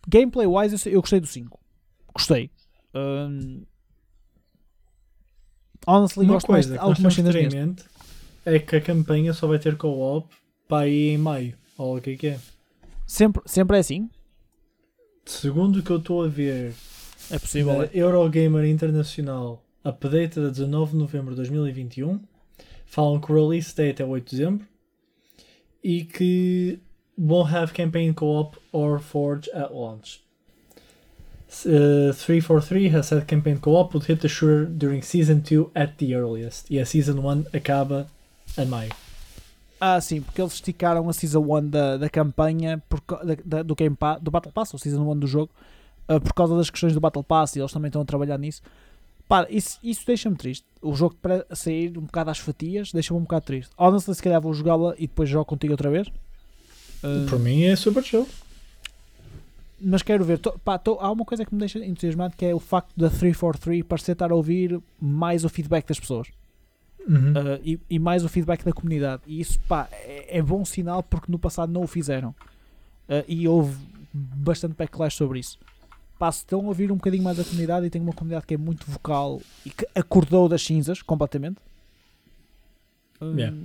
Gameplay 0.08 0.48
wise, 0.48 0.88
eu, 0.88 0.94
eu 0.94 1.00
gostei 1.00 1.20
do 1.20 1.26
5. 1.28 1.60
Gostei. 2.12 2.50
Hum, 2.92 3.62
honestly, 5.86 6.24
Uma 6.24 6.34
gosto 6.34 6.50
mais 6.50 6.66
coisa 6.66 6.72
de 6.72 6.78
que 6.78 6.84
nós 6.84 6.96
algumas 6.96 7.14
cenas 7.14 7.34
de 7.34 7.42
neste. 7.42 7.56
mente 7.58 7.84
é 8.44 8.58
que 8.58 8.74
a 8.76 8.80
campanha 8.80 9.32
só 9.32 9.46
vai 9.46 9.58
ter 9.60 9.76
co-op 9.76 10.28
para 10.66 10.84
aí 10.86 11.10
em 11.10 11.18
maio. 11.18 11.56
Ou 11.78 11.98
o 11.98 12.00
que 12.00 12.10
é 12.10 12.16
que 12.16 12.26
é? 12.28 12.40
Sempre, 13.06 13.42
sempre 13.46 13.76
é 13.76 13.80
assim? 13.80 14.10
Segundo 15.24 15.78
o 15.78 15.82
que 15.84 15.90
eu 15.90 15.98
estou 15.98 16.24
a 16.24 16.28
ver 16.28 16.74
É 17.30 17.38
possível. 17.38 17.82
é. 17.84 17.90
Eurogamer 17.94 18.64
Internacional, 18.64 19.62
update 19.84 20.40
de 20.40 20.50
19 20.50 20.92
de 20.92 20.98
novembro 20.98 21.30
de 21.30 21.36
2021, 21.36 22.20
falam 22.92 23.18
que 23.18 23.32
o 23.32 23.34
release 23.34 23.74
date 23.74 24.02
é 24.02 24.04
8 24.04 24.22
de 24.30 24.36
dezembro 24.36 24.66
e 25.82 26.04
que 26.04 26.78
won't 27.18 27.50
have 27.54 27.72
campaign 27.72 28.12
co-op 28.12 28.58
or 28.70 29.00
forge 29.00 29.50
at 29.52 29.72
launch. 29.72 30.20
Uh, 31.66 32.12
343 32.12 32.88
has 32.94 33.06
said 33.06 33.26
campaign 33.26 33.56
co-op 33.58 33.94
would 33.94 34.06
hit 34.06 34.20
the 34.20 34.28
shooter 34.28 34.66
during 34.66 35.02
season 35.02 35.40
2 35.42 35.70
at 35.74 35.96
the 35.98 36.14
earliest. 36.14 36.70
E 36.70 36.78
a 36.78 36.84
season 36.84 37.18
1 37.20 37.46
acaba 37.54 38.06
em 38.58 38.66
maio. 38.66 38.92
Ah, 39.80 40.00
sim, 40.00 40.20
porque 40.20 40.40
eles 40.40 40.52
esticaram 40.52 41.08
a 41.08 41.12
Season 41.12 41.40
1 41.42 41.68
da, 41.68 41.96
da 41.96 42.08
campanha 42.08 42.80
por, 42.88 43.00
da- 43.24 43.36
da- 43.44 43.62
do, 43.64 43.74
Game 43.74 43.96
Pass, 43.96 44.20
do 44.22 44.30
Battle 44.30 44.52
Pass, 44.52 44.72
ou 44.72 44.78
Season 44.78 45.02
1 45.02 45.18
do 45.18 45.26
jogo, 45.26 45.50
ah, 46.06 46.20
por 46.20 46.32
causa 46.34 46.56
das 46.56 46.70
questões 46.70 46.92
do 46.94 47.00
Battle 47.00 47.24
Pass 47.24 47.56
e 47.56 47.58
eles 47.60 47.72
também 47.72 47.88
estão 47.88 48.00
a 48.02 48.04
trabalhar 48.04 48.38
nisso. 48.38 48.62
Pá, 49.32 49.46
isso, 49.48 49.78
isso 49.82 50.06
deixa-me 50.06 50.36
triste. 50.36 50.66
O 50.82 50.94
jogo 50.94 51.14
para 51.22 51.46
sair 51.56 51.96
um 51.96 52.02
bocado 52.02 52.28
às 52.28 52.38
fatias 52.38 52.92
deixa-me 52.92 53.18
um 53.18 53.22
bocado 53.22 53.46
triste. 53.46 53.72
Honestly, 53.78 54.14
se 54.14 54.22
calhar 54.22 54.38
vou 54.42 54.52
jogá-la 54.52 54.94
e 54.98 55.06
depois 55.06 55.26
jogo 55.26 55.46
contigo 55.46 55.72
outra 55.72 55.88
vez. 55.90 56.06
Ah, 57.02 57.24
Por 57.30 57.38
mim 57.38 57.62
é 57.62 57.74
super 57.74 58.04
chill. 58.04 58.28
mas 59.80 60.02
quero 60.02 60.22
ver. 60.22 60.38
Tô- 60.38 60.52
pá, 60.58 60.76
tô- 60.76 60.98
há 61.00 61.10
uma 61.10 61.24
coisa 61.24 61.46
que 61.46 61.54
me 61.54 61.58
deixa 61.60 61.78
entusiasmado 61.78 62.36
que 62.36 62.44
é 62.44 62.54
o 62.54 62.60
facto 62.60 62.92
da 62.94 63.08
343 63.08 63.82
parecer 63.82 64.12
estar 64.12 64.30
a 64.30 64.34
ouvir 64.34 64.78
mais 65.00 65.46
o 65.46 65.48
feedback 65.48 65.86
das 65.88 65.98
pessoas. 65.98 66.28
Uhum. 67.08 67.32
Uh, 67.32 67.60
e, 67.64 67.80
e 67.88 67.98
mais 67.98 68.26
o 68.26 68.28
feedback 68.28 68.62
da 68.62 68.72
comunidade. 68.74 69.22
E 69.26 69.40
isso 69.40 69.58
pá, 69.66 69.88
é, 69.92 70.38
é 70.38 70.42
bom 70.42 70.62
sinal 70.62 71.02
porque 71.02 71.32
no 71.32 71.38
passado 71.38 71.72
não 71.72 71.84
o 71.84 71.86
fizeram. 71.86 72.34
Uh, 73.08 73.24
e 73.26 73.48
houve 73.48 73.74
bastante 74.12 74.74
backlash 74.74 75.16
sobre 75.16 75.38
isso. 75.40 75.58
Pá, 76.22 76.30
se 76.30 76.38
estão 76.38 76.60
a 76.60 76.68
ouvir 76.68 76.92
um 76.92 76.94
bocadinho 76.94 77.24
mais 77.24 77.40
a 77.40 77.42
comunidade 77.42 77.84
e 77.84 77.90
tem 77.90 78.00
uma 78.00 78.12
comunidade 78.12 78.46
que 78.46 78.54
é 78.54 78.56
muito 78.56 78.88
vocal 78.88 79.42
e 79.66 79.70
que 79.70 79.84
acordou 79.92 80.48
das 80.48 80.62
cinzas 80.62 81.02
completamente. 81.02 81.56
Um, 83.20 83.36
Yeah. 83.36 83.56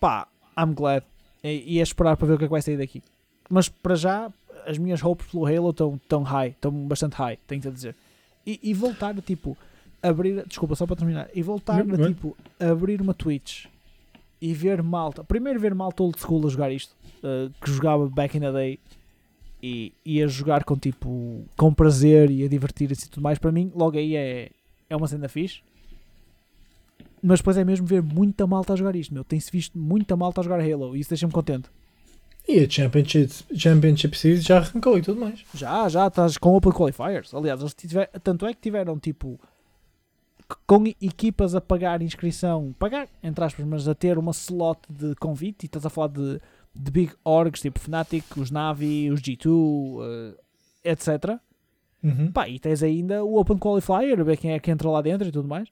Pá, 0.00 0.26
I'm 0.58 0.74
glad. 0.74 1.04
E, 1.44 1.74
e 1.74 1.78
é 1.78 1.84
esperar 1.84 2.16
para 2.16 2.26
ver 2.26 2.34
o 2.34 2.38
que 2.38 2.42
é 2.42 2.46
que 2.48 2.50
vai 2.50 2.62
sair 2.62 2.76
daqui. 2.76 3.00
Mas 3.48 3.68
para 3.68 3.94
já, 3.94 4.28
as 4.66 4.76
minhas 4.76 5.04
hopes 5.04 5.28
pelo 5.28 5.46
Halo 5.46 5.70
estão 5.70 6.00
tão 6.08 6.24
high, 6.24 6.48
estão 6.48 6.72
bastante 6.72 7.14
high, 7.14 7.38
tenho-te 7.46 7.68
a 7.68 7.70
dizer. 7.70 7.94
E, 8.44 8.58
e 8.60 8.74
voltar 8.74 9.16
a 9.16 9.22
tipo 9.22 9.56
abrir, 10.02 10.44
desculpa, 10.48 10.74
só 10.74 10.84
para 10.84 10.96
terminar, 10.96 11.28
e 11.32 11.42
voltar 11.42 11.80
a 11.80 12.08
tipo 12.08 12.36
abrir 12.58 13.00
uma 13.00 13.14
Twitch 13.14 13.66
e 14.40 14.52
ver 14.52 14.82
malta, 14.82 15.22
primeiro 15.22 15.60
ver 15.60 15.76
malta 15.76 16.02
old 16.02 16.18
school 16.18 16.44
a 16.44 16.50
jogar 16.50 16.72
isto, 16.72 16.92
uh, 17.22 17.52
que 17.64 17.70
jogava 17.70 18.08
back 18.08 18.36
in 18.36 18.40
the 18.40 18.50
day 18.50 18.80
e, 19.64 19.94
e 20.04 20.22
a 20.22 20.26
jogar 20.26 20.62
com 20.62 20.76
tipo 20.76 21.42
com 21.56 21.72
prazer 21.72 22.30
e 22.30 22.44
a 22.44 22.48
divertir-se 22.48 23.06
e 23.06 23.08
tudo 23.08 23.22
mais, 23.22 23.38
para 23.38 23.50
mim, 23.50 23.72
logo 23.74 23.96
aí 23.96 24.14
é, 24.14 24.50
é 24.90 24.94
uma 24.94 25.08
cena 25.08 25.26
fixe. 25.26 25.62
Mas 27.22 27.40
depois 27.40 27.56
é 27.56 27.64
mesmo 27.64 27.86
ver 27.86 28.02
muita 28.02 28.46
malta 28.46 28.74
a 28.74 28.76
jogar 28.76 28.94
isto, 28.94 29.14
meu. 29.14 29.24
Tem-se 29.24 29.50
visto 29.50 29.78
muita 29.78 30.14
malta 30.14 30.42
a 30.42 30.44
jogar 30.44 30.60
Halo 30.60 30.94
e 30.94 31.00
isso 31.00 31.08
deixa-me 31.08 31.32
contente. 31.32 31.70
E 32.46 32.60
a 32.60 32.68
Championship, 32.68 33.32
Championship 33.56 34.18
Series 34.18 34.44
já 34.44 34.58
arrancou 34.58 34.98
e 34.98 35.02
tudo 35.02 35.18
mais. 35.18 35.42
Já, 35.54 35.88
já 35.88 36.08
estás 36.08 36.36
com 36.36 36.54
Open 36.54 36.70
Qualifiers. 36.70 37.32
Aliás, 37.32 37.58
eles 37.58 37.72
tiver, 37.72 38.08
tanto 38.22 38.44
é 38.44 38.52
que 38.52 38.60
tiveram 38.60 38.98
tipo 38.98 39.40
com 40.66 40.84
equipas 41.00 41.54
a 41.54 41.60
pagar 41.62 42.02
inscrição, 42.02 42.74
pagar 42.78 43.08
entre 43.22 43.42
aspas, 43.42 43.64
mas 43.64 43.88
a 43.88 43.94
ter 43.94 44.18
uma 44.18 44.32
slot 44.32 44.80
de 44.90 45.14
convite. 45.14 45.64
E 45.64 45.66
estás 45.66 45.86
a 45.86 45.88
falar 45.88 46.08
de, 46.08 46.38
de 46.74 46.90
big 46.90 47.12
orgs 47.24 47.60
tipo 47.60 47.78
Fnatic, 47.78 48.24
os 48.36 48.50
Navi, 48.50 49.10
os 49.10 49.20
G2, 49.20 50.36
eh, 50.84 50.90
etc. 50.92 51.38
Uhum. 52.02 52.32
Pá, 52.32 52.48
e 52.48 52.58
tens 52.58 52.82
ainda 52.82 53.24
o 53.24 53.38
Open 53.38 53.56
Qualifier, 53.56 54.22
ver 54.24 54.36
quem 54.36 54.52
é 54.52 54.58
que 54.58 54.70
entra 54.70 54.90
lá 54.90 55.00
dentro 55.00 55.28
e 55.28 55.32
tudo 55.32 55.48
mais. 55.48 55.68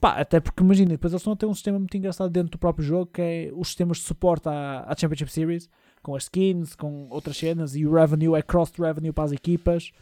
Pá, 0.00 0.12
até 0.12 0.40
porque 0.40 0.62
imagina, 0.62 0.90
depois 0.90 1.12
eles 1.12 1.20
estão 1.20 1.32
a 1.32 1.36
ter 1.36 1.46
um 1.46 1.54
sistema 1.54 1.78
muito 1.78 1.96
engraçado 1.96 2.30
dentro 2.30 2.52
do 2.52 2.58
próprio 2.58 2.84
jogo 2.84 3.10
que 3.12 3.20
é 3.20 3.50
os 3.54 3.68
sistemas 3.68 3.98
de 3.98 4.04
suporte 4.04 4.48
à, 4.48 4.84
à 4.86 4.96
Championship 4.96 5.30
Series, 5.30 5.68
com 6.02 6.14
as 6.14 6.24
skins, 6.24 6.74
com 6.74 7.08
outras 7.10 7.36
cenas, 7.36 7.74
e 7.76 7.84
o 7.84 7.92
revenue 7.92 8.34
é 8.34 8.42
cross-revenue 8.42 9.12
para 9.12 9.24
as 9.24 9.32
equipas. 9.32 9.92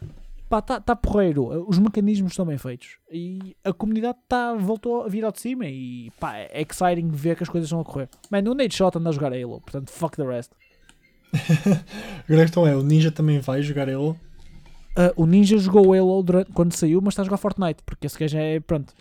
Pá, 0.49 0.61
está 0.61 0.81
tá 0.81 0.97
porreiro, 0.97 1.67
os 1.69 1.79
mecanismos 1.79 2.33
estão 2.33 2.47
bem 2.47 2.57
feitos 2.57 2.97
e 3.13 3.55
a 3.63 3.71
comunidade 3.73 4.17
tá, 4.27 4.55
voltou 4.55 5.05
a 5.05 5.09
vir 5.09 5.23
ao 5.25 5.31
de 5.31 5.41
cima 5.41 5.67
e 5.67 6.11
pá, 6.19 6.37
é 6.39 6.63
exciting 6.63 7.09
ver 7.11 7.37
que 7.37 7.43
as 7.43 7.49
coisas 7.51 7.67
estão 7.69 7.81
a 7.81 7.85
correr. 7.85 8.09
Mano, 8.31 8.53
o 8.53 8.55
Nate 8.55 8.75
Shot 8.75 8.97
anda 8.97 9.11
a 9.11 9.13
jogar 9.13 9.33
Halo, 9.33 9.61
portanto, 9.61 9.91
fuck 9.91 10.17
the 10.17 10.25
rest. 10.25 10.51
A 11.33 12.25
questão 12.27 12.67
é, 12.67 12.75
o 12.75 12.83
Ninja 12.83 13.11
também 13.13 13.39
vai 13.41 13.61
jogar 13.63 13.89
ele? 13.89 14.15
Ah, 14.97 15.13
o 15.17 15.27
Ninja 15.27 15.59
jogou 15.59 15.93
Halo 15.93 16.23
durante- 16.23 16.51
quando 16.53 16.73
saiu, 16.73 17.01
mas 17.03 17.13
está 17.13 17.21
a 17.23 17.25
jogar 17.27 17.37
Fortnite, 17.37 17.83
porque 17.85 18.07
esse 18.07 18.19
gajo 18.19 18.39
é, 18.39 18.59
pronto, 18.61 18.95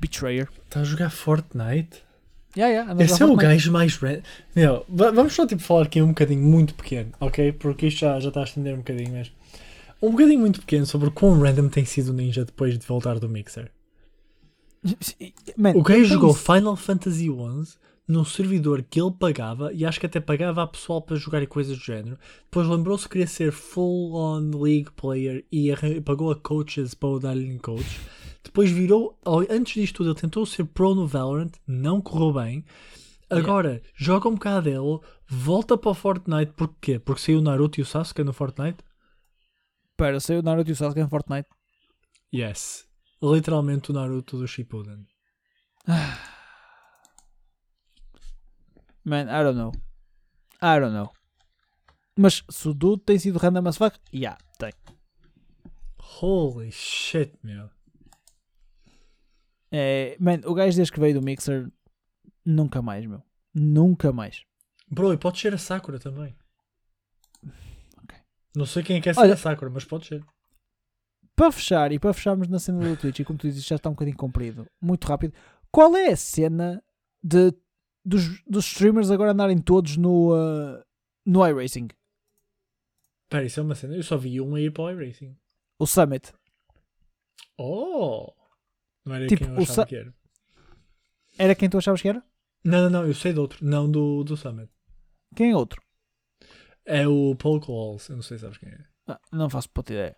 Betrayer. 0.00 0.48
Está 0.64 0.80
a 0.80 0.84
jogar 0.84 1.10
Fortnite? 1.10 2.02
Yeah, 2.56 2.72
yeah, 2.90 3.04
Esse 3.04 3.22
é 3.22 3.26
o 3.26 3.36
gajo 3.36 3.70
mais... 3.70 3.96
ran- 3.98 4.22
Meu, 4.56 4.84
va- 4.88 5.12
vamos 5.12 5.34
só 5.34 5.46
tipo 5.46 5.62
falar 5.62 5.82
aqui 5.82 6.02
um 6.02 6.08
bocadinho 6.08 6.42
muito 6.42 6.74
pequeno, 6.74 7.12
ok? 7.20 7.52
Porque 7.52 7.86
isto 7.86 8.00
já, 8.00 8.18
já 8.18 8.28
está 8.28 8.40
a 8.40 8.44
estender 8.44 8.74
um 8.74 8.78
bocadinho, 8.78 9.12
mas... 9.12 9.30
Um 10.02 10.12
bocadinho 10.12 10.40
muito 10.40 10.60
pequeno 10.60 10.86
sobre 10.86 11.08
o 11.08 11.12
quão 11.12 11.38
random 11.38 11.68
tem 11.68 11.84
sido 11.84 12.08
o 12.08 12.12
Ninja 12.12 12.44
depois 12.44 12.78
de 12.78 12.86
voltar 12.86 13.18
do 13.18 13.28
Mixer. 13.28 13.70
Man, 15.56 15.72
O 15.74 15.82
gajo 15.82 16.04
jogou 16.04 16.30
isso. 16.30 16.52
Final 16.52 16.74
Fantasy 16.74 17.26
XI 17.26 17.78
num 18.08 18.24
servidor 18.24 18.82
que 18.82 19.00
ele 19.00 19.12
pagava 19.12 19.72
e 19.72 19.84
acho 19.84 20.00
que 20.00 20.06
até 20.06 20.18
pagava 20.18 20.62
a 20.62 20.66
pessoal 20.66 21.00
para 21.00 21.16
jogar 21.16 21.46
coisas 21.46 21.78
do 21.78 21.84
género. 21.84 22.18
Depois 22.44 22.66
lembrou-se 22.66 23.04
que 23.04 23.10
queria 23.10 23.26
ser 23.26 23.52
full 23.52 24.14
on 24.14 24.50
league 24.60 24.90
player 24.96 25.44
e 25.52 25.70
pagou 26.04 26.32
a 26.32 26.36
coaches 26.36 26.92
para 26.92 27.08
o 27.08 27.20
darem 27.20 27.56
coach. 27.58 28.00
Depois 28.42 28.70
virou, 28.70 29.16
antes 29.48 29.74
disto 29.74 29.98
tudo, 29.98 30.10
ele 30.10 30.18
tentou 30.18 30.44
ser 30.44 30.64
pro 30.64 30.94
no 30.94 31.06
Valorant, 31.06 31.52
não 31.66 32.00
correu 32.00 32.32
bem. 32.32 32.64
Agora 33.28 33.80
joga 33.94 34.28
um 34.28 34.34
bocado 34.34 34.64
dele, 34.64 34.98
volta 35.28 35.78
para 35.78 35.90
o 35.90 35.94
Fortnite, 35.94 36.52
porquê? 36.56 36.98
Porque 36.98 37.20
saiu 37.20 37.38
o 37.38 37.42
Naruto 37.42 37.78
e 37.78 37.82
o 37.82 37.86
Sasuke 37.86 38.24
no 38.24 38.32
Fortnite? 38.32 38.78
Espera, 40.00 40.18
saiu 40.18 40.40
o 40.40 40.42
Naruto 40.42 40.70
e 40.70 40.72
o 40.72 40.76
Sasuke 40.76 40.98
em 40.98 41.08
Fortnite. 41.10 41.46
Yes. 42.34 42.88
Literalmente 43.22 43.90
o 43.90 43.92
Naruto 43.92 44.38
do 44.38 44.48
Shippuden. 44.48 45.06
Man, 49.04 49.24
I 49.24 49.44
don't 49.44 49.58
know. 49.58 49.72
I 50.62 50.80
don't 50.80 50.94
know. 50.94 51.12
Mas 52.16 52.42
se 52.48 52.66
o 52.66 52.72
dude 52.72 53.02
tem 53.02 53.18
sido 53.18 53.38
random 53.38 53.68
as 53.68 53.76
fuck, 53.76 54.00
yeah, 54.10 54.38
tem. 54.58 54.72
Holy 55.98 56.72
shit, 56.72 57.38
meu. 57.42 57.68
É, 59.70 60.16
man, 60.18 60.40
o 60.46 60.54
gajo 60.54 60.76
desde 60.76 60.94
que 60.94 61.00
veio 61.00 61.20
do 61.20 61.22
Mixer, 61.22 61.70
nunca 62.42 62.80
mais, 62.80 63.04
meu. 63.04 63.22
Nunca 63.54 64.14
mais. 64.14 64.46
Bro, 64.90 65.12
e 65.12 65.18
pode 65.18 65.38
ser 65.38 65.52
a 65.52 65.58
Sakura 65.58 65.98
também. 65.98 66.34
Não 68.54 68.66
sei 68.66 68.82
quem 68.82 68.96
é 68.96 69.00
que 69.00 69.08
é 69.08 69.12
Olha- 69.16 69.34
a 69.34 69.36
Sakura, 69.36 69.70
mas 69.70 69.84
pode 69.84 70.06
ser. 70.06 70.24
Para 71.36 71.52
fechar, 71.52 71.90
e 71.92 71.98
para 71.98 72.12
fecharmos 72.12 72.48
na 72.48 72.58
cena 72.58 72.80
do 72.80 72.96
Twitch, 72.96 73.20
e 73.20 73.24
como 73.24 73.38
tu 73.38 73.46
dizes, 73.46 73.64
já 73.64 73.76
está 73.76 73.88
um 73.88 73.92
bocadinho 73.92 74.16
comprido, 74.16 74.66
muito 74.80 75.06
rápido, 75.06 75.32
qual 75.70 75.96
é 75.96 76.08
a 76.08 76.16
cena 76.16 76.82
de, 77.22 77.52
dos, 78.04 78.42
dos 78.44 78.66
streamers 78.66 79.10
agora 79.10 79.32
andarem 79.32 79.58
todos 79.58 79.96
no, 79.96 80.34
uh, 80.34 80.82
no 81.24 81.46
iRacing? 81.46 81.88
Pera, 83.28 83.44
isso 83.44 83.60
é 83.60 83.62
uma 83.62 83.74
cena. 83.74 83.96
Eu 83.96 84.02
só 84.02 84.18
vi 84.18 84.40
um 84.40 84.54
a 84.56 84.60
ir 84.60 84.72
para 84.72 84.82
o 84.82 84.90
iRacing. 84.90 85.36
O 85.78 85.86
Summit. 85.86 86.32
Oh! 87.56 88.32
Não 89.06 89.14
era 89.14 89.26
Tipo, 89.26 89.44
quem 89.44 89.54
eu 89.54 89.62
achava 89.62 89.86
que 89.86 89.96
era. 89.96 90.14
Era 91.38 91.54
quem 91.54 91.70
tu 91.70 91.78
achavas 91.78 92.02
que 92.02 92.08
era? 92.08 92.22
Não, 92.64 92.82
não, 92.82 92.90
não, 92.90 93.06
eu 93.06 93.14
sei 93.14 93.32
de 93.32 93.38
outro. 93.38 93.64
Não 93.64 93.90
do, 93.90 94.24
do 94.24 94.36
Summit. 94.36 94.70
Quem 95.34 95.52
é 95.52 95.56
outro? 95.56 95.80
É 96.86 97.06
o 97.06 97.34
Paul 97.36 97.60
Coles. 97.60 98.08
Eu 98.08 98.16
não 98.16 98.22
sei 98.22 98.38
se 98.38 98.42
sabes 98.42 98.58
quem 98.58 98.68
é. 98.70 98.78
Ah, 99.06 99.20
não 99.32 99.48
faço 99.50 99.68
puta 99.70 99.92
ideia. 99.92 100.16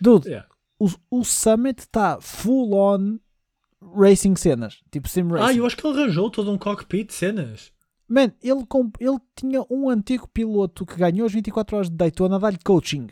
Dude, 0.00 0.28
Yeah. 0.28 0.48
o, 0.78 0.88
o 1.10 1.24
Summit 1.24 1.80
está 1.80 2.20
full 2.20 2.74
on 2.74 3.18
racing 3.94 4.36
cenas. 4.36 4.82
Tipo 4.90 5.08
sim 5.08 5.22
racing. 5.28 5.44
Ah, 5.44 5.54
eu 5.54 5.66
acho 5.66 5.76
que 5.76 5.86
ele 5.86 6.00
arranjou 6.02 6.30
todo 6.30 6.50
um 6.50 6.58
cockpit 6.58 7.08
de 7.08 7.14
cenas. 7.14 7.72
Man, 8.08 8.32
ele, 8.42 8.66
comp- 8.66 8.96
ele 9.00 9.18
tinha 9.34 9.64
um 9.70 9.88
antigo 9.88 10.28
piloto 10.28 10.84
que 10.84 10.96
ganhou 10.96 11.24
as 11.26 11.32
24 11.32 11.76
horas 11.76 11.88
de 11.90 11.96
Daytona 11.96 12.36
a 12.36 12.38
dar-lhe 12.38 12.58
coaching. 12.62 13.08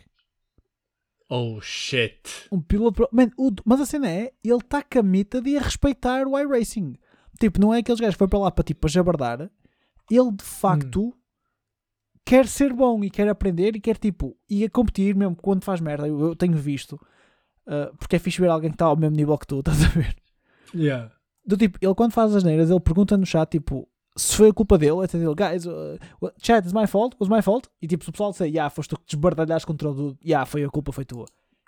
Oh 1.28 1.60
shit. 1.60 2.20
Um 2.50 2.60
piloto. 2.60 3.08
Man, 3.12 3.30
o- 3.38 3.50
mas 3.64 3.80
a 3.80 3.86
cena 3.86 4.10
é, 4.10 4.32
ele 4.42 4.56
está 4.56 4.82
camita 4.82 5.40
de 5.40 5.56
a 5.56 5.60
respeitar 5.62 6.26
o 6.26 6.36
iRacing. 6.38 6.96
Tipo, 7.38 7.60
não 7.60 7.72
é 7.72 7.78
aqueles 7.78 8.00
gajos 8.00 8.14
que 8.16 8.18
foi 8.18 8.28
para 8.28 8.38
lá 8.40 8.50
para 8.50 8.64
tipo 8.64 8.80
para 8.80 8.90
jabardar. 8.90 9.50
Ele 10.10 10.32
de 10.32 10.44
facto 10.44 11.14
quer 12.30 12.46
ser 12.46 12.72
bom 12.72 13.02
e 13.02 13.10
quer 13.10 13.28
aprender 13.28 13.74
e 13.74 13.80
quer 13.80 13.98
tipo 13.98 14.36
ir 14.48 14.64
a 14.64 14.70
competir 14.70 15.16
mesmo 15.16 15.34
quando 15.34 15.64
faz 15.64 15.80
merda. 15.80 16.06
Eu, 16.06 16.28
eu 16.28 16.36
tenho 16.36 16.56
visto. 16.56 16.96
ah, 17.66 17.90
porque 17.98 18.14
é 18.14 18.18
fixe 18.20 18.40
ver 18.40 18.48
alguém 18.48 18.70
que 18.70 18.76
está 18.76 18.84
ao 18.84 18.96
mesmo 18.96 19.16
nível 19.16 19.36
que 19.36 19.48
tu, 19.48 19.58
estás 19.66 19.82
a 19.84 19.88
ver? 19.88 20.14
Yeah. 20.72 21.12
Do 21.44 21.56
tipo, 21.56 21.76
ele 21.82 21.94
quando 21.96 22.12
faz 22.12 22.32
as 22.36 22.44
neiras, 22.44 22.70
ele 22.70 22.78
pergunta 22.78 23.16
no 23.16 23.26
chat, 23.26 23.50
tipo, 23.50 23.88
se 24.16 24.36
foi 24.36 24.50
a 24.50 24.52
culpa 24.52 24.78
dele, 24.78 25.04
até 25.04 25.18
dele, 25.18 25.34
guys, 25.34 25.66
uh, 25.66 25.98
chat, 26.40 26.64
is 26.64 26.72
my 26.72 26.86
fault? 26.86 27.16
Was 27.18 27.28
my 27.28 27.42
fault? 27.42 27.68
E 27.82 27.88
tipo, 27.88 28.04
se 28.04 28.10
o 28.10 28.12
pessoal 28.12 28.30
disser, 28.30 28.46
yeah, 28.46 28.70
foste 28.70 28.90
tu 28.90 28.96
que 28.96 29.06
desbardalhaste 29.06 29.66
contra 29.66 29.90
o 29.90 29.94
dude, 29.94 30.18
yeah, 30.24 30.46
foi 30.46 30.62
a 30.62 30.68
culpa, 30.68 30.92
foi 30.92 31.04
tua. 31.04 31.26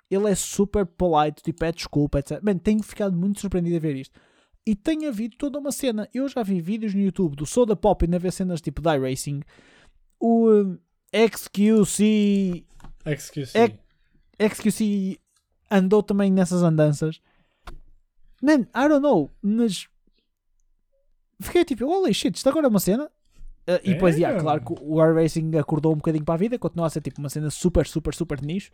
Ele 0.09 0.31
é 0.31 0.35
super 0.35 0.85
polite, 0.85 1.43
tipo, 1.43 1.65
é 1.65 1.73
desculpa, 1.73 2.19
etc. 2.19 2.41
Man, 2.41 2.57
tenho 2.57 2.81
ficado 2.81 3.17
muito 3.17 3.41
surpreendido 3.41 3.75
a 3.75 3.79
ver 3.79 3.97
isto. 3.97 4.17
E 4.65 4.75
tem 4.75 5.07
havido 5.07 5.35
toda 5.35 5.59
uma 5.59 5.73
cena. 5.73 6.07
Eu 6.13 6.29
já 6.29 6.41
vi 6.41 6.61
vídeos 6.61 6.93
no 6.93 7.01
YouTube 7.01 7.35
do 7.35 7.45
Soda 7.45 7.75
Pop 7.75 8.05
e 8.05 8.15
a 8.15 8.17
ver 8.17 8.31
cenas 8.31 8.61
tipo 8.61 8.81
die 8.81 8.97
racing. 8.97 9.41
O 10.25 10.49
um, 10.49 10.77
XQC 11.13 12.63
XQC. 13.05 13.57
É- 14.39 14.47
XQC 14.49 15.19
andou 15.69 16.01
também 16.01 16.31
nessas 16.31 16.63
andanças. 16.63 17.19
Man, 18.41 18.61
I 18.75 18.87
don't 18.87 19.01
know, 19.01 19.29
mas 19.41 19.87
fiquei 21.41 21.65
tipo, 21.65 21.85
holy 21.85 22.13
shit, 22.13 22.35
isto 22.35 22.47
agora 22.49 22.67
é 22.67 22.69
uma 22.69 22.79
cena. 22.79 23.05
Uh, 23.67 23.79
e 23.83 23.93
depois, 23.93 24.15
É. 24.15 24.19
yeah, 24.19 24.39
claro 24.41 24.61
que 24.63 24.73
o 24.81 25.01
iRacing 25.03 25.55
acordou 25.57 25.93
um 25.93 25.97
bocadinho 25.97 26.25
para 26.25 26.33
a 26.35 26.37
vida, 26.37 26.59
continua 26.59 26.87
a 26.87 26.89
ser 26.89 27.01
tipo 27.01 27.19
uma 27.19 27.29
cena 27.29 27.49
super, 27.49 27.85
super, 27.87 28.13
super 28.13 28.39
de 28.39 28.45
nicho. 28.47 28.71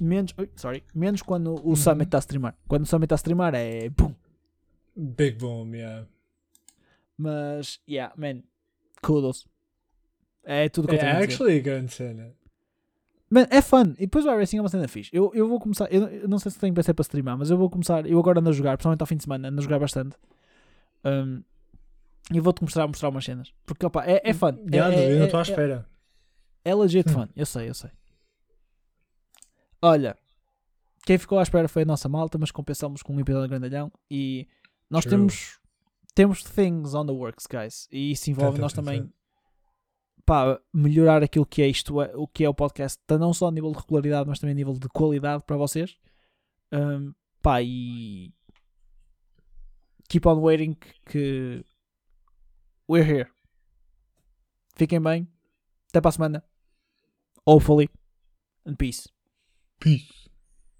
Menos, 0.00 0.34
ui, 0.38 0.50
sorry, 0.54 0.84
menos 0.94 1.22
quando 1.22 1.54
o 1.64 1.70
Uhum. 1.70 1.76
Summit 1.76 2.04
está 2.08 2.18
a 2.18 2.20
streamar. 2.20 2.54
Quando 2.68 2.82
o 2.82 2.86
Summit 2.86 3.06
está 3.06 3.14
a 3.14 3.16
streamar 3.16 3.54
é 3.54 3.88
pum. 3.90 4.14
Big 4.94 5.38
Boom, 5.38 5.74
yeah. 5.74 6.06
Mas, 7.16 7.80
yeah, 7.88 8.12
man, 8.16 8.42
kudos. 9.02 9.46
É 10.50 10.68
tudo 10.70 10.88
que 10.88 10.94
eu 10.94 10.98
É 10.98 11.00
tenho 11.00 11.12
a 11.12 11.14
dizer. 11.20 11.32
actually 11.32 11.58
a 11.58 11.62
grande 11.62 11.92
cena. 11.92 12.32
Man, 13.30 13.46
é 13.50 13.60
fun. 13.60 13.92
E 13.98 14.06
depois 14.06 14.24
o 14.24 14.30
iRacing 14.30 14.56
é 14.56 14.60
uma 14.62 14.68
cena 14.70 14.88
fixe. 14.88 15.10
Eu, 15.12 15.30
eu 15.34 15.46
vou 15.46 15.60
começar. 15.60 15.92
Eu, 15.92 16.08
eu 16.08 16.26
não 16.28 16.38
sei 16.38 16.50
se 16.50 16.58
tenho 16.58 16.72
PC 16.72 16.94
para 16.94 17.02
streamar, 17.02 17.36
mas 17.36 17.50
eu 17.50 17.58
vou 17.58 17.68
começar. 17.68 18.06
Eu 18.06 18.18
agora 18.18 18.40
ando 18.40 18.48
a 18.48 18.52
jogar, 18.52 18.78
principalmente 18.78 19.02
ao 19.02 19.06
fim 19.06 19.16
de 19.16 19.24
semana, 19.24 19.48
ando 19.48 19.60
a 19.60 19.62
jogar 19.62 19.78
bastante. 19.78 20.16
Um, 21.04 21.42
e 22.32 22.40
vou-te 22.40 22.62
mostrar, 22.62 22.86
mostrar 22.86 23.10
umas 23.10 23.24
cenas. 23.26 23.52
Porque 23.66 23.84
opa, 23.84 24.04
é, 24.06 24.22
é 24.24 24.32
fun. 24.32 24.56
Yeah, 24.72 24.94
é, 24.94 25.12
eu 25.12 25.16
é, 25.16 25.18
não 25.18 25.24
estou 25.26 25.38
à 25.38 25.42
é, 25.42 25.44
espera. 25.44 25.86
é 26.64 26.74
legit 26.74 27.10
Hum. 27.10 27.12
fun. 27.12 27.28
Eu 27.36 27.44
sei, 27.44 27.68
eu 27.68 27.74
sei. 27.74 27.90
Olha, 29.82 30.16
quem 31.04 31.18
ficou 31.18 31.38
à 31.38 31.42
espera 31.42 31.68
foi 31.68 31.82
a 31.82 31.86
nossa 31.86 32.08
malta, 32.08 32.38
mas 32.38 32.50
compensamos 32.50 33.02
com 33.02 33.14
um 33.14 33.20
episódio 33.20 33.46
de 33.46 33.50
grandalhão. 33.50 33.92
E 34.10 34.48
nós 34.90 35.04
True. 35.04 35.16
temos. 35.16 35.58
Temos 36.14 36.42
things 36.42 36.94
on 36.94 37.06
the 37.06 37.12
works, 37.12 37.46
guys. 37.46 37.86
E 37.92 38.10
isso 38.10 38.28
envolve 38.30 38.58
nós 38.60 38.72
também. 38.72 39.08
Pá, 40.28 40.60
melhorar 40.74 41.22
aquilo 41.22 41.46
que 41.46 41.62
é 41.62 41.66
isto, 41.68 42.02
é- 42.02 42.14
o 42.14 42.28
que 42.28 42.44
é 42.44 42.48
o 42.48 42.52
podcast, 42.52 43.00
tá 43.06 43.16
não 43.16 43.32
só 43.32 43.48
a 43.48 43.50
nível 43.50 43.72
de 43.72 43.78
regularidade, 43.78 44.28
mas 44.28 44.38
também 44.38 44.52
a 44.52 44.56
nível 44.56 44.74
de 44.74 44.86
qualidade 44.90 45.42
para 45.46 45.56
vocês. 45.56 45.96
Um, 46.70 47.14
pá, 47.40 47.62
e 47.62 48.30
keep 50.06 50.28
on 50.28 50.38
waiting 50.42 50.76
que 51.06 51.64
we're 52.86 53.10
here. 53.10 53.30
Fiquem 54.76 55.00
bem. 55.00 55.26
Até 55.88 55.98
para 56.02 56.10
a 56.10 56.12
semana. 56.12 56.44
Hopefully. 57.46 57.88
And 58.66 58.74
peace. 58.74 59.08
Peace. 59.80 60.12